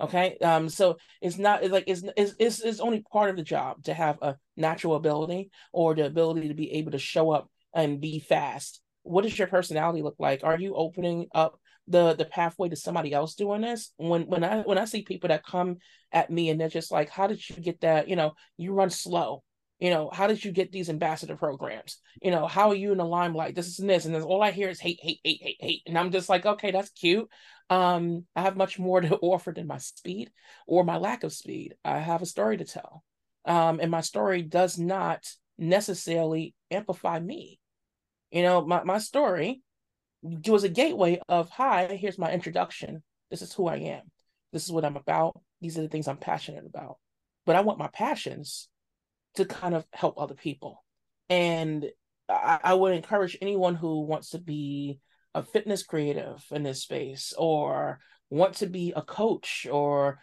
okay 0.00 0.38
um 0.42 0.68
so 0.70 0.96
it's 1.20 1.36
not 1.36 1.62
it's 1.62 1.72
like 1.72 1.84
it's, 1.86 2.02
it's 2.16 2.34
it's 2.38 2.60
it's 2.60 2.80
only 2.80 3.04
part 3.12 3.28
of 3.28 3.36
the 3.36 3.42
job 3.42 3.82
to 3.84 3.92
have 3.92 4.16
a 4.22 4.34
natural 4.56 4.94
ability 4.94 5.50
or 5.74 5.94
the 5.94 6.06
ability 6.06 6.48
to 6.48 6.54
be 6.54 6.72
able 6.72 6.92
to 6.92 6.98
show 6.98 7.30
up 7.30 7.50
and 7.74 8.00
be 8.00 8.18
fast 8.18 8.80
what 9.02 9.22
does 9.22 9.38
your 9.38 9.48
personality 9.48 10.00
look 10.00 10.16
like 10.18 10.42
are 10.42 10.58
you 10.58 10.74
opening 10.74 11.26
up 11.34 11.60
the 11.88 12.14
the 12.14 12.24
pathway 12.24 12.68
to 12.68 12.76
somebody 12.76 13.12
else 13.12 13.34
doing 13.34 13.62
this 13.62 13.92
when 13.96 14.22
when 14.26 14.44
i 14.44 14.60
when 14.60 14.78
i 14.78 14.84
see 14.84 15.02
people 15.02 15.28
that 15.28 15.44
come 15.44 15.76
at 16.12 16.30
me 16.30 16.50
and 16.50 16.60
they're 16.60 16.68
just 16.68 16.92
like 16.92 17.10
how 17.10 17.26
did 17.26 17.48
you 17.48 17.56
get 17.56 17.80
that 17.80 18.08
you 18.08 18.16
know 18.16 18.32
you 18.56 18.72
run 18.72 18.90
slow 18.90 19.42
You 19.80 19.88
know, 19.90 20.10
how 20.12 20.26
did 20.26 20.44
you 20.44 20.52
get 20.52 20.70
these 20.72 20.90
ambassador 20.90 21.36
programs? 21.36 22.02
You 22.20 22.30
know, 22.30 22.46
how 22.46 22.68
are 22.68 22.74
you 22.74 22.92
in 22.92 22.98
the 22.98 23.04
limelight? 23.04 23.54
This 23.54 23.66
is 23.66 23.78
and 23.80 23.88
this, 23.88 24.04
and 24.04 24.14
this 24.14 24.24
all 24.24 24.42
I 24.42 24.50
hear 24.50 24.68
is 24.68 24.78
hate, 24.78 25.00
hate, 25.00 25.20
hate, 25.24 25.40
hate, 25.42 25.56
hate, 25.58 25.82
and 25.86 25.96
I'm 25.96 26.10
just 26.10 26.28
like, 26.28 26.44
okay, 26.44 26.70
that's 26.70 26.90
cute. 26.90 27.26
Um, 27.70 28.26
I 28.36 28.42
have 28.42 28.56
much 28.58 28.78
more 28.78 29.00
to 29.00 29.16
offer 29.22 29.52
than 29.52 29.66
my 29.66 29.78
speed 29.78 30.30
or 30.66 30.84
my 30.84 30.98
lack 30.98 31.24
of 31.24 31.32
speed. 31.32 31.76
I 31.82 31.98
have 31.98 32.20
a 32.20 32.26
story 32.26 32.58
to 32.58 32.64
tell, 32.66 33.02
um, 33.46 33.80
and 33.80 33.90
my 33.90 34.02
story 34.02 34.42
does 34.42 34.76
not 34.78 35.24
necessarily 35.56 36.54
amplify 36.70 37.18
me. 37.18 37.58
You 38.30 38.42
know, 38.42 38.66
my 38.66 38.84
my 38.84 38.98
story 38.98 39.62
was 40.22 40.64
a 40.64 40.68
gateway 40.68 41.20
of 41.28 41.50
hi, 41.50 41.96
here's 41.96 42.18
my 42.18 42.32
introduction. 42.32 43.02
This 43.30 43.42
is 43.42 43.52
who 43.52 43.68
I 43.68 43.76
am. 43.76 44.02
This 44.52 44.64
is 44.64 44.72
what 44.72 44.84
I'm 44.84 44.96
about. 44.96 45.40
These 45.60 45.78
are 45.78 45.82
the 45.82 45.88
things 45.88 46.08
I'm 46.08 46.16
passionate 46.16 46.66
about. 46.66 46.96
But 47.46 47.56
I 47.56 47.60
want 47.60 47.78
my 47.78 47.88
passions 47.88 48.68
to 49.36 49.44
kind 49.44 49.74
of 49.74 49.86
help 49.92 50.18
other 50.18 50.34
people. 50.34 50.84
And 51.28 51.86
I, 52.28 52.58
I 52.62 52.74
would 52.74 52.94
encourage 52.94 53.38
anyone 53.40 53.74
who 53.74 54.00
wants 54.00 54.30
to 54.30 54.38
be 54.38 55.00
a 55.34 55.42
fitness 55.42 55.84
creative 55.84 56.44
in 56.50 56.64
this 56.64 56.82
space 56.82 57.32
or 57.38 58.00
want 58.30 58.54
to 58.54 58.66
be 58.66 58.92
a 58.94 59.02
coach 59.02 59.66
or 59.70 60.20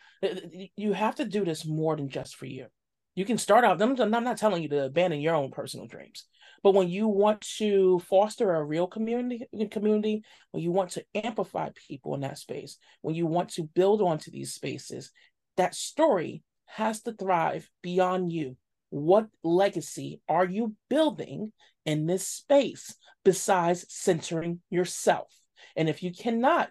you 0.75 0.93
have 0.93 1.15
to 1.15 1.25
do 1.25 1.45
this 1.45 1.65
more 1.65 1.95
than 1.95 2.09
just 2.09 2.35
for 2.35 2.45
you. 2.45 2.67
You 3.15 3.25
can 3.25 3.37
start 3.37 3.63
out, 3.63 3.81
I'm 3.81 3.95
not 3.95 4.37
telling 4.37 4.61
you 4.61 4.69
to 4.69 4.85
abandon 4.85 5.21
your 5.21 5.35
own 5.35 5.51
personal 5.51 5.87
dreams, 5.87 6.25
but 6.67 6.73
when 6.73 6.89
you 6.89 7.07
want 7.07 7.39
to 7.59 7.97
foster 8.09 8.53
a 8.53 8.61
real 8.61 8.87
community, 8.87 9.47
community, 9.71 10.25
when 10.51 10.61
you 10.61 10.69
want 10.69 10.89
to 10.89 11.05
amplify 11.15 11.69
people 11.87 12.13
in 12.13 12.19
that 12.19 12.37
space, 12.37 12.77
when 12.99 13.15
you 13.15 13.25
want 13.25 13.51
to 13.51 13.63
build 13.63 14.01
onto 14.01 14.31
these 14.31 14.53
spaces, 14.53 15.13
that 15.55 15.73
story 15.73 16.43
has 16.65 17.01
to 17.03 17.13
thrive 17.13 17.69
beyond 17.81 18.33
you. 18.33 18.57
What 18.89 19.27
legacy 19.45 20.19
are 20.27 20.43
you 20.43 20.75
building 20.89 21.53
in 21.85 22.05
this 22.05 22.27
space 22.27 22.93
besides 23.23 23.85
centering 23.87 24.59
yourself? 24.69 25.33
And 25.77 25.87
if 25.87 26.03
you 26.03 26.11
cannot 26.11 26.69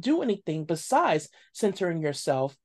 do 0.00 0.22
anything 0.22 0.64
besides 0.64 1.28
centering 1.52 2.00
yourself, 2.00 2.56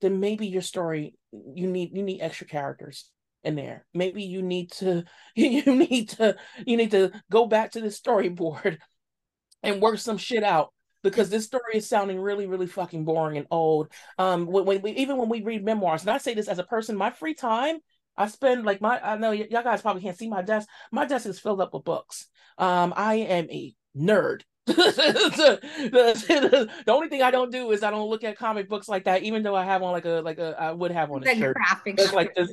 then 0.00 0.18
maybe 0.18 0.48
your 0.48 0.62
story 0.62 1.14
you 1.30 1.70
need 1.70 1.90
you 1.94 2.02
need 2.02 2.20
extra 2.20 2.48
characters 2.48 3.08
in 3.44 3.54
there. 3.54 3.84
Maybe 3.94 4.22
you 4.22 4.42
need 4.42 4.72
to 4.72 5.04
you 5.34 5.64
need 5.64 6.10
to 6.10 6.36
you 6.66 6.76
need 6.76 6.90
to 6.92 7.12
go 7.30 7.46
back 7.46 7.72
to 7.72 7.80
the 7.80 7.88
storyboard 7.88 8.78
and 9.62 9.80
work 9.80 9.98
some 9.98 10.18
shit 10.18 10.42
out 10.42 10.72
because 11.02 11.30
this 11.30 11.44
story 11.44 11.74
is 11.74 11.88
sounding 11.88 12.18
really 12.18 12.46
really 12.46 12.66
fucking 12.66 13.04
boring 13.04 13.36
and 13.36 13.46
old. 13.50 13.88
Um 14.18 14.46
when, 14.46 14.64
when 14.64 14.82
we 14.82 14.92
even 14.92 15.18
when 15.18 15.28
we 15.28 15.42
read 15.42 15.64
memoirs, 15.64 16.02
and 16.02 16.10
I 16.10 16.18
say 16.18 16.34
this 16.34 16.48
as 16.48 16.58
a 16.58 16.64
person, 16.64 16.96
my 16.96 17.10
free 17.10 17.34
time 17.34 17.78
I 18.16 18.28
spend 18.28 18.64
like 18.64 18.80
my 18.80 19.00
I 19.00 19.16
know 19.16 19.30
y- 19.30 19.48
y'all 19.50 19.62
guys 19.62 19.82
probably 19.82 20.02
can't 20.02 20.18
see 20.18 20.28
my 20.28 20.42
desk. 20.42 20.68
My 20.90 21.04
desk 21.04 21.26
is 21.26 21.38
filled 21.38 21.60
up 21.60 21.74
with 21.74 21.84
books. 21.84 22.26
Um 22.58 22.92
I 22.96 23.16
am 23.16 23.48
a 23.50 23.74
nerd. 23.96 24.42
the, 24.66 24.74
the, 25.92 26.70
the, 26.86 26.92
only 26.92 27.08
thing 27.08 27.20
I 27.20 27.30
don't 27.30 27.52
do 27.52 27.70
is 27.72 27.82
I 27.82 27.90
don't 27.90 28.08
look 28.08 28.24
at 28.24 28.38
comic 28.38 28.66
books 28.66 28.88
like 28.88 29.04
that, 29.04 29.22
even 29.22 29.42
though 29.42 29.54
I 29.54 29.64
have 29.64 29.82
on 29.82 29.92
like 29.92 30.06
a 30.06 30.22
like 30.24 30.38
a 30.38 30.56
I 30.58 30.72
would 30.72 30.90
have 30.90 31.10
on 31.10 31.22
a 31.22 31.26
the 31.26 31.34
shirt. 31.34 31.54
Graphic 31.54 32.12
like 32.14 32.34
this. 32.34 32.50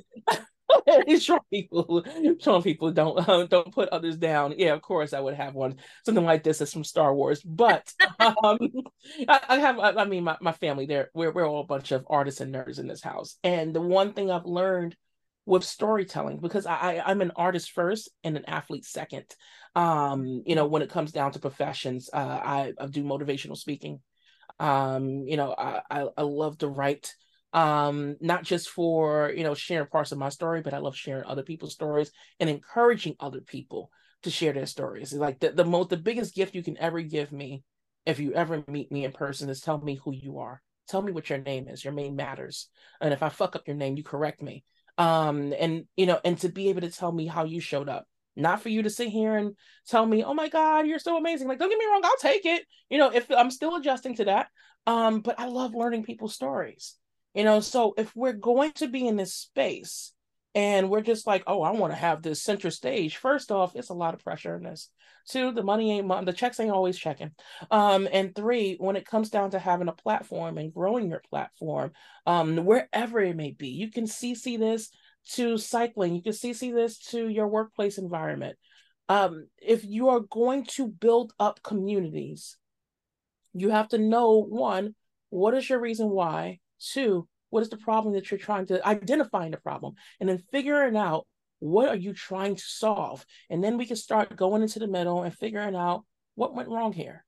showing 1.19 1.39
people 1.51 2.03
showing 2.39 2.63
people 2.63 2.91
don't 2.91 3.27
uh, 3.27 3.45
don't 3.49 3.73
put 3.73 3.89
others 3.89 4.17
down. 4.17 4.53
Yeah, 4.57 4.73
of 4.73 4.81
course 4.81 5.13
I 5.13 5.19
would 5.19 5.35
have 5.35 5.53
one 5.53 5.77
something 6.05 6.25
like 6.25 6.43
this 6.43 6.61
is 6.61 6.71
from 6.71 6.83
Star 6.83 7.13
Wars, 7.13 7.41
but 7.41 7.91
um, 8.19 8.59
I, 9.27 9.39
I, 9.49 9.57
have 9.59 9.79
I, 9.79 9.91
I 9.91 10.05
mean 10.05 10.23
my, 10.23 10.37
my 10.41 10.51
family 10.53 10.85
there 10.85 11.09
we're 11.13 11.31
we're 11.31 11.47
all 11.47 11.61
a 11.61 11.65
bunch 11.65 11.91
of 11.91 12.05
artists 12.09 12.41
and 12.41 12.53
nerds 12.53 12.79
in 12.79 12.87
this 12.87 13.01
house, 13.01 13.37
and 13.43 13.73
the 13.73 13.81
one 13.81 14.13
thing 14.13 14.31
I've 14.31 14.45
learned 14.45 14.95
with 15.45 15.63
storytelling 15.63 16.39
because 16.39 16.65
I, 16.65 16.97
I 16.97 17.11
am 17.11 17.21
an 17.21 17.31
artist 17.35 17.71
first 17.71 18.09
and 18.23 18.37
an 18.37 18.45
athlete 18.45 18.85
second. 18.85 19.25
Um, 19.75 20.43
you 20.45 20.55
know, 20.55 20.67
when 20.67 20.81
it 20.81 20.89
comes 20.89 21.11
down 21.11 21.31
to 21.31 21.39
professions, 21.39 22.09
uh, 22.13 22.17
I, 22.17 22.73
I 22.79 22.85
do 22.87 23.03
motivational 23.03 23.57
speaking. 23.57 24.01
Um, 24.59 25.23
you 25.27 25.37
know, 25.37 25.55
I, 25.57 25.81
I, 25.89 26.05
I 26.17 26.21
love 26.21 26.59
to 26.59 26.67
write 26.67 27.15
um 27.53 28.15
not 28.21 28.43
just 28.43 28.69
for 28.69 29.31
you 29.35 29.43
know 29.43 29.53
sharing 29.53 29.87
parts 29.87 30.13
of 30.13 30.17
my 30.17 30.29
story 30.29 30.61
but 30.61 30.73
i 30.73 30.77
love 30.77 30.95
sharing 30.95 31.25
other 31.25 31.43
people's 31.43 31.73
stories 31.73 32.09
and 32.39 32.49
encouraging 32.49 33.13
other 33.19 33.41
people 33.41 33.91
to 34.23 34.29
share 34.29 34.53
their 34.53 34.65
stories. 34.65 35.13
Like 35.13 35.39
the, 35.39 35.51
the 35.51 35.65
most 35.65 35.89
the 35.89 35.97
biggest 35.97 36.35
gift 36.35 36.55
you 36.55 36.63
can 36.63 36.77
ever 36.77 37.01
give 37.01 37.31
me 37.31 37.63
if 38.05 38.19
you 38.19 38.33
ever 38.33 38.63
meet 38.67 38.91
me 38.91 39.05
in 39.05 39.11
person 39.11 39.49
is 39.49 39.61
tell 39.61 39.79
me 39.79 39.95
who 39.95 40.13
you 40.13 40.39
are. 40.39 40.61
Tell 40.87 41.01
me 41.01 41.11
what 41.11 41.29
your 41.29 41.39
name 41.39 41.67
is. 41.67 41.83
Your 41.83 41.93
name 41.93 42.15
matters. 42.15 42.67
And 42.99 43.13
if 43.13 43.23
i 43.23 43.29
fuck 43.29 43.55
up 43.55 43.67
your 43.67 43.75
name 43.75 43.97
you 43.97 44.03
correct 44.03 44.41
me. 44.41 44.63
Um 44.97 45.53
and 45.57 45.85
you 45.95 46.05
know 46.05 46.19
and 46.23 46.37
to 46.39 46.49
be 46.49 46.69
able 46.69 46.81
to 46.81 46.91
tell 46.91 47.11
me 47.11 47.27
how 47.27 47.45
you 47.45 47.59
showed 47.59 47.89
up. 47.89 48.05
Not 48.35 48.61
for 48.61 48.69
you 48.69 48.83
to 48.83 48.89
sit 48.89 49.09
here 49.09 49.35
and 49.35 49.55
tell 49.87 50.05
me 50.05 50.23
oh 50.23 50.33
my 50.33 50.49
god 50.49 50.87
you're 50.87 50.99
so 50.99 51.17
amazing. 51.17 51.47
Like 51.47 51.59
don't 51.59 51.69
get 51.69 51.79
me 51.79 51.85
wrong 51.85 52.01
i'll 52.03 52.17
take 52.17 52.45
it. 52.45 52.63
You 52.89 52.97
know 52.97 53.11
if 53.11 53.29
i'm 53.31 53.51
still 53.51 53.75
adjusting 53.75 54.15
to 54.17 54.25
that. 54.25 54.47
Um 54.87 55.21
but 55.21 55.39
i 55.39 55.45
love 55.47 55.73
learning 55.73 56.03
people's 56.03 56.35
stories 56.35 56.95
you 57.33 57.43
know, 57.43 57.59
so 57.59 57.93
if 57.97 58.15
we're 58.15 58.33
going 58.33 58.71
to 58.73 58.87
be 58.87 59.07
in 59.07 59.15
this 59.15 59.33
space 59.33 60.13
and 60.53 60.89
we're 60.89 61.01
just 61.01 61.25
like, 61.25 61.43
oh, 61.47 61.61
I 61.61 61.71
want 61.71 61.93
to 61.93 61.97
have 61.99 62.21
this 62.21 62.41
center 62.41 62.71
stage, 62.71 63.17
first 63.17 63.51
off, 63.51 63.75
it's 63.75 63.89
a 63.89 63.93
lot 63.93 64.13
of 64.13 64.23
pressure 64.23 64.55
in 64.55 64.63
this. 64.63 64.89
Two, 65.27 65.51
the 65.51 65.63
money 65.63 65.91
ain't 65.91 66.25
the 66.25 66.33
checks 66.33 66.59
ain't 66.59 66.71
always 66.71 66.97
checking. 66.97 67.31
Um, 67.69 68.07
and 68.11 68.35
three, 68.35 68.75
when 68.79 68.95
it 68.95 69.05
comes 69.05 69.29
down 69.29 69.51
to 69.51 69.59
having 69.59 69.87
a 69.87 69.93
platform 69.93 70.57
and 70.57 70.73
growing 70.73 71.09
your 71.09 71.21
platform, 71.29 71.91
um, 72.25 72.57
wherever 72.65 73.19
it 73.19 73.35
may 73.35 73.51
be, 73.51 73.69
you 73.69 73.91
can 73.91 74.05
CC 74.05 74.57
this 74.57 74.89
to 75.33 75.57
cycling, 75.57 76.15
you 76.15 76.23
can 76.23 76.33
CC 76.33 76.73
this 76.73 76.97
to 77.09 77.27
your 77.27 77.47
workplace 77.47 77.97
environment. 77.97 78.57
Um, 79.07 79.47
if 79.61 79.85
you 79.85 80.09
are 80.09 80.21
going 80.21 80.65
to 80.71 80.87
build 80.87 81.33
up 81.39 81.61
communities, 81.63 82.57
you 83.53 83.69
have 83.69 83.89
to 83.89 83.97
know 83.97 84.41
one, 84.41 84.95
what 85.29 85.53
is 85.53 85.69
your 85.69 85.79
reason 85.79 86.09
why? 86.09 86.59
Two, 86.81 87.27
what 87.49 87.61
is 87.61 87.69
the 87.69 87.77
problem 87.77 88.13
that 88.15 88.31
you're 88.31 88.39
trying 88.39 88.65
to 88.67 88.85
identifying 88.87 89.51
the 89.51 89.57
problem 89.57 89.95
and 90.19 90.27
then 90.27 90.43
figuring 90.51 90.97
out 90.97 91.27
what 91.59 91.89
are 91.89 91.95
you 91.95 92.13
trying 92.13 92.55
to 92.55 92.63
solve? 92.63 93.25
And 93.49 93.63
then 93.63 93.77
we 93.77 93.85
can 93.85 93.95
start 93.95 94.35
going 94.35 94.63
into 94.63 94.79
the 94.79 94.87
middle 94.87 95.21
and 95.21 95.33
figuring 95.33 95.75
out 95.75 96.05
what 96.35 96.55
went 96.55 96.69
wrong 96.69 96.91
here. 96.91 97.23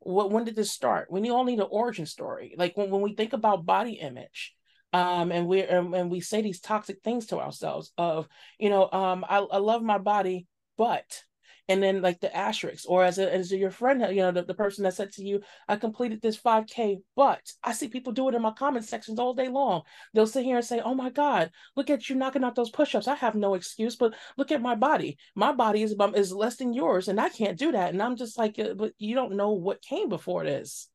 What 0.00 0.30
when 0.30 0.44
did 0.44 0.56
this 0.56 0.72
start? 0.72 1.10
We 1.10 1.30
all 1.30 1.44
need 1.44 1.60
an 1.60 1.66
origin 1.70 2.06
story. 2.06 2.54
Like 2.56 2.76
when, 2.76 2.90
when 2.90 3.02
we 3.02 3.14
think 3.14 3.32
about 3.32 3.66
body 3.66 3.92
image, 3.92 4.54
um, 4.92 5.30
and 5.30 5.46
we 5.46 5.62
and, 5.62 5.94
and 5.94 6.10
we 6.10 6.20
say 6.20 6.42
these 6.42 6.60
toxic 6.60 7.02
things 7.04 7.26
to 7.26 7.38
ourselves 7.38 7.92
of, 7.96 8.26
you 8.58 8.70
know, 8.70 8.90
um, 8.90 9.24
I, 9.28 9.38
I 9.38 9.58
love 9.58 9.82
my 9.82 9.98
body, 9.98 10.46
but 10.76 11.04
and 11.68 11.82
then 11.82 12.02
like 12.02 12.20
the 12.20 12.34
asterisks 12.36 12.86
or 12.86 13.04
as 13.04 13.18
a, 13.18 13.32
as 13.32 13.52
your 13.52 13.70
friend 13.70 14.00
you 14.10 14.22
know 14.22 14.32
the, 14.32 14.42
the 14.42 14.54
person 14.54 14.84
that 14.84 14.94
said 14.94 15.12
to 15.12 15.24
you 15.24 15.40
i 15.68 15.76
completed 15.76 16.20
this 16.20 16.38
5k 16.38 17.00
but 17.16 17.40
i 17.62 17.72
see 17.72 17.88
people 17.88 18.12
do 18.12 18.28
it 18.28 18.34
in 18.34 18.42
my 18.42 18.50
comment 18.52 18.84
sections 18.84 19.18
all 19.18 19.34
day 19.34 19.48
long. 19.48 19.82
They'll 20.12 20.26
sit 20.26 20.44
here 20.44 20.56
and 20.56 20.64
say 20.64 20.80
oh 20.80 20.94
my 20.94 21.10
god 21.10 21.50
look 21.76 21.90
at 21.90 22.08
you 22.08 22.16
knocking 22.16 22.44
out 22.44 22.54
those 22.54 22.70
push-ups. 22.70 23.08
I 23.08 23.14
have 23.16 23.34
no 23.34 23.54
excuse 23.54 23.96
but 23.96 24.14
look 24.36 24.52
at 24.52 24.62
my 24.62 24.74
body. 24.74 25.18
My 25.34 25.52
body 25.52 25.82
is 25.82 25.94
is 26.14 26.32
less 26.32 26.56
than 26.56 26.74
yours 26.74 27.08
and 27.08 27.20
i 27.20 27.28
can't 27.28 27.58
do 27.58 27.72
that. 27.72 27.92
And 27.92 28.02
i'm 28.02 28.16
just 28.16 28.38
like 28.38 28.58
uh, 28.58 28.74
but 28.74 28.92
you 28.98 29.14
don't 29.14 29.36
know 29.36 29.52
what 29.52 29.82
came 29.82 30.08
before 30.08 30.44
this 30.44 30.89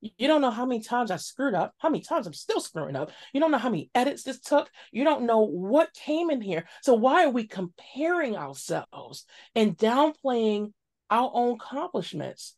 you 0.00 0.28
don't 0.28 0.40
know 0.40 0.50
how 0.50 0.64
many 0.64 0.80
times 0.80 1.10
I 1.10 1.16
screwed 1.16 1.54
up, 1.54 1.74
how 1.78 1.88
many 1.88 2.02
times 2.02 2.26
I'm 2.26 2.32
still 2.32 2.60
screwing 2.60 2.96
up. 2.96 3.10
You 3.32 3.40
don't 3.40 3.50
know 3.50 3.58
how 3.58 3.70
many 3.70 3.90
edits 3.94 4.22
this 4.22 4.40
took. 4.40 4.70
You 4.92 5.04
don't 5.04 5.26
know 5.26 5.40
what 5.40 5.92
came 5.92 6.30
in 6.30 6.40
here. 6.40 6.68
So 6.82 6.94
why 6.94 7.24
are 7.24 7.30
we 7.30 7.46
comparing 7.46 8.36
ourselves 8.36 9.24
and 9.54 9.76
downplaying 9.76 10.72
our 11.10 11.30
own 11.34 11.54
accomplishments 11.54 12.54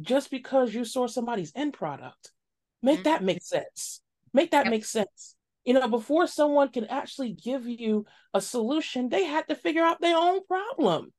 just 0.00 0.30
because 0.30 0.74
you 0.74 0.84
saw 0.84 1.06
somebody's 1.06 1.52
end 1.56 1.72
product? 1.72 2.30
Make 2.82 2.98
mm-hmm. 2.98 3.04
that 3.04 3.24
make 3.24 3.42
sense. 3.42 4.00
Make 4.32 4.52
that 4.52 4.66
yep. 4.66 4.70
make 4.70 4.84
sense. 4.84 5.36
You 5.64 5.74
know, 5.74 5.88
before 5.88 6.26
someone 6.26 6.68
can 6.68 6.84
actually 6.84 7.32
give 7.32 7.66
you 7.66 8.04
a 8.34 8.40
solution, 8.40 9.08
they 9.08 9.24
had 9.24 9.48
to 9.48 9.54
figure 9.54 9.82
out 9.82 10.00
their 10.00 10.16
own 10.16 10.44
problem. 10.46 11.12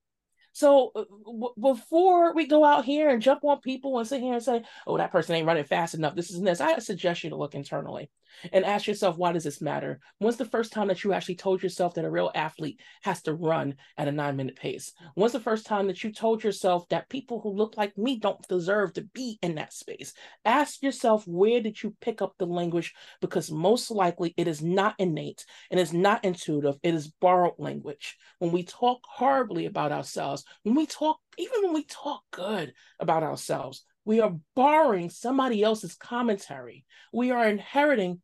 So 0.56 0.92
uh, 0.96 1.04
w- 1.26 1.54
before 1.62 2.34
we 2.34 2.48
go 2.48 2.64
out 2.64 2.86
here 2.86 3.10
and 3.10 3.22
jump 3.22 3.44
on 3.44 3.60
people 3.60 4.00
and 4.00 4.08
sit 4.08 4.22
here 4.22 4.34
and 4.34 4.42
say, 4.42 4.64
"Oh, 4.88 4.98
that 4.98 5.12
person 5.12 5.36
ain't 5.36 5.46
running 5.46 5.66
fast 5.66 5.96
enough," 5.96 6.16
this 6.16 6.32
is 6.32 6.42
this, 6.42 6.62
I 6.62 6.80
suggest 6.80 7.26
you 7.26 7.30
to 7.32 7.36
look 7.36 7.56
internally 7.56 8.10
and 8.52 8.66
ask 8.66 8.88
yourself, 8.88 9.18
why 9.18 9.32
does 9.32 9.44
this 9.44 9.62
matter? 9.62 10.00
When's 10.20 10.38
the 10.38 10.46
first 10.46 10.72
time 10.72 10.88
that 10.88 11.04
you 11.04 11.14
actually 11.14 11.36
told 11.36 11.64
yourself 11.64 11.94
that 11.96 12.06
a 12.06 12.10
real 12.10 12.32
athlete 12.36 12.80
has 13.04 13.22
to 13.24 13.34
run 13.34 13.76
at 13.98 14.08
a 14.08 14.12
nine 14.12 14.36
minute 14.36 14.56
pace? 14.56 14.94
When's 15.16 15.34
the 15.34 15.40
first 15.40 15.66
time 15.66 15.88
that 15.88 16.04
you 16.04 16.12
told 16.12 16.44
yourself 16.44 16.88
that 16.90 17.10
people 17.10 17.40
who 17.42 17.54
look 17.54 17.78
like 17.78 17.98
me 17.98 18.20
don't 18.20 18.46
deserve 18.48 18.94
to 18.94 19.02
be 19.02 19.38
in 19.42 19.56
that 19.56 19.74
space? 19.74 20.14
Ask 20.44 20.82
yourself, 20.82 21.28
where 21.28 21.62
did 21.62 21.82
you 21.82 21.96
pick 22.02 22.22
up 22.22 22.36
the 22.38 22.46
language? 22.46 22.94
Because 23.22 23.52
most 23.52 23.92
likely 23.92 24.34
it 24.38 24.48
is 24.48 24.62
not 24.62 24.96
innate 25.00 25.46
and 25.72 25.80
it's 25.80 25.94
not 25.94 26.24
intuitive, 26.24 26.78
it 26.84 26.94
is 26.94 27.08
borrowed 27.08 27.56
language. 27.58 28.18
When 28.40 28.52
we 28.52 28.64
talk 28.64 29.00
horribly 29.04 29.66
about 29.66 29.92
ourselves, 29.92 30.45
when 30.64 30.76
we 30.76 30.86
talk, 30.86 31.20
even 31.38 31.64
when 31.64 31.74
we 31.74 31.84
talk 31.84 32.22
good 32.32 32.74
about 33.00 33.24
ourselves, 33.24 33.84
we 34.04 34.20
are 34.20 34.36
borrowing 34.56 35.10
somebody 35.10 35.64
else's 35.64 35.96
commentary. 35.96 36.86
We 37.12 37.32
are 37.32 37.48
inheriting 37.48 38.22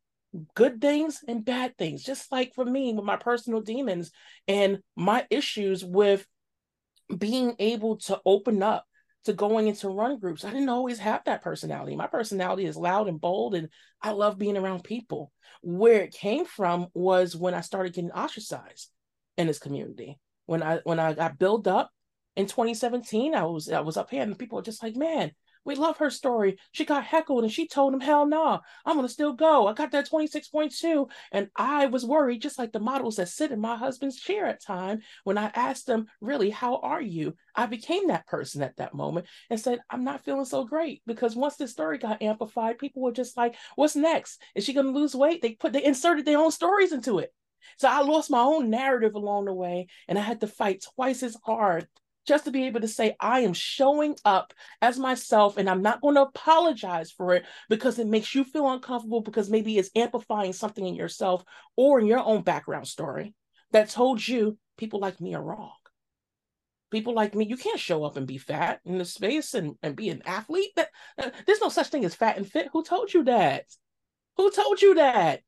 good 0.55 0.79
things 0.79 1.19
and 1.27 1.43
bad 1.43 1.77
things. 1.77 2.03
Just 2.03 2.31
like 2.31 2.53
for 2.53 2.65
me 2.65 2.93
with 2.93 3.05
my 3.05 3.17
personal 3.17 3.61
demons 3.61 4.11
and 4.47 4.79
my 4.95 5.25
issues 5.29 5.83
with 5.83 6.25
being 7.15 7.55
able 7.59 7.97
to 7.97 8.19
open 8.25 8.63
up 8.63 8.85
to 9.25 9.33
going 9.33 9.67
into 9.67 9.89
run 9.89 10.17
groups. 10.17 10.43
I 10.43 10.51
didn't 10.51 10.69
always 10.69 10.99
have 10.99 11.23
that 11.25 11.43
personality. 11.43 11.95
My 11.95 12.07
personality 12.07 12.65
is 12.65 12.77
loud 12.77 13.07
and 13.07 13.21
bold, 13.21 13.53
and 13.53 13.69
I 14.01 14.11
love 14.11 14.37
being 14.37 14.57
around 14.57 14.83
people. 14.83 15.31
Where 15.61 16.01
it 16.01 16.13
came 16.13 16.45
from 16.45 16.87
was 16.93 17.35
when 17.35 17.53
I 17.53 17.61
started 17.61 17.93
getting 17.93 18.11
ostracized 18.11 18.89
in 19.37 19.47
this 19.47 19.59
community. 19.59 20.17
When 20.47 20.63
I 20.63 20.79
when 20.83 20.99
I 20.99 21.13
got 21.13 21.37
built 21.37 21.67
up 21.67 21.91
in 22.35 22.45
2017, 22.47 23.35
I 23.35 23.43
was 23.45 23.69
I 23.69 23.81
was 23.81 23.97
up 23.97 24.09
here, 24.09 24.23
and 24.23 24.37
people 24.37 24.57
were 24.57 24.63
just 24.63 24.83
like, 24.83 24.95
"Man, 24.95 25.31
we 25.63 25.75
love 25.75 25.97
her 25.97 26.09
story. 26.09 26.57
She 26.71 26.85
got 26.85 27.03
heckled 27.03 27.43
and 27.43 27.51
she 27.51 27.67
told 27.67 27.93
him, 27.93 27.99
hell 27.99 28.25
no, 28.25 28.43
nah, 28.43 28.59
I'm 28.85 28.95
going 28.95 29.07
to 29.07 29.13
still 29.13 29.33
go. 29.33 29.67
I 29.67 29.73
got 29.73 29.91
that 29.91 30.09
26.2. 30.09 31.09
And 31.31 31.49
I 31.55 31.85
was 31.87 32.05
worried, 32.05 32.41
just 32.41 32.57
like 32.57 32.71
the 32.71 32.79
models 32.79 33.17
that 33.17 33.29
sit 33.29 33.51
in 33.51 33.59
my 33.59 33.75
husband's 33.75 34.19
chair 34.19 34.45
at 34.47 34.63
time, 34.63 35.01
when 35.23 35.37
I 35.37 35.51
asked 35.53 35.85
them, 35.85 36.07
really, 36.19 36.49
how 36.49 36.77
are 36.77 37.01
you? 37.01 37.35
I 37.55 37.67
became 37.67 38.07
that 38.07 38.27
person 38.27 38.61
at 38.63 38.77
that 38.77 38.93
moment 38.93 39.27
and 39.49 39.59
said, 39.59 39.79
I'm 39.89 40.03
not 40.03 40.23
feeling 40.25 40.45
so 40.45 40.63
great 40.65 41.01
because 41.05 41.35
once 41.35 41.57
this 41.57 41.71
story 41.71 41.97
got 41.97 42.21
amplified, 42.21 42.79
people 42.79 43.03
were 43.03 43.11
just 43.11 43.37
like, 43.37 43.55
what's 43.75 43.95
next? 43.95 44.41
Is 44.55 44.63
she 44.63 44.73
going 44.73 44.87
to 44.87 44.99
lose 44.99 45.15
weight? 45.15 45.41
They 45.41 45.53
put, 45.53 45.73
they 45.73 45.83
inserted 45.83 46.25
their 46.25 46.39
own 46.39 46.51
stories 46.51 46.91
into 46.91 47.19
it. 47.19 47.31
So 47.77 47.87
I 47.87 48.01
lost 48.01 48.31
my 48.31 48.39
own 48.39 48.71
narrative 48.71 49.13
along 49.13 49.45
the 49.45 49.53
way 49.53 49.87
and 50.07 50.17
I 50.17 50.21
had 50.21 50.41
to 50.41 50.47
fight 50.47 50.83
twice 50.95 51.21
as 51.21 51.37
hard 51.45 51.87
just 52.27 52.45
to 52.45 52.51
be 52.51 52.65
able 52.65 52.81
to 52.81 52.87
say, 52.87 53.15
I 53.19 53.41
am 53.41 53.53
showing 53.53 54.15
up 54.25 54.53
as 54.81 54.99
myself 54.99 55.57
and 55.57 55.69
I'm 55.69 55.81
not 55.81 56.01
going 56.01 56.15
to 56.15 56.21
apologize 56.21 57.11
for 57.11 57.33
it 57.33 57.45
because 57.69 57.99
it 57.99 58.07
makes 58.07 58.33
you 58.35 58.43
feel 58.43 58.69
uncomfortable 58.69 59.21
because 59.21 59.49
maybe 59.49 59.77
it's 59.77 59.89
amplifying 59.95 60.53
something 60.53 60.85
in 60.85 60.95
yourself 60.95 61.43
or 61.75 61.99
in 61.99 62.05
your 62.05 62.19
own 62.19 62.43
background 62.43 62.87
story 62.87 63.33
that 63.71 63.89
told 63.89 64.25
you 64.25 64.57
people 64.77 64.99
like 64.99 65.19
me 65.19 65.33
are 65.33 65.43
wrong. 65.43 65.71
People 66.91 67.13
like 67.13 67.33
me, 67.33 67.45
you 67.45 67.55
can't 67.55 67.79
show 67.79 68.03
up 68.03 68.17
and 68.17 68.27
be 68.27 68.37
fat 68.37 68.81
in 68.85 68.97
the 68.97 69.05
space 69.05 69.53
and, 69.53 69.75
and 69.81 69.95
be 69.95 70.09
an 70.09 70.21
athlete. 70.25 70.71
That, 70.75 70.89
uh, 71.17 71.29
there's 71.47 71.61
no 71.61 71.69
such 71.69 71.87
thing 71.87 72.03
as 72.03 72.13
fat 72.13 72.37
and 72.37 72.49
fit. 72.49 72.67
Who 72.73 72.83
told 72.83 73.13
you 73.13 73.23
that? 73.23 73.65
Who 74.35 74.51
told 74.51 74.81
you 74.81 74.95
that? 74.95 75.39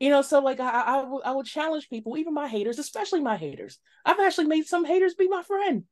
You 0.00 0.10
know, 0.10 0.22
so 0.22 0.40
like 0.40 0.60
I, 0.60 0.70
I, 0.70 1.04
I 1.26 1.30
would 1.32 1.44
challenge 1.44 1.90
people, 1.90 2.16
even 2.16 2.32
my 2.32 2.48
haters, 2.48 2.78
especially 2.78 3.20
my 3.20 3.36
haters. 3.36 3.78
I've 4.04 4.20
actually 4.20 4.46
made 4.46 4.66
some 4.66 4.84
haters 4.84 5.14
be 5.14 5.28
my 5.28 5.42
friend 5.42 5.84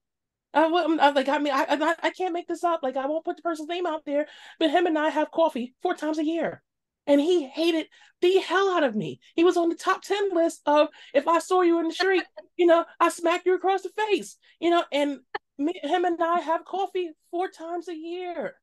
I, 0.55 0.65
um, 0.65 1.01
I 1.01 1.11
like 1.11 1.29
I 1.29 1.39
mean 1.39 1.53
I, 1.53 1.67
I 1.69 1.95
I 2.05 2.11
can't 2.11 2.33
make 2.33 2.49
this 2.49 2.65
up. 2.65 2.81
Like 2.83 2.97
I 2.97 3.07
won't 3.07 3.25
put 3.25 3.37
the 3.37 3.43
person's 3.43 3.69
name 3.69 3.87
out 3.87 4.05
there, 4.05 4.27
but 4.59 4.71
him 4.71 4.87
and 4.87 4.99
I 4.99 5.11
have 5.11 5.31
coffee 5.31 5.75
four 5.83 5.95
times 5.95 6.19
a 6.19 6.25
year, 6.25 6.63
and 7.07 7.21
he 7.21 7.47
hated 7.47 7.87
the 8.21 8.39
hell 8.39 8.71
out 8.71 8.85
of 8.85 8.97
me. 8.97 9.21
He 9.35 9.45
was 9.45 9.57
on 9.57 9.69
the 9.69 9.75
top 9.75 10.03
ten 10.03 10.35
list 10.35 10.63
of 10.67 10.89
if 11.13 11.29
I 11.29 11.41
saw 11.41 11.63
you 11.63 11.79
in 11.79 11.89
the 11.89 11.95
street, 11.95 12.25
you 12.57 12.67
know, 12.67 12.85
I 12.99 13.11
smack 13.11 13.43
you 13.45 13.55
across 13.55 13.83
the 13.83 13.91
face, 13.91 14.37
you 14.61 14.71
know, 14.71 14.85
and 14.93 15.21
me, 15.59 15.73
him 15.83 16.05
and 16.05 16.23
I 16.23 16.41
have 16.41 16.65
coffee 16.65 17.11
four 17.31 17.49
times 17.49 17.89
a 17.89 17.97
year. 17.97 18.55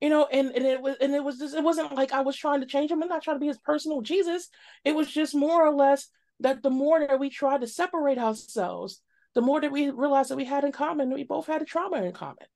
You 0.00 0.10
know, 0.10 0.26
and, 0.30 0.52
and 0.52 0.64
it 0.64 0.80
was 0.80 0.94
and 1.00 1.12
it 1.12 1.24
was 1.24 1.38
just 1.38 1.56
it 1.56 1.64
wasn't 1.64 1.96
like 1.96 2.12
I 2.12 2.20
was 2.20 2.36
trying 2.36 2.60
to 2.60 2.66
change 2.66 2.92
him. 2.92 3.02
I'm 3.02 3.08
not 3.08 3.22
trying 3.22 3.34
to 3.36 3.40
be 3.40 3.48
his 3.48 3.58
personal 3.58 4.00
Jesus. 4.00 4.48
It 4.84 4.94
was 4.94 5.10
just 5.12 5.34
more 5.34 5.66
or 5.66 5.74
less 5.74 6.08
that 6.38 6.62
the 6.62 6.70
more 6.70 7.00
that 7.00 7.18
we 7.18 7.30
tried 7.30 7.62
to 7.62 7.66
separate 7.66 8.18
ourselves, 8.18 9.00
the 9.38 9.42
more 9.42 9.60
that 9.60 9.70
we 9.70 9.88
realized 9.90 10.30
that 10.30 10.36
we 10.36 10.46
had 10.46 10.64
in 10.64 10.72
common, 10.72 11.14
we 11.14 11.22
both 11.22 11.46
had 11.46 11.62
a 11.62 11.64
trauma 11.64 12.02
in 12.02 12.10
common. 12.10 12.48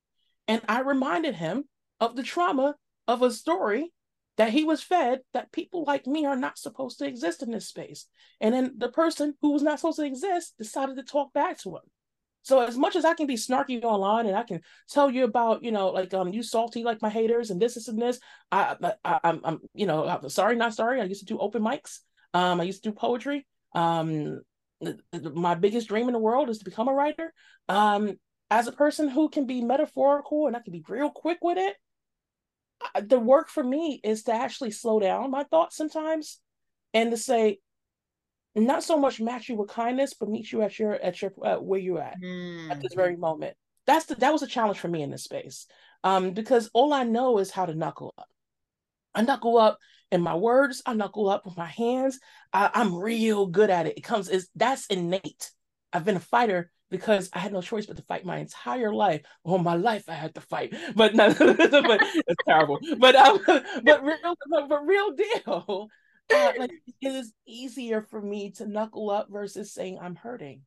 And 0.49 0.63
I 0.69 0.81
reminded 0.81 1.37
him 1.37 1.63
of 2.01 2.17
the 2.17 2.25
trauma 2.25 2.75
of 3.07 3.23
a 3.23 3.31
story 3.31 3.93
that 4.37 4.51
he 4.51 4.65
was 4.65 4.83
fed 4.83 5.21
that 5.33 5.53
people 5.53 5.85
like 5.87 6.09
me 6.09 6.27
are 6.27 6.35
not 6.35 6.59
supposed 6.59 6.99
to 6.99 7.07
exist 7.07 7.41
in 7.41 7.53
this 7.53 7.69
space. 7.69 8.09
And 8.41 8.53
then 8.53 8.75
the 8.79 8.89
person 8.89 9.35
who 9.41 9.53
was 9.53 9.63
not 9.63 9.79
supposed 9.79 10.01
to 10.01 10.05
exist 10.05 10.55
decided 10.59 10.97
to 10.97 11.05
talk 11.05 11.33
back 11.33 11.57
to 11.59 11.77
him. 11.77 11.83
So 12.43 12.59
as 12.59 12.77
much 12.77 12.97
as 12.97 13.05
I 13.05 13.15
can 13.15 13.29
be 13.29 13.37
snarky 13.37 13.81
online 13.85 14.27
and 14.27 14.37
I 14.37 14.43
can 14.43 14.61
tell 14.91 15.09
you 15.09 15.23
about, 15.23 15.63
you 15.63 15.71
know, 15.71 15.91
like 15.91 16.13
um 16.13 16.33
you 16.33 16.43
salty 16.43 16.83
like 16.83 17.01
my 17.01 17.11
haters 17.11 17.53
and 17.53 17.63
this, 17.63 17.75
this 17.75 17.87
and 17.87 18.03
this, 18.03 18.19
I, 18.51 18.75
I 19.05 19.21
I'm 19.23 19.41
I'm 19.45 19.61
you 19.73 19.87
know 19.87 20.05
I'm 20.05 20.29
sorry 20.31 20.57
not 20.57 20.75
sorry. 20.75 21.01
I 21.01 21.05
used 21.05 21.21
to 21.21 21.33
do 21.33 21.39
open 21.39 21.63
mics. 21.63 22.01
Um, 22.35 22.61
I 22.61 22.65
used 22.65 22.83
to 22.83 22.91
do 22.91 22.97
poetry. 22.97 23.47
Um, 23.73 24.41
my 25.35 25.55
biggest 25.55 25.89
dream 25.89 26.09
in 26.09 26.13
the 26.13 26.19
world 26.19 26.51
is 26.51 26.59
to 26.59 26.65
become 26.65 26.89
a 26.89 26.95
writer. 26.95 27.33
Um, 27.69 28.15
as 28.51 28.67
a 28.67 28.73
person 28.73 29.09
who 29.09 29.29
can 29.29 29.47
be 29.47 29.63
metaphorical 29.63 30.47
and 30.47 30.57
I 30.57 30.61
can 30.61 30.73
be 30.73 30.85
real 30.89 31.11
quick 31.11 31.39
with 31.43 31.59
it, 31.59 31.77
the 33.09 33.19
work 33.19 33.49
for 33.49 33.63
me 33.63 34.01
is 34.03 34.25
to 34.25 34.33
actually 34.33 34.73
slow 34.73 35.01
down 35.01 35.31
my 35.31 35.45
thoughts 35.45 35.77
sometimes 35.77 36.41
and 36.93 37.11
to 37.11 37.17
say, 37.17 37.61
not 38.55 38.83
so 38.83 38.99
much 38.99 39.21
match 39.21 39.49
you 39.49 39.57
with 39.57 39.71
kindness, 39.71 40.15
but 40.19 40.29
meet 40.29 40.53
you 40.53 40.61
at 40.63 40.79
your 40.79 40.93
at 40.93 41.23
your 41.23 41.33
uh, 41.43 41.57
where 41.57 41.81
you're 41.81 42.03
at 42.03 42.21
mm. 42.21 42.71
at 42.71 42.83
this 42.83 42.93
very 42.95 43.17
moment. 43.17 43.57
That's 43.87 44.05
the, 44.07 44.15
that 44.17 44.33
was 44.33 44.43
a 44.43 44.47
challenge 44.47 44.79
for 44.79 44.89
me 44.89 45.03
in 45.03 45.11
this 45.11 45.25
space, 45.25 45.67
um, 46.05 46.33
because 46.33 46.71
all 46.75 46.93
I 46.93 47.05
know 47.05 47.39
is 47.39 47.51
how 47.51 47.65
to 47.65 47.75
knuckle 47.75 48.13
up. 48.19 48.29
I 49.15 49.23
knuckle 49.23 49.57
up 49.57 49.79
in 50.13 50.21
my 50.21 50.37
words. 50.37 50.83
I 50.87 50.95
knuckle 50.95 51.29
up 51.29 51.45
with 51.45 51.57
my 51.57 51.67
hands. 51.67 52.21
I, 52.53 52.71
am 52.75 52.95
real 52.95 53.47
good 53.47 53.71
at 53.71 53.87
it. 53.87 53.97
It 53.97 54.03
comes 54.03 54.29
is 54.29 54.49
that's 54.55 54.87
innate. 54.87 55.51
I've 55.93 56.05
been 56.05 56.17
a 56.17 56.21
fighter 56.21 56.71
because 56.91 57.31
I 57.33 57.39
had 57.39 57.53
no 57.53 57.63
choice 57.63 57.87
but 57.87 57.97
to 57.97 58.03
fight 58.03 58.25
my 58.25 58.39
entire 58.39 58.93
life. 58.93 59.23
All 59.43 59.59
my 59.59 59.75
life 59.75 60.05
I 60.09 60.15
had 60.15 60.35
to 60.35 60.41
fight, 60.43 60.75
but 60.95 61.15
no, 61.17 61.33
but 61.35 62.01
it's 62.03 62.45
terrible. 62.47 62.79
But 62.99 63.17
um, 63.17 63.41
but 63.47 64.05
real, 64.05 64.35
but, 64.49 64.69
but 64.69 64.87
real 64.87 65.13
deal. 65.13 65.89
Uh, 66.33 66.53
like 66.59 66.71
it 67.01 67.13
is 67.13 67.33
easier 67.47 68.03
for 68.03 68.21
me 68.21 68.53
to 68.53 68.67
knuckle 68.67 69.11
up 69.11 69.29
versus 69.31 69.75
saying 69.75 69.99
I'm 70.01 70.15
hurting, 70.15 70.63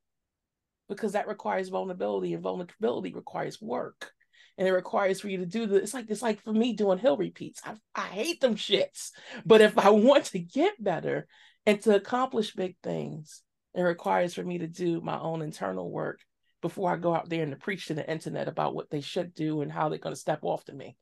because 0.89 1.13
that 1.13 1.27
requires 1.27 1.69
vulnerability, 1.69 2.33
and 2.33 2.43
vulnerability 2.43 3.13
requires 3.13 3.61
work 3.61 4.11
and 4.57 4.67
it 4.67 4.71
requires 4.71 5.19
for 5.19 5.27
you 5.27 5.39
to 5.39 5.45
do 5.45 5.65
the 5.65 5.75
it's 5.75 5.93
like 5.93 6.05
it's 6.09 6.21
like 6.21 6.41
for 6.43 6.53
me 6.53 6.73
doing 6.73 6.97
hill 6.97 7.17
repeats. 7.17 7.61
I, 7.65 7.75
I 7.93 8.07
hate 8.07 8.41
them 8.41 8.55
shits 8.55 9.11
but 9.45 9.61
if 9.61 9.77
i 9.77 9.89
want 9.89 10.25
to 10.25 10.39
get 10.39 10.81
better 10.83 11.27
and 11.65 11.81
to 11.81 11.95
accomplish 11.95 12.53
big 12.53 12.75
things 12.83 13.41
it 13.73 13.81
requires 13.81 14.33
for 14.33 14.43
me 14.43 14.59
to 14.59 14.67
do 14.67 15.01
my 15.01 15.19
own 15.19 15.41
internal 15.41 15.91
work 15.91 16.19
before 16.61 16.91
i 16.91 16.95
go 16.95 17.13
out 17.13 17.29
there 17.29 17.43
and 17.43 17.51
to 17.51 17.57
preach 17.57 17.87
to 17.87 17.93
the 17.93 18.09
internet 18.09 18.47
about 18.47 18.75
what 18.75 18.89
they 18.89 19.01
should 19.01 19.33
do 19.33 19.61
and 19.61 19.71
how 19.71 19.89
they're 19.89 19.99
going 19.99 20.15
to 20.15 20.19
step 20.19 20.39
off 20.43 20.63
to 20.65 20.73
me. 20.73 20.95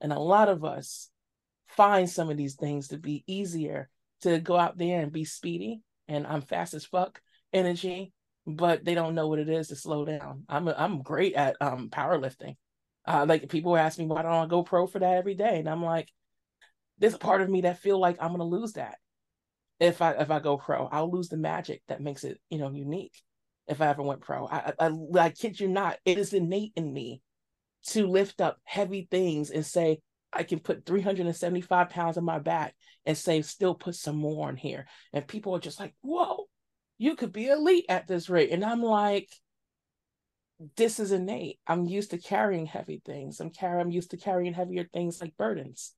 And 0.00 0.12
a 0.12 0.18
lot 0.18 0.48
of 0.48 0.64
us 0.64 1.08
find 1.68 2.08
some 2.08 2.30
of 2.30 2.36
these 2.36 2.54
things 2.54 2.88
to 2.88 2.98
be 2.98 3.24
easier 3.26 3.88
to 4.22 4.38
go 4.38 4.56
out 4.56 4.78
there 4.78 5.00
and 5.00 5.12
be 5.12 5.24
speedy 5.24 5.82
and 6.08 6.26
i'm 6.26 6.40
fast 6.40 6.74
as 6.74 6.84
fuck 6.84 7.20
energy 7.52 8.12
but 8.46 8.84
they 8.84 8.94
don't 8.94 9.14
know 9.14 9.26
what 9.26 9.40
it 9.40 9.48
is 9.48 9.68
to 9.68 9.76
slow 9.76 10.04
down. 10.04 10.44
I'm 10.48 10.68
a, 10.68 10.74
i'm 10.78 11.02
great 11.02 11.34
at 11.34 11.56
um 11.60 11.90
powerlifting 11.90 12.56
uh, 13.06 13.24
like 13.28 13.48
people 13.48 13.76
ask 13.76 13.98
me 13.98 14.06
why 14.06 14.22
don't 14.22 14.32
I 14.32 14.46
go 14.46 14.62
pro 14.62 14.86
for 14.86 14.98
that 14.98 15.16
every 15.16 15.34
day, 15.34 15.58
and 15.58 15.68
I'm 15.68 15.82
like, 15.82 16.10
there's 16.98 17.14
a 17.14 17.18
part 17.18 17.40
of 17.40 17.48
me 17.48 17.62
that 17.62 17.78
feel 17.78 17.98
like 17.98 18.16
I'm 18.20 18.32
gonna 18.32 18.44
lose 18.44 18.72
that 18.74 18.96
if 19.78 20.02
I 20.02 20.12
if 20.12 20.30
I 20.30 20.40
go 20.40 20.56
pro. 20.56 20.86
I'll 20.86 21.10
lose 21.10 21.28
the 21.28 21.36
magic 21.36 21.82
that 21.88 22.00
makes 22.00 22.24
it 22.24 22.40
you 22.50 22.58
know 22.58 22.70
unique. 22.70 23.14
If 23.68 23.80
I 23.80 23.88
ever 23.88 24.02
went 24.02 24.20
pro, 24.20 24.46
I, 24.46 24.72
I 24.78 24.90
I 25.18 25.30
kid 25.30 25.58
you 25.58 25.68
not, 25.68 25.98
it 26.04 26.18
is 26.18 26.32
innate 26.32 26.72
in 26.76 26.92
me 26.92 27.20
to 27.88 28.06
lift 28.06 28.40
up 28.40 28.58
heavy 28.64 29.08
things 29.10 29.50
and 29.50 29.66
say 29.66 29.98
I 30.32 30.42
can 30.42 30.60
put 30.60 30.84
375 30.86 31.90
pounds 31.90 32.16
on 32.16 32.24
my 32.24 32.38
back 32.38 32.74
and 33.04 33.16
say 33.16 33.42
still 33.42 33.74
put 33.74 33.94
some 33.94 34.16
more 34.16 34.48
on 34.48 34.56
here, 34.56 34.86
and 35.12 35.26
people 35.26 35.54
are 35.54 35.60
just 35.60 35.80
like, 35.80 35.94
whoa, 36.00 36.46
you 36.98 37.16
could 37.16 37.32
be 37.32 37.48
elite 37.48 37.86
at 37.88 38.06
this 38.06 38.28
rate, 38.28 38.50
and 38.50 38.64
I'm 38.64 38.82
like 38.82 39.28
this 40.76 40.98
is 40.98 41.12
innate. 41.12 41.58
I'm 41.66 41.84
used 41.84 42.10
to 42.12 42.18
carrying 42.18 42.66
heavy 42.66 43.02
things. 43.04 43.40
I'm 43.40 43.50
carry 43.50 43.80
I'm 43.80 43.90
used 43.90 44.10
to 44.12 44.16
carrying 44.16 44.54
heavier 44.54 44.88
things 44.92 45.20
like 45.20 45.36
burdens. 45.36 45.92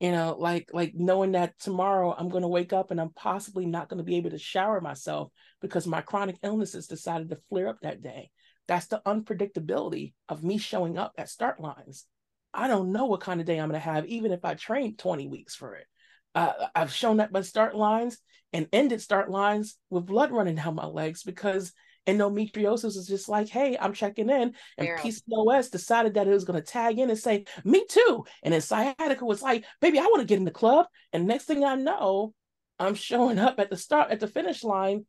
You 0.00 0.12
know, 0.12 0.36
like 0.38 0.70
like 0.72 0.92
knowing 0.94 1.32
that 1.32 1.58
tomorrow 1.58 2.14
I'm 2.16 2.28
going 2.28 2.42
to 2.42 2.48
wake 2.48 2.72
up 2.72 2.90
and 2.90 3.00
I'm 3.00 3.10
possibly 3.10 3.66
not 3.66 3.88
going 3.88 3.98
to 3.98 4.04
be 4.04 4.16
able 4.16 4.30
to 4.30 4.38
shower 4.38 4.80
myself 4.80 5.30
because 5.60 5.86
my 5.86 6.00
chronic 6.00 6.36
illnesses 6.42 6.86
decided 6.86 7.30
to 7.30 7.40
flare 7.48 7.68
up 7.68 7.78
that 7.82 8.02
day. 8.02 8.30
That's 8.66 8.86
the 8.86 9.02
unpredictability 9.06 10.14
of 10.28 10.42
me 10.42 10.58
showing 10.58 10.98
up 10.98 11.12
at 11.18 11.28
start 11.28 11.60
lines. 11.60 12.06
I 12.52 12.68
don't 12.68 12.92
know 12.92 13.06
what 13.06 13.20
kind 13.20 13.40
of 13.40 13.46
day 13.46 13.58
I'm 13.58 13.68
going 13.68 13.80
to 13.80 13.84
have, 13.84 14.06
even 14.06 14.32
if 14.32 14.44
I 14.44 14.54
train 14.54 14.96
20 14.96 15.28
weeks 15.28 15.54
for 15.54 15.74
it. 15.74 15.86
Uh, 16.34 16.52
I've 16.74 16.92
shown 16.92 17.20
up 17.20 17.30
at 17.34 17.44
start 17.44 17.76
lines 17.76 18.18
and 18.52 18.68
ended 18.72 19.00
start 19.00 19.30
lines 19.30 19.76
with 19.90 20.06
blood 20.06 20.30
running 20.30 20.56
down 20.56 20.74
my 20.74 20.86
legs 20.86 21.22
because 21.22 21.72
endometriosis 22.06 22.96
is 22.96 23.06
just 23.06 23.28
like, 23.28 23.48
hey, 23.48 23.76
I'm 23.80 23.92
checking 23.92 24.30
in. 24.30 24.54
And 24.78 24.88
Girl. 24.88 24.98
PCOS 24.98 25.70
decided 25.70 26.14
that 26.14 26.26
it 26.26 26.32
was 26.32 26.44
going 26.44 26.60
to 26.60 26.66
tag 26.66 26.98
in 26.98 27.10
and 27.10 27.18
say, 27.18 27.44
me 27.64 27.84
too. 27.88 28.24
And 28.42 28.52
then 28.52 28.60
sciatica 28.60 29.24
was 29.24 29.42
like, 29.42 29.64
baby, 29.80 29.98
I 29.98 30.04
want 30.04 30.20
to 30.20 30.26
get 30.26 30.38
in 30.38 30.44
the 30.44 30.50
club. 30.50 30.86
And 31.12 31.26
next 31.26 31.44
thing 31.44 31.64
I 31.64 31.74
know, 31.74 32.34
I'm 32.78 32.94
showing 32.94 33.38
up 33.38 33.58
at 33.58 33.70
the 33.70 33.76
start, 33.76 34.10
at 34.10 34.20
the 34.20 34.28
finish 34.28 34.64
line, 34.64 35.06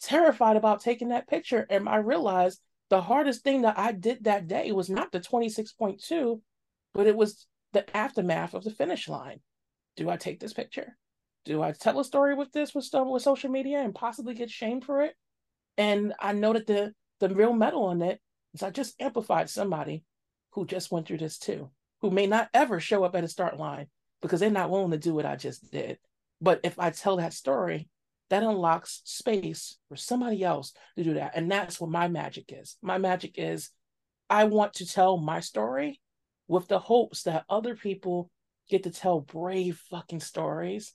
terrified 0.00 0.56
about 0.56 0.80
taking 0.80 1.08
that 1.08 1.28
picture. 1.28 1.66
And 1.68 1.88
I 1.88 1.96
realized 1.96 2.60
the 2.90 3.00
hardest 3.00 3.42
thing 3.42 3.62
that 3.62 3.78
I 3.78 3.92
did 3.92 4.24
that 4.24 4.46
day 4.46 4.72
was 4.72 4.90
not 4.90 5.12
the 5.12 5.20
26.2, 5.20 6.40
but 6.92 7.06
it 7.06 7.16
was 7.16 7.46
the 7.72 7.96
aftermath 7.96 8.54
of 8.54 8.64
the 8.64 8.70
finish 8.70 9.08
line. 9.08 9.40
Do 9.96 10.10
I 10.10 10.16
take 10.16 10.40
this 10.40 10.52
picture? 10.52 10.96
do 11.44 11.62
I 11.62 11.72
tell 11.72 12.00
a 12.00 12.04
story 12.04 12.34
with 12.34 12.52
this 12.52 12.74
with 12.74 12.84
stuff 12.84 13.06
with 13.06 13.22
social 13.22 13.50
media 13.50 13.80
and 13.80 13.94
possibly 13.94 14.34
get 14.34 14.50
shamed 14.50 14.84
for 14.84 15.02
it? 15.02 15.14
And 15.76 16.14
I 16.20 16.32
know 16.32 16.52
that 16.52 16.66
the 16.66 16.92
the 17.20 17.28
real 17.34 17.52
medal 17.52 17.84
on 17.84 18.02
it 18.02 18.20
is 18.52 18.62
I 18.62 18.70
just 18.70 19.00
amplified 19.00 19.48
somebody 19.48 20.04
who 20.52 20.66
just 20.66 20.90
went 20.90 21.06
through 21.06 21.18
this 21.18 21.38
too, 21.38 21.70
who 22.00 22.10
may 22.10 22.26
not 22.26 22.48
ever 22.54 22.80
show 22.80 23.04
up 23.04 23.14
at 23.16 23.24
a 23.24 23.28
start 23.28 23.58
line 23.58 23.86
because 24.22 24.40
they're 24.40 24.50
not 24.50 24.70
willing 24.70 24.90
to 24.90 24.98
do 24.98 25.14
what 25.14 25.26
I 25.26 25.36
just 25.36 25.70
did. 25.70 25.98
But 26.40 26.60
if 26.62 26.78
I 26.78 26.90
tell 26.90 27.16
that 27.16 27.32
story, 27.32 27.88
that 28.30 28.42
unlocks 28.42 29.02
space 29.04 29.78
for 29.88 29.96
somebody 29.96 30.42
else 30.42 30.72
to 30.96 31.04
do 31.04 31.14
that. 31.14 31.32
And 31.34 31.50
that's 31.50 31.80
what 31.80 31.90
my 31.90 32.08
magic 32.08 32.46
is. 32.48 32.76
My 32.82 32.98
magic 32.98 33.34
is 33.36 33.70
I 34.30 34.44
want 34.44 34.74
to 34.74 34.86
tell 34.86 35.18
my 35.18 35.40
story 35.40 36.00
with 36.48 36.68
the 36.68 36.78
hopes 36.78 37.24
that 37.24 37.44
other 37.48 37.76
people 37.76 38.30
get 38.68 38.82
to 38.84 38.90
tell 38.90 39.20
brave 39.20 39.80
fucking 39.90 40.20
stories 40.20 40.94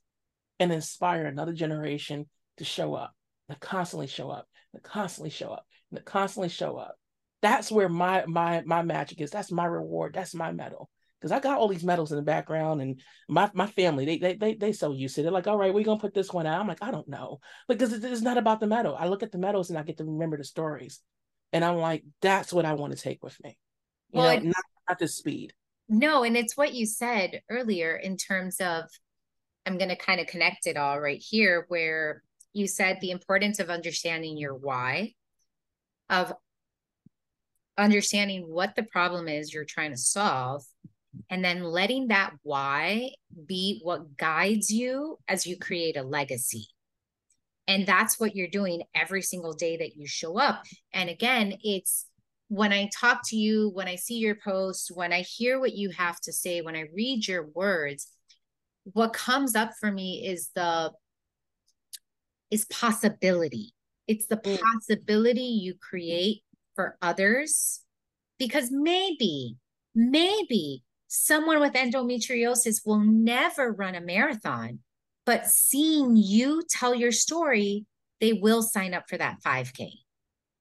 and 0.59 0.71
inspire 0.71 1.25
another 1.25 1.53
generation 1.53 2.27
to 2.57 2.65
show 2.65 2.93
up, 2.95 3.13
to 3.49 3.55
constantly 3.55 4.07
show 4.07 4.29
up, 4.29 4.47
to 4.75 4.81
constantly 4.81 5.29
show 5.29 5.49
up, 5.49 5.65
to 5.93 6.01
constantly 6.01 6.49
show 6.49 6.77
up. 6.77 6.95
That's 7.41 7.71
where 7.71 7.89
my 7.89 8.25
my 8.27 8.63
my 8.65 8.81
magic 8.81 9.21
is. 9.21 9.31
That's 9.31 9.51
my 9.51 9.65
reward. 9.65 10.13
That's 10.13 10.35
my 10.35 10.51
medal. 10.51 10.89
Because 11.19 11.31
I 11.31 11.39
got 11.39 11.57
all 11.57 11.67
these 11.67 11.83
medals 11.83 12.11
in 12.11 12.17
the 12.17 12.23
background, 12.23 12.81
and 12.81 13.01
my 13.27 13.49
my 13.53 13.67
family 13.67 14.05
they 14.05 14.17
they 14.17 14.35
they 14.35 14.55
they 14.55 14.71
so 14.71 14.93
used 14.93 15.15
to. 15.15 15.21
It. 15.21 15.23
They're 15.23 15.31
like, 15.31 15.47
all 15.47 15.57
right, 15.57 15.73
we're 15.73 15.83
gonna 15.83 15.99
put 15.99 16.13
this 16.13 16.31
one 16.31 16.47
out. 16.47 16.59
I'm 16.59 16.67
like, 16.67 16.83
I 16.83 16.91
don't 16.91 17.07
know, 17.07 17.39
because 17.67 17.93
it's 17.93 18.21
not 18.21 18.37
about 18.37 18.59
the 18.59 18.67
medal. 18.67 18.95
I 18.97 19.07
look 19.07 19.23
at 19.23 19.31
the 19.31 19.37
medals 19.37 19.69
and 19.69 19.77
I 19.77 19.83
get 19.83 19.97
to 19.97 20.05
remember 20.05 20.37
the 20.37 20.43
stories, 20.43 21.01
and 21.51 21.63
I'm 21.63 21.77
like, 21.77 22.03
that's 22.21 22.53
what 22.53 22.65
I 22.65 22.73
want 22.73 22.95
to 22.95 23.01
take 23.01 23.23
with 23.23 23.37
me. 23.43 23.57
You 24.11 24.19
well, 24.19 24.37
know, 24.37 24.43
not, 24.43 24.63
not 24.87 24.99
the 24.99 25.07
speed. 25.07 25.53
No, 25.87 26.23
and 26.23 26.37
it's 26.37 26.55
what 26.55 26.73
you 26.73 26.85
said 26.85 27.41
earlier 27.49 27.95
in 27.95 28.15
terms 28.15 28.61
of 28.61 28.83
I'm 29.65 29.77
going 29.77 29.89
to 29.89 29.95
kind 29.95 30.19
of 30.19 30.27
connect 30.27 30.67
it 30.67 30.77
all 30.77 30.99
right 30.99 31.21
here, 31.21 31.65
where 31.67 32.23
you 32.53 32.67
said 32.67 32.99
the 32.99 33.11
importance 33.11 33.59
of 33.59 33.69
understanding 33.69 34.37
your 34.37 34.55
why, 34.55 35.13
of 36.09 36.33
understanding 37.77 38.43
what 38.47 38.75
the 38.75 38.83
problem 38.83 39.27
is 39.27 39.53
you're 39.53 39.65
trying 39.65 39.91
to 39.91 39.97
solve, 39.97 40.63
and 41.29 41.43
then 41.43 41.63
letting 41.63 42.07
that 42.07 42.33
why 42.43 43.11
be 43.45 43.79
what 43.83 44.17
guides 44.17 44.69
you 44.69 45.17
as 45.27 45.45
you 45.47 45.57
create 45.57 45.97
a 45.97 46.03
legacy. 46.03 46.67
And 47.67 47.85
that's 47.85 48.19
what 48.19 48.35
you're 48.35 48.47
doing 48.47 48.83
every 48.95 49.21
single 49.21 49.53
day 49.53 49.77
that 49.77 49.95
you 49.95 50.07
show 50.07 50.39
up. 50.39 50.63
And 50.91 51.09
again, 51.09 51.53
it's 51.63 52.07
when 52.47 52.73
I 52.73 52.89
talk 52.99 53.21
to 53.27 53.37
you, 53.37 53.69
when 53.69 53.87
I 53.87 53.95
see 53.95 54.15
your 54.15 54.35
posts, 54.43 54.91
when 54.91 55.13
I 55.13 55.21
hear 55.21 55.59
what 55.59 55.75
you 55.75 55.91
have 55.91 56.19
to 56.21 56.33
say, 56.33 56.61
when 56.61 56.75
I 56.75 56.85
read 56.95 57.27
your 57.27 57.47
words, 57.53 58.07
what 58.93 59.13
comes 59.13 59.55
up 59.55 59.71
for 59.79 59.91
me 59.91 60.25
is 60.27 60.49
the 60.55 60.91
is 62.51 62.65
possibility 62.65 63.73
it's 64.07 64.25
the 64.27 64.37
mm. 64.37 64.59
possibility 64.73 65.41
you 65.41 65.75
create 65.75 66.41
for 66.75 66.97
others 67.01 67.81
because 68.37 68.69
maybe 68.71 69.57
maybe 69.95 70.83
someone 71.07 71.59
with 71.59 71.73
endometriosis 71.73 72.85
will 72.85 72.99
never 72.99 73.71
run 73.71 73.95
a 73.95 74.01
marathon 74.01 74.79
but 75.25 75.47
seeing 75.47 76.15
you 76.15 76.63
tell 76.69 76.95
your 76.95 77.11
story 77.11 77.85
they 78.19 78.33
will 78.33 78.61
sign 78.61 78.93
up 78.93 79.09
for 79.09 79.17
that 79.17 79.37
5k 79.45 79.91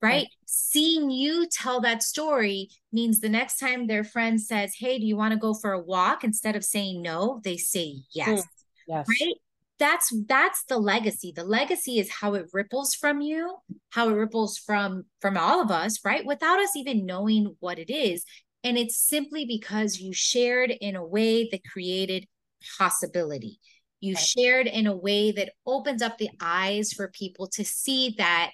right? 0.01 0.11
right? 0.11 0.27
Seeing 0.45 1.09
you 1.09 1.47
tell 1.51 1.81
that 1.81 2.03
story 2.03 2.69
means 2.91 3.19
the 3.19 3.29
next 3.29 3.57
time 3.57 3.87
their 3.87 4.03
friend 4.03 4.41
says, 4.41 4.73
Hey, 4.77 4.99
do 4.99 5.05
you 5.05 5.15
want 5.15 5.33
to 5.33 5.39
go 5.39 5.53
for 5.53 5.73
a 5.73 5.79
walk? 5.79 6.23
Instead 6.23 6.55
of 6.55 6.63
saying 6.63 7.01
no, 7.01 7.41
they 7.43 7.57
say 7.57 7.97
yes. 8.13 8.39
Mm, 8.39 8.43
yes. 8.87 9.07
Right? 9.07 9.35
That's 9.79 10.13
that's 10.27 10.65
the 10.65 10.77
legacy. 10.77 11.31
The 11.33 11.43
legacy 11.43 11.99
is 11.99 12.11
how 12.11 12.33
it 12.33 12.47
ripples 12.53 12.93
from 12.93 13.21
you, 13.21 13.55
how 13.89 14.09
it 14.09 14.13
ripples 14.13 14.57
from 14.57 15.05
from 15.21 15.37
all 15.37 15.61
of 15.61 15.71
us, 15.71 16.03
right? 16.03 16.25
Without 16.25 16.59
us 16.59 16.75
even 16.75 17.05
knowing 17.05 17.55
what 17.59 17.79
it 17.79 17.89
is. 17.89 18.25
And 18.63 18.77
it's 18.77 18.97
simply 18.97 19.45
because 19.45 19.99
you 19.99 20.11
shared 20.13 20.69
in 20.69 20.97
a 20.97 21.05
way 21.05 21.47
that 21.49 21.61
created 21.63 22.27
possibility. 22.77 23.59
You 24.01 24.15
right. 24.15 24.23
shared 24.23 24.67
in 24.67 24.85
a 24.85 24.95
way 24.95 25.31
that 25.31 25.53
opens 25.65 26.01
up 26.01 26.17
the 26.17 26.29
eyes 26.41 26.91
for 26.91 27.07
people 27.07 27.47
to 27.53 27.63
see 27.63 28.15
that 28.17 28.51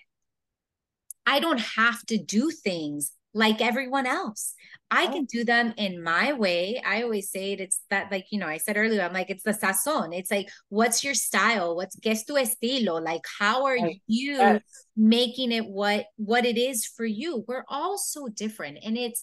I 1.26 1.40
don't 1.40 1.60
have 1.60 2.06
to 2.08 2.18
do 2.18 2.52
things 2.52 3.14
like 3.36 3.62
everyone 3.62 4.08
else. 4.08 4.56
I 4.90 5.08
oh. 5.08 5.12
can 5.12 5.26
do 5.26 5.44
them 5.44 5.74
in 5.78 6.02
my 6.02 6.34
way. 6.34 6.82
I 6.84 7.04
always 7.04 7.30
say 7.30 7.52
it, 7.52 7.60
it's 7.60 7.82
that, 7.90 8.12
like, 8.12 8.28
you 8.32 8.40
know, 8.40 8.48
I 8.48 8.58
said 8.58 8.78
earlier, 8.78 9.02
I'm 9.02 9.14
like, 9.14 9.30
it's 9.30 9.44
the 9.44 9.52
sazon. 9.52 10.18
It's 10.18 10.32
like, 10.32 10.48
what's 10.70 11.04
your 11.04 11.14
style? 11.14 11.76
What's 11.76 12.00
que 12.00 12.12
es 12.12 12.24
tu 12.24 12.34
estilo? 12.34 13.04
Like, 13.04 13.24
how 13.40 13.66
are 13.66 13.78
you 13.78 13.98
yes. 14.08 14.62
making 14.96 15.52
it 15.52 15.68
what 15.68 16.06
what 16.16 16.46
it 16.46 16.58
is 16.58 16.86
for 16.86 17.06
you? 17.06 17.44
We're 17.48 17.66
all 17.68 17.98
so 17.98 18.30
different. 18.30 18.80
And 18.84 18.98
it's 18.98 19.22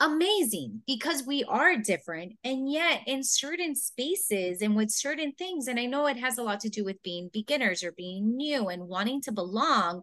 amazing 0.00 0.82
because 0.86 1.24
we 1.26 1.44
are 1.44 1.76
different. 1.76 2.34
And 2.44 2.70
yet, 2.70 3.00
in 3.06 3.22
certain 3.24 3.74
spaces 3.74 4.62
and 4.62 4.76
with 4.76 4.90
certain 4.90 5.32
things, 5.32 5.68
and 5.68 5.78
I 5.78 5.86
know 5.86 6.06
it 6.06 6.18
has 6.18 6.38
a 6.38 6.42
lot 6.42 6.60
to 6.60 6.68
do 6.68 6.84
with 6.84 7.02
being 7.02 7.30
beginners 7.32 7.82
or 7.82 7.92
being 7.92 8.36
new 8.36 8.68
and 8.68 8.88
wanting 8.88 9.20
to 9.22 9.32
belong, 9.32 10.02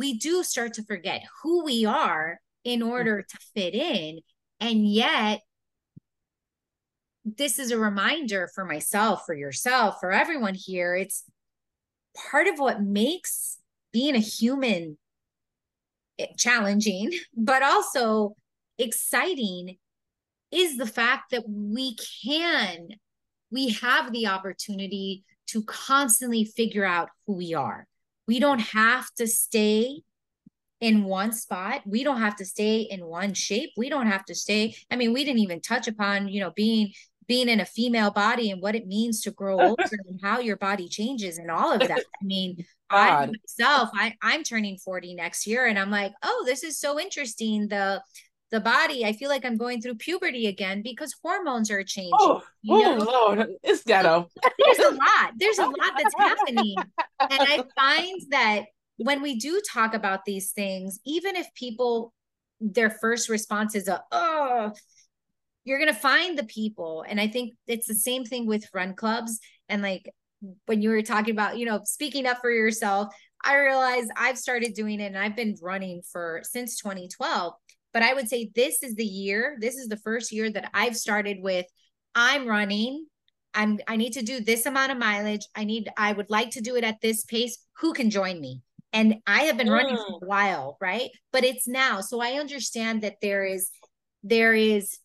we 0.00 0.14
do 0.14 0.42
start 0.42 0.72
to 0.74 0.82
forget 0.82 1.22
who 1.42 1.62
we 1.62 1.84
are 1.84 2.40
in 2.64 2.80
mm-hmm. 2.80 2.88
order 2.88 3.22
to 3.22 3.38
fit 3.54 3.74
in. 3.74 4.20
And 4.58 4.90
yet, 4.90 5.40
this 7.24 7.58
is 7.58 7.70
a 7.70 7.78
reminder 7.78 8.48
for 8.54 8.64
myself, 8.64 9.24
for 9.26 9.34
yourself, 9.34 9.96
for 10.00 10.10
everyone 10.10 10.54
here. 10.54 10.96
It's 10.96 11.24
part 12.30 12.48
of 12.48 12.58
what 12.58 12.82
makes 12.82 13.58
being 13.92 14.16
a 14.16 14.20
human 14.20 14.96
eh, 16.18 16.26
challenging, 16.38 17.12
but 17.36 17.62
also 17.62 18.34
exciting 18.78 19.76
is 20.50 20.78
the 20.78 20.86
fact 20.86 21.30
that 21.30 21.44
we 21.46 21.94
can, 22.24 22.88
we 23.50 23.68
have 23.68 24.12
the 24.12 24.28
opportunity 24.28 25.24
to 25.48 25.62
constantly 25.62 26.44
figure 26.44 26.86
out 26.86 27.10
who 27.26 27.34
we 27.34 27.52
are. 27.52 27.86
We 28.30 28.38
don't 28.38 28.60
have 28.60 29.12
to 29.16 29.26
stay 29.26 30.02
in 30.80 31.02
one 31.02 31.32
spot. 31.32 31.82
We 31.84 32.04
don't 32.04 32.20
have 32.20 32.36
to 32.36 32.44
stay 32.44 32.82
in 32.82 33.04
one 33.04 33.34
shape. 33.34 33.70
We 33.76 33.88
don't 33.88 34.06
have 34.06 34.24
to 34.26 34.36
stay. 34.36 34.76
I 34.88 34.94
mean, 34.94 35.12
we 35.12 35.24
didn't 35.24 35.40
even 35.40 35.60
touch 35.60 35.88
upon, 35.88 36.28
you 36.28 36.38
know, 36.38 36.52
being 36.54 36.92
being 37.26 37.48
in 37.48 37.58
a 37.58 37.64
female 37.64 38.12
body 38.12 38.52
and 38.52 38.62
what 38.62 38.76
it 38.76 38.86
means 38.86 39.20
to 39.22 39.32
grow 39.32 39.60
older 39.68 39.82
and 40.06 40.20
how 40.22 40.38
your 40.38 40.56
body 40.56 40.88
changes 40.88 41.38
and 41.38 41.50
all 41.50 41.72
of 41.72 41.80
that. 41.80 41.98
I 41.98 42.24
mean, 42.24 42.64
I 42.88 43.26
myself, 43.26 43.90
I, 43.94 44.14
I'm 44.22 44.44
turning 44.44 44.78
40 44.78 45.14
next 45.14 45.44
year 45.44 45.66
and 45.66 45.76
I'm 45.76 45.90
like, 45.90 46.12
oh, 46.22 46.44
this 46.46 46.62
is 46.62 46.78
so 46.78 47.00
interesting. 47.00 47.66
The 47.66 48.00
the 48.52 48.60
body, 48.60 49.04
I 49.04 49.12
feel 49.12 49.28
like 49.28 49.44
I'm 49.44 49.56
going 49.56 49.80
through 49.80 49.96
puberty 49.96 50.46
again 50.46 50.82
because 50.82 51.16
hormones 51.20 51.70
are 51.70 51.82
changing. 51.82 52.12
Oh, 52.14 52.42
oh 52.68 53.26
Lord, 53.28 53.48
it's 53.64 53.82
ghetto. 53.82 54.28
There's 54.58 54.78
a 54.78 54.90
lot. 54.90 55.32
There's 55.36 55.58
a 55.58 55.66
lot 55.66 55.92
that's 55.96 56.14
happening. 56.18 56.76
And 57.30 57.40
I 57.40 57.62
find 57.76 58.20
that 58.30 58.64
when 58.96 59.22
we 59.22 59.38
do 59.38 59.60
talk 59.72 59.94
about 59.94 60.24
these 60.24 60.52
things, 60.52 60.98
even 61.04 61.36
if 61.36 61.46
people, 61.54 62.12
their 62.60 62.90
first 62.90 63.28
response 63.28 63.74
is 63.74 63.88
a, 63.88 64.02
oh, 64.12 64.72
you're 65.64 65.78
going 65.78 65.92
to 65.92 65.98
find 65.98 66.38
the 66.38 66.44
people. 66.44 67.04
And 67.08 67.20
I 67.20 67.28
think 67.28 67.54
it's 67.66 67.86
the 67.86 67.94
same 67.94 68.24
thing 68.24 68.46
with 68.46 68.68
run 68.74 68.94
clubs. 68.94 69.38
And 69.68 69.82
like 69.82 70.10
when 70.66 70.82
you 70.82 70.90
were 70.90 71.02
talking 71.02 71.32
about, 71.32 71.58
you 71.58 71.66
know, 71.66 71.80
speaking 71.84 72.26
up 72.26 72.38
for 72.40 72.50
yourself, 72.50 73.14
I 73.42 73.56
realize 73.56 74.08
I've 74.16 74.38
started 74.38 74.74
doing 74.74 75.00
it 75.00 75.06
and 75.06 75.18
I've 75.18 75.36
been 75.36 75.56
running 75.62 76.02
for 76.12 76.40
since 76.44 76.76
2012 76.80 77.54
but 77.92 78.02
I 78.02 78.14
would 78.14 78.28
say 78.28 78.50
this 78.54 78.82
is 78.82 78.94
the 78.94 79.04
year, 79.04 79.56
this 79.60 79.76
is 79.76 79.88
the 79.88 79.96
first 79.96 80.32
year 80.32 80.50
that 80.50 80.70
I've 80.74 80.96
started 80.96 81.38
with 81.40 81.66
I'm 82.14 82.46
running. 82.46 83.06
I'm 83.54 83.78
I 83.88 83.96
need 83.96 84.12
to 84.14 84.22
do 84.22 84.40
this 84.40 84.66
amount 84.66 84.92
of 84.92 84.98
mileage. 84.98 85.46
I 85.54 85.64
need 85.64 85.88
I 85.96 86.12
would 86.12 86.30
like 86.30 86.50
to 86.52 86.60
do 86.60 86.76
it 86.76 86.84
at 86.84 87.00
this 87.00 87.24
pace. 87.24 87.58
Who 87.78 87.92
can 87.92 88.10
join 88.10 88.40
me? 88.40 88.62
And 88.92 89.16
I 89.26 89.42
have 89.42 89.56
been 89.56 89.68
mm. 89.68 89.72
running 89.72 89.96
for 89.96 90.18
a 90.22 90.26
while, 90.26 90.76
right? 90.80 91.10
But 91.32 91.44
it's 91.44 91.68
now. 91.68 92.00
So 92.00 92.20
I 92.20 92.38
understand 92.38 93.02
that 93.02 93.16
there 93.22 93.44
is 93.44 93.70
there 94.22 94.54
is 94.54 94.98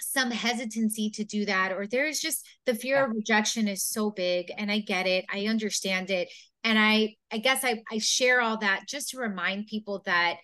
some 0.00 0.30
hesitancy 0.30 1.08
to 1.10 1.24
do 1.24 1.46
that 1.46 1.72
or 1.72 1.86
there's 1.86 2.20
just 2.20 2.46
the 2.66 2.74
fear 2.74 2.96
yeah. 2.96 3.04
of 3.04 3.12
rejection 3.12 3.66
is 3.66 3.82
so 3.82 4.10
big 4.10 4.52
and 4.56 4.70
I 4.70 4.80
get 4.80 5.06
it. 5.06 5.24
I 5.32 5.46
understand 5.46 6.10
it. 6.10 6.28
And 6.64 6.78
I 6.78 7.14
I 7.32 7.38
guess 7.38 7.64
I 7.64 7.82
I 7.90 7.98
share 7.98 8.40
all 8.40 8.58
that 8.58 8.84
just 8.88 9.10
to 9.10 9.18
remind 9.18 9.66
people 9.66 10.02
that 10.06 10.36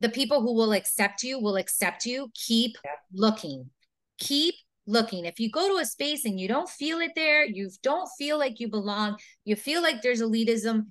the 0.00 0.08
people 0.08 0.42
who 0.42 0.54
will 0.54 0.72
accept 0.72 1.22
you 1.22 1.40
will 1.40 1.56
accept 1.56 2.04
you. 2.06 2.30
Keep 2.34 2.76
yeah. 2.84 2.90
looking. 3.12 3.70
Keep 4.18 4.54
looking. 4.86 5.24
If 5.24 5.40
you 5.40 5.50
go 5.50 5.68
to 5.68 5.80
a 5.80 5.86
space 5.86 6.24
and 6.24 6.38
you 6.38 6.48
don't 6.48 6.68
feel 6.68 6.98
it 6.98 7.12
there, 7.14 7.44
you 7.44 7.70
don't 7.82 8.08
feel 8.18 8.38
like 8.38 8.60
you 8.60 8.68
belong, 8.68 9.16
you 9.44 9.56
feel 9.56 9.82
like 9.82 10.02
there's 10.02 10.22
elitism, 10.22 10.86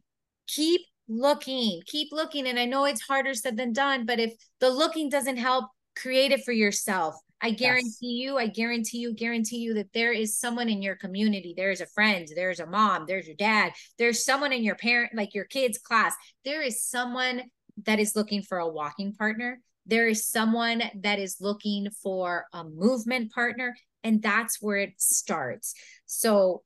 keep 0.47 0.81
looking. 1.07 1.81
Keep 1.85 2.11
looking. 2.11 2.47
And 2.47 2.59
I 2.59 2.65
know 2.65 2.85
it's 2.85 3.01
harder 3.01 3.33
said 3.33 3.57
than 3.57 3.73
done, 3.73 4.05
but 4.05 4.19
if 4.19 4.33
the 4.59 4.69
looking 4.69 5.09
doesn't 5.09 5.37
help, 5.37 5.65
create 5.95 6.31
it 6.31 6.43
for 6.43 6.51
yourself. 6.51 7.15
I 7.41 7.51
guarantee 7.51 7.87
yes. 8.01 8.01
you, 8.01 8.37
I 8.37 8.47
guarantee 8.47 8.97
you, 8.99 9.13
guarantee 9.13 9.57
you 9.57 9.73
that 9.75 9.93
there 9.93 10.13
is 10.13 10.39
someone 10.39 10.69
in 10.69 10.81
your 10.81 10.95
community. 10.95 11.53
There's 11.55 11.81
a 11.81 11.85
friend, 11.85 12.27
there's 12.33 12.59
a 12.59 12.65
mom, 12.65 13.05
there's 13.07 13.27
your 13.27 13.35
dad, 13.35 13.73
there's 13.99 14.25
someone 14.25 14.51
in 14.51 14.63
your 14.63 14.75
parent, 14.75 15.13
like 15.13 15.35
your 15.35 15.45
kids' 15.45 15.77
class. 15.77 16.15
There 16.43 16.61
is 16.61 16.83
someone 16.83 17.43
that 17.83 17.99
is 17.99 18.15
looking 18.15 18.41
for 18.41 18.57
a 18.57 18.67
walking 18.67 19.13
partner. 19.13 19.59
There 19.85 20.07
is 20.07 20.25
someone 20.25 20.83
that 21.01 21.19
is 21.19 21.37
looking 21.39 21.89
for 22.01 22.45
a 22.53 22.63
movement 22.63 23.31
partner. 23.31 23.75
And 24.03 24.21
that's 24.21 24.61
where 24.61 24.77
it 24.77 24.93
starts. 24.97 25.73
So 26.05 26.63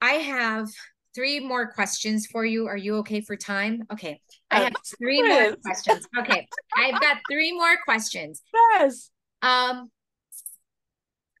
I 0.00 0.14
have 0.14 0.68
three 1.14 1.40
more 1.40 1.72
questions 1.72 2.26
for 2.26 2.44
you. 2.44 2.66
Are 2.66 2.76
you 2.76 2.96
okay 2.98 3.20
for 3.20 3.36
time? 3.36 3.84
Okay. 3.92 4.20
I 4.50 4.60
have 4.60 4.72
three 4.98 5.22
more 5.22 5.56
questions. 5.64 6.06
Okay. 6.18 6.48
I've 6.76 7.00
got 7.00 7.18
three 7.30 7.52
more 7.52 7.76
questions. 7.84 8.42
Yes. 8.74 9.10
Um 9.42 9.90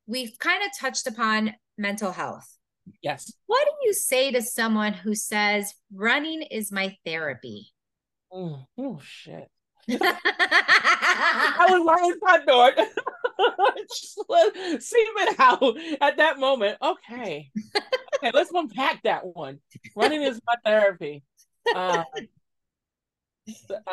we've 0.06 0.36
kind 0.38 0.62
of 0.64 0.70
touched 0.78 1.06
upon 1.06 1.54
mental 1.78 2.12
health. 2.12 2.46
Yes. 3.02 3.32
What 3.46 3.64
do 3.64 3.86
you 3.86 3.92
say 3.92 4.30
to 4.32 4.42
someone 4.42 4.92
who 4.92 5.14
says 5.14 5.74
running 5.94 6.42
is 6.42 6.72
my 6.72 6.96
therapy? 7.04 7.72
Oh, 8.32 8.66
oh 8.78 9.00
shit. 9.02 9.48
I 10.00 11.66
was 11.68 11.84
lying 11.84 12.12
inside 12.12 12.46
door. 12.46 12.72
Just 13.88 14.24
let, 14.28 14.82
see 14.82 14.96
it 14.98 15.40
out 15.40 15.76
at 16.00 16.16
that 16.18 16.38
moment. 16.38 16.78
Okay. 16.82 17.50
Okay, 18.16 18.30
let's 18.34 18.50
unpack 18.52 19.02
that 19.04 19.24
one. 19.24 19.60
Running 19.96 20.22
is 20.22 20.40
my 20.46 20.54
therapy. 20.64 21.22
Um, 21.74 22.04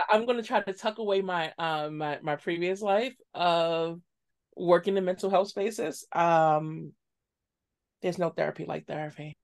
I'm 0.10 0.26
going 0.26 0.38
to 0.38 0.44
try 0.44 0.62
to 0.62 0.74
tuck 0.74 0.98
away 0.98 1.22
my 1.22 1.54
um 1.58 1.98
my, 1.98 2.20
my 2.22 2.36
previous 2.36 2.82
life 2.82 3.16
of 3.34 4.02
working 4.56 4.98
in 4.98 5.06
mental 5.06 5.30
health 5.30 5.50
spaces. 5.50 6.06
Um, 6.12 6.92
there's 8.02 8.20
no 8.20 8.30
therapy 8.30 8.66
like 8.66 8.86
therapy. 8.86 9.38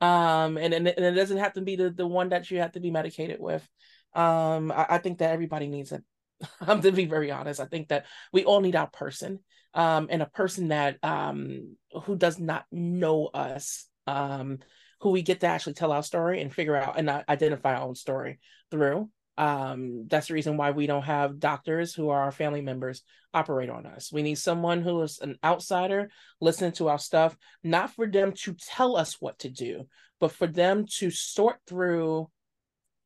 Um, 0.00 0.56
and, 0.56 0.74
and, 0.74 0.88
and 0.88 1.04
it 1.04 1.12
doesn't 1.12 1.38
have 1.38 1.52
to 1.54 1.60
be 1.60 1.76
the, 1.76 1.90
the 1.90 2.06
one 2.06 2.30
that 2.30 2.50
you 2.50 2.58
have 2.58 2.72
to 2.72 2.80
be 2.80 2.90
medicated 2.90 3.38
with. 3.40 3.66
Um, 4.14 4.72
I, 4.72 4.86
I 4.90 4.98
think 4.98 5.18
that 5.18 5.32
everybody 5.32 5.66
needs 5.66 5.92
it. 5.92 6.02
I'm 6.60 6.82
to 6.82 6.92
be 6.92 7.06
very 7.06 7.30
honest. 7.30 7.60
I 7.60 7.66
think 7.66 7.88
that 7.88 8.06
we 8.32 8.44
all 8.44 8.60
need 8.60 8.76
our 8.76 8.88
person, 8.88 9.40
um, 9.74 10.08
and 10.10 10.22
a 10.22 10.26
person 10.26 10.68
that 10.68 10.98
um 11.02 11.76
who 12.04 12.16
does 12.16 12.38
not 12.38 12.64
know 12.70 13.26
us, 13.26 13.86
um, 14.06 14.58
who 15.00 15.10
we 15.10 15.22
get 15.22 15.40
to 15.40 15.46
actually 15.46 15.74
tell 15.74 15.92
our 15.92 16.02
story 16.02 16.40
and 16.40 16.52
figure 16.52 16.76
out 16.76 16.98
and 16.98 17.08
identify 17.28 17.74
our 17.74 17.82
own 17.86 17.94
story 17.94 18.38
through. 18.70 19.08
Um, 19.38 20.06
that's 20.08 20.28
the 20.28 20.34
reason 20.34 20.56
why 20.56 20.72
we 20.72 20.86
don't 20.86 21.02
have 21.02 21.38
doctors 21.38 21.94
who 21.94 22.10
are 22.10 22.22
our 22.22 22.32
family 22.32 22.60
members 22.60 23.02
operate 23.32 23.70
on 23.70 23.86
us. 23.86 24.12
We 24.12 24.22
need 24.22 24.36
someone 24.36 24.82
who 24.82 25.00
is 25.02 25.18
an 25.20 25.38
outsider 25.42 26.10
listening 26.40 26.72
to 26.72 26.88
our 26.88 26.98
stuff, 26.98 27.36
not 27.64 27.90
for 27.94 28.06
them 28.06 28.32
to 28.42 28.54
tell 28.54 28.96
us 28.96 29.20
what 29.20 29.38
to 29.40 29.48
do, 29.48 29.88
but 30.20 30.32
for 30.32 30.46
them 30.46 30.86
to 30.98 31.10
sort 31.10 31.56
through 31.66 32.28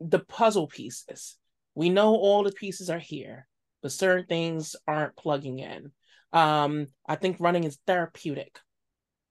the 0.01 0.19
puzzle 0.19 0.67
pieces. 0.67 1.37
We 1.75 1.91
know 1.91 2.15
all 2.15 2.43
the 2.43 2.53
pieces 2.53 2.91
are 2.91 2.99
here, 2.99 3.47
but 3.83 3.93
certain 3.93 4.27
things 4.27 4.77
aren't 4.87 5.17
plugging 5.17 5.59
in. 5.59 5.93
Um, 6.33 6.87
I 7.07 7.17
think 7.17 7.37
running 7.41 7.65
is 7.65 7.79
therapeutic. 7.87 8.59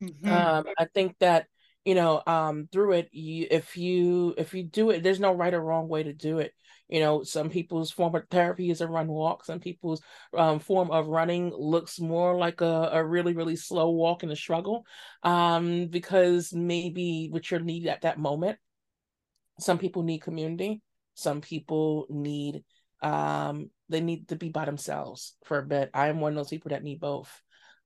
Mm-hmm. 0.04 0.32
Um, 0.32 0.66
I 0.78 0.86
think 0.94 1.16
that 1.20 1.48
you 1.84 1.96
know 1.96 2.22
um, 2.26 2.68
through 2.72 2.94
it, 2.94 3.10
you 3.12 3.48
if 3.50 3.78
you 3.78 4.34
if 4.38 4.54
you 4.54 4.64
do 4.64 4.90
it, 4.90 5.04
there's 5.04 5.20
no 5.20 5.34
right 5.34 5.54
or 5.54 5.62
wrong 5.62 5.88
way 5.88 6.04
to 6.04 6.14
do 6.14 6.40
it. 6.40 6.54
You 6.88 7.00
know, 7.00 7.24
some 7.24 7.50
people's 7.50 7.90
form 7.90 8.14
of 8.14 8.28
therapy 8.30 8.70
is 8.70 8.82
a 8.82 8.88
run 8.88 9.08
walk. 9.08 9.44
Some 9.44 9.60
people's 9.60 10.04
um, 10.38 10.60
form 10.60 10.92
of 10.92 11.08
running 11.08 11.52
looks 11.52 12.00
more 12.00 12.38
like 12.38 12.62
a, 12.62 12.90
a 12.94 13.04
really, 13.04 13.34
really 13.34 13.56
slow 13.56 13.90
walk 13.90 14.22
and 14.22 14.32
a 14.32 14.36
struggle 14.36 14.86
um, 15.24 15.88
because 15.88 16.54
maybe 16.54 17.28
what 17.32 17.50
your 17.50 17.60
need 17.60 17.88
at 17.88 18.02
that 18.02 18.20
moment 18.20 18.60
some 19.60 19.78
people 19.78 20.04
need 20.04 20.22
community 20.22 20.82
some 21.16 21.42
people 21.42 22.06
need 22.10 22.64
um 23.02 23.70
they 23.90 24.02
need 24.02 24.28
to 24.28 24.36
be 24.36 24.50
by 24.50 24.66
themselves 24.66 25.36
for 25.46 25.60
a 25.60 25.66
bit. 25.66 25.90
I 25.94 26.10
am 26.10 26.20
one 26.20 26.34
of 26.34 26.38
those 26.38 26.50
people 26.50 26.70
that 26.70 26.84
need 26.84 27.00
both. 27.00 27.32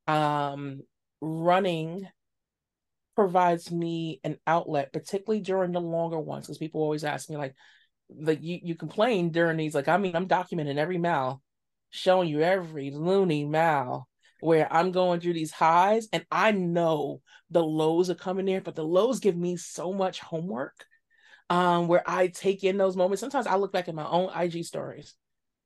Um 0.08 0.82
running 1.22 2.08
provides 3.16 3.70
me 3.72 4.22
an 4.24 4.38
outlet 4.48 4.94
particularly 4.94 5.42
during 5.42 5.74
the 5.74 5.82
longer 5.82 6.18
ones 6.18 6.48
because 6.48 6.58
people 6.58 6.82
always 6.82 7.04
ask 7.04 7.30
me 7.30 7.36
like 7.36 7.54
like 8.10 8.40
you, 8.42 8.60
you 8.64 8.76
complain 8.76 9.30
during 9.30 9.58
these 9.58 9.76
like 9.76 9.90
i 9.90 9.98
mean 9.98 10.16
i'm 10.16 10.30
documenting 10.30 10.78
every 10.78 10.98
mile 10.98 11.42
showing 11.90 12.30
you 12.30 12.40
every 12.40 12.92
loony 12.92 13.44
mile 13.44 14.08
where 14.40 14.72
i'm 14.72 14.94
going 14.94 15.20
through 15.20 15.34
these 15.34 15.52
highs 15.52 16.08
and 16.14 16.26
i 16.32 16.54
know 16.54 17.20
the 17.52 17.62
lows 17.62 18.10
are 18.10 18.16
coming 18.16 18.46
there 18.46 18.62
but 18.62 18.76
the 18.76 18.86
lows 18.86 19.20
give 19.20 19.36
me 19.36 19.58
so 19.58 19.92
much 19.92 20.22
homework 20.22 20.86
um, 21.50 21.88
where 21.88 22.04
I 22.06 22.28
take 22.28 22.64
in 22.64 22.78
those 22.78 22.96
moments. 22.96 23.22
Sometimes 23.22 23.48
I 23.48 23.56
look 23.56 23.74
back 23.74 23.88
at 23.88 23.96
my 23.96 24.08
own 24.08 24.30
IG 24.36 24.66
stories 24.66 25.16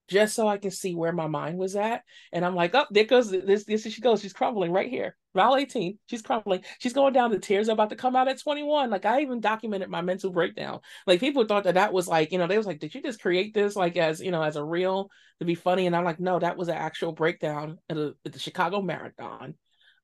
just 0.10 0.36
so 0.36 0.48
I 0.48 0.58
can 0.58 0.72
see 0.72 0.96
where 0.96 1.14
my 1.14 1.28
mind 1.28 1.58
was 1.58 1.76
at. 1.76 2.04
And 2.32 2.46
I'm 2.46 2.56
like, 2.56 2.76
oh, 2.76 2.86
there 2.92 3.06
goes 3.06 3.32
this, 3.32 3.64
this 3.64 3.86
is 3.86 3.94
she 3.94 4.02
goes. 4.02 4.22
She's 4.22 4.34
crumbling 4.34 4.72
right 4.72 4.90
here. 4.90 5.16
Mile 5.34 5.56
18, 5.56 5.98
she's 6.08 6.22
crumbling. 6.22 6.64
She's 6.80 6.94
going 6.94 7.14
down. 7.14 7.32
The 7.32 7.40
tears 7.40 7.70
are 7.70 7.74
about 7.74 7.90
to 7.90 7.96
come 7.96 8.16
out 8.16 8.28
at 8.28 8.40
21. 8.40 8.90
Like 8.90 9.06
I 9.06 9.22
even 9.22 9.40
documented 9.40 9.90
my 9.90 10.02
mental 10.02 10.32
breakdown. 10.32 10.82
Like 11.08 11.20
people 11.20 11.46
thought 11.46 11.64
that 11.64 11.76
that 11.76 11.94
was 11.94 12.08
like, 12.08 12.32
you 12.32 12.38
know, 12.38 12.48
they 12.48 12.58
was 12.58 12.68
like, 12.68 12.80
did 12.80 12.94
you 12.94 13.02
just 13.02 13.22
create 13.22 13.54
this 13.54 13.76
like 13.76 13.98
as, 13.98 14.22
you 14.22 14.32
know, 14.32 14.44
as 14.44 14.56
a 14.56 14.64
reel 14.64 15.10
to 15.40 15.46
be 15.46 15.56
funny? 15.56 15.88
And 15.88 15.96
I'm 15.96 16.04
like, 16.04 16.20
no, 16.20 16.38
that 16.38 16.58
was 16.58 16.68
an 16.68 16.76
actual 16.76 17.14
breakdown 17.14 17.80
at, 17.90 17.98
a, 17.98 18.14
at 18.26 18.34
the 18.34 18.40
Chicago 18.40 18.82
Marathon, 18.82 19.56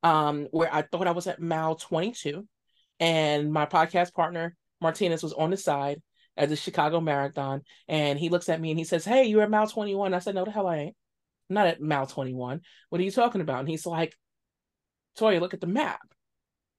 um, 0.01 0.47
where 0.51 0.73
I 0.73 0.81
thought 0.81 1.07
I 1.07 1.11
was 1.11 1.27
at 1.27 1.41
mile 1.41 1.76
22. 1.76 2.47
And 3.01 3.53
my 3.53 3.65
podcast 3.65 4.14
partner 4.14 4.56
Martinez 4.81 5.23
was 5.23 5.34
on 5.34 5.49
the 5.49 5.57
side 5.57 6.01
at 6.38 6.49
the 6.49 6.56
Chicago 6.56 7.01
Marathon, 7.01 7.61
and 7.88 8.18
he 8.18 8.30
looks 8.30 8.49
at 8.49 8.61
me 8.61 8.72
and 8.72 8.80
he 8.80 8.85
says, 8.85 9.06
"Hey, 9.06 9.26
you're 9.26 9.43
at 9.43 9.49
mile 9.49 9.68
21." 9.68 10.14
I 10.14 10.19
said, 10.19 10.35
"No, 10.35 10.45
the 10.45 10.51
hell 10.51 10.68
I 10.68 10.77
ain't. 10.77 10.95
I'm 11.49 11.53
not 11.53 11.68
at 11.68 11.81
mile 11.81 12.07
21. 12.07 12.61
What 12.89 13.01
are 13.01 13.03
you 13.03 13.11
talking 13.11 13.41
about?" 13.41 13.60
And 13.60 13.69
he's 13.69 13.85
like, 13.85 14.15
"Toya, 15.18 15.39
look 15.41 15.53
at 15.53 15.61
the 15.61 15.68
map." 15.68 16.01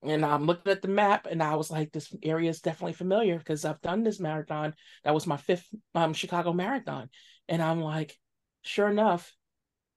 And 0.03 0.25
I'm 0.25 0.47
looking 0.47 0.73
at 0.73 0.81
the 0.81 0.89
map, 0.89 1.27
and 1.27 1.43
I 1.43 1.57
was 1.57 1.71
like, 1.71 1.93
"This 1.93 2.15
area 2.23 2.49
is 2.49 2.63
definitely 2.63 2.95
familiar 2.95 3.39
because 3.39 3.65
I've 3.65 3.83
done 3.83 4.03
this 4.03 4.19
marathon. 4.19 4.75
That 5.05 5.15
was 5.15 5.27
my 5.27 5.37
fifth 5.37 5.69
um, 5.95 6.15
Chicago 6.15 6.53
Marathon." 6.53 7.11
And 7.49 7.63
I'm 7.63 7.81
like, 7.83 8.17
"Sure 8.63 8.89
enough, 8.89 9.31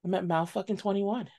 I'm 0.03 0.13
at 0.13 0.27
mile 0.27 0.45
fucking 0.45 0.77
21." 0.77 1.29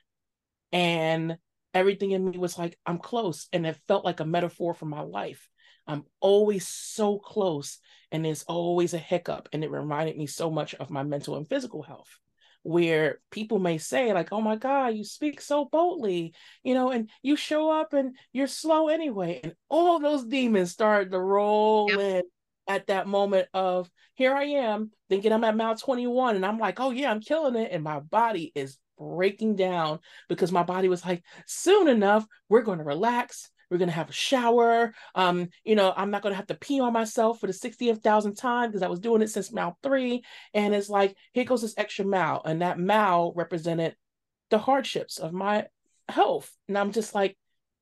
And 0.71 1.37
everything 1.75 2.11
in 2.11 2.25
me 2.31 2.37
was 2.39 2.57
like, 2.57 2.77
"I'm 2.87 2.97
close," 2.97 3.47
and 3.53 3.67
it 3.67 3.77
felt 3.87 4.05
like 4.05 4.19
a 4.19 4.25
metaphor 4.25 4.73
for 4.73 4.85
my 4.85 5.01
life 5.01 5.47
I'm 5.87 6.05
always 6.19 6.67
so 6.67 7.19
close 7.19 7.79
and 8.11 8.23
there's 8.23 8.43
always 8.43 8.93
a 8.93 8.99
hiccup. 8.99 9.49
And 9.53 9.63
it 9.63 9.71
reminded 9.71 10.17
me 10.17 10.27
so 10.27 10.49
much 10.49 10.75
of 10.75 10.89
my 10.89 11.03
mental 11.03 11.35
and 11.35 11.47
physical 11.47 11.81
health, 11.81 12.19
where 12.63 13.19
people 13.31 13.59
may 13.59 13.77
say, 13.77 14.13
like, 14.13 14.31
oh 14.31 14.41
my 14.41 14.55
God, 14.55 14.95
you 14.95 15.03
speak 15.03 15.41
so 15.41 15.65
boldly, 15.65 16.33
you 16.63 16.73
know, 16.73 16.91
and 16.91 17.09
you 17.21 17.35
show 17.35 17.69
up 17.71 17.93
and 17.93 18.15
you're 18.31 18.47
slow 18.47 18.87
anyway. 18.87 19.41
And 19.43 19.53
all 19.69 19.99
those 19.99 20.25
demons 20.25 20.71
started 20.71 21.11
to 21.11 21.19
roll 21.19 21.89
yep. 21.89 21.99
in 21.99 22.23
at 22.67 22.87
that 22.87 23.07
moment 23.07 23.47
of 23.53 23.89
here 24.15 24.33
I 24.33 24.45
am 24.45 24.91
thinking 25.09 25.31
I'm 25.31 25.43
at 25.43 25.55
mile 25.55 25.75
21 25.75 26.35
and 26.35 26.45
I'm 26.45 26.57
like, 26.57 26.79
oh 26.79 26.91
yeah, 26.91 27.11
I'm 27.11 27.21
killing 27.21 27.55
it. 27.55 27.71
And 27.71 27.83
my 27.83 27.99
body 27.99 28.51
is 28.55 28.77
breaking 28.97 29.55
down 29.55 29.99
because 30.29 30.51
my 30.51 30.63
body 30.63 30.87
was 30.87 31.05
like, 31.05 31.23
soon 31.45 31.87
enough, 31.87 32.25
we're 32.49 32.61
going 32.61 32.79
to 32.79 32.83
relax 32.83 33.49
we're 33.69 33.77
gonna 33.77 33.91
have 33.91 34.09
a 34.09 34.13
shower. 34.13 34.93
Um, 35.13 35.49
you 35.63 35.75
know, 35.75 35.93
I'm 35.95 36.11
not 36.11 36.21
gonna 36.21 36.35
have 36.35 36.47
to 36.47 36.55
pee 36.55 36.79
on 36.79 36.93
myself 36.93 37.39
for 37.39 37.47
the 37.47 37.53
60th 37.53 38.01
thousand 38.01 38.35
time 38.35 38.69
because 38.69 38.83
I 38.83 38.87
was 38.87 38.99
doing 38.99 39.21
it 39.21 39.29
since 39.29 39.51
mile 39.51 39.77
three. 39.83 40.23
And 40.53 40.73
it's 40.73 40.89
like, 40.89 41.15
here 41.33 41.45
goes 41.45 41.61
this 41.61 41.75
extra 41.77 42.05
mile. 42.05 42.41
And 42.45 42.61
that 42.61 42.79
mile 42.79 43.33
represented 43.35 43.95
the 44.49 44.57
hardships 44.57 45.17
of 45.17 45.33
my 45.33 45.67
health. 46.09 46.51
And 46.67 46.77
I'm 46.77 46.91
just 46.91 47.15
like, 47.15 47.37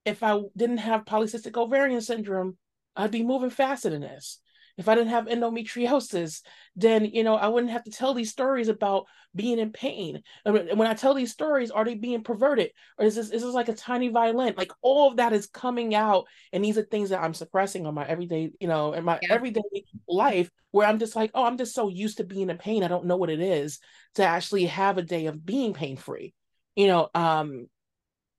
if 0.05 0.23
I 0.23 0.39
didn't 0.55 0.77
have 0.77 1.05
polycystic 1.05 1.57
ovarian 1.57 2.01
syndrome, 2.01 2.57
I'd 2.95 3.11
be 3.11 3.23
moving 3.23 3.49
faster 3.49 3.89
than 3.89 4.01
this 4.01 4.39
if 4.77 4.89
I 4.89 4.95
didn't 4.95 5.11
have 5.11 5.27
endometriosis, 5.27 6.41
then 6.75 7.05
you 7.05 7.23
know 7.23 7.35
I 7.35 7.47
wouldn't 7.47 7.71
have 7.71 7.83
to 7.83 7.91
tell 7.91 8.13
these 8.13 8.31
stories 8.31 8.69
about 8.69 9.05
being 9.35 9.59
in 9.59 9.71
pain. 9.71 10.23
I 10.45 10.51
mean, 10.51 10.77
when 10.77 10.87
I 10.87 10.93
tell 10.93 11.13
these 11.13 11.31
stories, 11.31 11.69
are 11.69 11.85
they 11.85 11.95
being 11.95 12.23
perverted, 12.23 12.71
or 12.97 13.05
is 13.05 13.15
this 13.15 13.29
is 13.29 13.43
this 13.43 13.53
like 13.53 13.69
a 13.69 13.73
tiny 13.73 14.09
violin? 14.09 14.55
Like 14.57 14.71
all 14.81 15.11
of 15.11 15.17
that 15.17 15.33
is 15.33 15.45
coming 15.47 15.93
out, 15.93 16.25
and 16.51 16.63
these 16.63 16.77
are 16.77 16.83
things 16.83 17.09
that 17.09 17.21
I'm 17.21 17.33
suppressing 17.33 17.85
on 17.85 17.93
my 17.93 18.05
everyday, 18.05 18.51
you 18.59 18.67
know, 18.67 18.93
in 18.93 19.03
my 19.03 19.19
yeah. 19.21 19.33
everyday 19.33 19.61
life, 20.07 20.49
where 20.71 20.87
I'm 20.87 20.99
just 20.99 21.15
like, 21.15 21.31
oh, 21.35 21.45
I'm 21.45 21.57
just 21.57 21.75
so 21.75 21.87
used 21.89 22.17
to 22.17 22.23
being 22.23 22.49
in 22.49 22.57
pain, 22.57 22.83
I 22.83 22.87
don't 22.87 23.05
know 23.05 23.17
what 23.17 23.29
it 23.29 23.41
is 23.41 23.79
to 24.15 24.25
actually 24.25 24.65
have 24.65 24.97
a 24.97 25.03
day 25.03 25.27
of 25.27 25.45
being 25.45 25.73
pain 25.73 25.97
free, 25.97 26.33
you 26.75 26.87
know. 26.87 27.09
Um, 27.13 27.67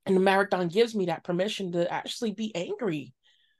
and 0.07 0.17
the 0.17 0.21
marathon 0.21 0.69
gives 0.69 0.95
me 0.95 1.07
that 1.07 1.25
permission 1.25 1.73
to 1.73 1.91
actually 1.91 2.33
be 2.33 2.55
angry 2.55 3.15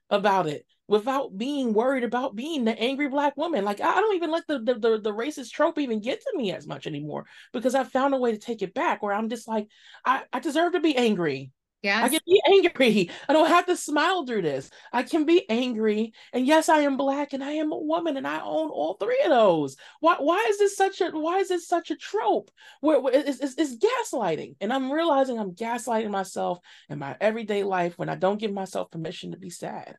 about 0.09 0.47
it 0.47 0.65
without 0.87 1.35
being 1.37 1.73
worried 1.73 2.03
about 2.03 2.35
being 2.35 2.63
the 2.63 2.77
angry 2.79 3.09
black 3.09 3.35
woman. 3.37 3.65
Like 3.65 3.81
I 3.81 3.95
don't 3.95 4.15
even 4.15 4.31
let 4.31 4.45
the, 4.47 4.59
the 4.59 4.73
the 4.75 4.99
the, 4.99 5.11
racist 5.11 5.51
trope 5.51 5.79
even 5.79 5.99
get 5.99 6.21
to 6.21 6.37
me 6.37 6.51
as 6.51 6.67
much 6.67 6.85
anymore 6.87 7.25
because 7.53 7.75
I 7.75 7.83
found 7.83 8.13
a 8.13 8.19
way 8.19 8.31
to 8.31 8.37
take 8.37 8.61
it 8.61 8.73
back 8.73 9.01
where 9.01 9.13
I'm 9.13 9.29
just 9.29 9.47
like, 9.47 9.67
I, 10.05 10.23
I 10.31 10.39
deserve 10.39 10.73
to 10.73 10.79
be 10.79 10.95
angry. 10.95 11.51
Yeah. 11.85 12.03
I 12.03 12.09
can 12.09 12.19
be 12.25 12.41
angry. 12.47 13.09
I 13.29 13.33
don't 13.33 13.47
have 13.47 13.65
to 13.67 13.77
smile 13.77 14.25
through 14.25 14.41
this. 14.41 14.69
I 14.91 15.03
can 15.03 15.25
be 15.25 15.49
angry. 15.49 16.13
And 16.33 16.45
yes, 16.45 16.69
I 16.69 16.79
am 16.79 16.97
black 16.97 17.33
and 17.33 17.43
I 17.43 17.51
am 17.51 17.71
a 17.71 17.77
woman 17.77 18.17
and 18.17 18.27
I 18.27 18.41
own 18.41 18.69
all 18.69 18.95
three 18.95 19.21
of 19.23 19.29
those. 19.29 19.77
Why 19.99 20.15
why 20.19 20.45
is 20.49 20.57
this 20.57 20.75
such 20.75 21.01
a 21.01 21.11
why 21.11 21.37
is 21.37 21.49
this 21.49 21.67
such 21.67 21.91
a 21.91 21.95
trope? 21.95 22.51
Where, 22.81 22.99
where 22.99 23.13
it's, 23.13 23.39
it's, 23.39 23.55
it's 23.57 23.77
gaslighting. 23.77 24.55
And 24.61 24.73
I'm 24.73 24.91
realizing 24.91 25.39
I'm 25.39 25.51
gaslighting 25.51 26.09
myself 26.09 26.59
in 26.89 26.99
my 26.99 27.15
everyday 27.21 27.63
life 27.63 27.97
when 27.97 28.09
I 28.09 28.15
don't 28.15 28.39
give 28.39 28.51
myself 28.51 28.91
permission 28.91 29.31
to 29.31 29.37
be 29.37 29.49
sad 29.49 29.95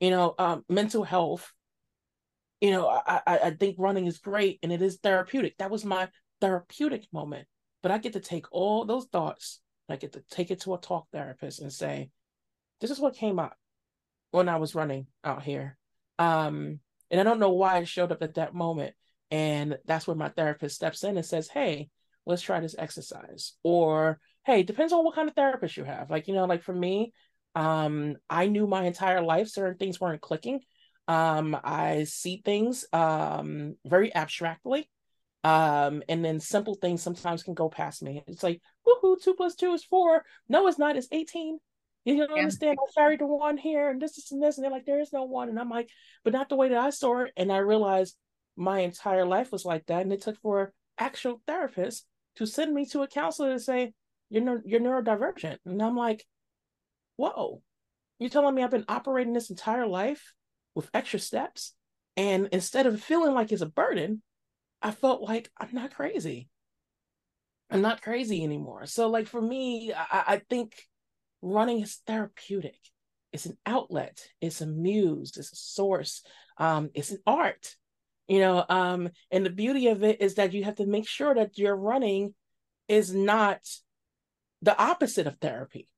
you 0.00 0.10
know 0.10 0.34
um, 0.38 0.64
mental 0.68 1.04
health 1.04 1.52
you 2.60 2.70
know 2.70 2.88
I, 2.88 3.20
I 3.26 3.38
i 3.38 3.50
think 3.50 3.76
running 3.78 4.06
is 4.06 4.18
great 4.18 4.58
and 4.62 4.72
it 4.72 4.82
is 4.82 4.98
therapeutic 5.02 5.56
that 5.58 5.70
was 5.70 5.84
my 5.84 6.08
therapeutic 6.40 7.06
moment 7.12 7.46
but 7.82 7.92
i 7.92 7.98
get 7.98 8.14
to 8.14 8.20
take 8.20 8.46
all 8.52 8.84
those 8.84 9.06
thoughts 9.06 9.60
i 9.88 9.96
get 9.96 10.12
to 10.12 10.22
take 10.30 10.50
it 10.50 10.60
to 10.60 10.74
a 10.74 10.78
talk 10.78 11.06
therapist 11.12 11.60
and 11.60 11.72
say 11.72 12.10
this 12.80 12.90
is 12.90 13.00
what 13.00 13.16
came 13.16 13.38
up 13.38 13.56
when 14.30 14.48
i 14.48 14.56
was 14.56 14.74
running 14.74 15.06
out 15.24 15.42
here 15.42 15.76
um 16.18 16.78
and 17.10 17.20
i 17.20 17.22
don't 17.22 17.40
know 17.40 17.52
why 17.52 17.78
it 17.78 17.88
showed 17.88 18.12
up 18.12 18.22
at 18.22 18.34
that 18.34 18.54
moment 18.54 18.94
and 19.30 19.78
that's 19.86 20.06
where 20.06 20.16
my 20.16 20.28
therapist 20.28 20.76
steps 20.76 21.04
in 21.04 21.16
and 21.16 21.26
says 21.26 21.48
hey 21.48 21.88
let's 22.26 22.42
try 22.42 22.60
this 22.60 22.76
exercise 22.78 23.54
or 23.62 24.18
hey 24.44 24.62
depends 24.62 24.92
on 24.92 25.04
what 25.04 25.14
kind 25.14 25.28
of 25.28 25.34
therapist 25.34 25.76
you 25.76 25.84
have 25.84 26.10
like 26.10 26.28
you 26.28 26.34
know 26.34 26.44
like 26.44 26.62
for 26.62 26.74
me 26.74 27.12
um, 27.56 28.16
I 28.28 28.48
knew 28.48 28.66
my 28.66 28.84
entire 28.84 29.22
life 29.22 29.48
certain 29.48 29.78
things 29.78 29.98
weren't 29.98 30.20
clicking. 30.20 30.60
Um, 31.08 31.56
I 31.64 32.04
see 32.04 32.42
things 32.44 32.84
um, 32.92 33.76
very 33.86 34.14
abstractly. 34.14 34.90
Um, 35.46 36.02
and 36.08 36.24
then 36.24 36.40
simple 36.40 36.74
things 36.74 37.04
sometimes 37.04 37.44
can 37.44 37.54
go 37.54 37.68
past 37.68 38.02
me. 38.02 38.24
It's 38.26 38.42
like, 38.42 38.60
woohoo, 38.84 39.22
two 39.22 39.34
plus 39.34 39.54
two 39.54 39.72
is 39.74 39.84
four. 39.84 40.24
No, 40.48 40.66
it's 40.66 40.76
not, 40.76 40.96
it's 40.96 41.06
18. 41.12 41.60
You 42.04 42.16
don't 42.16 42.30
yeah. 42.34 42.42
understand. 42.42 42.76
I 42.80 43.00
carried 43.00 43.20
the 43.20 43.28
one 43.28 43.56
here 43.56 43.88
and 43.88 44.02
this, 44.02 44.16
this, 44.16 44.32
and 44.32 44.42
this. 44.42 44.58
And 44.58 44.64
they're 44.64 44.72
like, 44.72 44.86
there 44.86 45.00
is 45.00 45.12
no 45.12 45.22
one. 45.22 45.48
And 45.48 45.60
I'm 45.60 45.70
like, 45.70 45.88
but 46.24 46.32
not 46.32 46.48
the 46.48 46.56
way 46.56 46.70
that 46.70 46.78
I 46.78 46.90
saw 46.90 47.20
it. 47.20 47.32
And 47.36 47.52
I 47.52 47.58
realized 47.58 48.16
my 48.56 48.80
entire 48.80 49.24
life 49.24 49.52
was 49.52 49.64
like 49.64 49.86
that. 49.86 50.02
And 50.02 50.12
it 50.12 50.22
took 50.22 50.36
for 50.40 50.72
actual 50.98 51.40
therapists 51.46 52.02
to 52.36 52.46
send 52.46 52.74
me 52.74 52.84
to 52.86 53.02
a 53.02 53.08
counselor 53.08 53.52
to 53.52 53.60
say, 53.60 53.92
you're, 54.30 54.62
you're 54.64 54.80
neurodivergent. 54.80 55.58
And 55.64 55.80
I'm 55.80 55.96
like, 55.96 56.26
whoa, 57.18 57.62
you're 58.18 58.30
telling 58.30 58.56
me 58.56 58.64
I've 58.64 58.72
been 58.72 58.84
operating 58.88 59.32
this 59.32 59.50
entire 59.50 59.86
life 59.86 60.32
with 60.74 60.90
extra 60.92 61.20
steps? 61.20 61.72
And 62.16 62.48
instead 62.50 62.86
of 62.86 63.00
feeling 63.00 63.32
like 63.32 63.52
it's 63.52 63.62
a 63.62 63.66
burden, 63.66 64.22
I 64.82 64.90
felt 64.90 65.22
like 65.22 65.50
I'm 65.58 65.70
not 65.72 65.94
crazy. 65.94 66.48
I'm 67.70 67.82
not 67.82 68.02
crazy 68.02 68.44
anymore. 68.44 68.86
So, 68.86 69.08
like 69.08 69.26
for 69.26 69.40
me, 69.40 69.92
I, 69.92 70.24
I 70.26 70.42
think 70.48 70.74
running 71.42 71.80
is 71.80 72.00
therapeutic. 72.06 72.78
It's 73.32 73.46
an 73.46 73.58
outlet. 73.66 74.22
It's 74.40 74.60
a 74.60 74.66
muse. 74.66 75.36
It's 75.36 75.52
a 75.52 75.56
source. 75.56 76.22
Um, 76.58 76.90
it's 76.94 77.10
an 77.10 77.18
art. 77.26 77.76
You 78.28 78.40
know, 78.40 78.64
um, 78.68 79.10
and 79.30 79.46
the 79.46 79.50
beauty 79.50 79.88
of 79.88 80.02
it 80.02 80.20
is 80.20 80.34
that 80.34 80.52
you 80.52 80.64
have 80.64 80.76
to 80.76 80.86
make 80.86 81.06
sure 81.06 81.34
that 81.34 81.58
your 81.58 81.76
running 81.76 82.34
is 82.88 83.14
not 83.14 83.60
the 84.62 84.76
opposite 84.80 85.26
of 85.26 85.36
therapy 85.36 85.88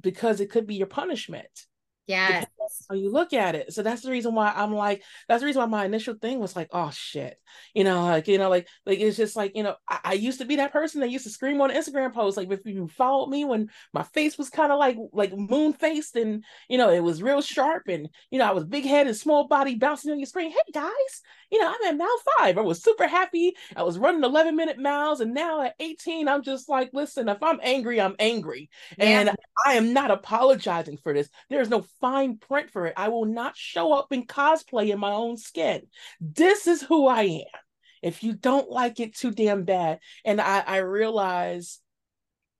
because 0.00 0.40
it 0.40 0.50
could 0.50 0.66
be 0.66 0.76
your 0.76 0.86
punishment. 0.86 1.66
Yeah. 2.06 2.44
How 2.88 2.96
you 2.96 3.10
look 3.10 3.32
at 3.32 3.54
it. 3.54 3.72
So 3.72 3.82
that's 3.82 4.02
the 4.02 4.10
reason 4.10 4.34
why 4.34 4.52
I'm 4.54 4.74
like, 4.74 5.02
that's 5.28 5.40
the 5.40 5.46
reason 5.46 5.60
why 5.60 5.66
my 5.66 5.84
initial 5.84 6.14
thing 6.14 6.40
was 6.40 6.56
like, 6.56 6.68
oh 6.72 6.90
shit. 6.90 7.36
You 7.74 7.84
know, 7.84 8.04
like, 8.04 8.28
you 8.28 8.38
know, 8.38 8.48
like, 8.48 8.66
like 8.86 8.98
it's 8.98 9.16
just 9.16 9.36
like, 9.36 9.52
you 9.54 9.62
know, 9.62 9.76
I, 9.88 10.00
I 10.04 10.12
used 10.14 10.40
to 10.40 10.44
be 10.44 10.56
that 10.56 10.72
person 10.72 11.00
that 11.00 11.10
used 11.10 11.24
to 11.24 11.30
scream 11.30 11.60
on 11.60 11.70
Instagram 11.70 12.12
posts. 12.12 12.36
Like 12.36 12.50
if 12.50 12.60
you 12.64 12.88
followed 12.88 13.28
me 13.28 13.44
when 13.44 13.70
my 13.92 14.02
face 14.02 14.36
was 14.36 14.50
kind 14.50 14.72
of 14.72 14.78
like 14.78 14.96
like 15.12 15.36
moon 15.36 15.72
faced 15.72 16.16
and 16.16 16.44
you 16.68 16.78
know, 16.78 16.90
it 16.90 17.00
was 17.00 17.22
real 17.22 17.40
sharp 17.40 17.84
and 17.88 18.08
you 18.30 18.38
know, 18.38 18.46
I 18.46 18.52
was 18.52 18.64
big 18.64 18.84
head 18.84 19.06
and 19.06 19.16
small 19.16 19.46
body 19.46 19.76
bouncing 19.76 20.10
on 20.10 20.18
your 20.18 20.26
screen. 20.26 20.50
Hey 20.50 20.72
guys, 20.72 21.22
you 21.52 21.60
know, 21.60 21.68
I'm 21.68 21.88
at 21.90 21.98
mile 21.98 22.08
five. 22.38 22.56
I 22.56 22.62
was 22.62 22.82
super 22.82 23.06
happy. 23.06 23.54
I 23.76 23.82
was 23.82 23.98
running 23.98 24.24
11 24.24 24.56
minute 24.56 24.78
miles. 24.78 25.20
And 25.20 25.34
now 25.34 25.60
at 25.60 25.74
18, 25.78 26.26
I'm 26.26 26.42
just 26.42 26.66
like, 26.66 26.90
listen, 26.94 27.28
if 27.28 27.42
I'm 27.42 27.60
angry, 27.62 28.00
I'm 28.00 28.16
angry. 28.18 28.70
Yeah. 28.96 29.20
And 29.20 29.30
I 29.66 29.74
am 29.74 29.92
not 29.92 30.10
apologizing 30.10 30.96
for 30.96 31.12
this. 31.12 31.28
There's 31.50 31.68
no 31.68 31.84
fine 32.00 32.38
print 32.38 32.70
for 32.70 32.86
it. 32.86 32.94
I 32.96 33.08
will 33.10 33.26
not 33.26 33.54
show 33.54 33.92
up 33.92 34.12
in 34.12 34.26
cosplay 34.26 34.90
in 34.90 34.98
my 34.98 35.12
own 35.12 35.36
skin. 35.36 35.82
This 36.22 36.66
is 36.66 36.80
who 36.80 37.06
I 37.06 37.22
am. 37.22 37.60
If 38.00 38.24
you 38.24 38.32
don't 38.32 38.70
like 38.70 38.98
it 38.98 39.14
too 39.14 39.30
damn 39.30 39.64
bad. 39.64 39.98
And 40.24 40.40
I, 40.40 40.60
I 40.66 40.76
realize 40.78 41.80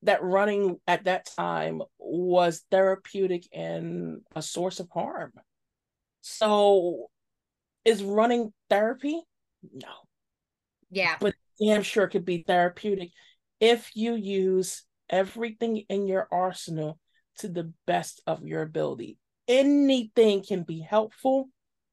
that 0.02 0.22
running 0.22 0.78
at 0.86 1.04
that 1.04 1.30
time 1.34 1.80
was 1.98 2.62
therapeutic 2.70 3.48
and 3.54 4.20
a 4.36 4.42
source 4.42 4.80
of 4.80 4.90
harm. 4.90 5.32
So 6.20 7.08
is 7.84 8.02
running 8.02 8.52
therapy? 8.70 9.20
No. 9.72 9.88
Yeah. 10.90 11.16
But 11.20 11.34
damn 11.60 11.82
sure 11.82 12.04
it 12.04 12.10
could 12.10 12.24
be 12.24 12.44
therapeutic 12.46 13.10
if 13.60 13.90
you 13.94 14.14
use 14.14 14.84
everything 15.08 15.84
in 15.88 16.06
your 16.06 16.28
arsenal 16.30 16.98
to 17.38 17.48
the 17.48 17.72
best 17.86 18.22
of 18.26 18.44
your 18.44 18.62
ability. 18.62 19.18
Anything 19.48 20.42
can 20.42 20.62
be 20.62 20.80
helpful 20.80 21.48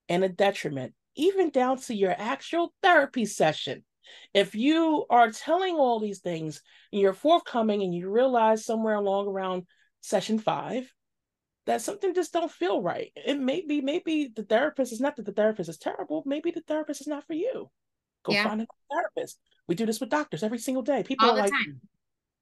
and 0.08 0.24
a 0.24 0.30
detriment, 0.30 0.94
even 1.16 1.50
down 1.50 1.78
to 1.82 1.94
your 1.94 2.16
actual 2.18 2.74
therapy 2.82 3.26
session. 3.26 3.84
If 4.34 4.56
you 4.56 5.06
are 5.10 5.32
telling 5.32 5.76
all 5.76 6.00
these 6.00 6.20
things 6.20 6.62
and 6.92 7.00
you're 7.02 7.14
forthcoming 7.14 7.84
and 7.84 7.94
you 7.94 8.10
realize 8.10 8.66
somewhere 8.66 8.96
along 8.96 9.28
around 9.28 9.64
session 10.02 10.40
five 10.40 10.92
that 11.70 11.84
something 11.84 12.16
just 12.16 12.34
don't 12.34 12.52
feel 12.52 12.82
right. 12.82 13.12
It 13.16 13.40
may 13.40 13.62
be 13.62 13.80
maybe 13.80 14.32
the 14.36 14.42
therapist 14.42 14.92
is 14.92 15.00
not 15.00 15.16
that 15.18 15.26
the 15.28 15.32
therapist 15.32 15.70
is 15.70 15.78
terrible. 15.78 16.24
Maybe 16.26 16.50
the 16.50 16.62
therapist 16.62 17.00
is 17.00 17.06
not 17.06 17.28
for 17.28 17.34
you. 17.34 17.70
Go 18.24 18.34
yeah. 18.34 18.44
find 18.44 18.62
a 18.64 18.68
therapist. 18.92 19.40
We 19.68 19.76
do 19.76 19.86
this 19.86 20.00
with 20.00 20.10
doctors 20.10 20.42
every 20.42 20.58
single 20.58 20.82
day. 20.82 21.04
People 21.04 21.28
All 21.28 21.36
are 21.36 21.42
like, 21.42 21.52
time. 21.52 21.80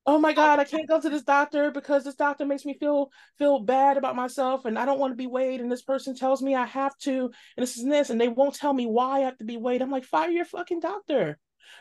"Oh 0.05 0.17
my 0.17 0.31
god, 0.31 0.59
I 0.59 0.63
can't 0.63 0.87
go 0.87 1.01
to 1.01 1.09
this 1.09 1.23
doctor 1.23 1.71
because 1.71 2.05
this 2.05 2.15
doctor 2.15 2.45
makes 2.45 2.63
me 2.63 2.77
feel 2.79 3.11
feel 3.37 3.59
bad 3.59 3.97
about 3.97 4.15
myself, 4.15 4.63
and 4.63 4.79
I 4.79 4.85
don't 4.85 4.97
want 4.97 5.11
to 5.11 5.17
be 5.17 5.27
weighed. 5.27 5.59
And 5.59 5.69
this 5.69 5.83
person 5.83 6.15
tells 6.15 6.41
me 6.41 6.55
I 6.55 6.65
have 6.65 6.97
to, 6.99 7.29
and 7.57 7.63
this 7.63 7.77
and 7.77 7.91
this, 7.91 8.09
and 8.09 8.21
they 8.21 8.29
won't 8.29 8.55
tell 8.55 8.73
me 8.73 8.85
why 8.85 9.17
I 9.17 9.25
have 9.25 9.37
to 9.39 9.43
be 9.43 9.57
weighed. 9.57 9.81
I'm 9.81 9.91
like, 9.91 10.05
fire 10.05 10.29
your 10.29 10.45
fucking 10.45 10.79
doctor, 10.79 11.37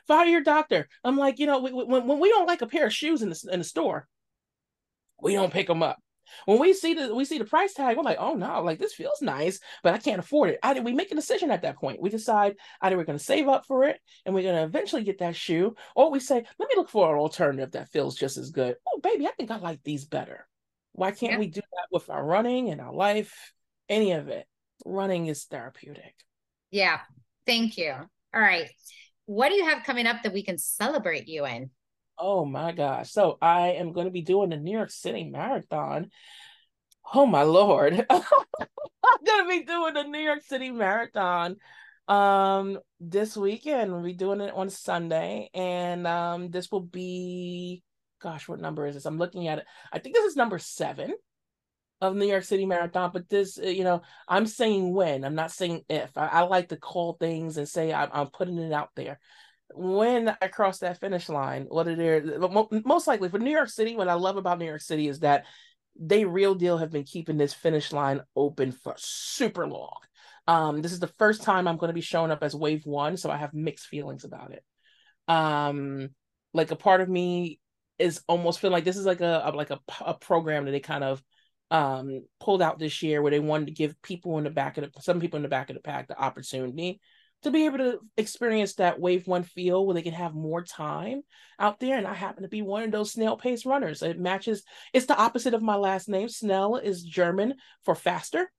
fire 0.09 0.27
your 0.27 0.43
doctor. 0.43 0.89
I'm 1.05 1.17
like, 1.17 1.39
you 1.39 1.47
know, 1.47 1.61
when 1.61 2.09
when 2.09 2.19
we 2.19 2.29
don't 2.29 2.49
like 2.49 2.63
a 2.63 2.67
pair 2.67 2.87
of 2.87 2.93
shoes 2.93 3.23
in 3.23 3.29
the 3.29 3.49
in 3.53 3.61
the 3.61 3.65
store, 3.65 4.09
we 5.23 5.35
don't 5.35 5.53
pick 5.53 5.69
them 5.69 5.85
up 5.85 6.01
when 6.45 6.59
we 6.59 6.73
see 6.73 6.95
the 6.95 7.15
we 7.15 7.25
see 7.25 7.39
the 7.39 7.45
price 7.45 7.75
tag, 7.75 7.97
we're 7.97 8.03
like, 8.03 8.19
oh 8.21 8.35
no, 8.35 8.63
like 8.63 8.79
this 8.79 8.95
feels 8.95 9.23
nice, 9.23 9.61
but 9.83 9.95
I 9.95 9.99
can't 9.99 10.19
afford 10.19 10.51
it. 10.51 10.59
Either 10.63 10.83
we 10.83 10.93
make 10.93 11.13
a 11.13 11.15
decision 11.15 11.51
at 11.51 11.63
that 11.63 11.77
point. 11.77 12.01
We 12.01 12.11
decide 12.11 12.57
either 12.81 12.97
we're 12.97 13.05
going 13.05 13.19
to 13.19 13.25
save 13.25 13.49
up 13.49 13.67
for 13.67 13.85
it 13.85 14.01
and 14.25 14.35
we're 14.35 14.43
going 14.43 14.57
to 14.57 14.65
eventually 14.65 15.05
get 15.05 15.19
that 15.19 15.37
shoe, 15.37 15.75
or 15.95 16.11
we 16.11 16.21
say, 16.21 16.45
let 16.59 16.69
me 16.69 16.75
look 16.77 16.89
for 16.89 17.13
an 17.13 17.21
alternative 17.21 17.73
that 17.73 17.91
feels 17.91 18.17
just 18.17 18.37
as 18.37 18.51
good. 18.51 18.77
Oh, 18.87 19.01
baby, 19.03 19.27
I 19.27 19.33
think 19.33 19.51
I 19.51 19.59
like 19.59 19.83
these 19.83 20.05
better. 20.05 20.47
Why 20.93 21.11
can't 21.11 21.35
yeah. 21.35 21.39
we 21.39 21.49
do 21.49 21.61
that 21.61 21.89
with 21.91 22.09
our 22.11 22.25
running 22.25 22.71
and 22.71 22.81
our 22.81 22.93
life? 22.93 23.53
Any 23.89 24.13
of 24.13 24.29
it. 24.29 24.47
Running 24.85 25.27
is 25.27 25.45
therapeutic. 25.45 26.15
Yeah. 26.71 27.01
Thank 27.47 27.77
you. 27.77 27.93
All 27.93 28.41
right. 28.41 28.69
What 29.27 29.49
do 29.49 29.57
you 29.57 29.65
have 29.65 29.85
coming 29.85 30.07
up 30.07 30.23
that 30.23 30.33
we 30.33 30.43
can 30.43 30.59
celebrate 30.59 31.29
you 31.29 31.47
in? 31.47 31.71
Oh 32.19 32.45
my 32.45 32.73
gosh. 32.73 33.11
So 33.11 33.37
I 33.41 33.73
am 33.73 33.93
going 33.93 34.07
to 34.07 34.13
be 34.13 34.23
doing 34.23 34.51
the 34.51 34.57
New 34.57 34.73
York 34.73 34.91
City 34.91 35.25
Marathon. 35.25 36.11
Oh 37.15 37.27
my 37.27 37.43
lord. 37.43 37.95
I'm 38.11 39.25
going 39.25 39.45
to 39.45 39.49
be 39.49 39.65
doing 39.65 39.95
the 39.95 40.05
New 40.05 40.21
York 40.21 40.43
City 40.43 40.71
Marathon 40.71 41.57
um 42.09 42.79
this 43.01 43.37
weekend. 43.37 43.93
We'll 43.93 44.03
be 44.03 44.13
doing 44.13 44.41
it 44.41 44.55
on 44.55 44.71
Sunday 44.71 45.51
and 45.53 46.07
um 46.07 46.51
this 46.51 46.71
will 46.71 46.81
be 46.81 47.83
gosh, 48.21 48.49
what 48.49 48.61
number 48.61 48.87
is 48.87 48.95
this? 48.95 49.07
I'm 49.07 49.19
looking 49.19 49.49
at 49.49 49.59
it. 49.59 49.65
I 49.93 49.99
think 49.99 50.15
this 50.15 50.25
is 50.25 50.37
number 50.37 50.59
7 50.59 51.13
of 52.01 52.15
New 52.15 52.27
York 52.27 52.45
City 52.45 52.67
Marathon, 52.67 53.11
but 53.13 53.29
this, 53.29 53.57
you 53.57 53.85
know, 53.85 54.03
I'm 54.29 54.47
saying 54.47 54.93
when, 54.93 55.25
I'm 55.25 55.35
not 55.35 55.51
saying 55.51 55.83
if. 55.89 56.17
I, 56.17 56.27
I 56.27 56.41
like 56.43 56.69
to 56.69 56.77
call 56.77 57.15
things 57.15 57.57
and 57.57 57.69
say 57.69 57.93
I'm, 57.93 58.11
I'm 58.13 58.29
putting 58.29 58.59
it 58.59 58.73
out 58.73 58.91
there 58.97 59.19
when 59.75 60.35
I 60.41 60.49
cross 60.49 60.79
that 60.79 61.01
finish 61.01 61.29
line, 61.29 61.67
what 61.69 61.89
are 61.89 62.17
is, 62.17 62.83
most 62.85 63.07
likely 63.07 63.29
for 63.29 63.39
New 63.39 63.51
York 63.51 63.69
City, 63.69 63.97
what 63.97 64.09
I 64.09 64.15
love 64.15 64.37
about 64.37 64.59
New 64.59 64.67
York 64.67 64.81
City 64.81 65.09
is 65.09 65.21
that 65.21 65.45
they 65.99 66.25
real 66.25 66.55
deal 66.55 66.79
have 66.79 66.91
been 66.91 67.05
keeping 67.05 67.37
this 67.37 67.55
finish 67.55 67.93
line 67.93 68.21
open 68.35 68.73
for 68.73 68.95
super 68.97 69.67
long. 69.67 69.99
Um, 70.47 70.83
this 70.83 70.93
is 70.93 71.01
the 71.01 71.07
first 71.07 71.43
time 71.43 71.67
I'm 71.67 71.77
going 71.77 71.89
to 71.89 71.95
be 71.95 72.01
showing 72.01 72.31
up 72.31 72.43
as 72.43 72.55
wave 72.55 72.85
one, 72.85 73.17
so 73.17 73.31
I 73.31 73.37
have 73.37 73.55
mixed 73.55 73.87
feelings 73.87 74.25
about 74.25 74.53
it. 74.53 74.63
Um, 75.27 76.11
like 76.53 76.71
a 76.71 76.77
part 76.77 77.01
of 77.01 77.09
me 77.09 77.59
is 77.99 78.23
almost 78.29 78.61
feeling 78.61 78.73
like 78.73 78.85
this 78.85 78.97
is 78.97 79.07
like 79.07 79.21
a, 79.21 79.43
a 79.45 79.51
like 79.51 79.71
a, 79.71 79.81
a 80.05 80.15
program 80.15 80.67
that 80.67 80.71
they 80.71 80.81
kind 80.81 81.03
of 81.03 81.23
um 81.73 82.23
pulled 82.39 82.63
out 82.63 82.79
this 82.79 83.03
year 83.03 83.21
where 83.21 83.33
they 83.33 83.41
wanted 83.41 83.67
to 83.67 83.73
give 83.73 84.01
people 84.01 84.39
in 84.39 84.45
the 84.45 84.51
back 84.51 84.79
of 84.79 84.85
the 84.85 85.01
some 85.01 85.19
people 85.19 85.37
in 85.37 85.43
the 85.43 85.49
back 85.49 85.69
of 85.69 85.75
the 85.75 85.83
pack 85.83 86.07
the 86.07 86.17
opportunity 86.17 87.01
to 87.47 87.53
be 87.53 87.67
able 87.67 87.79
to 87.79 88.01
experience 88.17 88.75
that 88.75 89.01
wave 89.01 89.27
one 89.27 89.45
feel 89.45 89.87
where 89.87 89.95
they 89.95 90.03
can 90.03 90.13
have 90.13 90.35
more 90.35 90.63
time 90.63 91.23
out 91.59 91.79
there. 91.79 91.97
And 91.97 92.07
I 92.07 92.13
happen 92.13 92.43
to 92.43 92.49
be 92.49 92.61
one 92.61 92.83
of 92.83 92.91
those 92.91 93.13
snail 93.13 93.37
pace 93.37 93.65
runners. 93.65 94.03
It 94.03 94.19
matches, 94.19 94.65
it's 94.93 95.07
the 95.07 95.17
opposite 95.17 95.55
of 95.55 95.63
my 95.63 95.77
last 95.77 96.09
name. 96.09 96.29
Snell 96.29 96.77
is 96.77 97.03
German 97.03 97.55
for 97.85 97.95
faster. 97.95 98.51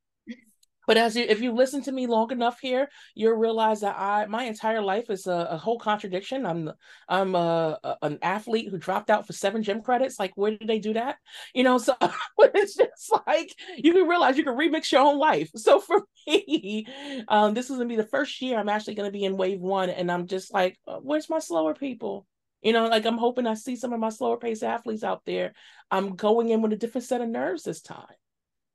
But 0.88 0.97
as 0.97 1.15
you, 1.18 1.26
if 1.27 1.41
you 1.41 1.51
listen 1.51 1.84
to 1.84 1.91
me 1.91 2.07
long 2.07 2.31
enough 2.31 2.59
here, 2.61 2.89
you'll 3.14 3.34
realize 3.34 3.81
that 3.81 3.97
I 3.99 4.26
my 4.27 4.45
entire 4.45 4.81
life 4.81 5.09
is 5.09 5.27
a, 5.27 5.49
a 5.51 5.57
whole 5.57 5.77
contradiction. 5.77 6.45
I'm 6.45 6.72
I'm 7.09 7.35
a, 7.35 7.77
a, 7.84 7.95
an 8.01 8.19
athlete 8.22 8.69
who 8.72 8.77
dropped 8.77 9.09
out 9.09 9.27
for 9.27 9.34
seven 9.34 9.64
gym 9.64 9.81
credits. 9.81 10.18
Like, 10.18 10.31
where 10.35 10.51
did 10.51 10.68
they 10.68 10.80
do 10.80 10.93
that? 10.93 11.18
You 11.53 11.64
know, 11.64 11.77
so 11.77 11.93
it's 12.39 12.76
just 12.76 13.11
like 13.27 13.53
you 13.77 13.93
can 13.93 14.07
realize 14.07 14.38
you 14.38 14.45
can 14.45 14.57
remix 14.57 14.91
your 14.91 15.01
own 15.01 15.19
life. 15.19 15.51
So 15.55 15.80
for 15.81 16.03
me, 16.26 16.88
um, 17.27 17.53
this 17.53 17.69
is 17.69 17.77
gonna 17.77 17.89
be 17.89 17.97
the 17.97 18.03
first 18.03 18.41
year 18.41 18.57
I'm 18.57 18.69
actually 18.69 18.95
gonna 18.95 19.11
be 19.11 19.26
in 19.26 19.38
wave 19.38 19.59
one, 19.59 19.89
and 19.89 20.09
I'm 20.09 20.26
just 20.26 20.53
like, 20.53 20.80
uh, 20.88 20.99
where's 21.01 21.30
my 21.30 21.39
slower 21.39 21.73
people? 21.73 22.26
You 22.61 22.73
know, 22.73 22.88
like 22.88 23.05
I'm 23.05 23.18
hoping 23.18 23.45
I 23.45 23.53
see 23.55 23.76
some 23.76 23.93
of 23.93 23.99
my 23.99 24.09
slower 24.09 24.38
pace 24.38 24.64
athletes 24.64 25.03
out 25.03 25.23
there. 25.26 25.53
I'm 25.91 26.15
going 26.15 26.49
in 26.49 26.61
with 26.61 26.73
a 26.73 26.77
different 26.77 27.05
set 27.05 27.22
of 27.22 27.30
nerves 27.30 27.64
this 27.64 27.81
time. 27.81 28.15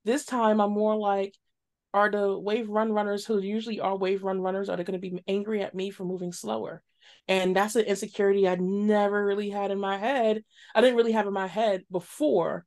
This 0.04 0.24
time 0.24 0.60
I'm 0.60 0.72
more 0.72 0.96
like 0.96 1.34
are 1.94 2.10
the 2.10 2.38
wave 2.38 2.68
run 2.68 2.92
runners 2.92 3.24
who 3.24 3.40
usually 3.40 3.80
are 3.80 3.96
wave 3.96 4.22
run 4.22 4.40
runners 4.40 4.68
are 4.68 4.76
they 4.76 4.84
going 4.84 5.00
to 5.00 5.10
be 5.10 5.22
angry 5.28 5.62
at 5.62 5.74
me 5.74 5.90
for 5.90 6.04
moving 6.04 6.32
slower. 6.32 6.82
And 7.28 7.54
that's 7.54 7.76
an 7.76 7.84
insecurity 7.84 8.48
i 8.48 8.56
never 8.56 9.24
really 9.24 9.50
had 9.50 9.70
in 9.70 9.78
my 9.78 9.98
head. 9.98 10.42
I 10.74 10.80
didn't 10.80 10.96
really 10.96 11.12
have 11.12 11.26
in 11.26 11.32
my 11.32 11.46
head 11.46 11.84
before 11.90 12.64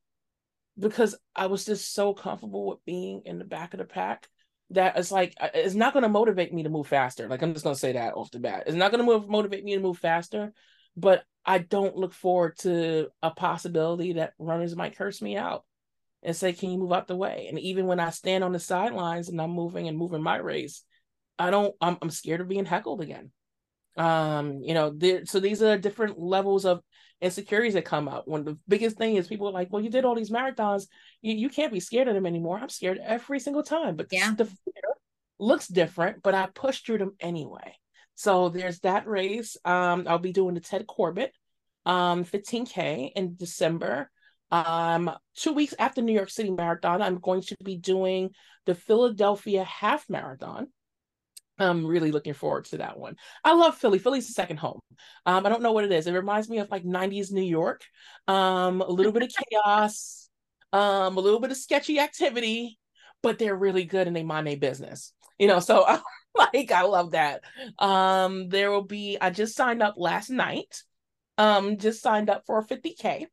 because 0.78 1.16
i 1.34 1.46
was 1.46 1.64
just 1.64 1.94
so 1.94 2.12
comfortable 2.12 2.66
with 2.66 2.84
being 2.84 3.22
in 3.24 3.38
the 3.38 3.46
back 3.46 3.72
of 3.72 3.78
the 3.78 3.86
pack 3.86 4.28
that 4.68 4.98
it's 4.98 5.10
like 5.10 5.34
uh, 5.40 5.48
it's 5.54 5.74
not 5.74 5.94
going 5.94 6.02
to 6.02 6.08
motivate 6.08 6.52
me 6.52 6.64
to 6.64 6.68
move 6.68 6.86
faster. 6.86 7.28
Like 7.28 7.42
i'm 7.42 7.52
just 7.52 7.64
going 7.64 7.74
to 7.74 7.80
say 7.80 7.92
that 7.92 8.14
off 8.14 8.30
the 8.30 8.38
bat. 8.38 8.64
It's 8.66 8.76
not 8.76 8.92
going 8.92 9.04
to 9.04 9.28
motivate 9.28 9.64
me 9.64 9.74
to 9.74 9.80
move 9.80 9.98
faster 9.98 10.52
but 10.96 11.24
i 11.44 11.58
don't 11.58 11.96
look 11.96 12.12
forward 12.12 12.56
to 12.58 13.08
a 13.22 13.30
possibility 13.30 14.14
that 14.14 14.32
runners 14.38 14.74
might 14.74 14.96
curse 14.96 15.20
me 15.20 15.36
out 15.36 15.64
and 16.26 16.36
say, 16.36 16.52
"Can 16.52 16.70
you 16.70 16.78
move 16.78 16.92
out 16.92 17.06
the 17.06 17.16
way?" 17.16 17.46
And 17.48 17.58
even 17.58 17.86
when 17.86 18.00
I 18.00 18.10
stand 18.10 18.44
on 18.44 18.52
the 18.52 18.58
sidelines 18.58 19.30
and 19.30 19.40
I'm 19.40 19.52
moving 19.52 19.88
and 19.88 19.96
moving 19.96 20.22
my 20.22 20.36
race, 20.36 20.82
I 21.38 21.50
don't. 21.50 21.74
I'm, 21.80 21.96
I'm 22.02 22.10
scared 22.10 22.42
of 22.42 22.48
being 22.48 22.66
heckled 22.66 23.00
again. 23.00 23.30
Um, 23.96 24.60
you 24.62 24.74
know, 24.74 24.90
there, 24.94 25.24
so 25.24 25.40
these 25.40 25.62
are 25.62 25.78
different 25.78 26.18
levels 26.18 26.66
of 26.66 26.82
insecurities 27.22 27.72
that 27.74 27.86
come 27.86 28.08
up. 28.08 28.28
One 28.28 28.40
of 28.40 28.46
the 28.46 28.58
biggest 28.68 28.98
thing 28.98 29.16
is 29.16 29.28
people 29.28 29.48
are 29.48 29.52
like, 29.52 29.72
"Well, 29.72 29.82
you 29.82 29.88
did 29.88 30.04
all 30.04 30.16
these 30.16 30.30
marathons, 30.30 30.88
you, 31.22 31.34
you 31.34 31.48
can't 31.48 31.72
be 31.72 31.80
scared 31.80 32.08
of 32.08 32.14
them 32.14 32.26
anymore." 32.26 32.58
I'm 32.58 32.68
scared 32.68 32.98
every 33.02 33.40
single 33.40 33.62
time, 33.62 33.96
but 33.96 34.08
yeah. 34.10 34.34
the 34.36 34.44
fear 34.44 34.82
looks 35.38 35.68
different, 35.68 36.22
but 36.22 36.34
I 36.34 36.48
push 36.52 36.80
through 36.80 36.98
them 36.98 37.14
anyway. 37.20 37.76
So 38.16 38.48
there's 38.48 38.80
that 38.80 39.06
race. 39.06 39.56
Um, 39.64 40.06
I'll 40.08 40.18
be 40.18 40.32
doing 40.32 40.54
the 40.54 40.60
Ted 40.60 40.86
Corbitt 40.86 41.30
um 41.86 42.24
15k 42.24 43.12
in 43.14 43.36
December. 43.36 44.10
Um, 44.50 45.10
two 45.34 45.52
weeks 45.52 45.74
after 45.78 46.02
New 46.02 46.12
York 46.12 46.30
City 46.30 46.50
Marathon, 46.50 47.02
I'm 47.02 47.18
going 47.18 47.42
to 47.42 47.56
be 47.62 47.76
doing 47.76 48.30
the 48.64 48.74
Philadelphia 48.74 49.64
Half 49.64 50.08
Marathon. 50.08 50.68
I'm 51.58 51.86
really 51.86 52.12
looking 52.12 52.34
forward 52.34 52.66
to 52.66 52.78
that 52.78 52.98
one. 52.98 53.16
I 53.42 53.54
love 53.54 53.76
Philly. 53.76 53.98
Philly's 53.98 54.26
the 54.26 54.34
second 54.34 54.58
home. 54.58 54.80
Um, 55.24 55.46
I 55.46 55.48
don't 55.48 55.62
know 55.62 55.72
what 55.72 55.84
it 55.84 55.92
is. 55.92 56.06
It 56.06 56.12
reminds 56.12 56.50
me 56.50 56.58
of 56.58 56.70
like 56.70 56.84
90s 56.84 57.32
New 57.32 57.42
York. 57.42 57.82
Um, 58.28 58.82
a 58.82 58.90
little 58.90 59.12
bit 59.12 59.22
of 59.22 59.30
chaos, 59.30 60.28
um, 60.72 61.16
a 61.16 61.20
little 61.20 61.40
bit 61.40 61.50
of 61.50 61.56
sketchy 61.56 61.98
activity, 61.98 62.78
but 63.22 63.38
they're 63.38 63.56
really 63.56 63.84
good 63.84 64.06
and 64.06 64.14
they 64.14 64.22
mind 64.22 64.46
their 64.46 64.58
business. 64.58 65.12
You 65.38 65.48
know, 65.48 65.60
so 65.60 65.84
i 65.86 66.00
like 66.34 66.70
I 66.70 66.82
love 66.82 67.12
that. 67.12 67.42
Um, 67.78 68.50
there 68.50 68.70
will 68.70 68.84
be 68.84 69.16
I 69.18 69.30
just 69.30 69.56
signed 69.56 69.82
up 69.82 69.94
last 69.96 70.28
night. 70.28 70.82
Um, 71.38 71.78
just 71.78 72.02
signed 72.02 72.28
up 72.28 72.44
for 72.46 72.58
a 72.58 72.64
50k. 72.64 73.26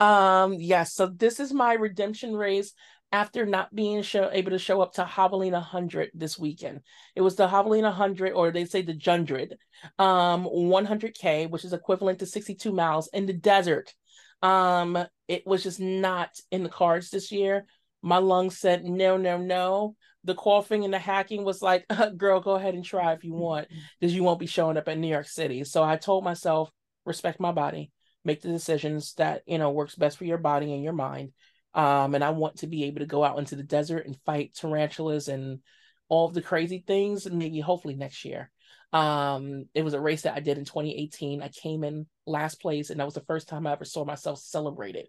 Um, 0.00 0.54
yes, 0.54 0.94
so 0.94 1.06
this 1.06 1.40
is 1.40 1.52
my 1.52 1.74
redemption 1.74 2.34
race 2.34 2.72
after 3.12 3.46
not 3.46 3.74
being 3.74 4.02
show, 4.02 4.28
able 4.32 4.50
to 4.50 4.58
show 4.58 4.82
up 4.82 4.92
to 4.94 5.04
Javelina 5.04 5.52
100 5.52 6.10
this 6.14 6.38
weekend. 6.38 6.80
It 7.14 7.22
was 7.22 7.36
the 7.36 7.46
Javelina 7.46 7.84
100, 7.84 8.32
or 8.32 8.50
they 8.50 8.64
say 8.64 8.82
the 8.82 8.94
Jundred, 8.94 9.52
um, 9.98 10.44
100K, 10.44 11.48
which 11.48 11.64
is 11.64 11.72
equivalent 11.72 12.18
to 12.18 12.26
62 12.26 12.72
miles 12.72 13.08
in 13.12 13.26
the 13.26 13.32
desert. 13.32 13.94
Um, 14.42 14.98
it 15.28 15.46
was 15.46 15.62
just 15.62 15.80
not 15.80 16.30
in 16.50 16.62
the 16.62 16.68
cards 16.68 17.10
this 17.10 17.32
year. 17.32 17.66
My 18.02 18.18
lungs 18.18 18.58
said, 18.58 18.84
no, 18.84 19.16
no, 19.16 19.38
no. 19.38 19.96
The 20.24 20.34
coughing 20.34 20.84
and 20.84 20.92
the 20.92 20.98
hacking 20.98 21.44
was 21.44 21.62
like, 21.62 21.86
girl, 22.16 22.40
go 22.40 22.56
ahead 22.56 22.74
and 22.74 22.84
try 22.84 23.12
if 23.12 23.24
you 23.24 23.32
want, 23.32 23.68
because 23.98 24.14
you 24.14 24.24
won't 24.24 24.40
be 24.40 24.46
showing 24.46 24.76
up 24.76 24.88
at 24.88 24.98
New 24.98 25.08
York 25.08 25.28
City. 25.28 25.64
So 25.64 25.82
I 25.82 25.96
told 25.96 26.24
myself, 26.24 26.70
respect 27.04 27.38
my 27.38 27.52
body 27.52 27.92
make 28.26 28.42
the 28.42 28.48
decisions 28.48 29.14
that 29.14 29.42
you 29.46 29.56
know 29.56 29.70
works 29.70 29.94
best 29.94 30.18
for 30.18 30.24
your 30.24 30.36
body 30.36 30.74
and 30.74 30.82
your 30.84 30.92
mind. 30.92 31.32
Um, 31.72 32.14
and 32.14 32.24
i 32.24 32.30
want 32.30 32.58
to 32.58 32.66
be 32.66 32.84
able 32.84 33.00
to 33.00 33.06
go 33.06 33.22
out 33.22 33.38
into 33.38 33.54
the 33.54 33.62
desert 33.62 34.06
and 34.06 34.18
fight 34.24 34.54
tarantulas 34.54 35.28
and 35.28 35.60
all 36.08 36.28
the 36.28 36.40
crazy 36.42 36.82
things 36.86 37.30
maybe 37.30 37.60
hopefully 37.60 37.94
next 37.94 38.24
year. 38.24 38.50
Um, 38.92 39.66
it 39.74 39.84
was 39.84 39.94
a 39.94 40.00
race 40.00 40.22
that 40.22 40.34
i 40.34 40.40
did 40.40 40.58
in 40.58 40.64
2018 40.64 41.42
i 41.42 41.48
came 41.48 41.84
in 41.84 42.06
last 42.26 42.60
place 42.60 42.90
and 42.90 42.98
that 42.98 43.04
was 43.04 43.14
the 43.14 43.20
first 43.20 43.48
time 43.48 43.66
i 43.66 43.72
ever 43.72 43.84
saw 43.84 44.04
myself 44.04 44.40
celebrated. 44.40 45.06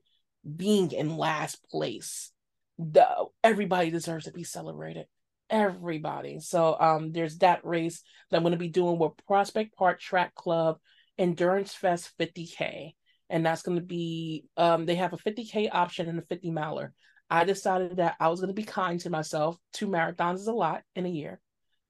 Being 0.55 0.91
in 0.91 1.17
last 1.17 1.67
place 1.69 2.31
the, 2.79 3.07
everybody 3.43 3.89
deserves 3.89 4.25
to 4.25 4.31
be 4.31 4.43
celebrated. 4.43 5.07
Everybody. 5.49 6.39
So 6.41 6.77
um 6.79 7.11
there's 7.11 7.37
that 7.39 7.65
race 7.65 8.03
that 8.29 8.37
i'm 8.37 8.43
going 8.43 8.51
to 8.51 8.57
be 8.57 8.67
doing 8.67 8.99
with 8.99 9.13
prospect 9.25 9.75
park 9.75 9.99
track 9.99 10.35
club 10.35 10.77
endurance 11.17 11.73
fest 11.73 12.11
50k 12.19 12.93
and 13.29 13.45
that's 13.45 13.61
going 13.61 13.77
to 13.77 13.83
be 13.83 14.45
um, 14.57 14.85
they 14.85 14.95
have 14.95 15.13
a 15.13 15.17
50k 15.17 15.69
option 15.71 16.07
and 16.07 16.19
a 16.19 16.23
50 16.23 16.51
miler. 16.51 16.93
I 17.29 17.43
decided 17.43 17.97
that 17.97 18.15
I 18.19 18.29
was 18.29 18.39
going 18.39 18.49
to 18.49 18.61
be 18.61 18.63
kind 18.63 18.99
to 19.01 19.09
myself. 19.09 19.57
Two 19.73 19.87
marathons 19.87 20.35
is 20.35 20.47
a 20.47 20.53
lot 20.53 20.83
in 20.95 21.05
a 21.05 21.09
year, 21.09 21.39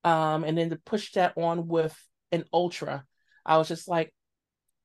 um, 0.04 0.44
and 0.44 0.58
then 0.58 0.70
to 0.72 0.78
push 0.78 1.12
that 1.14 1.34
on 1.38 1.68
with 1.68 1.96
an 2.32 2.46
ultra, 2.52 3.06
I 3.46 3.58
was 3.58 3.68
just 3.68 3.88
like, 3.88 4.14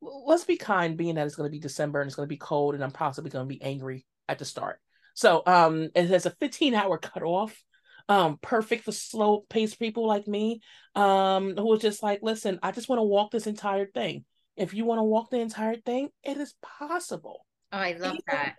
let's 0.00 0.44
be 0.44 0.56
kind, 0.56 0.96
being 0.96 1.14
that 1.14 1.26
it's 1.26 1.36
going 1.36 1.48
to 1.48 1.52
be 1.52 1.60
December 1.60 2.00
and 2.00 2.08
it's 2.08 2.16
going 2.16 2.26
to 2.26 2.32
be 2.32 2.36
cold, 2.36 2.74
and 2.74 2.84
I'm 2.84 2.90
possibly 2.90 3.30
going 3.30 3.48
to 3.48 3.54
be 3.54 3.62
angry 3.62 4.06
at 4.28 4.38
the 4.38 4.44
start. 4.44 4.80
So 5.14 5.42
um, 5.46 5.90
it 5.94 6.08
has 6.08 6.26
a 6.26 6.30
15 6.30 6.74
hour 6.74 6.98
cutoff. 6.98 7.56
Um, 8.08 8.38
perfect 8.42 8.84
for 8.84 8.92
slow 8.92 9.44
paced 9.48 9.78
people 9.78 10.08
like 10.08 10.26
me, 10.26 10.60
um, 10.96 11.56
who 11.56 11.66
was 11.66 11.80
just 11.80 12.02
like, 12.02 12.20
listen, 12.20 12.58
I 12.62 12.72
just 12.72 12.88
want 12.88 12.98
to 12.98 13.04
walk 13.04 13.30
this 13.30 13.46
entire 13.46 13.86
thing. 13.86 14.24
If 14.56 14.74
you 14.74 14.84
want 14.84 14.98
to 14.98 15.04
walk 15.04 15.30
the 15.30 15.40
entire 15.40 15.76
thing, 15.76 16.10
it 16.22 16.36
is 16.36 16.54
possible. 16.62 17.46
Oh, 17.72 17.78
I 17.78 17.92
love 17.92 18.18
that. 18.28 18.56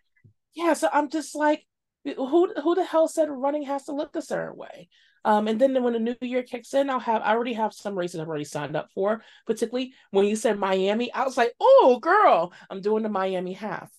Yeah, 0.55 0.73
so 0.73 0.89
I'm 0.91 1.09
just 1.09 1.35
like, 1.35 1.65
who 2.03 2.53
who 2.61 2.75
the 2.75 2.83
hell 2.83 3.07
said 3.07 3.29
running 3.29 3.63
has 3.63 3.85
to 3.85 3.93
look 3.93 4.15
a 4.15 4.21
certain 4.21 4.57
way? 4.57 4.89
Um, 5.25 5.47
and 5.47 5.59
then 5.59 5.81
when 5.83 5.93
the 5.93 5.99
new 5.99 6.15
year 6.21 6.43
kicks 6.43 6.73
in, 6.73 6.89
I'll 6.89 6.99
have 6.99 7.21
I 7.21 7.31
already 7.31 7.53
have 7.53 7.73
some 7.73 7.97
races 7.97 8.19
I've 8.19 8.27
already 8.27 8.43
signed 8.43 8.75
up 8.75 8.89
for. 8.93 9.21
Particularly 9.45 9.93
when 10.11 10.25
you 10.25 10.35
said 10.35 10.59
Miami, 10.59 11.11
I 11.13 11.23
was 11.23 11.37
like, 11.37 11.53
oh 11.59 11.99
girl, 12.01 12.51
I'm 12.69 12.81
doing 12.81 13.03
the 13.03 13.09
Miami 13.09 13.53
half. 13.53 13.89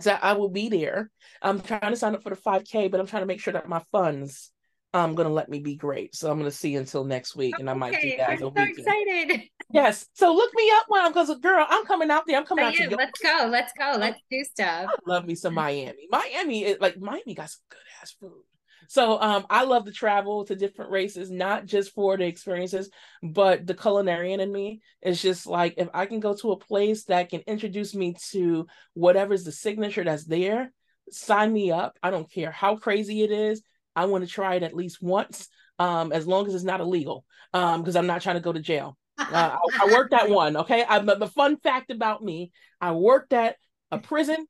So 0.00 0.10
I 0.10 0.32
will 0.32 0.48
be 0.48 0.68
there. 0.68 1.10
I'm 1.40 1.60
trying 1.60 1.90
to 1.90 1.96
sign 1.96 2.14
up 2.14 2.22
for 2.22 2.30
the 2.30 2.36
5K, 2.36 2.88
but 2.88 3.00
I'm 3.00 3.06
trying 3.06 3.22
to 3.22 3.26
make 3.26 3.40
sure 3.40 3.52
that 3.52 3.68
my 3.68 3.80
funds 3.92 4.50
um 4.94 5.14
gonna 5.14 5.28
let 5.28 5.48
me 5.48 5.58
be 5.58 5.74
great. 5.74 6.14
So 6.14 6.30
I'm 6.30 6.38
gonna 6.38 6.50
see 6.50 6.76
until 6.76 7.04
next 7.04 7.36
week, 7.36 7.56
and 7.58 7.68
I 7.68 7.74
might 7.74 8.00
do 8.00 8.16
that. 8.16 8.30
I'm 8.30 8.38
so 8.38 8.48
weekend. 8.48 8.78
excited. 8.78 9.42
Yes. 9.72 10.06
So 10.12 10.32
look 10.32 10.52
me 10.54 10.70
up 10.76 10.84
when 10.86 11.04
I'm 11.04 11.10
because 11.10 11.36
girl, 11.40 11.66
I'm 11.68 11.84
coming 11.84 12.08
out 12.08 12.24
there. 12.28 12.36
I'm 12.36 12.44
coming 12.44 12.66
out 12.66 12.74
to 12.74 12.96
Let's 12.96 13.18
go. 13.20 13.48
Let's 13.50 13.72
go. 13.72 13.96
Let's 13.98 14.20
do 14.30 14.44
stuff. 14.44 14.86
I 14.88 14.94
love 15.06 15.26
me 15.26 15.34
some 15.34 15.54
Miami. 15.54 16.06
Miami 16.10 16.64
is 16.64 16.76
like 16.80 17.00
Miami 17.00 17.34
got 17.34 17.50
some 17.50 17.62
good 17.70 17.80
ass 18.00 18.14
food. 18.20 18.42
So 18.88 19.20
um 19.20 19.46
I 19.50 19.64
love 19.64 19.86
to 19.86 19.92
travel 19.92 20.44
to 20.44 20.54
different 20.54 20.92
races, 20.92 21.28
not 21.30 21.64
just 21.64 21.92
for 21.92 22.16
the 22.16 22.24
experiences, 22.24 22.88
but 23.22 23.66
the 23.66 23.74
culinarian 23.74 24.38
in 24.38 24.52
me 24.52 24.80
is 25.02 25.20
just 25.20 25.46
like 25.46 25.74
if 25.76 25.88
I 25.92 26.06
can 26.06 26.20
go 26.20 26.34
to 26.36 26.52
a 26.52 26.58
place 26.58 27.04
that 27.04 27.30
can 27.30 27.40
introduce 27.40 27.94
me 27.94 28.14
to 28.30 28.66
whatever's 28.92 29.42
the 29.42 29.52
signature 29.52 30.04
that's 30.04 30.24
there, 30.24 30.72
sign 31.10 31.52
me 31.52 31.72
up. 31.72 31.98
I 32.00 32.10
don't 32.10 32.30
care 32.30 32.52
how 32.52 32.76
crazy 32.76 33.22
it 33.22 33.32
is. 33.32 33.62
I 33.96 34.06
want 34.06 34.24
to 34.24 34.30
try 34.30 34.54
it 34.54 34.62
at 34.62 34.74
least 34.74 35.02
once, 35.02 35.48
um, 35.78 36.12
as 36.12 36.26
long 36.26 36.46
as 36.46 36.54
it's 36.54 36.64
not 36.64 36.80
illegal, 36.80 37.24
um, 37.52 37.80
because 37.80 37.96
I'm 37.96 38.06
not 38.06 38.22
trying 38.22 38.36
to 38.36 38.40
go 38.40 38.52
to 38.52 38.60
jail. 38.60 38.96
Uh, 39.18 39.26
I, 39.32 39.58
I, 39.82 39.92
worked 39.92 40.12
at 40.12 40.28
one. 40.28 40.56
Okay, 40.56 40.84
I, 40.88 40.98
the 40.98 41.28
fun 41.28 41.56
fact 41.58 41.90
about 41.90 42.22
me: 42.22 42.52
I 42.80 42.92
worked 42.92 43.32
at 43.32 43.56
a 43.90 43.98
prison 43.98 44.46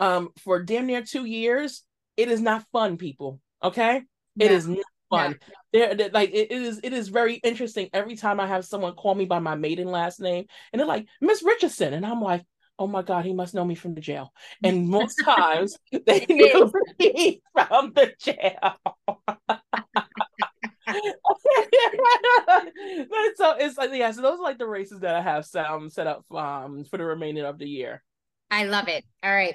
um, 0.00 0.30
for 0.38 0.62
damn 0.62 0.86
near 0.86 1.02
two 1.02 1.24
years. 1.24 1.82
It 2.16 2.28
is 2.28 2.40
not 2.40 2.64
fun, 2.72 2.96
people. 2.96 3.40
Okay, 3.62 4.02
yeah. 4.36 4.46
it 4.46 4.52
is 4.52 4.68
not 4.68 4.84
fun. 5.10 5.38
Yeah. 5.72 5.94
They're, 5.94 6.10
like 6.10 6.30
it, 6.30 6.52
it 6.52 6.62
is. 6.62 6.80
It 6.82 6.92
is 6.92 7.08
very 7.08 7.34
interesting. 7.34 7.88
Every 7.92 8.16
time 8.16 8.38
I 8.38 8.46
have 8.46 8.64
someone 8.64 8.94
call 8.94 9.14
me 9.14 9.24
by 9.24 9.40
my 9.40 9.56
maiden 9.56 9.88
last 9.88 10.20
name, 10.20 10.46
and 10.72 10.78
they're 10.78 10.86
like 10.86 11.06
Miss 11.20 11.42
Richardson, 11.42 11.92
and 11.92 12.06
I'm 12.06 12.20
like, 12.20 12.44
oh 12.78 12.86
my 12.86 13.02
God, 13.02 13.24
he 13.24 13.32
must 13.32 13.54
know 13.54 13.64
me 13.64 13.74
from 13.74 13.94
the 13.94 14.00
jail. 14.00 14.32
And 14.64 14.88
most 14.88 15.16
times 15.24 15.76
they 16.06 16.26
knew 16.28 16.72
me 16.98 17.42
from 17.52 17.92
the 17.94 18.12
jail. 18.20 18.74
but 23.08 23.36
so 23.36 23.56
it's 23.58 23.78
like 23.78 23.90
yeah, 23.92 24.10
so 24.10 24.22
those 24.22 24.38
are 24.38 24.42
like 24.42 24.58
the 24.58 24.66
races 24.66 25.00
that 25.00 25.14
I 25.14 25.22
have 25.22 25.44
set, 25.44 25.66
um, 25.66 25.90
set 25.90 26.06
up 26.06 26.24
um 26.32 26.84
for 26.84 26.98
the 26.98 27.04
remaining 27.04 27.44
of 27.44 27.58
the 27.58 27.68
year. 27.68 28.02
I 28.50 28.64
love 28.64 28.88
it. 28.88 29.04
All 29.22 29.34
right. 29.34 29.54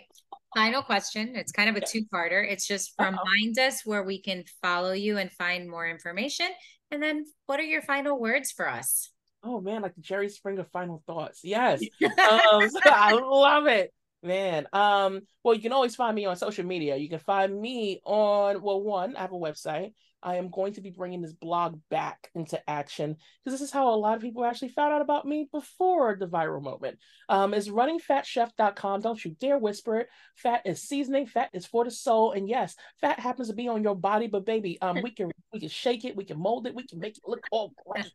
Final 0.55 0.81
question. 0.81 1.35
It's 1.35 1.51
kind 1.51 1.69
of 1.69 1.75
a 1.75 1.81
two-parter. 1.85 2.43
It's 2.49 2.67
just 2.67 2.93
remind 2.99 3.57
Uh-oh. 3.57 3.67
us 3.67 3.85
where 3.85 4.03
we 4.03 4.19
can 4.19 4.43
follow 4.63 4.93
you 4.93 5.17
and 5.17 5.31
find 5.31 5.69
more 5.69 5.87
information. 5.87 6.47
And 6.91 7.01
then 7.01 7.25
what 7.45 7.59
are 7.59 7.63
your 7.63 7.83
final 7.83 8.19
words 8.19 8.51
for 8.51 8.67
us? 8.67 9.11
Oh 9.43 9.61
man, 9.61 9.81
like 9.81 9.95
the 9.95 10.01
Jerry 10.01 10.29
Springer 10.29 10.65
final 10.65 11.03
thoughts. 11.07 11.41
Yes. 11.43 11.81
um, 12.03 12.69
so 12.69 12.79
I 12.85 13.13
love 13.13 13.67
it. 13.67 13.93
Man. 14.21 14.67
Um, 14.73 15.21
well, 15.43 15.55
you 15.55 15.61
can 15.61 15.71
always 15.71 15.95
find 15.95 16.13
me 16.15 16.25
on 16.25 16.35
social 16.35 16.65
media. 16.65 16.97
You 16.97 17.09
can 17.09 17.19
find 17.19 17.59
me 17.59 18.01
on 18.03 18.61
well, 18.61 18.81
one, 18.81 19.15
I 19.15 19.21
have 19.21 19.31
a 19.31 19.35
website. 19.35 19.93
I 20.21 20.35
am 20.35 20.49
going 20.49 20.73
to 20.73 20.81
be 20.81 20.89
bringing 20.89 21.21
this 21.21 21.33
blog 21.33 21.79
back 21.89 22.29
into 22.35 22.61
action 22.69 23.15
because 23.43 23.59
this 23.59 23.67
is 23.67 23.73
how 23.73 23.93
a 23.93 23.95
lot 23.95 24.15
of 24.15 24.21
people 24.21 24.45
actually 24.45 24.69
found 24.69 24.93
out 24.93 25.01
about 25.01 25.27
me 25.27 25.47
before 25.51 26.15
the 26.19 26.27
viral 26.27 26.61
moment. 26.61 26.99
Um, 27.29 27.53
is 27.53 27.69
runningfatchef.com. 27.69 29.01
Don't 29.01 29.23
you 29.23 29.35
dare 29.39 29.57
whisper 29.57 29.99
it. 29.99 30.09
Fat 30.35 30.61
is 30.65 30.81
seasoning. 30.81 31.27
Fat 31.27 31.49
is 31.53 31.65
for 31.65 31.83
the 31.83 31.91
soul. 31.91 32.31
And 32.31 32.49
yes, 32.49 32.75
fat 33.01 33.19
happens 33.19 33.49
to 33.49 33.53
be 33.53 33.67
on 33.67 33.83
your 33.83 33.95
body, 33.95 34.27
but 34.27 34.45
baby, 34.45 34.79
um, 34.81 35.01
we 35.01 35.11
can 35.11 35.31
we 35.53 35.59
can 35.59 35.69
shake 35.69 36.05
it, 36.05 36.15
we 36.15 36.25
can 36.25 36.39
mold 36.39 36.67
it, 36.67 36.75
we 36.75 36.85
can 36.85 36.99
make 36.99 37.17
it 37.17 37.23
look 37.25 37.47
all 37.51 37.73
great. 37.85 38.05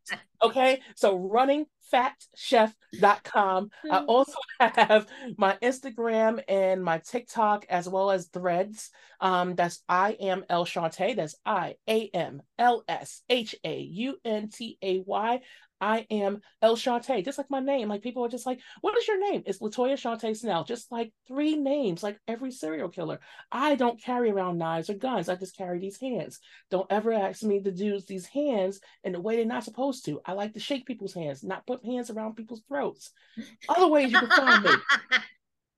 Okay, 0.43 0.81
so 0.95 1.19
runningfatchef.com. 1.19 3.71
I 3.91 3.99
hmm. 3.99 4.05
also 4.09 4.35
have 4.61 5.07
my 5.37 5.57
Instagram 5.63 6.43
and 6.49 6.85
my 6.85 6.99
TikTok 6.99 7.67
as 7.69 7.89
well 7.89 8.11
as 8.11 8.27
Threads. 8.27 8.91
Um, 9.21 9.55
that's 9.55 9.83
I 9.89 10.17
am 10.21 10.45
El 10.49 10.67
Shauntay. 10.67 11.15
That's 11.17 11.37
I 11.47 11.77
A 11.89 11.94
M 12.03 12.43
L 12.59 12.85
S 12.89 13.23
H 13.29 13.55
A 13.65 13.81
U 13.81 14.17
N 14.25 14.49
T 14.49 14.79
A 14.83 15.01
Y. 15.01 15.41
I 15.81 16.07
am 16.11 16.41
El 16.63 16.77
Shauntay, 16.77 17.25
just 17.25 17.37
like 17.37 17.51
my 17.51 17.61
name. 17.61 17.89
Like 17.89 18.01
people 18.01 18.25
are 18.25 18.29
just 18.29 18.47
like, 18.47 18.61
what 18.81 18.97
is 18.97 19.07
your 19.07 19.21
name? 19.31 19.43
It's 19.45 19.59
Latoya 19.59 19.95
Shauntay 19.95 20.37
Snell, 20.37 20.65
just 20.65 20.91
like 20.91 21.13
three 21.29 21.57
names, 21.57 22.03
like 22.03 22.19
every 22.27 22.53
serial 22.53 22.89
killer. 22.89 23.21
I 23.53 23.75
don't 23.75 24.01
carry 24.01 24.31
around 24.31 24.57
knives 24.57 24.89
or 24.89 24.95
guns. 24.95 25.29
I 25.29 25.35
just 25.35 25.57
carry 25.57 25.79
these 25.79 26.01
hands. 26.01 26.41
Don't 26.71 26.91
ever 26.91 27.13
ask 27.13 27.43
me 27.43 27.61
to 27.61 27.71
do 27.71 28.01
these 28.01 28.27
hands 28.27 28.81
in 29.03 29.13
the 29.13 29.21
way 29.21 29.37
they're 29.37 29.45
not 29.45 29.65
supposed 29.65 30.07
to. 30.07 30.21
I 30.25 30.33
like 30.33 30.55
to 30.55 30.61
shake 30.61 30.87
people's 30.87 31.15
hands, 31.15 31.43
not 31.45 31.67
put 31.67 31.85
hands 31.85 32.09
around 32.09 32.37
people's 32.37 32.63
throats. 32.67 33.11
Other 33.69 33.89
ways 33.89 34.11
you 34.11 34.19
can 34.19 34.31
find 34.31 34.65
me. 34.65 34.71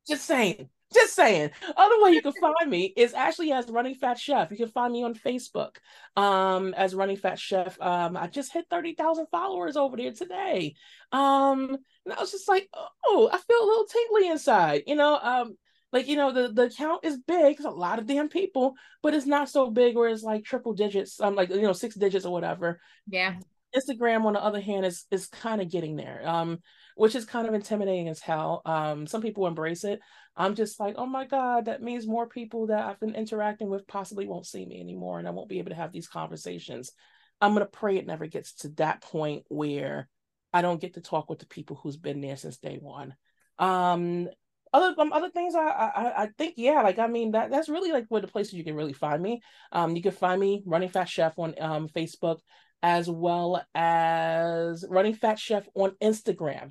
Just 0.08 0.24
saying. 0.24 0.68
Just 0.94 1.14
saying. 1.16 1.50
Other 1.76 2.02
way 2.02 2.12
you 2.12 2.22
can 2.22 2.32
find 2.32 2.70
me 2.70 2.92
is 2.96 3.12
actually 3.12 3.52
as 3.52 3.68
Running 3.68 3.96
Fat 3.96 4.18
Chef. 4.18 4.50
You 4.52 4.56
can 4.56 4.68
find 4.68 4.92
me 4.92 5.02
on 5.02 5.14
Facebook 5.14 5.76
um, 6.16 6.74
as 6.74 6.94
Running 6.94 7.16
Fat 7.16 7.38
Chef. 7.38 7.80
Um, 7.80 8.16
I 8.16 8.28
just 8.28 8.52
hit 8.52 8.66
30,000 8.70 9.26
followers 9.30 9.76
over 9.76 9.96
there 9.96 10.12
today. 10.12 10.76
Um, 11.10 11.76
and 12.04 12.14
I 12.14 12.20
was 12.20 12.30
just 12.30 12.48
like, 12.48 12.68
oh, 13.04 13.28
I 13.32 13.38
feel 13.38 13.62
a 13.62 13.66
little 13.66 13.86
tingly 13.86 14.28
inside. 14.28 14.84
You 14.86 14.94
know, 14.94 15.18
um, 15.20 15.56
like, 15.92 16.06
you 16.06 16.16
know, 16.16 16.32
the, 16.32 16.52
the 16.52 16.70
count 16.70 17.04
is 17.04 17.18
big. 17.26 17.56
It's 17.56 17.64
a 17.64 17.70
lot 17.70 17.98
of 17.98 18.06
damn 18.06 18.28
people, 18.28 18.74
but 19.02 19.12
it's 19.12 19.26
not 19.26 19.48
so 19.48 19.70
big 19.70 19.96
where 19.96 20.08
it's 20.08 20.22
like 20.22 20.44
triple 20.44 20.74
digits. 20.74 21.20
Um, 21.20 21.34
like, 21.34 21.50
you 21.50 21.62
know, 21.62 21.72
six 21.72 21.96
digits 21.96 22.24
or 22.24 22.32
whatever. 22.32 22.80
Yeah. 23.08 23.34
Instagram, 23.76 24.24
on 24.24 24.34
the 24.34 24.42
other 24.42 24.60
hand, 24.60 24.86
is 24.86 25.04
is 25.10 25.26
kind 25.26 25.60
of 25.60 25.68
getting 25.68 25.96
there. 25.96 26.22
Um, 26.26 26.60
which 26.96 27.14
is 27.14 27.26
kind 27.26 27.46
of 27.46 27.54
intimidating 27.54 28.08
as 28.08 28.20
hell. 28.20 28.62
Um, 28.64 29.06
some 29.06 29.20
people 29.20 29.46
embrace 29.46 29.84
it. 29.84 30.00
I'm 30.36 30.54
just 30.54 30.78
like, 30.78 30.96
oh 30.98 31.06
my 31.06 31.24
God, 31.24 31.64
that 31.64 31.82
means 31.82 32.06
more 32.06 32.28
people 32.28 32.66
that 32.66 32.84
I've 32.84 33.00
been 33.00 33.14
interacting 33.14 33.70
with 33.70 33.86
possibly 33.86 34.26
won't 34.26 34.46
see 34.46 34.66
me 34.66 34.80
anymore 34.80 35.18
and 35.18 35.26
I 35.26 35.30
won't 35.30 35.48
be 35.48 35.58
able 35.58 35.70
to 35.70 35.76
have 35.76 35.92
these 35.92 36.08
conversations. 36.08 36.92
I'm 37.40 37.54
going 37.54 37.64
to 37.64 37.70
pray 37.70 37.96
it 37.96 38.06
never 38.06 38.26
gets 38.26 38.54
to 38.56 38.68
that 38.76 39.00
point 39.00 39.44
where 39.48 40.08
I 40.52 40.62
don't 40.62 40.80
get 40.80 40.94
to 40.94 41.00
talk 41.00 41.30
with 41.30 41.38
the 41.38 41.46
people 41.46 41.78
who's 41.82 41.96
been 41.96 42.20
there 42.20 42.36
since 42.36 42.58
day 42.58 42.78
one. 42.80 43.14
Um, 43.58 44.28
other 44.72 44.94
um, 44.98 45.12
other 45.12 45.30
things 45.30 45.54
I, 45.54 45.60
I 45.60 46.22
I 46.24 46.28
think 46.36 46.54
yeah 46.56 46.82
like 46.82 46.98
I 46.98 47.06
mean 47.06 47.30
that 47.32 47.50
that's 47.50 47.68
really 47.68 47.92
like 47.92 48.06
where 48.08 48.20
the 48.20 48.26
places 48.26 48.52
you 48.54 48.64
can 48.64 48.74
really 48.74 48.92
find 48.92 49.22
me. 49.22 49.40
Um, 49.72 49.96
you 49.96 50.02
can 50.02 50.12
find 50.12 50.40
me 50.40 50.62
running 50.66 50.88
fat 50.88 51.08
chef 51.08 51.38
on 51.38 51.54
um 51.60 51.88
Facebook 51.88 52.40
as 52.82 53.08
well 53.08 53.62
as 53.74 54.84
running 54.88 55.14
fat 55.14 55.38
chef 55.38 55.66
on 55.74 55.92
Instagram. 56.02 56.70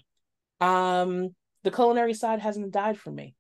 Um, 0.60 1.30
the 1.64 1.72
culinary 1.72 2.14
side 2.14 2.40
hasn't 2.40 2.72
died 2.72 2.98
for 3.00 3.12
me. 3.12 3.36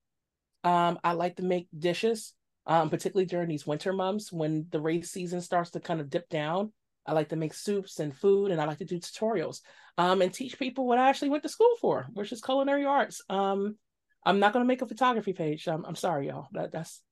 Um, 0.65 0.99
I 1.03 1.13
like 1.13 1.35
to 1.37 1.43
make 1.43 1.67
dishes, 1.77 2.33
um, 2.65 2.89
particularly 2.89 3.27
during 3.27 3.47
these 3.47 3.67
winter 3.67 3.93
months 3.93 4.33
when 4.33 4.65
the 4.71 4.81
race 4.81 5.11
season 5.11 5.39
starts 5.39 5.71
to 5.71 5.79
kind 5.79 6.01
of 6.01 6.09
dip 6.09 6.27
down. 6.27 6.73
I 7.05 7.13
like 7.13 7.29
to 7.29 7.35
make 7.35 7.53
soups 7.53 7.99
and 7.99 8.15
food, 8.15 8.49
and 8.49 8.59
I 8.59 8.65
like 8.65 8.79
to 8.79 8.85
do 8.85 8.99
tutorials 8.99 9.61
um, 9.99 10.23
and 10.23 10.33
teach 10.33 10.57
people 10.57 10.87
what 10.87 10.97
I 10.97 11.07
actually 11.07 11.29
went 11.29 11.43
to 11.43 11.49
school 11.49 11.75
for, 11.79 12.07
which 12.13 12.31
is 12.31 12.41
culinary 12.41 12.83
arts. 12.83 13.21
Um, 13.29 13.77
I'm 14.25 14.39
not 14.39 14.53
going 14.53 14.63
to 14.63 14.67
make 14.67 14.81
a 14.81 14.87
photography 14.87 15.33
page. 15.33 15.67
Um, 15.67 15.85
I'm 15.87 15.95
sorry, 15.95 16.27
y'all. 16.27 16.47
That, 16.53 16.71
that's 16.71 17.03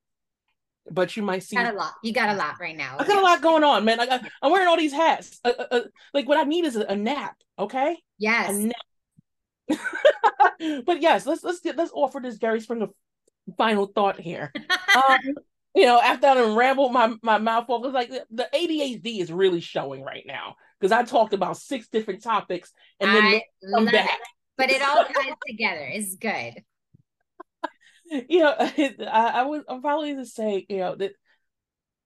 but 0.89 1.15
you 1.15 1.23
might 1.23 1.43
see 1.43 1.55
got 1.55 1.73
a 1.73 1.77
lot. 1.77 1.93
You 2.03 2.11
got 2.11 2.29
a 2.29 2.33
lot 2.33 2.55
right 2.59 2.75
now. 2.75 2.97
I 2.99 3.05
got 3.05 3.19
a 3.19 3.21
lot 3.21 3.41
going 3.41 3.63
on, 3.63 3.85
man. 3.85 3.99
Like 3.99 4.09
I, 4.09 4.19
am 4.43 4.51
wearing 4.51 4.67
all 4.67 4.77
these 4.77 4.91
hats. 4.91 5.39
Uh, 5.45 5.53
uh, 5.57 5.65
uh, 5.71 5.81
like 6.13 6.27
what 6.27 6.37
I 6.37 6.43
need 6.43 6.65
is 6.65 6.75
a, 6.75 6.81
a 6.81 6.95
nap. 6.95 7.35
Okay. 7.57 7.97
Yes. 8.17 8.51
Nap. 8.51 8.75
but 10.85 11.01
yes, 11.01 11.25
let's 11.25 11.43
let's 11.43 11.61
get 11.61 11.77
let's 11.77 11.91
offer 11.93 12.19
this 12.19 12.37
Jerry 12.37 12.59
Springer 12.59 12.87
final 13.57 13.87
thought 13.87 14.19
here. 14.19 14.51
um, 14.95 15.19
you 15.75 15.85
know, 15.85 15.99
after 15.99 16.27
I 16.27 16.53
rambled 16.55 16.93
my 16.93 17.15
my 17.21 17.37
mouth 17.37 17.65
off, 17.69 17.85
it's 17.85 17.93
like 17.93 18.09
the, 18.09 18.25
the 18.31 18.49
ADHD 18.53 19.19
is 19.19 19.31
really 19.31 19.61
showing 19.61 20.03
right 20.03 20.23
now 20.25 20.55
because 20.79 20.91
I 20.91 21.03
talked 21.03 21.33
about 21.33 21.57
six 21.57 21.87
different 21.87 22.23
topics 22.23 22.71
and 22.99 23.13
then 23.13 23.23
I 23.23 23.43
come 23.73 23.85
back. 23.85 24.05
It. 24.05 24.27
But 24.57 24.69
it 24.69 24.81
all 24.81 25.03
ties 25.05 25.33
together. 25.47 25.89
It's 25.91 26.15
good. 26.15 26.63
You 28.29 28.39
know, 28.39 28.55
I, 28.59 29.31
I 29.35 29.43
would 29.43 29.63
I'm 29.67 29.81
probably 29.81 30.15
to 30.15 30.25
say, 30.25 30.65
you 30.69 30.77
know, 30.77 30.95
that 30.95 31.13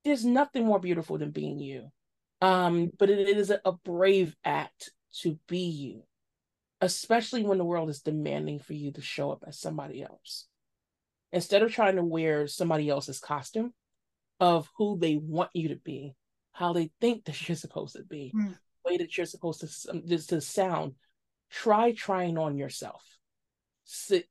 there's 0.05 0.23
nothing 0.23 0.65
more 0.65 0.79
beautiful 0.79 1.17
than 1.17 1.31
being 1.31 1.59
you. 1.59 1.91
Um, 2.39 2.91
but 2.97 3.09
it, 3.09 3.19
it 3.19 3.37
is 3.37 3.49
a, 3.49 3.59
a 3.65 3.71
brave 3.71 4.35
act 4.45 4.91
to 5.21 5.39
be 5.47 5.57
you 5.57 6.03
especially 6.81 7.43
when 7.43 7.57
the 7.57 7.65
world 7.65 7.89
is 7.89 8.01
demanding 8.01 8.59
for 8.59 8.73
you 8.73 8.91
to 8.91 9.01
show 9.01 9.31
up 9.31 9.43
as 9.47 9.59
somebody 9.59 10.03
else. 10.03 10.45
Instead 11.31 11.61
of 11.61 11.71
trying 11.71 11.97
to 11.97 12.03
wear 12.03 12.47
somebody 12.47 12.89
else's 12.89 13.19
costume 13.19 13.73
of 14.39 14.69
who 14.77 14.97
they 14.97 15.17
want 15.17 15.49
you 15.53 15.69
to 15.69 15.75
be, 15.75 16.15
how 16.53 16.73
they 16.73 16.91
think 17.01 17.25
that 17.25 17.47
you're 17.47 17.55
supposed 17.55 17.95
to 17.95 18.03
be, 18.03 18.31
mm. 18.35 18.49
the 18.49 18.91
way 18.91 18.97
that 18.97 19.17
you're 19.17 19.25
supposed 19.25 19.61
to, 19.61 19.91
um, 19.91 20.03
to 20.07 20.41
sound, 20.41 20.93
try 21.49 21.91
trying 21.91 22.37
on 22.37 22.57
yourself. 22.57 23.03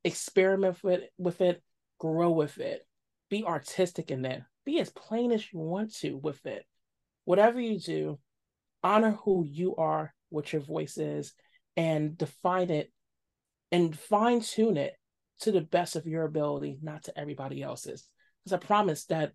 Experiment 0.05 0.83
with 0.83 1.03
it, 1.03 1.13
with 1.19 1.41
it, 1.41 1.63
grow 1.99 2.31
with 2.31 2.59
it, 2.59 2.87
be 3.31 3.45
artistic 3.45 4.11
in 4.11 4.25
it, 4.25 4.43
be 4.65 4.81
as 4.81 4.91
plain 4.91 5.33
as 5.33 5.45
you 5.53 5.59
want 5.59 5.95
to 5.97 6.17
with 6.17 6.45
it. 6.47 6.65
Whatever 7.25 7.61
you 7.61 7.79
do, 7.79 8.19
honor 8.83 9.19
who 9.25 9.45
you 9.45 9.77
are, 9.77 10.15
what 10.29 10.53
your 10.53 10.63
voice 10.63 10.99
is, 10.99 11.33
and 11.77 12.17
define 12.17 12.71
it 12.71 12.93
and 13.73 13.99
fine 13.99 14.41
tune 14.41 14.77
it 14.77 14.95
to 15.41 15.53
the 15.53 15.61
best 15.61 15.97
of 15.97 16.07
your 16.07 16.25
ability, 16.25 16.79
not 16.83 17.05
to 17.05 17.19
everybody 17.19 17.63
else's. 17.63 18.09
Because 18.45 18.53
I 18.53 18.65
promise 18.67 19.05
that 19.07 19.33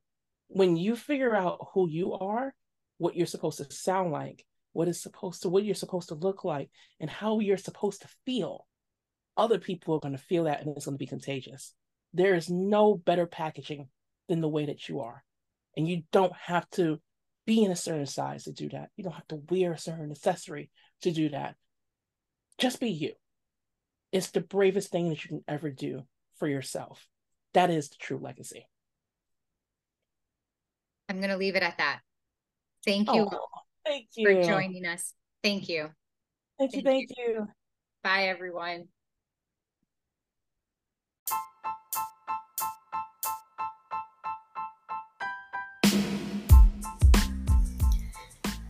when 0.48 0.76
you 0.76 0.96
figure 0.96 1.36
out 1.36 1.68
who 1.74 1.90
you 1.90 2.14
are, 2.14 2.54
what 2.98 3.16
you're 3.16 3.26
supposed 3.26 3.58
to 3.58 3.74
sound 3.74 4.12
like, 4.12 4.46
what 4.74 4.88
is 4.88 5.02
supposed 5.02 5.42
to, 5.42 5.50
what 5.50 5.64
you're 5.64 5.76
supposed 5.76 6.10
to 6.10 6.16
look 6.16 6.44
like, 6.44 6.70
and 7.00 7.10
how 7.10 7.40
you're 7.40 7.58
supposed 7.58 8.02
to 8.02 8.10
feel, 8.26 8.68
other 9.38 9.60
people 9.60 9.96
are 9.96 10.00
going 10.00 10.16
to 10.16 10.22
feel 10.22 10.46
that 10.46 10.62
and 10.62 10.76
it's 10.76 10.86
going 10.86 10.96
to 10.96 11.00
be 11.00 11.08
contagious. 11.08 11.74
There 12.14 12.36
is 12.36 12.50
no 12.50 12.96
better 12.96 13.26
packaging 13.26 13.88
than 14.28 14.42
the 14.42 14.50
way 14.50 14.66
that 14.66 14.90
you 14.90 15.02
are. 15.02 15.24
And 15.78 15.88
you 15.88 16.04
don't 16.12 16.36
have 16.36 16.70
to 16.72 17.00
be 17.46 17.64
in 17.64 17.72
a 17.72 17.76
certain 17.76 18.06
size 18.06 18.44
to 18.44 18.52
do 18.52 18.70
that. 18.70 18.90
You 18.96 19.04
don't 19.04 19.14
have 19.14 19.28
to 19.28 19.42
wear 19.50 19.74
a 19.74 19.78
certain 19.78 20.12
accessory 20.12 20.70
to 21.02 21.12
do 21.12 21.30
that. 21.30 21.56
Just 22.58 22.80
be 22.80 22.90
you. 22.90 23.14
It's 24.12 24.32
the 24.32 24.42
bravest 24.42 24.92
thing 24.92 25.10
that 25.10 25.24
you 25.24 25.30
can 25.30 25.44
ever 25.48 25.70
do 25.70 26.04
for 26.38 26.48
yourself. 26.48 27.08
That 27.54 27.70
is 27.70 27.90
the 27.90 27.98
true 27.98 28.18
legacy. 28.18 28.68
I'm 31.08 31.18
going 31.18 31.30
to 31.30 31.38
leave 31.38 31.56
it 31.56 31.64
at 31.64 31.78
that. 31.78 32.00
Thank 32.86 33.12
you. 33.14 33.28
Oh, 33.32 33.40
thank 33.86 34.08
you 34.16 34.28
for 34.28 34.44
joining 34.44 34.86
us. 34.86 35.14
Thank 35.44 35.70
you. 35.70 35.90
Thank 36.60 36.74
you. 36.74 36.82
Thank, 36.82 37.10
thank 37.10 37.18
you. 37.18 37.34
you. 37.34 37.48
Bye, 38.04 38.28
everyone. 38.28 38.88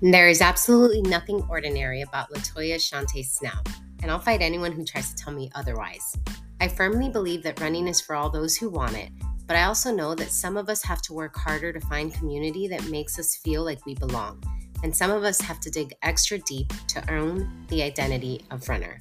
There 0.04 0.30
is 0.30 0.42
absolutely 0.42 1.04
nothing 1.04 1.44
ordinary 1.48 2.02
about 2.02 2.32
Latoya 2.32 2.78
Shauntay 2.78 3.24
Snell, 3.24 3.62
and 4.02 4.12
I'll 4.12 4.20
fight 4.20 4.42
anyone 4.42 4.72
who 4.72 4.86
tries 4.86 5.14
to 5.14 5.16
tell 5.16 5.34
me 5.34 5.52
otherwise. 5.56 6.16
I 6.60 6.68
firmly 6.68 7.10
believe 7.10 7.44
that 7.44 7.60
running 7.60 7.88
is 7.88 8.02
for 8.02 8.16
all 8.16 8.30
those 8.30 8.56
who 8.56 8.70
want 8.70 8.96
it, 8.96 9.10
but 9.48 9.56
I 9.56 9.64
also 9.64 9.94
know 9.94 10.16
that 10.16 10.32
some 10.32 10.58
of 10.58 10.70
us 10.70 10.84
have 10.84 11.02
to 11.04 11.14
work 11.14 11.36
harder 11.36 11.74
to 11.74 11.80
find 11.82 12.14
community 12.14 12.68
that 12.68 12.90
makes 12.90 13.20
us 13.20 13.36
feel 13.36 13.64
like 13.64 13.86
we 13.86 13.96
belong, 13.96 14.42
and 14.84 14.96
some 14.96 15.12
of 15.12 15.24
us 15.24 15.42
have 15.42 15.60
to 15.62 15.70
dig 15.70 15.94
extra 16.04 16.38
deep 16.40 16.72
to 16.88 17.14
own 17.14 17.66
the 17.70 17.84
identity 17.84 18.46
of 18.52 18.70
runner. 18.70 18.98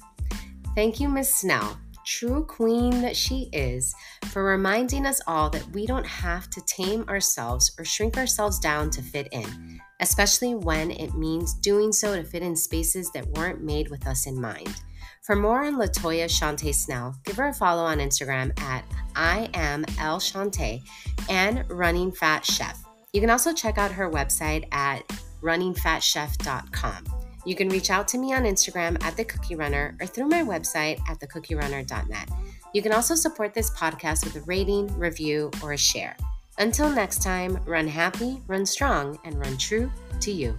Thank 0.75 0.99
you, 0.99 1.09
Ms. 1.09 1.33
Snell, 1.33 1.77
true 2.05 2.43
queen 2.45 3.01
that 3.01 3.15
she 3.15 3.49
is, 3.53 3.93
for 4.25 4.43
reminding 4.43 5.05
us 5.05 5.21
all 5.27 5.49
that 5.51 5.67
we 5.71 5.85
don't 5.85 6.05
have 6.05 6.49
to 6.49 6.61
tame 6.65 7.03
ourselves 7.07 7.71
or 7.77 7.85
shrink 7.85 8.17
ourselves 8.17 8.59
down 8.59 8.89
to 8.89 9.01
fit 9.01 9.27
in, 9.31 9.79
especially 9.99 10.55
when 10.55 10.91
it 10.91 11.13
means 11.15 11.53
doing 11.53 11.91
so 11.91 12.15
to 12.15 12.23
fit 12.23 12.43
in 12.43 12.55
spaces 12.55 13.11
that 13.11 13.27
weren't 13.37 13.63
made 13.63 13.89
with 13.89 14.07
us 14.07 14.27
in 14.27 14.39
mind. 14.39 14.81
For 15.21 15.35
more 15.35 15.63
on 15.63 15.75
Latoya 15.75 16.25
Shauntay 16.25 16.73
Snell, 16.73 17.15
give 17.25 17.37
her 17.37 17.49
a 17.49 17.53
follow 17.53 17.83
on 17.83 17.99
Instagram 17.99 18.59
at 18.59 18.83
I 19.15 19.49
am 19.53 19.85
L 19.99 20.19
Shauntay 20.19 20.81
and 21.29 21.63
Running 21.69 22.11
Fat 22.11 22.43
Chef. 22.43 22.83
You 23.13 23.21
can 23.21 23.29
also 23.29 23.53
check 23.53 23.77
out 23.77 23.91
her 23.91 24.09
website 24.09 24.67
at 24.71 25.07
runningfatchef.com. 25.41 27.05
You 27.45 27.55
can 27.55 27.69
reach 27.69 27.89
out 27.89 28.07
to 28.09 28.17
me 28.17 28.33
on 28.33 28.43
Instagram 28.43 29.03
at 29.03 29.15
The 29.15 29.25
Cookie 29.25 29.55
Runner 29.55 29.95
or 29.99 30.07
through 30.07 30.27
my 30.27 30.43
website 30.43 30.99
at 31.07 31.19
thecookierunner.net. 31.19 32.29
You 32.73 32.81
can 32.81 32.93
also 32.93 33.15
support 33.15 33.53
this 33.53 33.71
podcast 33.71 34.23
with 34.23 34.35
a 34.37 34.41
rating, 34.41 34.87
review, 34.97 35.51
or 35.61 35.73
a 35.73 35.77
share. 35.77 36.15
Until 36.57 36.89
next 36.89 37.21
time, 37.21 37.59
run 37.65 37.87
happy, 37.87 38.41
run 38.47 38.65
strong, 38.65 39.19
and 39.23 39.39
run 39.39 39.57
true 39.57 39.91
to 40.21 40.31
you. 40.31 40.57